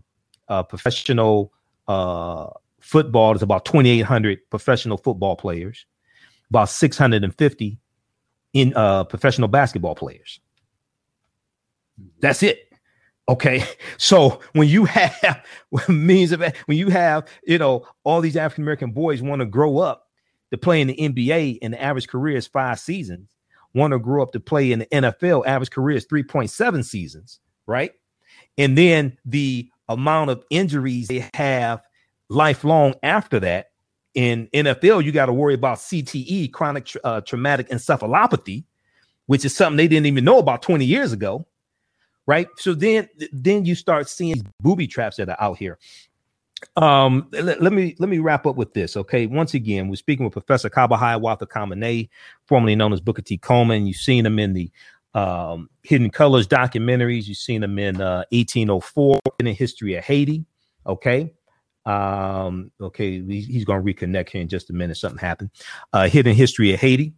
uh, 0.48 0.64
professional 0.64 1.52
uh, 1.90 2.48
football, 2.80 3.34
there's 3.34 3.44
about 3.44 3.66
2,800 3.66 4.50
professional 4.50 4.98
football 4.98 5.36
players, 5.36 5.86
about 6.50 6.70
650 6.70 7.78
in 8.54 8.74
uh, 8.76 9.04
professional 9.04 9.50
basketball 9.50 9.96
players. 9.96 10.40
That's 12.22 12.44
it. 12.44 12.72
Okay. 13.28 13.64
So 13.98 14.42
when 14.52 14.68
you 14.68 14.84
have 14.86 15.46
means 15.88 16.34
of 16.34 16.42
when 16.66 16.78
you 16.78 16.90
have, 16.90 17.26
you 17.46 17.58
know, 17.58 17.88
all 18.04 18.20
these 18.20 18.36
African 18.36 18.64
American 18.64 18.92
boys 18.92 19.22
want 19.22 19.40
to 19.40 19.46
grow 19.46 19.78
up 19.78 20.03
to 20.54 20.58
play 20.60 20.82
in 20.82 20.88
the 20.88 20.96
NBA 20.96 21.58
and 21.64 21.74
the 21.74 21.82
average 21.82 22.08
career 22.08 22.38
is 22.38 22.46
five 22.46 22.80
seasons, 22.80 23.34
want 23.74 23.92
to 23.92 23.98
grow 23.98 24.22
up 24.22 24.32
to 24.34 24.40
play 24.40 24.72
in 24.72 24.80
the 24.80 24.86
NFL, 24.86 25.48
average 25.48 25.72
career 25.72 25.98
is 25.98 26.06
3.7 26.06 26.86
seasons, 26.86 27.40
right? 27.66 27.92
And 28.60 28.78
then 28.78 29.18
the 29.26 29.68
amount 29.90 30.30
of 30.30 30.44
injuries 30.52 31.08
they 31.08 31.28
have 31.34 31.82
lifelong 32.30 32.94
after 33.02 33.40
that 33.40 33.72
in 34.14 34.48
NFL, 34.54 35.04
you 35.04 35.12
got 35.12 35.26
to 35.26 35.34
worry 35.34 35.56
about 35.56 35.80
CTE, 35.80 36.52
chronic 36.52 36.88
uh, 37.04 37.22
traumatic 37.22 37.70
encephalopathy, 37.70 38.64
which 39.26 39.46
is 39.46 39.56
something 39.56 39.78
they 39.78 39.88
didn't 39.88 40.06
even 40.06 40.24
know 40.24 40.38
about 40.38 40.62
20 40.62 40.86
years 40.86 41.14
ago 41.14 41.48
right? 42.26 42.48
So 42.58 42.74
then 42.74 43.10
then 43.32 43.66
you 43.66 43.76
start 43.76 44.10
seeing 44.10 44.46
booby 44.62 44.88
traps 44.88 45.18
that 45.18 45.30
are 45.30 45.42
out 45.42 45.58
here. 45.58 45.78
Um, 46.76 47.28
let, 47.32 47.62
let, 47.62 47.74
me 47.74 47.96
let 48.00 48.10
me 48.10 48.20
wrap 48.20 48.46
up 48.46 48.56
with 48.56 48.74
this. 48.74 48.98
Okay, 48.98 49.26
once 49.26 49.54
again, 49.54 49.88
we're 49.88 49.96
speaking 49.96 50.26
with 50.26 50.34
Professor 50.34 50.70
Kaba 50.70 50.98
Hiawatha 50.98 51.46
Kamene, 51.46 52.10
formerly 52.48 52.76
known 52.76 52.94
as 52.94 53.02
Booker 53.02 53.22
T. 53.22 53.38
Coleman. 53.38 53.88
You've 53.88 53.98
seen 53.98 54.26
him 54.26 54.40
in 54.40 54.54
the 54.54 54.72
um, 55.14 55.70
Hidden 55.84 56.10
Colors 56.10 56.48
documentaries. 56.48 57.28
You've 57.28 57.38
seen 57.38 57.64
him 57.64 57.78
in 57.80 58.02
uh, 58.02 58.24
1804 58.32 59.20
in 59.40 59.46
the 59.46 59.54
history 59.54 59.96
of 59.96 60.04
Haiti. 60.04 60.46
Okay. 60.86 61.34
Um, 61.86 62.72
okay, 62.80 63.22
he's 63.22 63.66
going 63.66 63.86
to 63.86 63.94
reconnect 63.94 64.30
here 64.30 64.42
in 64.42 64.48
just 64.48 64.70
a 64.70 64.74
minute. 64.74 64.98
Something 64.98 65.20
happened. 65.20 65.50
Uh, 65.92 66.08
Hidden 66.08 66.36
History 66.36 66.74
of 66.74 66.80
Haiti. 66.80 67.14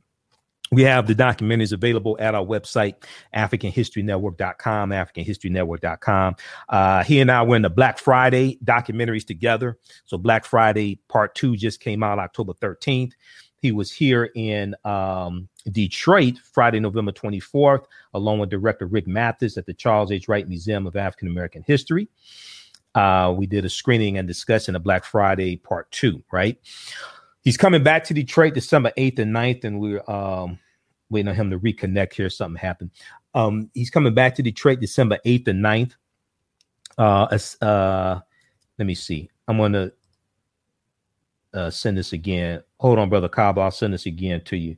We 0.72 0.82
have 0.82 1.06
the 1.06 1.14
documentaries 1.14 1.72
available 1.72 2.18
at 2.20 2.34
our 2.34 2.44
website, 2.44 2.96
AfricanHistoryNetwork.com, 3.36 4.90
AfricanHistoryNetwork.com. 4.90 6.36
Uh, 6.70 7.04
he 7.04 7.20
and 7.20 7.32
I 7.32 7.44
were 7.44 7.56
in 7.56 7.62
the 7.62 7.70
Black 7.70 8.00
Friday 8.00 8.58
documentaries 8.66 9.26
together. 9.26 9.78
So 10.06 10.18
Black 10.18 10.44
Friday 10.44 11.00
Part 11.08 11.36
2 11.36 11.56
just 11.56 11.80
came 11.80 12.02
out 12.02 12.18
October 12.18 12.54
13th. 12.54 13.12
He 13.62 13.72
was 13.72 13.92
here 13.92 14.32
in 14.36 14.76
um, 14.84 15.48
Detroit 15.72 16.40
Friday, 16.52 16.80
November 16.80 17.12
24th, 17.12 17.86
along 18.14 18.40
with 18.40 18.50
director 18.50 18.86
Rick 18.86 19.08
Mathis 19.08 19.58
at 19.58 19.66
the 19.66 19.74
Charles 19.74 20.12
H. 20.12 20.28
Wright 20.28 20.48
Museum 20.48 20.88
of 20.88 20.96
African 20.96 21.28
American 21.28 21.64
History. 21.66 22.08
Uh, 22.96 23.34
we 23.38 23.46
did 23.46 23.66
a 23.66 23.70
screening 23.70 24.18
and 24.18 24.28
discussion 24.28 24.76
of 24.76 24.84
Black 24.84 25.04
Friday 25.04 25.58
Part 25.58 25.92
2, 25.92 26.24
right? 26.32 26.58
He's 27.46 27.58
coming 27.58 27.84
back 27.84 28.04
to 28.06 28.14
Detroit 28.16 28.56
December 28.56 28.92
8th 28.98 29.20
and 29.20 29.34
9th, 29.34 29.66
and 29.66 29.80
we're 29.80 30.04
um, 30.10 30.58
waiting 31.12 31.30
on 31.30 31.36
him 31.36 31.52
to 31.52 31.60
reconnect 31.60 32.14
here. 32.14 32.28
Something 32.28 32.60
happened. 32.60 32.90
Um, 33.36 33.70
he's 33.76 33.92
coming 33.92 34.16
back 34.16 34.34
to 34.36 34.42
Detroit 34.42 34.80
December 34.80 35.20
8th 35.24 35.50
and 35.50 35.64
9th. 35.64 35.92
Uh, 36.98 37.38
uh, 37.64 38.20
let 38.80 38.86
me 38.88 38.96
see. 38.96 39.30
I'm 39.48 39.58
going 39.58 39.74
to 39.74 39.94
uh, 41.54 41.70
send 41.70 42.00
this 42.00 42.14
again. 42.14 42.64
Hold 42.80 42.98
on, 42.98 43.10
Brother 43.10 43.30
Cobb. 43.30 43.60
I'll 43.60 43.70
send 43.70 43.94
this 43.94 44.08
again 44.08 44.42
to 44.46 44.58
you. 44.58 44.76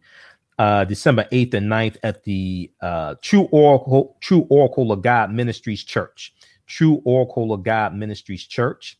Uh, 0.59 0.83
December 0.83 1.25
8th 1.31 1.53
and 1.53 1.71
9th 1.71 1.95
at 2.03 2.25
the 2.25 2.69
uh, 2.81 3.15
True 3.21 3.47
Oracle, 3.53 4.17
True 4.19 4.45
Oracle 4.49 4.91
of 4.91 5.01
God 5.01 5.31
Ministries 5.31 5.85
Church. 5.85 6.33
True 6.65 7.01
Oracle 7.05 7.53
of 7.53 7.63
God 7.63 7.95
Ministries 7.95 8.43
Church 8.43 8.99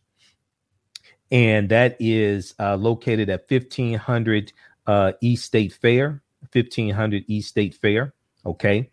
and 1.32 1.70
that 1.70 1.98
is 2.00 2.54
uh, 2.60 2.76
located 2.76 3.30
at 3.30 3.50
1500 3.50 4.54
uh, 4.86 5.12
East 5.22 5.46
State 5.46 5.74
Fair, 5.74 6.22
1500 6.52 7.26
East 7.28 7.50
State 7.50 7.76
Fair. 7.76 8.14
Okay. 8.46 8.90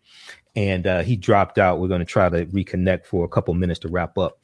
And 0.55 0.87
uh, 0.87 1.01
he 1.01 1.15
dropped 1.15 1.57
out. 1.57 1.79
We're 1.79 1.87
going 1.87 1.99
to 1.99 2.05
try 2.05 2.29
to 2.29 2.45
reconnect 2.47 3.05
for 3.05 3.25
a 3.25 3.29
couple 3.29 3.53
minutes 3.53 3.79
to 3.81 3.89
wrap 3.89 4.17
up. 4.17 4.39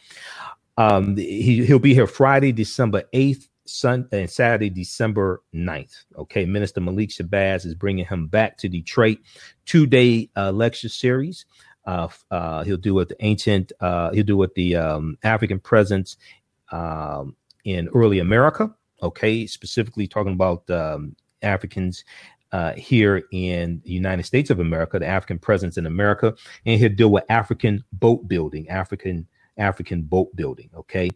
Um, 0.78 1.18
he, 1.18 1.66
he'll 1.66 1.80
be 1.80 1.94
here 1.94 2.08
Friday, 2.08 2.52
December 2.52 3.04
8th, 3.14 3.48
Sun 3.66 4.08
and 4.12 4.30
Saturday, 4.30 4.70
December 4.70 5.44
9th. 5.54 6.06
Okay. 6.18 6.46
Minister 6.46 6.82
Malik 6.82 7.10
Shabazz 7.10 7.66
is 7.66 7.76
bringing 7.76 8.06
him 8.06 8.28
back 8.28 8.58
to 8.60 8.70
Detroit, 8.70 9.20
two 9.66 9.86
day 9.86 10.30
uh, 10.36 10.52
lecture 10.52 10.90
series. 10.90 11.46
Uh, 11.86 12.08
uh, 12.30 12.64
he'll 12.64 12.78
do 12.78 13.00
it 13.00 13.10
the 13.10 13.26
ancient, 13.26 13.72
he'll 13.82 14.24
do 14.24 14.42
it 14.44 14.54
the 14.56 14.76
um, 14.76 15.18
African 15.24 15.60
presence 15.60 16.18
um, 16.72 17.36
in 17.66 17.88
early 17.90 18.20
America. 18.20 18.74
Okay, 19.04 19.48
specifically 19.48 20.08
talking 20.08 20.34
about 20.34 20.70
um, 20.70 21.16
Africans 21.42 22.04
uh, 22.52 22.74
here 22.74 23.24
in 23.32 23.82
the 23.86 23.92
United 23.92 24.24
States 24.24 24.50
of 24.50 24.60
America, 24.60 25.00
the 25.00 25.08
African 25.08 25.40
presence 25.40 25.78
in 25.78 25.86
America, 25.86 26.36
and 26.66 26.80
he'll 26.80 26.90
deal 26.90 27.12
with 27.12 27.24
African 27.30 27.84
boat 27.94 28.28
building, 28.28 28.68
African 28.70 29.28
African 29.58 30.04
boat 30.04 30.36
building. 30.36 30.70
Okay, 30.76 31.10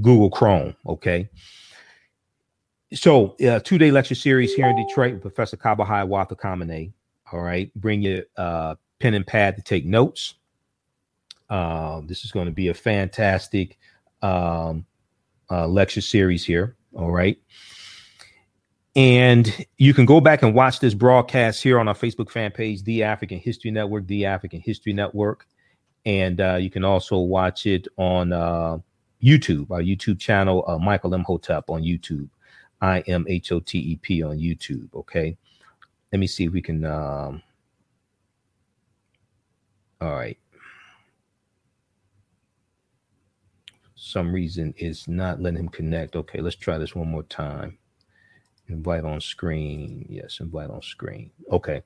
Google 0.00 0.30
Chrome. 0.30 0.74
Okay. 0.86 1.28
So, 2.92 3.36
uh, 3.46 3.60
two 3.60 3.78
day 3.78 3.90
lecture 3.90 4.14
series 4.14 4.54
here 4.54 4.66
in 4.66 4.76
Detroit 4.76 5.14
with 5.14 5.22
Professor 5.22 5.56
Kaba 5.56 5.84
Hiawatha 5.84 6.34
Kamene. 6.34 6.92
All 7.32 7.40
right. 7.40 7.72
Bring 7.74 8.02
your 8.02 8.22
uh, 8.36 8.74
pen 8.98 9.14
and 9.14 9.26
pad 9.26 9.56
to 9.56 9.62
take 9.62 9.84
notes. 9.84 10.34
Uh, 11.48 12.00
this 12.06 12.24
is 12.24 12.32
going 12.32 12.46
to 12.46 12.52
be 12.52 12.68
a 12.68 12.74
fantastic 12.74 13.78
um, 14.22 14.86
uh, 15.50 15.66
lecture 15.66 16.00
series 16.00 16.44
here. 16.44 16.76
All 16.94 17.10
right. 17.10 17.38
And 18.96 19.66
you 19.78 19.94
can 19.94 20.04
go 20.04 20.20
back 20.20 20.42
and 20.42 20.54
watch 20.54 20.80
this 20.80 20.94
broadcast 20.94 21.62
here 21.62 21.78
on 21.78 21.86
our 21.86 21.94
Facebook 21.94 22.30
fan 22.30 22.50
page, 22.50 22.82
The 22.82 23.04
African 23.04 23.38
History 23.38 23.70
Network, 23.70 24.06
The 24.06 24.26
African 24.26 24.60
History 24.60 24.92
Network. 24.92 25.46
And 26.04 26.40
uh, 26.40 26.56
you 26.56 26.70
can 26.70 26.84
also 26.84 27.18
watch 27.18 27.66
it 27.66 27.86
on 27.96 28.32
uh, 28.32 28.78
YouTube, 29.22 29.70
our 29.70 29.80
YouTube 29.80 30.18
channel, 30.18 30.64
uh, 30.66 30.78
Michael 30.78 31.14
Imhotep 31.14 31.70
on 31.70 31.82
YouTube. 31.82 32.28
I 32.80 33.00
M 33.00 33.26
H 33.28 33.52
O 33.52 33.60
T 33.60 33.78
E 33.78 33.96
P 33.96 34.22
on 34.22 34.38
YouTube. 34.38 34.88
Okay. 34.94 35.36
Let 36.12 36.18
me 36.18 36.26
see 36.26 36.44
if 36.44 36.52
we 36.52 36.62
can. 36.62 36.84
Um, 36.84 37.42
all 40.00 40.14
right. 40.14 40.38
Some 43.94 44.32
reason 44.32 44.74
is 44.78 45.06
not 45.06 45.40
letting 45.40 45.60
him 45.60 45.68
connect. 45.68 46.16
Okay, 46.16 46.40
let's 46.40 46.56
try 46.56 46.78
this 46.78 46.94
one 46.94 47.08
more 47.08 47.22
time. 47.24 47.76
Invite 48.70 49.04
on 49.04 49.20
screen. 49.20 50.06
Yes, 50.08 50.38
invite 50.40 50.70
on 50.70 50.80
screen. 50.80 51.30
Okay. 51.50 51.82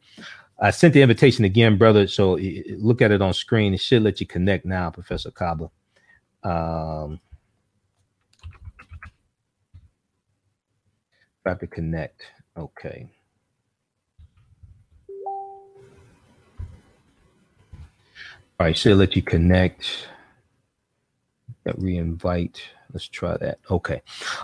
I 0.60 0.70
sent 0.70 0.94
the 0.94 1.02
invitation 1.02 1.44
again, 1.44 1.78
brother. 1.78 2.06
So 2.06 2.38
look 2.76 3.02
at 3.02 3.10
it 3.10 3.22
on 3.22 3.32
screen. 3.32 3.74
It 3.74 3.80
should 3.80 4.02
let 4.02 4.20
you 4.20 4.26
connect 4.26 4.64
now, 4.64 4.90
Professor 4.90 5.30
Kaba. 5.30 5.70
Um, 6.42 7.20
about 11.44 11.60
to 11.60 11.66
connect. 11.66 12.22
Okay. 12.56 13.08
All 18.60 18.66
right, 18.66 18.76
should 18.76 18.96
let 18.98 19.16
you 19.16 19.22
connect. 19.22 20.08
That 21.64 21.78
re-invite. 21.78 22.62
Let's 22.92 23.08
try 23.08 23.36
that. 23.38 23.58
Okay. 23.70 24.02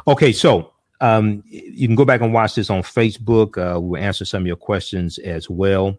Okay, 0.09 0.33
so 0.33 0.73
um, 1.01 1.43
you 1.47 1.87
can 1.87 1.97
go 1.97 2.05
back 2.05 2.21
and 2.21 2.33
watch 2.33 2.55
this 2.55 2.71
on 2.71 2.83
Facebook. 2.83 3.57
Uh, 3.57 3.81
we'll 3.81 4.01
answer 4.01 4.25
some 4.25 4.43
of 4.43 4.47
your 4.47 4.57
questions 4.57 5.19
as 5.19 5.49
well. 5.49 5.99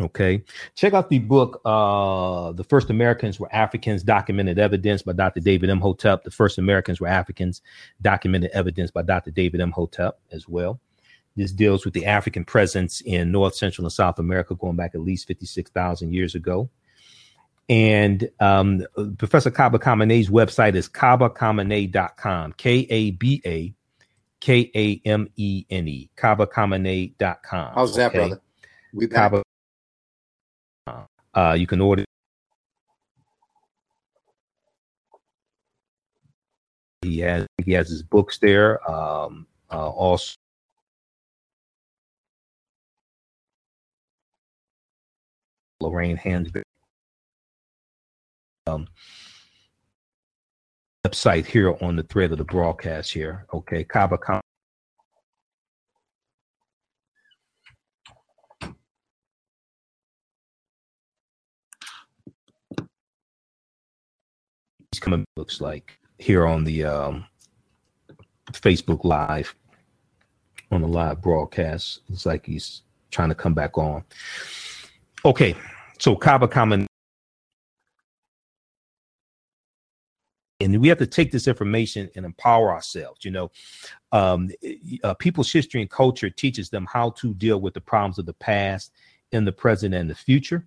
Okay. 0.00 0.44
Check 0.74 0.92
out 0.92 1.10
the 1.10 1.18
book, 1.18 1.60
uh, 1.64 2.52
The 2.52 2.64
First 2.64 2.90
Americans 2.90 3.40
Were 3.40 3.52
Africans 3.52 4.02
Documented 4.02 4.58
Evidence 4.58 5.02
by 5.02 5.12
Dr. 5.12 5.40
David 5.40 5.70
Imhotep. 5.70 6.22
The 6.22 6.30
First 6.30 6.58
Americans 6.58 7.00
Were 7.00 7.08
Africans 7.08 7.62
Documented 8.00 8.50
Evidence 8.52 8.90
by 8.90 9.02
Dr. 9.02 9.30
David 9.30 9.60
Imhotep 9.60 10.20
as 10.30 10.48
well. 10.48 10.78
This 11.34 11.52
deals 11.52 11.84
with 11.84 11.94
the 11.94 12.06
African 12.06 12.44
presence 12.44 13.00
in 13.00 13.32
North, 13.32 13.54
Central, 13.54 13.86
and 13.86 13.92
South 13.92 14.18
America 14.18 14.54
going 14.54 14.76
back 14.76 14.94
at 14.94 15.00
least 15.00 15.26
56,000 15.26 16.12
years 16.12 16.34
ago. 16.34 16.68
And 17.68 18.28
um, 18.40 18.84
Professor 19.18 19.50
Kaba 19.50 19.78
Kamene's 19.78 20.30
website 20.30 20.74
is 20.74 20.88
kabakamene.com, 20.88 22.54
K 22.54 22.86
A 22.88 23.10
B 23.12 23.42
A 23.44 23.74
K 24.40 24.70
A 24.74 25.00
M 25.08 25.28
E 25.36 25.64
N 25.70 25.88
E, 25.88 26.10
kabakamene.com. 26.16 27.72
How's 27.74 27.96
that, 27.96 28.08
okay? 28.08 28.18
brother? 28.18 28.40
We 28.92 29.06
Kaba, 29.06 29.42
uh, 31.34 31.56
you 31.58 31.66
can 31.66 31.80
order. 31.80 32.04
He 37.02 37.20
has 37.20 37.46
he 37.64 37.72
has 37.72 37.88
his 37.88 38.02
books 38.02 38.38
there. 38.38 38.88
Um, 38.90 39.46
uh, 39.70 39.88
also. 39.88 40.34
Lorraine 45.80 46.16
Hansberry. 46.16 46.62
Um, 48.66 48.88
website 51.06 51.46
here 51.46 51.76
on 51.80 51.96
the 51.96 52.02
thread 52.04 52.32
of 52.32 52.38
the 52.38 52.44
broadcast 52.44 53.12
here. 53.12 53.46
Okay, 53.52 53.84
Kaba 53.84 54.18
He's 64.92 65.00
coming 65.00 65.24
looks 65.36 65.60
like 65.60 65.98
here 66.18 66.46
on 66.46 66.64
the 66.64 66.84
um, 66.84 67.26
Facebook 68.52 69.04
Live 69.04 69.54
on 70.70 70.80
the 70.82 70.88
live 70.88 71.22
broadcast. 71.22 72.00
It's 72.10 72.26
like 72.26 72.44
he's 72.44 72.82
trying 73.10 73.28
to 73.28 73.34
come 73.34 73.54
back 73.54 73.78
on. 73.78 74.02
Okay, 75.24 75.54
so 75.98 76.16
Kaba 76.16 76.48
Kamen 76.48 76.87
we 80.80 80.88
have 80.88 80.98
to 80.98 81.06
take 81.06 81.30
this 81.30 81.48
information 81.48 82.10
and 82.16 82.24
empower 82.24 82.72
ourselves 82.72 83.24
you 83.24 83.30
know? 83.30 83.50
Um, 84.12 84.50
uh, 85.04 85.14
people's 85.14 85.52
history 85.52 85.80
and 85.80 85.90
culture 85.90 86.30
teaches 86.30 86.70
them 86.70 86.86
how 86.90 87.10
to 87.10 87.34
deal 87.34 87.60
with 87.60 87.74
the 87.74 87.80
problems 87.80 88.18
of 88.18 88.26
the 88.26 88.32
past 88.32 88.92
in 89.32 89.44
the 89.44 89.52
present 89.52 89.94
and 89.94 90.08
the 90.08 90.14
future 90.14 90.66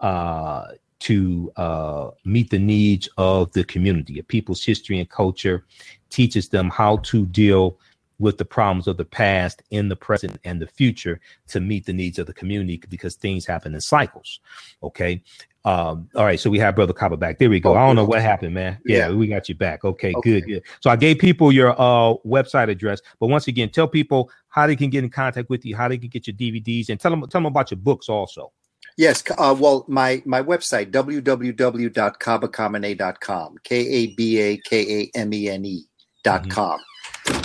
uh, 0.00 0.66
to 1.00 1.52
uh, 1.56 2.10
meet 2.24 2.50
the 2.50 2.58
needs 2.58 3.08
of 3.16 3.52
the 3.52 3.64
community. 3.64 4.18
A 4.18 4.22
people's 4.22 4.64
history 4.64 4.98
and 4.98 5.08
culture 5.08 5.64
teaches 6.10 6.48
them 6.48 6.70
how 6.70 6.98
to 6.98 7.26
deal 7.26 7.78
with 8.18 8.38
the 8.38 8.44
problems 8.44 8.86
of 8.86 8.96
the 8.96 9.04
past 9.04 9.62
in 9.70 9.88
the 9.88 9.96
present 9.96 10.38
and 10.44 10.60
the 10.60 10.66
future 10.66 11.20
to 11.48 11.60
meet 11.60 11.84
the 11.84 11.92
needs 11.92 12.18
of 12.18 12.26
the 12.26 12.32
community 12.32 12.80
because 12.88 13.16
things 13.16 13.44
happen 13.44 13.74
in 13.74 13.80
cycles 13.80 14.40
okay 14.82 15.20
um, 15.66 16.10
all 16.14 16.24
right, 16.24 16.38
so 16.38 16.50
we 16.50 16.58
have 16.58 16.76
Brother 16.76 16.92
Kaba 16.92 17.16
back. 17.16 17.38
There 17.38 17.48
we 17.48 17.58
go. 17.58 17.72
Oh, 17.72 17.76
I 17.76 17.86
don't 17.86 17.96
know 17.96 18.04
what 18.04 18.20
happened, 18.20 18.52
man. 18.52 18.76
Yeah, 18.84 19.08
yeah, 19.08 19.14
we 19.14 19.28
got 19.28 19.48
you 19.48 19.54
back. 19.54 19.82
Okay, 19.82 20.12
okay, 20.14 20.40
good, 20.40 20.46
good. 20.46 20.62
So 20.80 20.90
I 20.90 20.96
gave 20.96 21.18
people 21.18 21.52
your 21.52 21.70
uh 21.80 22.16
website 22.26 22.68
address, 22.68 23.00
but 23.18 23.28
once 23.28 23.48
again, 23.48 23.70
tell 23.70 23.88
people 23.88 24.30
how 24.48 24.66
they 24.66 24.76
can 24.76 24.90
get 24.90 25.04
in 25.04 25.10
contact 25.10 25.48
with 25.48 25.64
you, 25.64 25.74
how 25.74 25.88
they 25.88 25.96
can 25.96 26.10
get 26.10 26.26
your 26.26 26.36
DVDs, 26.36 26.90
and 26.90 27.00
tell 27.00 27.10
them 27.10 27.22
tell 27.22 27.40
them 27.40 27.46
about 27.46 27.70
your 27.70 27.78
books 27.78 28.10
also. 28.10 28.52
Yes, 28.98 29.24
uh, 29.38 29.56
well, 29.58 29.86
my 29.88 30.22
my 30.26 30.42
website 30.42 30.90
www.kabakamene.com, 30.90 33.54
k 33.64 33.76
a 33.76 34.08
b 34.14 34.40
a 34.40 34.58
k 34.58 35.00
a 35.00 35.10
m 35.18 35.32
e 35.32 35.48
n 35.48 35.64
e 35.64 35.86
dot 36.22 36.42
mm-hmm. 36.42 36.50
com. 36.50 36.78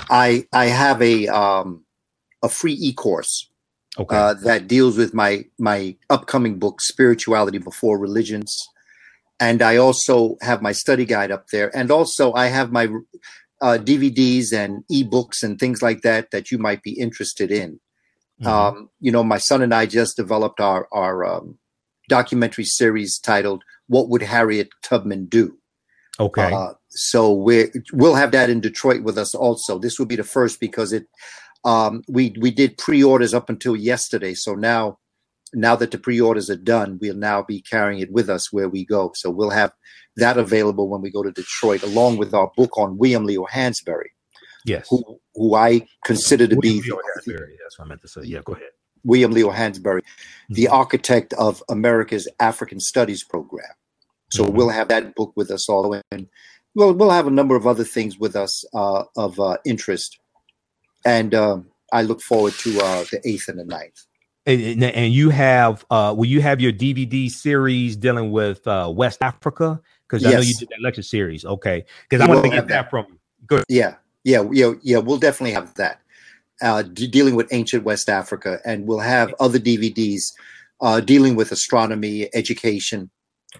I 0.09 0.45
I 0.51 0.65
have 0.65 1.01
a 1.01 1.29
um 1.29 1.85
a 2.43 2.49
free 2.49 2.73
e 2.73 2.91
course 2.93 3.48
okay. 3.97 4.15
uh, 4.15 4.33
that 4.33 4.67
deals 4.67 4.97
with 4.97 5.13
my 5.13 5.45
my 5.57 5.95
upcoming 6.09 6.59
book, 6.59 6.81
Spirituality 6.81 7.57
Before 7.57 7.97
Religions, 7.97 8.67
and 9.39 9.61
I 9.61 9.77
also 9.77 10.37
have 10.41 10.61
my 10.61 10.71
study 10.71 11.05
guide 11.05 11.31
up 11.31 11.47
there, 11.51 11.75
and 11.75 11.91
also 11.91 12.33
I 12.33 12.47
have 12.47 12.71
my 12.71 12.87
uh, 13.61 13.77
DVDs 13.81 14.53
and 14.53 14.83
ebooks 14.91 15.43
and 15.43 15.59
things 15.59 15.81
like 15.81 16.01
that 16.01 16.31
that 16.31 16.51
you 16.51 16.57
might 16.57 16.81
be 16.81 16.91
interested 16.99 17.51
in. 17.51 17.79
Mm-hmm. 18.41 18.47
Um, 18.47 18.89
you 18.99 19.11
know, 19.11 19.23
my 19.23 19.37
son 19.37 19.61
and 19.61 19.73
I 19.73 19.85
just 19.85 20.15
developed 20.15 20.59
our 20.59 20.87
our 20.91 21.25
um, 21.25 21.57
documentary 22.07 22.65
series 22.65 23.19
titled 23.19 23.63
"What 23.87 24.09
Would 24.09 24.21
Harriet 24.21 24.69
Tubman 24.83 25.25
Do." 25.25 25.57
Okay. 26.19 26.51
Uh, 26.51 26.73
so 26.89 27.31
we 27.31 27.67
we'll 27.93 28.15
have 28.15 28.31
that 28.31 28.49
in 28.49 28.61
Detroit 28.61 29.03
with 29.03 29.17
us 29.17 29.35
also. 29.35 29.77
This 29.77 29.99
will 29.99 30.05
be 30.05 30.15
the 30.15 30.23
first 30.23 30.59
because 30.59 30.91
it 30.91 31.07
um, 31.65 32.03
we 32.07 32.35
we 32.39 32.51
did 32.51 32.77
pre-orders 32.77 33.33
up 33.33 33.49
until 33.49 33.75
yesterday, 33.75 34.33
so 34.33 34.55
now 34.55 34.97
now 35.53 35.75
that 35.75 35.91
the 35.91 35.97
pre-orders 35.97 36.49
are 36.49 36.55
done, 36.55 36.99
we'll 37.01 37.15
now 37.15 37.41
be 37.41 37.61
carrying 37.61 37.99
it 38.01 38.11
with 38.11 38.29
us 38.29 38.53
where 38.53 38.69
we 38.69 38.85
go. 38.85 39.11
So 39.15 39.29
we'll 39.31 39.49
have 39.49 39.71
that 40.17 40.37
available 40.37 40.87
when 40.89 41.01
we 41.01 41.09
go 41.11 41.23
to 41.23 41.31
Detroit, 41.31 41.81
along 41.83 42.17
with 42.17 42.33
our 42.33 42.51
book 42.55 42.77
on 42.77 42.97
William 42.97 43.25
Leo 43.25 43.45
Hansberry. 43.45 44.09
Yes. 44.65 44.87
Who, 44.89 45.19
who 45.33 45.55
I 45.55 45.87
consider 46.05 46.45
to 46.47 46.55
William 46.55 46.81
be 46.83 46.91
Leo 46.91 46.97
Hansberry. 46.97 47.53
That's 47.63 47.79
what 47.79 47.85
I 47.85 47.87
meant 47.89 48.01
to 48.01 48.07
say. 48.07 48.21
Yeah, 48.25 48.41
go 48.45 48.53
ahead. 48.53 48.67
William 49.03 49.31
Leo 49.31 49.49
Hansberry, 49.51 50.01
the 50.49 50.65
Mm-hmm. 50.65 50.73
architect 50.73 51.33
of 51.33 51.63
America's 51.69 52.27
African 52.39 52.79
Studies 52.79 53.23
program. 53.23 53.65
So 54.31 54.43
Mhm. 54.45 54.53
we'll 54.53 54.69
have 54.69 54.89
that 54.89 55.15
book 55.15 55.33
with 55.35 55.49
us 55.49 55.67
all, 55.69 55.81
the 55.81 55.87
way 55.89 56.01
and 56.11 56.27
we'll 56.75 56.93
we'll 56.93 57.09
have 57.09 57.25
a 57.25 57.31
number 57.31 57.55
of 57.55 57.65
other 57.65 57.83
things 57.85 58.19
with 58.19 58.35
us 58.35 58.63
uh, 58.75 59.03
of 59.15 59.39
uh, 59.39 59.57
interest. 59.65 60.19
And 61.05 61.33
um, 61.33 61.67
I 61.93 62.01
look 62.03 62.21
forward 62.21 62.53
to 62.59 62.79
uh, 62.79 63.05
the 63.11 63.21
eighth 63.25 63.47
and 63.47 63.59
the 63.59 63.65
ninth. 63.65 64.05
And, 64.45 64.83
and- 64.83 65.13
you 65.13 65.29
have 65.29 65.85
uh 65.91 66.13
will 66.17 66.25
you 66.25 66.41
have 66.41 66.59
your 66.59 66.71
DVD 66.71 67.29
series 67.29 67.95
dealing 67.95 68.31
with 68.31 68.65
uh 68.67 68.91
West 68.95 69.21
Africa? 69.21 69.79
Because 70.07 70.25
I 70.25 70.31
know 70.31 70.39
you 70.39 70.55
did 70.55 70.69
that 70.69 70.81
lecture 70.81 71.03
series. 71.03 71.45
Okay. 71.45 71.85
Because 72.09 72.25
I 72.27 72.27
want 72.31 72.45
to 72.45 72.49
get 72.49 72.67
that 72.69 72.89
from 72.89 73.05
you. 73.09 73.19
Good. 73.45 73.63
Yeah, 73.69 73.95
yeah, 74.23 74.43
yeah, 74.51 74.71
yeah. 74.81 74.97
We'll 74.99 75.19
definitely 75.19 75.51
have 75.51 75.73
that. 75.75 75.99
Uh, 76.61 76.81
de- 76.81 77.07
dealing 77.07 77.35
with 77.35 77.47
ancient 77.51 77.83
West 77.83 78.09
Africa, 78.09 78.59
and 78.65 78.87
we'll 78.87 78.99
have 78.99 79.35
other 79.39 79.59
DVDs 79.59 80.31
uh, 80.81 80.99
dealing 80.99 81.35
with 81.35 81.51
astronomy, 81.51 82.29
education. 82.33 83.09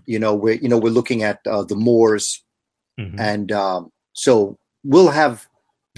You 0.06 0.18
know, 0.18 0.34
we're 0.34 0.56
you 0.56 0.70
know 0.70 0.78
we're 0.80 0.94
looking 0.94 1.22
at 1.24 1.40
uh, 1.46 1.64
the 1.64 1.76
Moors, 1.76 2.44
Mhm. 3.00 3.20
and 3.20 3.52
um, 3.52 3.92
so 4.14 4.58
we'll 4.84 5.10
have 5.12 5.48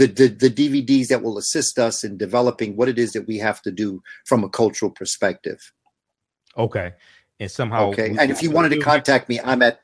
the, 0.07 0.27
the 0.27 0.49
the 0.49 0.49
DVDs 0.49 1.07
that 1.07 1.21
will 1.21 1.37
assist 1.37 1.77
us 1.77 2.03
in 2.03 2.17
developing 2.17 2.75
what 2.75 2.89
it 2.89 2.97
is 2.97 3.13
that 3.13 3.27
we 3.27 3.37
have 3.37 3.61
to 3.61 3.71
do 3.71 4.01
from 4.25 4.43
a 4.43 4.49
cultural 4.49 4.91
perspective. 4.91 5.59
Okay. 6.57 6.93
And 7.39 7.49
somehow 7.49 7.89
Okay, 7.89 8.15
and 8.19 8.29
if 8.29 8.43
you 8.43 8.51
wanted 8.51 8.69
to 8.69 8.79
contact 8.79 9.27
me, 9.27 9.39
I'm 9.43 9.61
at 9.61 9.79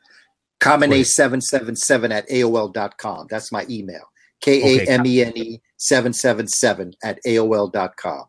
kamene777 0.59 2.11
at 2.11 2.29
AOL.com. 2.29 3.27
That's 3.29 3.51
my 3.51 3.65
email. 3.69 4.03
K 4.41 4.79
A 4.79 4.87
M 4.87 5.05
E 5.05 5.23
N 5.23 5.33
E 5.35 5.61
777 5.77 6.93
at 7.03 7.19
AOL.com. 7.25 8.25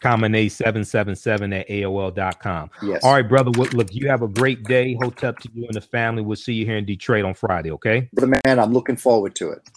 Kamene 0.00 0.50
777 0.50 1.52
at 1.52 1.68
AOL.com. 1.68 2.70
Yes. 2.82 3.02
All 3.02 3.12
right, 3.12 3.28
brother. 3.28 3.50
Well, 3.56 3.68
look, 3.72 3.92
you 3.92 4.08
have 4.08 4.22
a 4.22 4.28
great 4.28 4.62
day. 4.64 4.96
Hotep 5.02 5.38
to 5.40 5.48
you 5.54 5.64
and 5.64 5.74
the 5.74 5.80
family. 5.80 6.22
We'll 6.22 6.36
see 6.36 6.52
you 6.52 6.64
here 6.64 6.76
in 6.76 6.84
Detroit 6.84 7.24
on 7.24 7.34
Friday, 7.34 7.70
okay? 7.72 8.08
Brother 8.12 8.38
man, 8.44 8.58
I'm 8.58 8.72
looking 8.72 8.96
forward 8.96 9.34
to 9.36 9.50
it. 9.50 9.68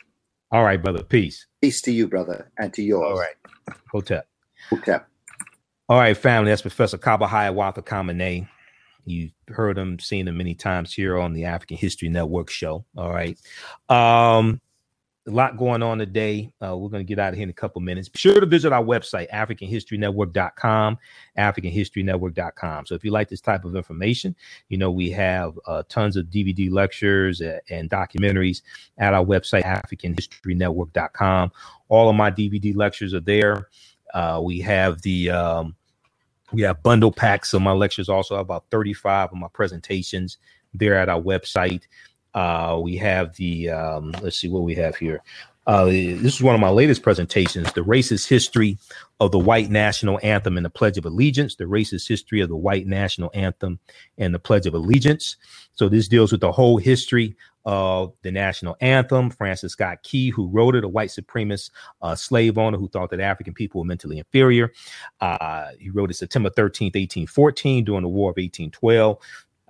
All 0.51 0.63
right, 0.63 0.81
brother. 0.81 1.03
Peace. 1.03 1.45
Peace 1.61 1.81
to 1.83 1.91
you, 1.91 2.07
brother, 2.07 2.51
and 2.57 2.73
to 2.73 2.81
yours. 2.81 3.05
All 3.05 3.19
right. 3.19 3.35
Hotep. 3.91 4.27
Okay. 4.73 4.97
All 5.87 5.97
right, 5.97 6.15
family. 6.15 6.51
That's 6.51 6.61
Professor 6.61 6.97
Kaba 6.97 7.27
Hiawatha 7.27 7.81
Kamene. 7.81 8.47
You've 9.05 9.31
heard 9.47 9.77
him, 9.77 9.97
seen 9.99 10.27
him 10.27 10.37
many 10.37 10.53
times 10.53 10.93
here 10.93 11.17
on 11.17 11.33
the 11.33 11.45
African 11.45 11.77
History 11.77 12.09
Network 12.09 12.49
show. 12.49 12.85
All 12.95 13.09
right. 13.09 13.37
Um, 13.89 14.61
a 15.27 15.31
lot 15.31 15.55
going 15.55 15.83
on 15.83 15.99
today. 15.99 16.51
Uh, 16.63 16.75
we're 16.75 16.89
going 16.89 17.05
to 17.05 17.07
get 17.07 17.19
out 17.19 17.29
of 17.29 17.35
here 17.35 17.43
in 17.43 17.49
a 17.49 17.53
couple 17.53 17.79
minutes. 17.79 18.09
Be 18.09 18.17
sure 18.17 18.39
to 18.39 18.45
visit 18.45 18.73
our 18.73 18.83
website, 18.83 19.29
AfricanHistoryNetwork.com, 19.29 20.97
AfricanHistoryNetwork.com. 21.37 22.85
So 22.87 22.95
if 22.95 23.05
you 23.05 23.11
like 23.11 23.29
this 23.29 23.41
type 23.41 23.63
of 23.63 23.75
information, 23.75 24.35
you 24.69 24.77
know, 24.77 24.89
we 24.89 25.11
have 25.11 25.59
uh, 25.67 25.83
tons 25.89 26.17
of 26.17 26.25
DVD 26.27 26.71
lectures 26.71 27.41
and, 27.41 27.61
and 27.69 27.89
documentaries 27.89 28.63
at 28.97 29.13
our 29.13 29.23
website, 29.23 29.63
AfricanHistoryNetwork.com. 29.63 31.51
All 31.89 32.09
of 32.09 32.15
my 32.15 32.31
DVD 32.31 32.75
lectures 32.75 33.13
are 33.13 33.19
there. 33.19 33.67
Uh, 34.13 34.41
we 34.43 34.59
have 34.61 35.01
the 35.03 35.29
um, 35.29 35.75
we 36.51 36.63
have 36.63 36.81
bundle 36.83 37.11
packs 37.11 37.53
of 37.53 37.61
my 37.61 37.71
lectures. 37.71 38.09
Also, 38.09 38.35
about 38.35 38.65
35 38.71 39.31
of 39.31 39.37
my 39.37 39.47
presentations 39.53 40.37
there 40.73 40.95
at 40.95 41.09
our 41.09 41.21
website. 41.21 41.83
Uh, 42.33 42.79
we 42.81 42.97
have 42.97 43.35
the 43.35 43.69
um, 43.69 44.11
let's 44.21 44.37
see 44.37 44.49
what 44.49 44.63
we 44.63 44.75
have 44.75 44.95
here. 44.95 45.21
Uh, 45.67 45.85
this 45.85 46.35
is 46.35 46.41
one 46.41 46.55
of 46.55 46.61
my 46.61 46.69
latest 46.69 47.03
presentations: 47.03 47.71
the 47.73 47.81
racist 47.81 48.27
history 48.27 48.77
of 49.19 49.31
the 49.31 49.39
white 49.39 49.69
national 49.69 50.19
anthem 50.23 50.57
and 50.57 50.65
the 50.65 50.69
Pledge 50.69 50.97
of 50.97 51.05
Allegiance. 51.05 51.55
The 51.55 51.65
racist 51.65 52.07
history 52.07 52.41
of 52.41 52.49
the 52.49 52.55
white 52.55 52.87
national 52.87 53.31
anthem 53.33 53.79
and 54.17 54.33
the 54.33 54.39
Pledge 54.39 54.65
of 54.65 54.73
Allegiance. 54.73 55.37
So 55.73 55.89
this 55.89 56.07
deals 56.07 56.31
with 56.31 56.41
the 56.41 56.51
whole 56.51 56.77
history 56.77 57.35
of 57.65 58.13
the 58.23 58.31
national 58.31 58.75
anthem. 58.81 59.29
Francis 59.29 59.73
Scott 59.73 60.01
Key, 60.03 60.29
who 60.29 60.47
wrote 60.47 60.75
it, 60.75 60.83
a 60.83 60.87
white 60.87 61.09
supremacist 61.09 61.71
uh, 62.01 62.15
slave 62.15 62.57
owner 62.57 62.77
who 62.77 62.89
thought 62.89 63.11
that 63.11 63.19
African 63.19 63.53
people 63.53 63.81
were 63.81 63.85
mentally 63.85 64.17
inferior. 64.17 64.71
Uh, 65.19 65.67
he 65.79 65.89
wrote 65.89 66.09
it 66.09 66.15
September 66.15 66.49
13th, 66.49 66.95
1814, 66.95 67.85
during 67.85 68.01
the 68.03 68.09
War 68.09 68.31
of 68.31 68.37
1812. 68.37 69.17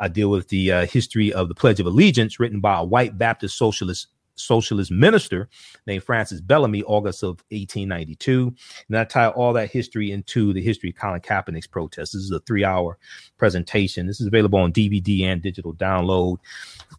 I 0.02 0.08
deal 0.08 0.30
with 0.30 0.50
the 0.50 0.72
uh, 0.72 0.86
history 0.88 1.32
of 1.32 1.48
the 1.48 1.56
Pledge 1.56 1.80
of 1.80 1.86
Allegiance, 1.86 2.40
written 2.40 2.60
by 2.60 2.80
a 2.80 2.84
white 2.84 3.18
Baptist 3.18 3.58
socialist 3.58 4.08
socialist 4.36 4.90
minister 4.90 5.48
named 5.86 6.04
Francis 6.04 6.42
Bellamy, 6.42 6.82
August 6.84 7.22
of 7.22 7.44
1892. 7.50 8.54
And 8.88 8.98
I 8.98 9.04
tie 9.04 9.28
all 9.28 9.54
that 9.54 9.70
history 9.70 10.12
into 10.12 10.52
the 10.52 10.62
history 10.62 10.90
of 10.90 10.96
Colin 10.96 11.22
Kaepernick's 11.22 11.68
protest. 11.68 12.14
This 12.14 12.24
is 12.24 12.32
a 12.32 12.40
three-hour 12.40 12.98
presentation. 13.38 14.08
This 14.08 14.20
is 14.20 14.26
available 14.26 14.58
on 14.58 14.74
DVD 14.74 15.26
and 15.26 15.44
digital 15.44 15.76
download. 15.76 16.38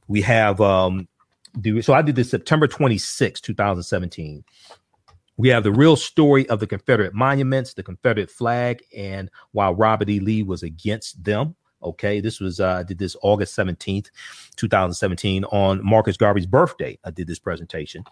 We 0.07 0.21
have 0.23 0.61
um, 0.61 1.09
do 1.61 1.83
so. 1.83 1.95
I 1.95 2.03
did 2.03 2.15
this 2.15 2.31
September 2.31 2.69
26, 2.69 3.41
2017 3.41 4.45
we 5.37 5.49
have 5.49 5.65
the 5.65 5.73
real 5.73 5.97
story 5.97 6.49
of 6.49 6.61
the 6.61 6.67
Confederate 6.67 7.15
monuments, 7.15 7.75
the 7.75 7.83
Confederate 7.83 8.31
flag, 8.31 8.83
and 8.97 9.31
while 9.53 9.75
Robert 9.75 10.09
E. 10.09 10.21
Lee 10.21 10.43
was 10.43 10.63
against 10.63 11.25
them. 11.25 11.57
Okay, 11.83 12.21
this 12.21 12.41
was 12.41 12.61
uh, 12.61 12.79
I 12.81 12.83
did 12.83 12.99
this 12.99 13.17
August 13.23 13.57
17th, 13.57 14.11
2017, 14.57 15.45
on 15.45 15.85
Marcus 15.85 16.17
Garvey's 16.17 16.47
birthday. 16.47 16.99
I 17.05 17.11
did 17.11 17.27
this 17.27 17.39
presentation. 17.39 18.05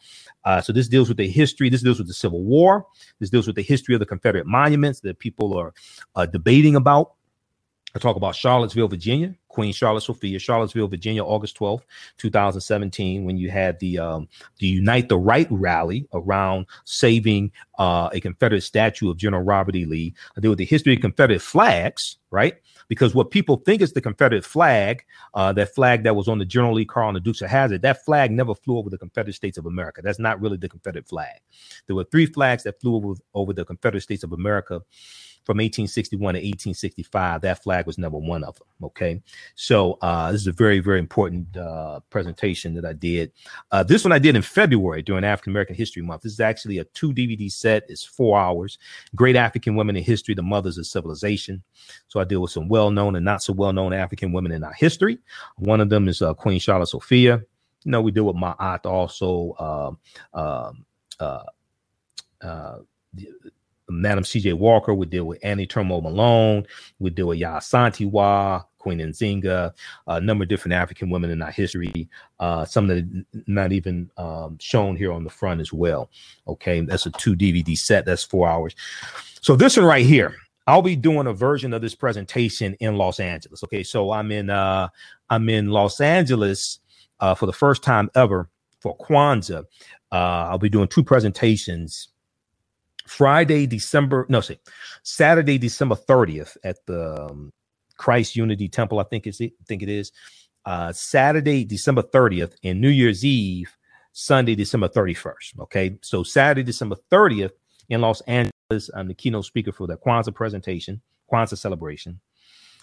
Uh, 0.45 0.61
so 0.61 0.73
this 0.73 0.89
deals 0.89 1.09
with 1.09 1.19
the 1.19 1.29
history, 1.29 1.69
this 1.69 1.83
deals 1.83 1.99
with 1.99 2.09
the 2.09 2.15
Civil 2.15 2.43
War, 2.43 2.87
this 3.19 3.31
deals 3.31 3.47
with 3.47 3.57
the 3.57 3.63
history 3.63 3.95
of 3.95 4.01
the 4.01 4.07
Confederate 4.07 4.47
monuments 4.47 5.01
that 5.01 5.19
people 5.19 5.57
are 5.57 5.73
uh, 6.17 6.27
debating 6.27 6.77
about. 6.77 7.13
I 7.95 7.99
talk 7.99 8.17
about 8.17 8.37
Charlottesville, 8.37 8.87
Virginia, 8.87 9.35
Queen 9.49 9.73
Charlotte 9.73 10.03
Sophia, 10.03 10.39
Charlottesville, 10.39 10.87
Virginia, 10.87 11.25
August 11.25 11.59
12th, 11.59 11.83
2017, 12.19 13.25
when 13.25 13.37
you 13.37 13.51
had 13.51 13.79
the 13.81 13.99
um, 13.99 14.29
the 14.59 14.69
Unite 14.69 15.09
the 15.09 15.19
Right 15.19 15.49
rally 15.51 16.07
around 16.13 16.67
saving 16.85 17.51
uh, 17.79 18.09
a 18.13 18.21
Confederate 18.21 18.63
statue 18.63 19.11
of 19.11 19.17
General 19.17 19.43
Robert 19.43 19.75
E. 19.75 19.85
Lee. 19.85 20.15
I 20.37 20.41
deal 20.41 20.53
with 20.53 20.59
the 20.59 20.65
history 20.65 20.95
of 20.95 21.01
Confederate 21.01 21.43
flags, 21.43 22.19
right? 22.31 22.55
Because 22.91 23.15
what 23.15 23.31
people 23.31 23.57
think 23.57 23.81
is 23.81 23.93
the 23.93 24.01
Confederate 24.01 24.45
flag, 24.45 25.05
uh, 25.35 25.53
that 25.53 25.73
flag 25.77 26.03
that 26.03 26.17
was 26.17 26.27
on 26.27 26.39
the 26.39 26.45
General 26.45 26.75
Lee 26.75 26.85
Carl 26.85 27.09
and 27.09 27.15
the 27.17 27.21
Dukes 27.21 27.41
of 27.41 27.49
Hazzard, 27.49 27.83
that 27.83 28.05
flag 28.05 28.33
never 28.33 28.53
flew 28.53 28.79
over 28.79 28.91
the 28.91 28.99
Confederate 28.99 29.35
States 29.35 29.57
of 29.57 29.65
America. 29.65 30.03
That's 30.03 30.19
not 30.19 30.41
really 30.41 30.57
the 30.57 30.69
Confederate 30.69 31.07
flag. 31.07 31.39
There 31.87 31.95
were 31.95 32.03
three 32.03 32.27
flags 32.27 32.65
that 32.65 32.81
flew 32.81 32.97
over, 32.97 33.15
over 33.33 33.53
the 33.53 33.65
Confederate 33.65 34.01
States 34.01 34.25
of 34.25 34.33
America 34.33 34.83
from 35.45 35.57
1861 35.57 36.35
to 36.35 36.39
1865. 36.39 37.41
That 37.41 37.63
flag 37.63 37.87
was 37.87 37.99
number 37.99 38.19
one 38.19 38.45
of 38.45 38.57
them. 38.57 38.67
Okay. 38.85 39.23
So 39.55 39.99
uh, 40.03 40.33
this 40.33 40.43
is 40.43 40.47
a 40.47 40.53
very, 40.53 40.81
very 40.81 40.99
important 40.99 41.57
uh, 41.57 42.01
presentation 42.11 42.75
that 42.75 42.85
I 42.85 42.93
did. 42.93 43.33
Uh, 43.71 43.83
this 43.83 44.05
one 44.05 44.13
I 44.13 44.19
did 44.19 44.37
in 44.37 44.43
February 44.43 45.03
during 45.03 45.25
African 45.25 45.53
American 45.53 45.77
History 45.77 46.03
Month. 46.03 46.23
This 46.23 46.33
is 46.33 46.41
actually 46.41 46.79
a 46.79 46.85
two 46.85 47.13
DVD 47.13 47.51
set. 47.51 47.85
It's 47.89 48.05
four 48.05 48.39
hours. 48.39 48.79
Great 49.15 49.37
African 49.37 49.77
Women 49.77 49.97
in 49.97 50.05
History, 50.05 50.35
the 50.35 50.43
Mothers 50.43 50.79
of 50.79 50.87
Civilization. 50.87 51.63
So 52.09 52.21
I 52.21 52.25
deal 52.25 52.43
with 52.43 52.51
some 52.51 52.69
well 52.69 52.91
known 52.91 53.17
and 53.17 53.25
not 53.25 53.43
so 53.43 53.53
well 53.53 53.73
known 53.73 53.93
African 53.93 54.33
women 54.33 54.53
in 54.53 54.65
our 54.65 54.75
history. 54.75 55.19
One 55.57 55.81
of 55.81 55.89
them 55.89 56.09
is 56.09 56.23
uh, 56.23 56.35
Queen 56.35 56.61
Charlotte 56.61 56.89
Sophia. 56.89 57.43
You 57.85 57.91
know, 57.93 58.03
we 58.03 58.11
deal 58.11 58.25
with 58.25 58.37
my 58.37 58.55
aunt 58.59 58.85
also. 58.85 59.97
Uh, 60.35 60.73
uh, 61.21 61.43
uh, 62.41 62.79
Madam 63.91 64.25
C.J. 64.25 64.55
Walker 64.55 64.95
would 64.95 65.11
deal 65.11 65.25
with 65.25 65.39
Annie 65.43 65.67
Turnbo 65.67 66.03
Malone. 66.03 66.67
We 66.99 67.11
deal 67.11 67.29
with 67.29 67.41
Yaa 67.41 67.59
Asantewaa, 67.59 68.65
Queen 68.79 68.99
Nzinga, 68.99 69.73
a 70.07 70.21
number 70.21 70.43
of 70.43 70.49
different 70.49 70.75
African 70.75 71.11
women 71.11 71.31
in 71.31 71.43
our 71.43 71.51
history. 71.51 72.09
Uh, 72.41 72.65
some 72.65 72.89
that 72.89 72.99
are 72.99 73.43
not 73.47 73.73
even 73.73 74.11
um, 74.17 74.59
shown 74.59 74.97
here 74.97 75.13
on 75.13 75.25
the 75.25 75.31
front 75.31 75.61
as 75.61 75.73
well. 75.73 76.11
Okay, 76.49 76.81
that's 76.81 77.07
a 77.07 77.11
two 77.11 77.37
DVD 77.37 77.77
set. 77.77 78.05
That's 78.07 78.25
four 78.25 78.49
hours. 78.49 78.75
So 79.41 79.55
this 79.55 79.77
one 79.77 79.87
right 79.87 80.05
here, 80.05 80.35
I'll 80.67 80.83
be 80.83 80.97
doing 80.97 81.27
a 81.27 81.33
version 81.33 81.73
of 81.73 81.83
this 81.83 81.95
presentation 81.95 82.75
in 82.81 82.97
Los 82.97 83.21
Angeles. 83.21 83.63
Okay, 83.65 83.83
so 83.83 84.13
I'm 84.13 84.33
in 84.33 84.51
uh, 84.51 84.89
I'm 85.29 85.49
in 85.49 85.69
Los 85.69 86.01
Angeles 86.01 86.81
uh, 87.21 87.35
for 87.35 87.47
the 87.47 87.53
first 87.53 87.83
time 87.83 88.11
ever 88.15 88.49
for 88.81 88.97
Kwanzaa. 88.97 89.65
Uh, 90.13 90.15
I'll 90.51 90.59
be 90.59 90.69
doing 90.69 90.89
two 90.89 91.05
presentations 91.05 92.09
Friday, 93.11 93.67
December, 93.67 94.25
no, 94.29 94.41
see, 94.41 94.57
Saturday, 95.03 95.59
December 95.59 95.97
30th 95.97 96.57
at 96.63 96.77
the 96.87 97.27
um, 97.29 97.53
Christ 97.97 98.37
Unity 98.37 98.69
Temple, 98.69 99.01
I 99.01 99.03
think 99.03 99.27
it's 99.27 99.41
I 99.41 99.51
think 99.67 99.83
it 99.83 99.89
is. 99.89 100.13
Uh, 100.65 100.93
Saturday, 100.93 101.65
December 101.65 102.03
30th, 102.03 102.55
and 102.63 102.81
New 102.81 102.89
Year's 102.89 103.25
Eve, 103.25 103.77
Sunday, 104.13 104.55
December 104.55 104.89
31st. 104.89 105.59
Okay. 105.59 105.99
So 106.03 106.23
Saturday, 106.23 106.63
December 106.63 106.97
30th 107.11 107.51
in 107.89 108.01
Los 108.01 108.21
Angeles, 108.23 108.91
I'm 108.95 109.09
the 109.09 109.15
keynote 109.15 109.45
speaker 109.45 109.73
for 109.73 109.89
the 109.89 109.97
Kwanzaa 109.97 110.33
presentation, 110.33 111.03
Kwanzaa 111.33 111.59
celebration. 111.59 112.21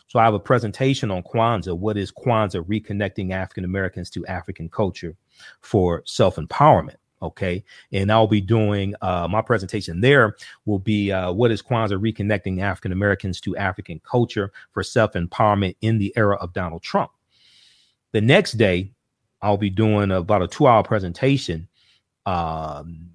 So 0.10 0.20
I 0.20 0.26
have 0.26 0.34
a 0.34 0.40
presentation 0.40 1.10
on 1.10 1.24
Kwanzaa. 1.24 1.78
What 1.78 1.96
is 1.96 2.12
Kwanzaa 2.12 2.66
reconnecting 2.66 3.32
African 3.32 3.64
Americans 3.64 4.10
to 4.10 4.26
African 4.26 4.68
culture 4.68 5.16
for 5.62 6.04
self-empowerment? 6.06 6.98
Okay. 7.22 7.64
And 7.92 8.12
I'll 8.12 8.28
be 8.28 8.42
doing 8.42 8.94
uh, 9.02 9.28
my 9.30 9.42
presentation 9.42 10.02
there 10.02 10.36
will 10.66 10.80
be 10.80 11.12
uh, 11.12 11.32
what 11.32 11.52
is 11.52 11.62
Kwanzaa 11.62 12.00
reconnecting 12.00 12.62
African 12.62 12.92
Americans 12.92 13.42
to 13.42 13.58
African 13.58 14.00
culture 14.04 14.52
for 14.72 14.84
self 14.84 15.14
empowerment 15.14 15.76
in 15.82 15.98
the 15.98 16.14
era 16.16 16.36
of 16.36 16.54
Donald 16.54 16.84
Trump. 16.84 17.12
The 18.12 18.22
next 18.22 18.54
day, 18.54 18.92
I'll 19.42 19.58
be 19.58 19.70
doing 19.70 20.12
about 20.12 20.44
a 20.44 20.48
two 20.48 20.68
hour 20.68 20.84
presentation 20.84 21.68
um, 22.26 23.10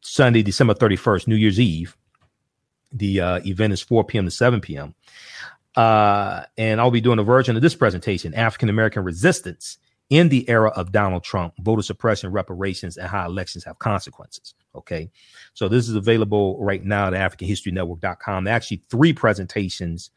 Sunday, 0.00 0.42
December 0.42 0.74
31st, 0.74 1.28
New 1.28 1.36
Year's 1.36 1.60
Eve. 1.60 1.96
The 2.92 3.20
uh, 3.20 3.40
event 3.44 3.74
is 3.74 3.82
4 3.82 4.04
p.m. 4.04 4.24
to 4.24 4.30
7 4.30 4.60
p.m. 4.60 4.94
Uh, 5.76 6.44
and 6.56 6.80
I'll 6.80 6.90
be 6.90 7.02
doing 7.02 7.18
a 7.18 7.24
version 7.24 7.56
of 7.56 7.62
this 7.62 7.74
presentation 7.74 8.34
African 8.34 8.68
American 8.68 9.04
resistance 9.04 9.78
in 10.10 10.28
the 10.30 10.48
era 10.48 10.70
of 10.70 10.92
Donald 10.92 11.22
Trump, 11.22 11.54
voter 11.60 11.82
suppression, 11.82 12.32
reparations, 12.32 12.96
and 12.96 13.08
how 13.08 13.26
elections 13.26 13.64
have 13.64 13.78
consequences. 13.78 14.54
Okay. 14.74 15.10
So 15.54 15.68
this 15.68 15.88
is 15.88 15.94
available 15.94 16.62
right 16.62 16.84
now 16.84 17.08
at 17.08 17.12
AfricanHistoryNetwork.com. 17.12 18.44
There 18.44 18.54
actually, 18.54 18.82
three 18.88 19.12
presentations 19.12 20.10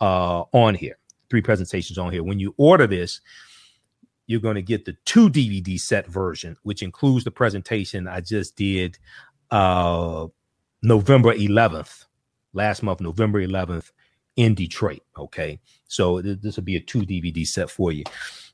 uh, 0.00 0.44
on 0.52 0.74
here. 0.74 0.98
Three 1.30 1.42
presentations 1.42 1.98
on 1.98 2.12
here. 2.12 2.22
When 2.22 2.38
you 2.38 2.54
order 2.58 2.86
this, 2.86 3.20
you're 4.26 4.40
going 4.40 4.56
to 4.56 4.62
get 4.62 4.84
the 4.84 4.96
two 5.04 5.30
DVD 5.30 5.80
set 5.80 6.06
version, 6.06 6.56
which 6.62 6.82
includes 6.82 7.24
the 7.24 7.30
presentation 7.30 8.06
I 8.06 8.20
just 8.20 8.56
did 8.56 8.98
uh, 9.50 10.26
November 10.82 11.34
11th, 11.34 12.04
last 12.52 12.82
month, 12.82 13.00
November 13.00 13.44
11th 13.44 13.90
in 14.36 14.54
Detroit. 14.54 15.02
Okay. 15.16 15.58
So 15.86 16.20
th- 16.20 16.40
this 16.40 16.56
will 16.56 16.64
be 16.64 16.76
a 16.76 16.80
two 16.80 17.00
DVD 17.00 17.46
set 17.46 17.70
for 17.70 17.92
you. 17.92 18.04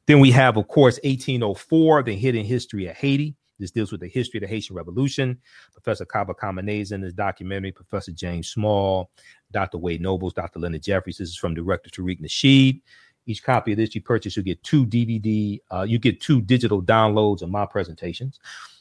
Then 0.07 0.21
we 0.21 0.31
have, 0.33 0.57
of 0.57 0.69
course, 0.69 0.99
1804, 1.05 2.03
the 2.03 2.15
hidden 2.15 2.45
history 2.45 2.87
of 2.87 2.97
Haiti. 2.97 3.35
This 3.59 3.71
deals 3.71 3.93
with 3.93 4.01
the 4.01 4.09
history 4.09 4.39
of 4.39 4.43
the 4.43 4.49
Haitian 4.49 4.77
Revolution. 4.77 5.39
Professor 5.73 6.05
Kaba 6.05 6.35
Kamene 6.35 6.81
is 6.81 6.93
in 6.93 7.01
this 7.01 7.13
documentary, 7.13 7.73
Professor 7.73 8.13
James 8.13 8.49
Small, 8.49 9.11
Dr. 9.53 9.79
Wade 9.79 10.01
Nobles, 10.01 10.35
Dr. 10.35 10.59
Leonard 10.59 10.83
Jeffries. 10.83 11.19
This 11.19 11.29
is 11.29 11.37
from 11.37 11.55
director 11.55 11.89
Tariq 11.89 12.21
Nasheed. 12.21 12.83
Each 13.27 13.43
copy 13.43 13.73
of 13.73 13.79
this 13.79 13.95
you 13.95 14.03
purchase, 14.03 14.37
you 14.37 14.43
get 14.43 14.63
two 14.65 14.85
DVD, 14.85 15.59
uh, 15.71 15.87
you 15.89 15.99
get 15.99 16.21
two 16.21 16.43
digital 16.43 16.83
downloads 16.83 17.43
of 17.43 17.49
my 17.49 17.65
presentations. 17.65 18.39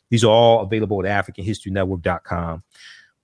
These 0.09 0.23
are 0.23 0.31
all 0.31 0.61
available 0.61 1.05
at 1.05 1.25
AfricanHistoryNetwork.com. 1.25 2.63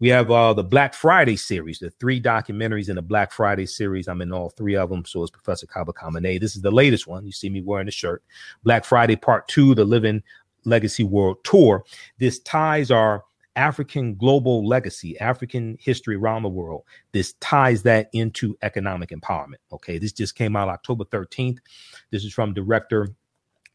We 0.01 0.07
have 0.09 0.31
uh, 0.31 0.53
the 0.53 0.63
Black 0.63 0.93
Friday 0.93 1.35
series, 1.35 1.79
the 1.79 1.89
three 1.89 2.21
documentaries 2.21 2.87
in 2.87 2.95
the 2.95 3.01
Black 3.01 3.33
Friday 3.33 3.65
series. 3.65 4.07
I'm 4.07 4.21
in 4.21 4.31
all 4.31 4.49
three 4.49 4.77
of 4.77 4.89
them. 4.89 5.03
So 5.03 5.23
is 5.23 5.29
Professor 5.29 5.67
Kaba 5.67 5.91
Kamene. 5.91 6.39
This 6.39 6.55
is 6.55 6.61
the 6.61 6.71
latest 6.71 7.05
one. 7.05 7.25
You 7.25 7.33
see 7.33 7.49
me 7.49 7.61
wearing 7.61 7.85
the 7.85 7.91
shirt. 7.91 8.23
Black 8.63 8.85
Friday 8.85 9.17
Part 9.17 9.49
Two, 9.49 9.75
the 9.75 9.83
Living 9.83 10.23
Legacy 10.63 11.03
World 11.03 11.43
Tour. 11.43 11.83
This 12.17 12.39
ties 12.39 12.91
our 12.91 13.25
African 13.57 14.15
global 14.15 14.65
legacy, 14.65 15.19
African 15.19 15.77
history 15.81 16.15
around 16.15 16.43
the 16.43 16.49
world. 16.49 16.83
This 17.11 17.33
ties 17.41 17.83
that 17.83 18.09
into 18.13 18.57
economic 18.61 19.09
empowerment. 19.09 19.57
Okay, 19.73 19.97
this 19.97 20.13
just 20.13 20.35
came 20.35 20.55
out 20.55 20.69
October 20.69 21.03
13th. 21.03 21.57
This 22.09 22.23
is 22.23 22.33
from 22.33 22.53
director 22.53 23.09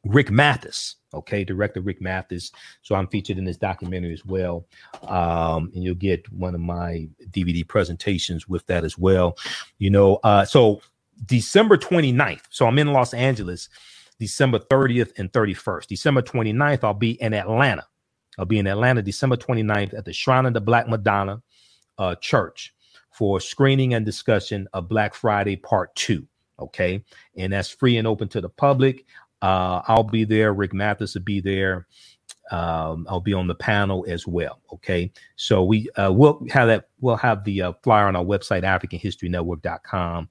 Rick 0.05 0.31
Mathis. 0.31 0.97
Okay, 1.13 1.45
director 1.45 1.81
Rick 1.81 2.01
Mathis. 2.01 2.51
So 2.83 2.95
I'm 2.95 3.07
featured 3.07 3.39
in 3.39 3.45
this 3.45 3.57
documentary 3.57 4.13
as 4.13 4.25
well. 4.25 4.67
Um, 5.03 5.71
and 5.75 5.83
you'll 5.85 5.95
get 5.95 6.31
one 6.33 6.55
of 6.55 6.61
my 6.61 7.09
DVD 7.31 7.67
presentations 7.67 8.49
with 8.49 8.67
that 8.67 8.85
as 8.85 8.99
well. 8.99 9.37
You 9.79 9.91
know, 9.91 10.17
uh, 10.25 10.45
so 10.45 10.81
December 11.27 11.77
29th. 11.77 12.43
So 12.51 12.67
I'm 12.67 12.79
in 12.79 12.93
Los 12.93 13.15
Angeles, 13.15 13.69
December 14.19 14.59
30th 14.59 15.13
and 15.19 15.33
31st. 15.33 15.87
December 15.87 16.23
29th, 16.23 16.85
I'll 16.85 16.95
be 16.95 17.13
in 17.23 17.33
Atlanta. 17.33 17.87
I'll 18.39 18.45
be 18.45 18.59
in 18.59 18.67
Atlanta 18.67 19.03
December 19.03 19.37
29th 19.37 19.97
at 19.97 20.05
the 20.05 20.13
Shrine 20.13 20.47
of 20.47 20.55
the 20.55 20.61
Black 20.61 20.89
Madonna 20.89 21.41
uh, 21.99 22.17
Church 22.17 22.75
for 23.11 23.39
screening 23.39 23.95
and 23.95 24.05
discussion 24.05 24.69
of 24.73 24.89
Black 24.89 25.15
Friday 25.15 25.57
Part 25.57 25.95
2. 25.95 26.27
Okay. 26.59 27.05
And 27.37 27.53
that's 27.53 27.69
free 27.69 27.97
and 27.97 28.07
open 28.07 28.29
to 28.29 28.41
the 28.41 28.49
public. 28.49 29.07
Uh, 29.45 29.83
I'll 29.89 30.05
be 30.05 30.25
there. 30.25 30.55
Rick 30.55 30.73
Mathis 30.73 31.15
will 31.15 31.23
be 31.23 31.39
there. 31.39 31.87
Um, 32.51 33.07
I'll 33.11 33.21
be 33.21 33.35
on 33.35 33.47
the 33.47 33.55
panel 33.55 34.07
as 34.09 34.27
well. 34.27 34.63
Okay, 34.73 35.13
so 35.37 35.63
we 35.63 35.87
uh, 35.97 36.11
will 36.11 36.47
have 36.51 36.69
that. 36.69 36.89
We'll 37.03 37.17
have 37.17 37.45
the 37.45 37.61
uh, 37.61 37.73
flyer 37.83 38.07
on 38.07 38.17
our 38.17 38.25
website, 38.25 38.63
AfricanHistoryNetwork.com. 38.63 40.31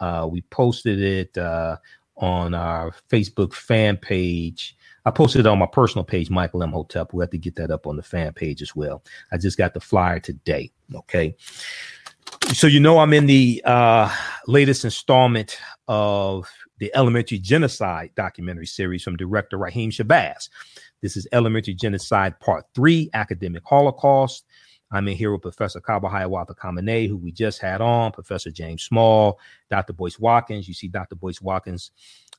Uh, 0.00 0.28
we 0.32 0.40
posted 0.48 0.98
it 0.98 1.36
uh, 1.36 1.76
on 2.16 2.54
our 2.54 2.94
Facebook 3.10 3.52
fan 3.52 3.98
page. 3.98 4.78
I 5.04 5.10
posted 5.10 5.40
it 5.40 5.46
on 5.46 5.58
my 5.58 5.66
personal 5.66 6.04
page, 6.04 6.30
Michael 6.30 6.62
Imhotep. 6.62 7.12
We'll 7.12 7.24
have 7.24 7.30
to 7.32 7.38
get 7.38 7.56
that 7.56 7.70
up 7.70 7.86
on 7.86 7.96
the 7.96 8.02
fan 8.02 8.32
page 8.32 8.62
as 8.62 8.74
well. 8.74 9.04
I 9.30 9.36
just 9.36 9.58
got 9.58 9.74
the 9.74 9.80
flyer 9.80 10.20
today. 10.20 10.72
Okay. 10.94 11.36
So 12.52 12.66
you 12.66 12.78
know 12.80 12.98
I'm 12.98 13.12
in 13.12 13.26
the 13.26 13.62
uh, 13.64 14.14
latest 14.46 14.84
installment 14.84 15.58
of 15.88 16.48
the 16.78 16.90
Elementary 16.94 17.38
Genocide 17.38 18.10
documentary 18.14 18.66
series 18.66 19.02
from 19.02 19.16
director 19.16 19.56
Raheem 19.56 19.90
Shabazz. 19.90 20.48
This 21.02 21.16
is 21.16 21.26
Elementary 21.32 21.74
Genocide 21.74 22.38
Part 22.40 22.66
3, 22.74 23.10
Academic 23.14 23.62
Holocaust. 23.64 24.44
I'm 24.92 25.08
in 25.08 25.16
here 25.16 25.32
with 25.32 25.42
Professor 25.42 25.80
Kaba 25.80 26.08
Hiawatha 26.08 26.54
Kamene, 26.54 27.08
who 27.08 27.16
we 27.16 27.32
just 27.32 27.60
had 27.60 27.80
on, 27.80 28.12
Professor 28.12 28.50
James 28.50 28.84
Small, 28.84 29.38
Dr. 29.70 29.92
Boyce 29.92 30.18
Watkins. 30.18 30.68
You 30.68 30.74
see 30.74 30.88
Dr. 30.88 31.16
Boyce 31.16 31.40
Watkins. 31.40 31.90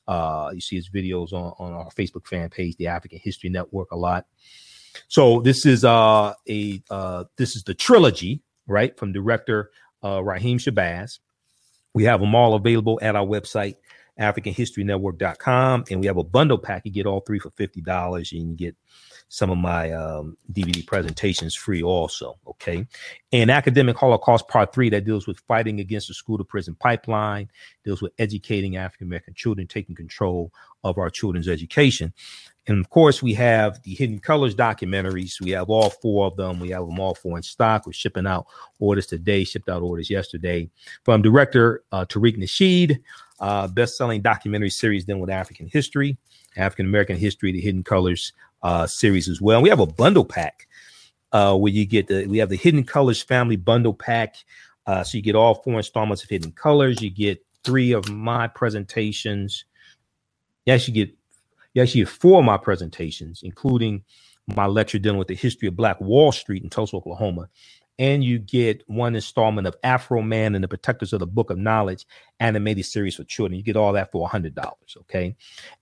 Uh, 0.08 0.50
you 0.54 0.60
see 0.60 0.76
his 0.76 0.88
videos 0.88 1.32
on, 1.32 1.52
on 1.58 1.74
our 1.74 1.90
Facebook 1.90 2.26
fan 2.26 2.48
page, 2.48 2.76
the 2.76 2.86
African 2.86 3.18
History 3.22 3.50
Network, 3.50 3.90
a 3.90 3.96
lot. 3.96 4.26
So 5.08 5.40
this 5.40 5.66
is 5.66 5.84
uh, 5.84 6.32
a 6.48 6.82
uh, 6.90 7.24
this 7.36 7.56
is 7.56 7.64
the 7.64 7.74
trilogy, 7.74 8.42
right, 8.66 8.96
from 8.96 9.12
director 9.12 9.70
uh, 10.06 10.20
Raheem 10.20 10.58
Shabazz. 10.58 11.18
We 11.94 12.04
have 12.04 12.20
them 12.20 12.34
all 12.34 12.54
available 12.54 12.98
at 13.02 13.16
our 13.16 13.26
website, 13.26 13.76
AfricanHistoryNetwork.com. 14.20 15.84
And 15.90 16.00
we 16.00 16.06
have 16.06 16.18
a 16.18 16.24
bundle 16.24 16.58
pack. 16.58 16.82
You 16.84 16.92
get 16.92 17.06
all 17.06 17.20
three 17.20 17.38
for 17.38 17.50
$50 17.50 18.32
and 18.38 18.50
you 18.50 18.56
get 18.56 18.76
some 19.28 19.50
of 19.50 19.58
my 19.58 19.90
um, 19.92 20.36
DVD 20.52 20.86
presentations 20.86 21.54
free 21.54 21.82
also. 21.82 22.38
Okay. 22.46 22.86
And 23.32 23.50
Academic 23.50 23.96
Holocaust 23.96 24.46
Part 24.48 24.72
3 24.72 24.90
that 24.90 25.04
deals 25.04 25.26
with 25.26 25.40
fighting 25.48 25.80
against 25.80 26.08
the 26.08 26.14
school 26.14 26.38
to 26.38 26.44
prison 26.44 26.76
pipeline, 26.78 27.50
deals 27.84 28.02
with 28.02 28.12
educating 28.18 28.76
African 28.76 29.08
American 29.08 29.34
children, 29.34 29.66
taking 29.66 29.96
control 29.96 30.52
of 30.84 30.98
our 30.98 31.10
children's 31.10 31.48
education. 31.48 32.12
And 32.68 32.80
of 32.80 32.90
course, 32.90 33.22
we 33.22 33.32
have 33.34 33.80
the 33.82 33.94
Hidden 33.94 34.18
Colors 34.18 34.54
documentaries. 34.54 35.40
We 35.40 35.50
have 35.50 35.70
all 35.70 35.90
four 35.90 36.26
of 36.26 36.36
them. 36.36 36.58
We 36.58 36.70
have 36.70 36.86
them 36.86 36.98
all 36.98 37.14
four 37.14 37.36
in 37.36 37.42
stock. 37.42 37.86
We're 37.86 37.92
shipping 37.92 38.26
out 38.26 38.46
orders 38.80 39.06
today, 39.06 39.44
shipped 39.44 39.68
out 39.68 39.82
orders 39.82 40.10
yesterday. 40.10 40.68
From 41.04 41.22
director 41.22 41.84
uh, 41.92 42.04
Tariq 42.06 42.36
Nasheed, 42.36 42.98
uh, 43.38 43.68
best 43.68 43.96
selling 43.96 44.20
documentary 44.20 44.70
series 44.70 45.04
dealing 45.04 45.20
with 45.20 45.30
African 45.30 45.68
history, 45.68 46.16
African 46.56 46.86
American 46.86 47.16
history, 47.16 47.52
the 47.52 47.60
Hidden 47.60 47.84
Colors 47.84 48.32
uh, 48.62 48.86
series 48.86 49.28
as 49.28 49.40
well. 49.40 49.58
And 49.58 49.62
we 49.62 49.68
have 49.68 49.80
a 49.80 49.86
bundle 49.86 50.24
pack 50.24 50.66
uh, 51.32 51.56
where 51.56 51.72
you 51.72 51.86
get 51.86 52.08
the, 52.08 52.26
we 52.26 52.38
have 52.38 52.48
the 52.48 52.56
Hidden 52.56 52.84
Colors 52.84 53.22
family 53.22 53.56
bundle 53.56 53.94
pack. 53.94 54.36
Uh, 54.86 55.04
so 55.04 55.16
you 55.16 55.22
get 55.22 55.34
all 55.34 55.54
four 55.54 55.74
installments 55.74 56.24
of 56.24 56.30
Hidden 56.30 56.52
Colors. 56.52 57.00
You 57.00 57.10
get 57.10 57.44
three 57.62 57.92
of 57.92 58.08
my 58.08 58.48
presentations. 58.48 59.64
Yes, 60.64 60.88
you 60.88 60.94
get 60.94 61.14
actually 61.82 62.02
get 62.02 62.08
four 62.08 62.40
of 62.40 62.44
my 62.44 62.56
presentations, 62.56 63.40
including 63.42 64.04
my 64.54 64.66
lecture 64.66 64.98
dealing 64.98 65.18
with 65.18 65.28
the 65.28 65.34
history 65.34 65.68
of 65.68 65.76
Black 65.76 66.00
Wall 66.00 66.32
Street 66.32 66.62
in 66.62 66.70
Tulsa, 66.70 66.96
Oklahoma. 66.96 67.48
And 67.98 68.22
you 68.22 68.38
get 68.38 68.82
one 68.88 69.14
installment 69.14 69.66
of 69.66 69.74
Afro 69.82 70.20
Man 70.20 70.54
and 70.54 70.62
the 70.62 70.68
Protectors 70.68 71.14
of 71.14 71.20
the 71.20 71.26
Book 71.26 71.48
of 71.48 71.56
Knowledge 71.56 72.06
animated 72.40 72.84
series 72.84 73.14
for 73.14 73.24
children. 73.24 73.56
You 73.56 73.64
get 73.64 73.76
all 73.76 73.94
that 73.94 74.12
for 74.12 74.28
$100. 74.28 74.54
Okay. 74.98 75.34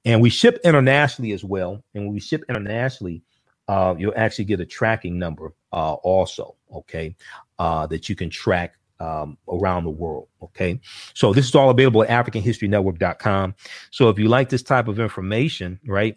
And 0.04 0.20
we 0.22 0.30
ship 0.30 0.60
internationally 0.64 1.32
as 1.32 1.44
well. 1.44 1.82
And 1.92 2.04
when 2.04 2.14
we 2.14 2.20
ship 2.20 2.44
internationally, 2.48 3.22
uh, 3.66 3.96
you'll 3.98 4.12
actually 4.16 4.44
get 4.44 4.60
a 4.60 4.66
tracking 4.66 5.18
number 5.18 5.54
uh, 5.72 5.94
also. 5.94 6.54
Okay. 6.72 7.16
Uh, 7.58 7.86
that 7.88 8.08
you 8.08 8.14
can 8.14 8.30
track 8.30 8.74
um, 9.00 9.36
around 9.48 9.84
the 9.84 9.90
world. 9.90 10.28
Okay. 10.42 10.80
So 11.14 11.32
this 11.32 11.48
is 11.48 11.54
all 11.54 11.70
available 11.70 12.02
at 12.04 12.08
AfricanHistoryNetwork.com. 12.08 13.54
So 13.90 14.08
if 14.08 14.18
you 14.18 14.28
like 14.28 14.48
this 14.48 14.62
type 14.62 14.88
of 14.88 15.00
information, 15.00 15.80
right, 15.86 16.16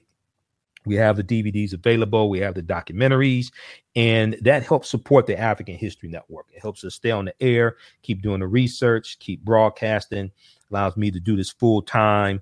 we 0.86 0.96
have 0.96 1.18
the 1.18 1.24
DVDs 1.24 1.74
available, 1.74 2.30
we 2.30 2.40
have 2.40 2.56
the 2.56 2.64
documentaries, 2.64 3.52
and 3.96 4.38
that 4.42 4.64
helps 4.64 4.90
support 4.90 5.28
the 5.28 5.38
African 5.38 5.76
History 5.76 6.08
Network. 6.08 6.46
It 6.54 6.62
helps 6.62 6.84
us 6.86 6.96
stay 6.96 7.12
on 7.12 7.26
the 7.26 7.34
air, 7.44 7.76
keep 8.04 8.22
doing 8.22 8.40
the 8.40 8.48
research, 8.48 9.20
keep 9.20 9.44
broadcasting, 9.44 10.32
allows 10.72 10.96
me 10.96 11.12
to 11.12 11.20
do 11.20 11.36
this 11.36 11.50
full 11.50 11.82
time, 11.82 12.42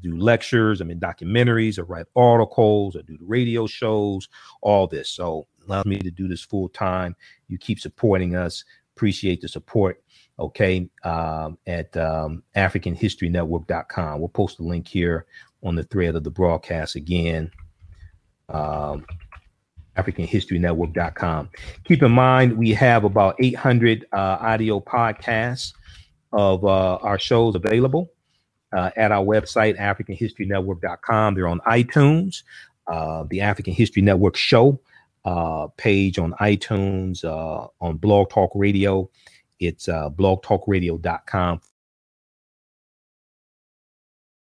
do 0.00 0.16
lectures, 0.16 0.80
I 0.80 0.84
mean, 0.84 1.00
documentaries, 1.00 1.78
or 1.78 1.84
write 1.84 2.06
articles, 2.16 2.96
or 2.96 3.02
do 3.02 3.18
the 3.18 3.24
radio 3.24 3.66
shows, 3.66 4.28
all 4.62 4.86
this. 4.86 5.10
So 5.10 5.46
allows 5.66 5.84
me 5.84 5.98
to 5.98 6.10
do 6.10 6.28
this 6.28 6.42
full 6.42 6.68
time. 6.70 7.14
You 7.48 7.58
keep 7.58 7.78
supporting 7.80 8.36
us 8.36 8.64
appreciate 8.96 9.40
the 9.40 9.48
support. 9.48 10.02
Okay, 10.38 10.88
um, 11.04 11.58
at 11.66 11.94
um, 11.96 12.42
AfricanHistoryNetwork.com. 12.56 14.18
We'll 14.18 14.28
post 14.28 14.56
the 14.56 14.64
link 14.64 14.88
here 14.88 15.26
on 15.62 15.76
the 15.76 15.84
thread 15.84 16.16
of 16.16 16.24
the 16.24 16.30
broadcast 16.30 16.96
again. 16.96 17.50
Um, 18.48 19.04
AfricanHistoryNetwork.com. 19.96 21.50
Keep 21.84 22.02
in 22.02 22.10
mind, 22.12 22.56
we 22.56 22.70
have 22.70 23.04
about 23.04 23.36
800 23.38 24.06
uh, 24.12 24.16
audio 24.16 24.80
podcasts 24.80 25.74
of 26.32 26.64
uh, 26.64 26.96
our 26.96 27.18
shows 27.18 27.54
available 27.54 28.10
uh, 28.72 28.90
at 28.96 29.12
our 29.12 29.24
website, 29.24 29.78
AfricanHistoryNetwork.com. 29.78 31.34
They're 31.34 31.46
on 31.46 31.60
iTunes, 31.60 32.42
uh, 32.86 33.24
the 33.28 33.42
African 33.42 33.74
History 33.74 34.02
Network 34.02 34.36
show 34.36 34.80
uh, 35.24 35.68
page 35.76 36.18
on 36.18 36.32
iTunes, 36.34 37.24
uh, 37.24 37.68
on 37.80 37.96
Blog 37.96 38.30
Talk 38.30 38.50
Radio. 38.54 39.08
It's 39.60 39.88
uh, 39.88 40.10
blogtalkradio.com. 40.10 41.60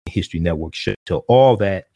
History 0.06 0.40
Network 0.40 0.74
show. 0.74 0.94
So 1.06 1.24
all 1.28 1.56
that 1.58 1.86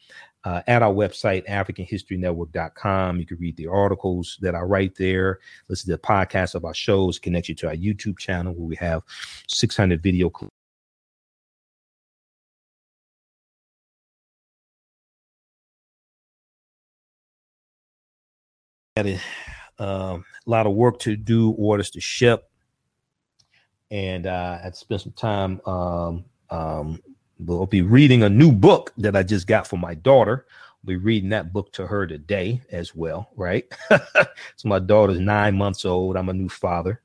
uh, 0.44 0.62
at 0.68 0.82
our 0.82 0.92
website, 0.92 1.46
AfricanHistoryNetwork.com. 1.48 3.18
You 3.18 3.26
can 3.26 3.36
read 3.38 3.56
the 3.56 3.66
articles 3.66 4.38
that 4.40 4.54
I 4.54 4.60
write 4.60 4.94
there, 4.94 5.40
listen 5.68 5.90
to 5.90 5.96
the 5.96 6.02
podcasts 6.02 6.54
of 6.54 6.64
our 6.64 6.74
shows, 6.74 7.18
connect 7.18 7.48
you 7.48 7.54
to 7.56 7.68
our 7.68 7.74
YouTube 7.74 8.16
channel 8.16 8.54
where 8.54 8.68
we 8.68 8.76
have 8.76 9.02
600 9.48 10.02
video 10.02 10.30
clips. 10.30 10.55
Had 18.96 19.06
a, 19.06 19.20
um, 19.78 20.24
a 20.46 20.50
lot 20.50 20.66
of 20.66 20.74
work 20.74 20.98
to 21.00 21.16
do, 21.16 21.50
orders 21.52 21.90
to 21.90 22.00
ship, 22.00 22.50
and 23.90 24.26
uh, 24.26 24.58
I 24.58 24.64
had 24.64 24.72
to 24.72 24.78
spend 24.78 25.02
some 25.02 25.12
time 25.12 25.60
um, 25.66 26.24
um, 26.50 27.02
We'll 27.38 27.66
be 27.66 27.82
reading 27.82 28.22
a 28.22 28.30
new 28.30 28.50
book 28.50 28.92
that 28.96 29.14
I 29.14 29.22
just 29.22 29.46
got 29.46 29.66
for 29.66 29.76
my 29.76 29.94
daughter. 29.94 30.46
We'll 30.82 30.98
be 30.98 31.04
reading 31.04 31.30
that 31.30 31.52
book 31.52 31.70
to 31.72 31.86
her 31.86 32.06
today 32.06 32.62
as 32.70 32.94
well, 32.94 33.30
right? 33.36 33.66
so 33.90 34.68
my 34.68 34.78
daughter's 34.78 35.20
nine 35.20 35.54
months 35.54 35.84
old. 35.84 36.16
I'm 36.16 36.30
a 36.30 36.32
new 36.32 36.48
father. 36.48 37.02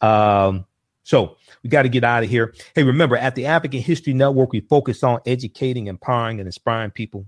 Um, 0.00 0.66
so 1.02 1.36
we 1.64 1.70
got 1.70 1.82
to 1.82 1.88
get 1.88 2.04
out 2.04 2.22
of 2.22 2.30
here. 2.30 2.54
Hey, 2.76 2.84
remember 2.84 3.16
at 3.16 3.34
the 3.34 3.46
African 3.46 3.80
History 3.80 4.12
Network, 4.12 4.52
we 4.52 4.60
focus 4.60 5.02
on 5.02 5.18
educating, 5.26 5.88
empowering, 5.88 6.38
and 6.38 6.46
inspiring 6.46 6.92
people 6.92 7.26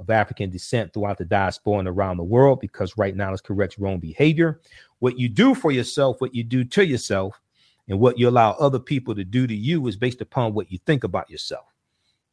of 0.00 0.10
African 0.10 0.50
descent 0.50 0.92
throughout 0.92 1.18
the 1.18 1.24
diaspora 1.24 1.78
and 1.78 1.88
around 1.88 2.16
the 2.16 2.24
world 2.24 2.60
because 2.60 2.96
right 2.96 3.14
now 3.14 3.32
it's 3.32 3.40
correct 3.40 3.78
your 3.78 3.88
own 3.88 4.00
behavior. 4.00 4.60
What 4.98 5.18
you 5.18 5.28
do 5.28 5.54
for 5.54 5.70
yourself, 5.70 6.20
what 6.20 6.34
you 6.34 6.42
do 6.42 6.64
to 6.64 6.84
yourself, 6.84 7.40
and 7.88 8.00
what 8.00 8.18
you 8.18 8.28
allow 8.28 8.52
other 8.52 8.78
people 8.78 9.14
to 9.14 9.24
do 9.24 9.46
to 9.46 9.54
you 9.54 9.86
is 9.86 9.96
based 9.96 10.20
upon 10.20 10.54
what 10.54 10.72
you 10.72 10.78
think 10.86 11.04
about 11.04 11.30
yourself. 11.30 11.66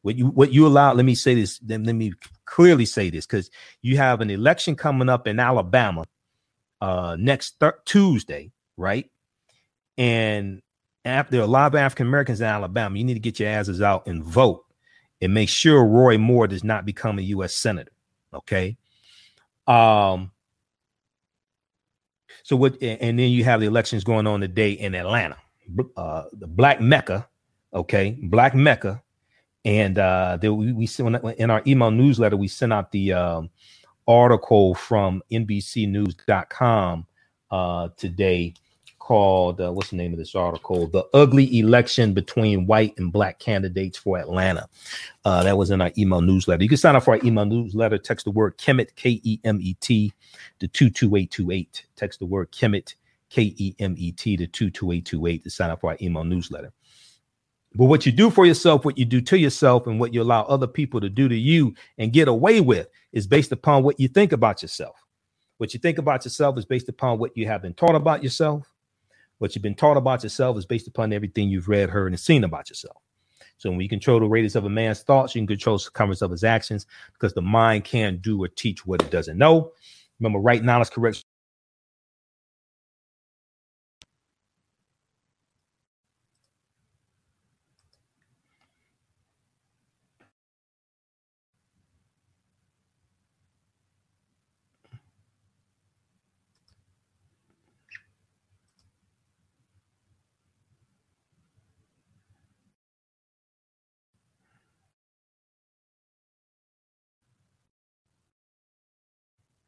What 0.01 0.15
you 0.15 0.27
what 0.27 0.51
you 0.51 0.65
allow, 0.65 0.93
let 0.93 1.05
me 1.05 1.13
say 1.13 1.35
this, 1.35 1.59
let 1.67 1.81
me 1.81 2.13
clearly 2.45 2.85
say 2.85 3.09
this, 3.09 3.27
because 3.27 3.51
you 3.81 3.97
have 3.97 4.21
an 4.21 4.29
election 4.29 4.75
coming 4.75 5.09
up 5.09 5.27
in 5.27 5.39
Alabama 5.39 6.05
uh 6.79 7.15
next 7.19 7.59
th- 7.59 7.73
Tuesday, 7.85 8.51
right? 8.77 9.11
And 9.97 10.61
after 11.05 11.41
a 11.41 11.45
lot 11.45 11.67
of 11.67 11.75
African 11.75 12.07
Americans 12.07 12.41
in 12.41 12.47
Alabama, 12.47 12.97
you 12.97 13.03
need 13.03 13.13
to 13.15 13.19
get 13.19 13.39
your 13.39 13.49
asses 13.49 13.81
out 13.81 14.07
and 14.07 14.23
vote 14.23 14.65
and 15.21 15.33
make 15.33 15.49
sure 15.49 15.85
Roy 15.85 16.17
Moore 16.17 16.47
does 16.47 16.63
not 16.63 16.85
become 16.85 17.19
a 17.19 17.23
U.S. 17.23 17.53
senator. 17.53 17.91
Okay. 18.33 18.77
Um. 19.67 20.31
So 22.43 22.55
what? 22.55 22.81
And 22.81 23.19
then 23.19 23.29
you 23.29 23.43
have 23.43 23.59
the 23.61 23.67
elections 23.67 24.03
going 24.03 24.27
on 24.27 24.41
today 24.41 24.71
in 24.71 24.95
Atlanta, 24.95 25.37
uh, 25.95 26.23
the 26.33 26.47
Black 26.47 26.81
Mecca. 26.81 27.27
Okay, 27.73 28.17
Black 28.21 28.53
Mecca 28.53 29.01
and 29.65 29.99
uh, 29.99 30.37
there, 30.41 30.53
we, 30.53 30.71
we 30.71 30.87
in 31.37 31.49
our 31.49 31.61
email 31.67 31.91
newsletter 31.91 32.37
we 32.37 32.47
sent 32.47 32.73
out 32.73 32.91
the 32.91 33.13
um, 33.13 33.49
article 34.07 34.73
from 34.73 35.21
NBCNews.com 35.31 37.05
uh, 37.51 37.89
today 37.97 38.53
called 39.11 39.59
uh, 39.59 39.69
what's 39.69 39.89
the 39.89 39.97
name 39.97 40.13
of 40.13 40.19
this 40.19 40.35
article? 40.35 40.87
The 40.87 41.03
ugly 41.13 41.59
election 41.59 42.13
between 42.13 42.65
white 42.65 42.93
and 42.97 43.11
black 43.11 43.39
candidates 43.39 43.97
for 43.97 44.17
Atlanta. 44.17 44.69
Uh, 45.25 45.43
that 45.43 45.57
was 45.57 45.69
in 45.69 45.81
our 45.81 45.91
email 45.97 46.21
newsletter. 46.21 46.63
You 46.63 46.69
can 46.69 46.77
sign 46.77 46.95
up 46.95 47.03
for 47.03 47.15
our 47.15 47.19
email 47.21 47.43
newsletter. 47.43 47.97
Text 47.97 48.23
the 48.23 48.31
word 48.31 48.57
Kemet 48.57 48.95
K 48.95 49.19
E 49.23 49.37
M 49.43 49.59
E 49.61 49.73
T 49.81 50.13
to 50.61 50.67
two 50.69 50.89
two 50.89 51.17
eight 51.17 51.29
two 51.29 51.51
eight. 51.51 51.85
Text 51.97 52.19
the 52.19 52.25
word 52.25 52.53
Kemet 52.53 52.95
K 53.29 53.53
E 53.57 53.75
M 53.79 53.95
E 53.97 54.13
T 54.13 54.37
to 54.37 54.47
two 54.47 54.69
two 54.69 54.93
eight 54.93 55.03
two 55.03 55.25
eight 55.25 55.43
to 55.43 55.49
sign 55.49 55.71
up 55.71 55.81
for 55.81 55.89
our 55.89 55.97
email 56.01 56.23
newsletter. 56.23 56.71
But 57.75 57.87
what 57.87 58.05
you 58.05 58.13
do 58.13 58.29
for 58.29 58.45
yourself, 58.45 58.85
what 58.85 58.97
you 58.97 59.03
do 59.03 59.19
to 59.19 59.37
yourself, 59.37 59.87
and 59.87 59.99
what 59.99 60.13
you 60.13 60.21
allow 60.21 60.43
other 60.43 60.67
people 60.67 61.01
to 61.01 61.09
do 61.09 61.27
to 61.27 61.35
you 61.35 61.75
and 61.97 62.13
get 62.13 62.29
away 62.29 62.61
with 62.61 62.87
is 63.11 63.27
based 63.27 63.51
upon 63.51 63.83
what 63.83 63.99
you 63.99 64.07
think 64.07 64.31
about 64.31 64.61
yourself. 64.61 64.95
What 65.57 65.73
you 65.73 65.81
think 65.81 65.97
about 65.97 66.23
yourself 66.23 66.57
is 66.57 66.63
based 66.63 66.87
upon 66.87 67.19
what 67.19 67.35
you 67.35 67.45
have 67.47 67.61
been 67.61 67.73
taught 67.73 67.95
about 67.95 68.23
yourself. 68.23 68.71
What 69.41 69.55
you've 69.55 69.63
been 69.63 69.73
taught 69.73 69.97
about 69.97 70.21
yourself 70.21 70.55
is 70.59 70.67
based 70.67 70.87
upon 70.87 71.11
everything 71.11 71.49
you've 71.49 71.67
read, 71.67 71.89
heard, 71.89 72.11
and 72.11 72.19
seen 72.19 72.43
about 72.43 72.69
yourself. 72.69 72.97
So 73.57 73.71
when 73.71 73.81
you 73.81 73.89
control 73.89 74.19
the 74.19 74.27
radius 74.27 74.53
of 74.53 74.65
a 74.65 74.69
man's 74.69 75.01
thoughts, 75.01 75.33
you 75.33 75.39
can 75.39 75.47
control 75.47 75.77
the 75.77 75.83
circumference 75.85 76.21
of 76.21 76.29
his 76.29 76.43
actions 76.43 76.85
because 77.13 77.33
the 77.33 77.41
mind 77.41 77.83
can't 77.83 78.21
do 78.21 78.43
or 78.43 78.49
teach 78.49 78.85
what 78.85 79.01
it 79.01 79.09
doesn't 79.09 79.39
know. 79.39 79.71
Remember, 80.19 80.37
right 80.37 80.63
knowledge 80.63 80.91
corrects 80.91 81.25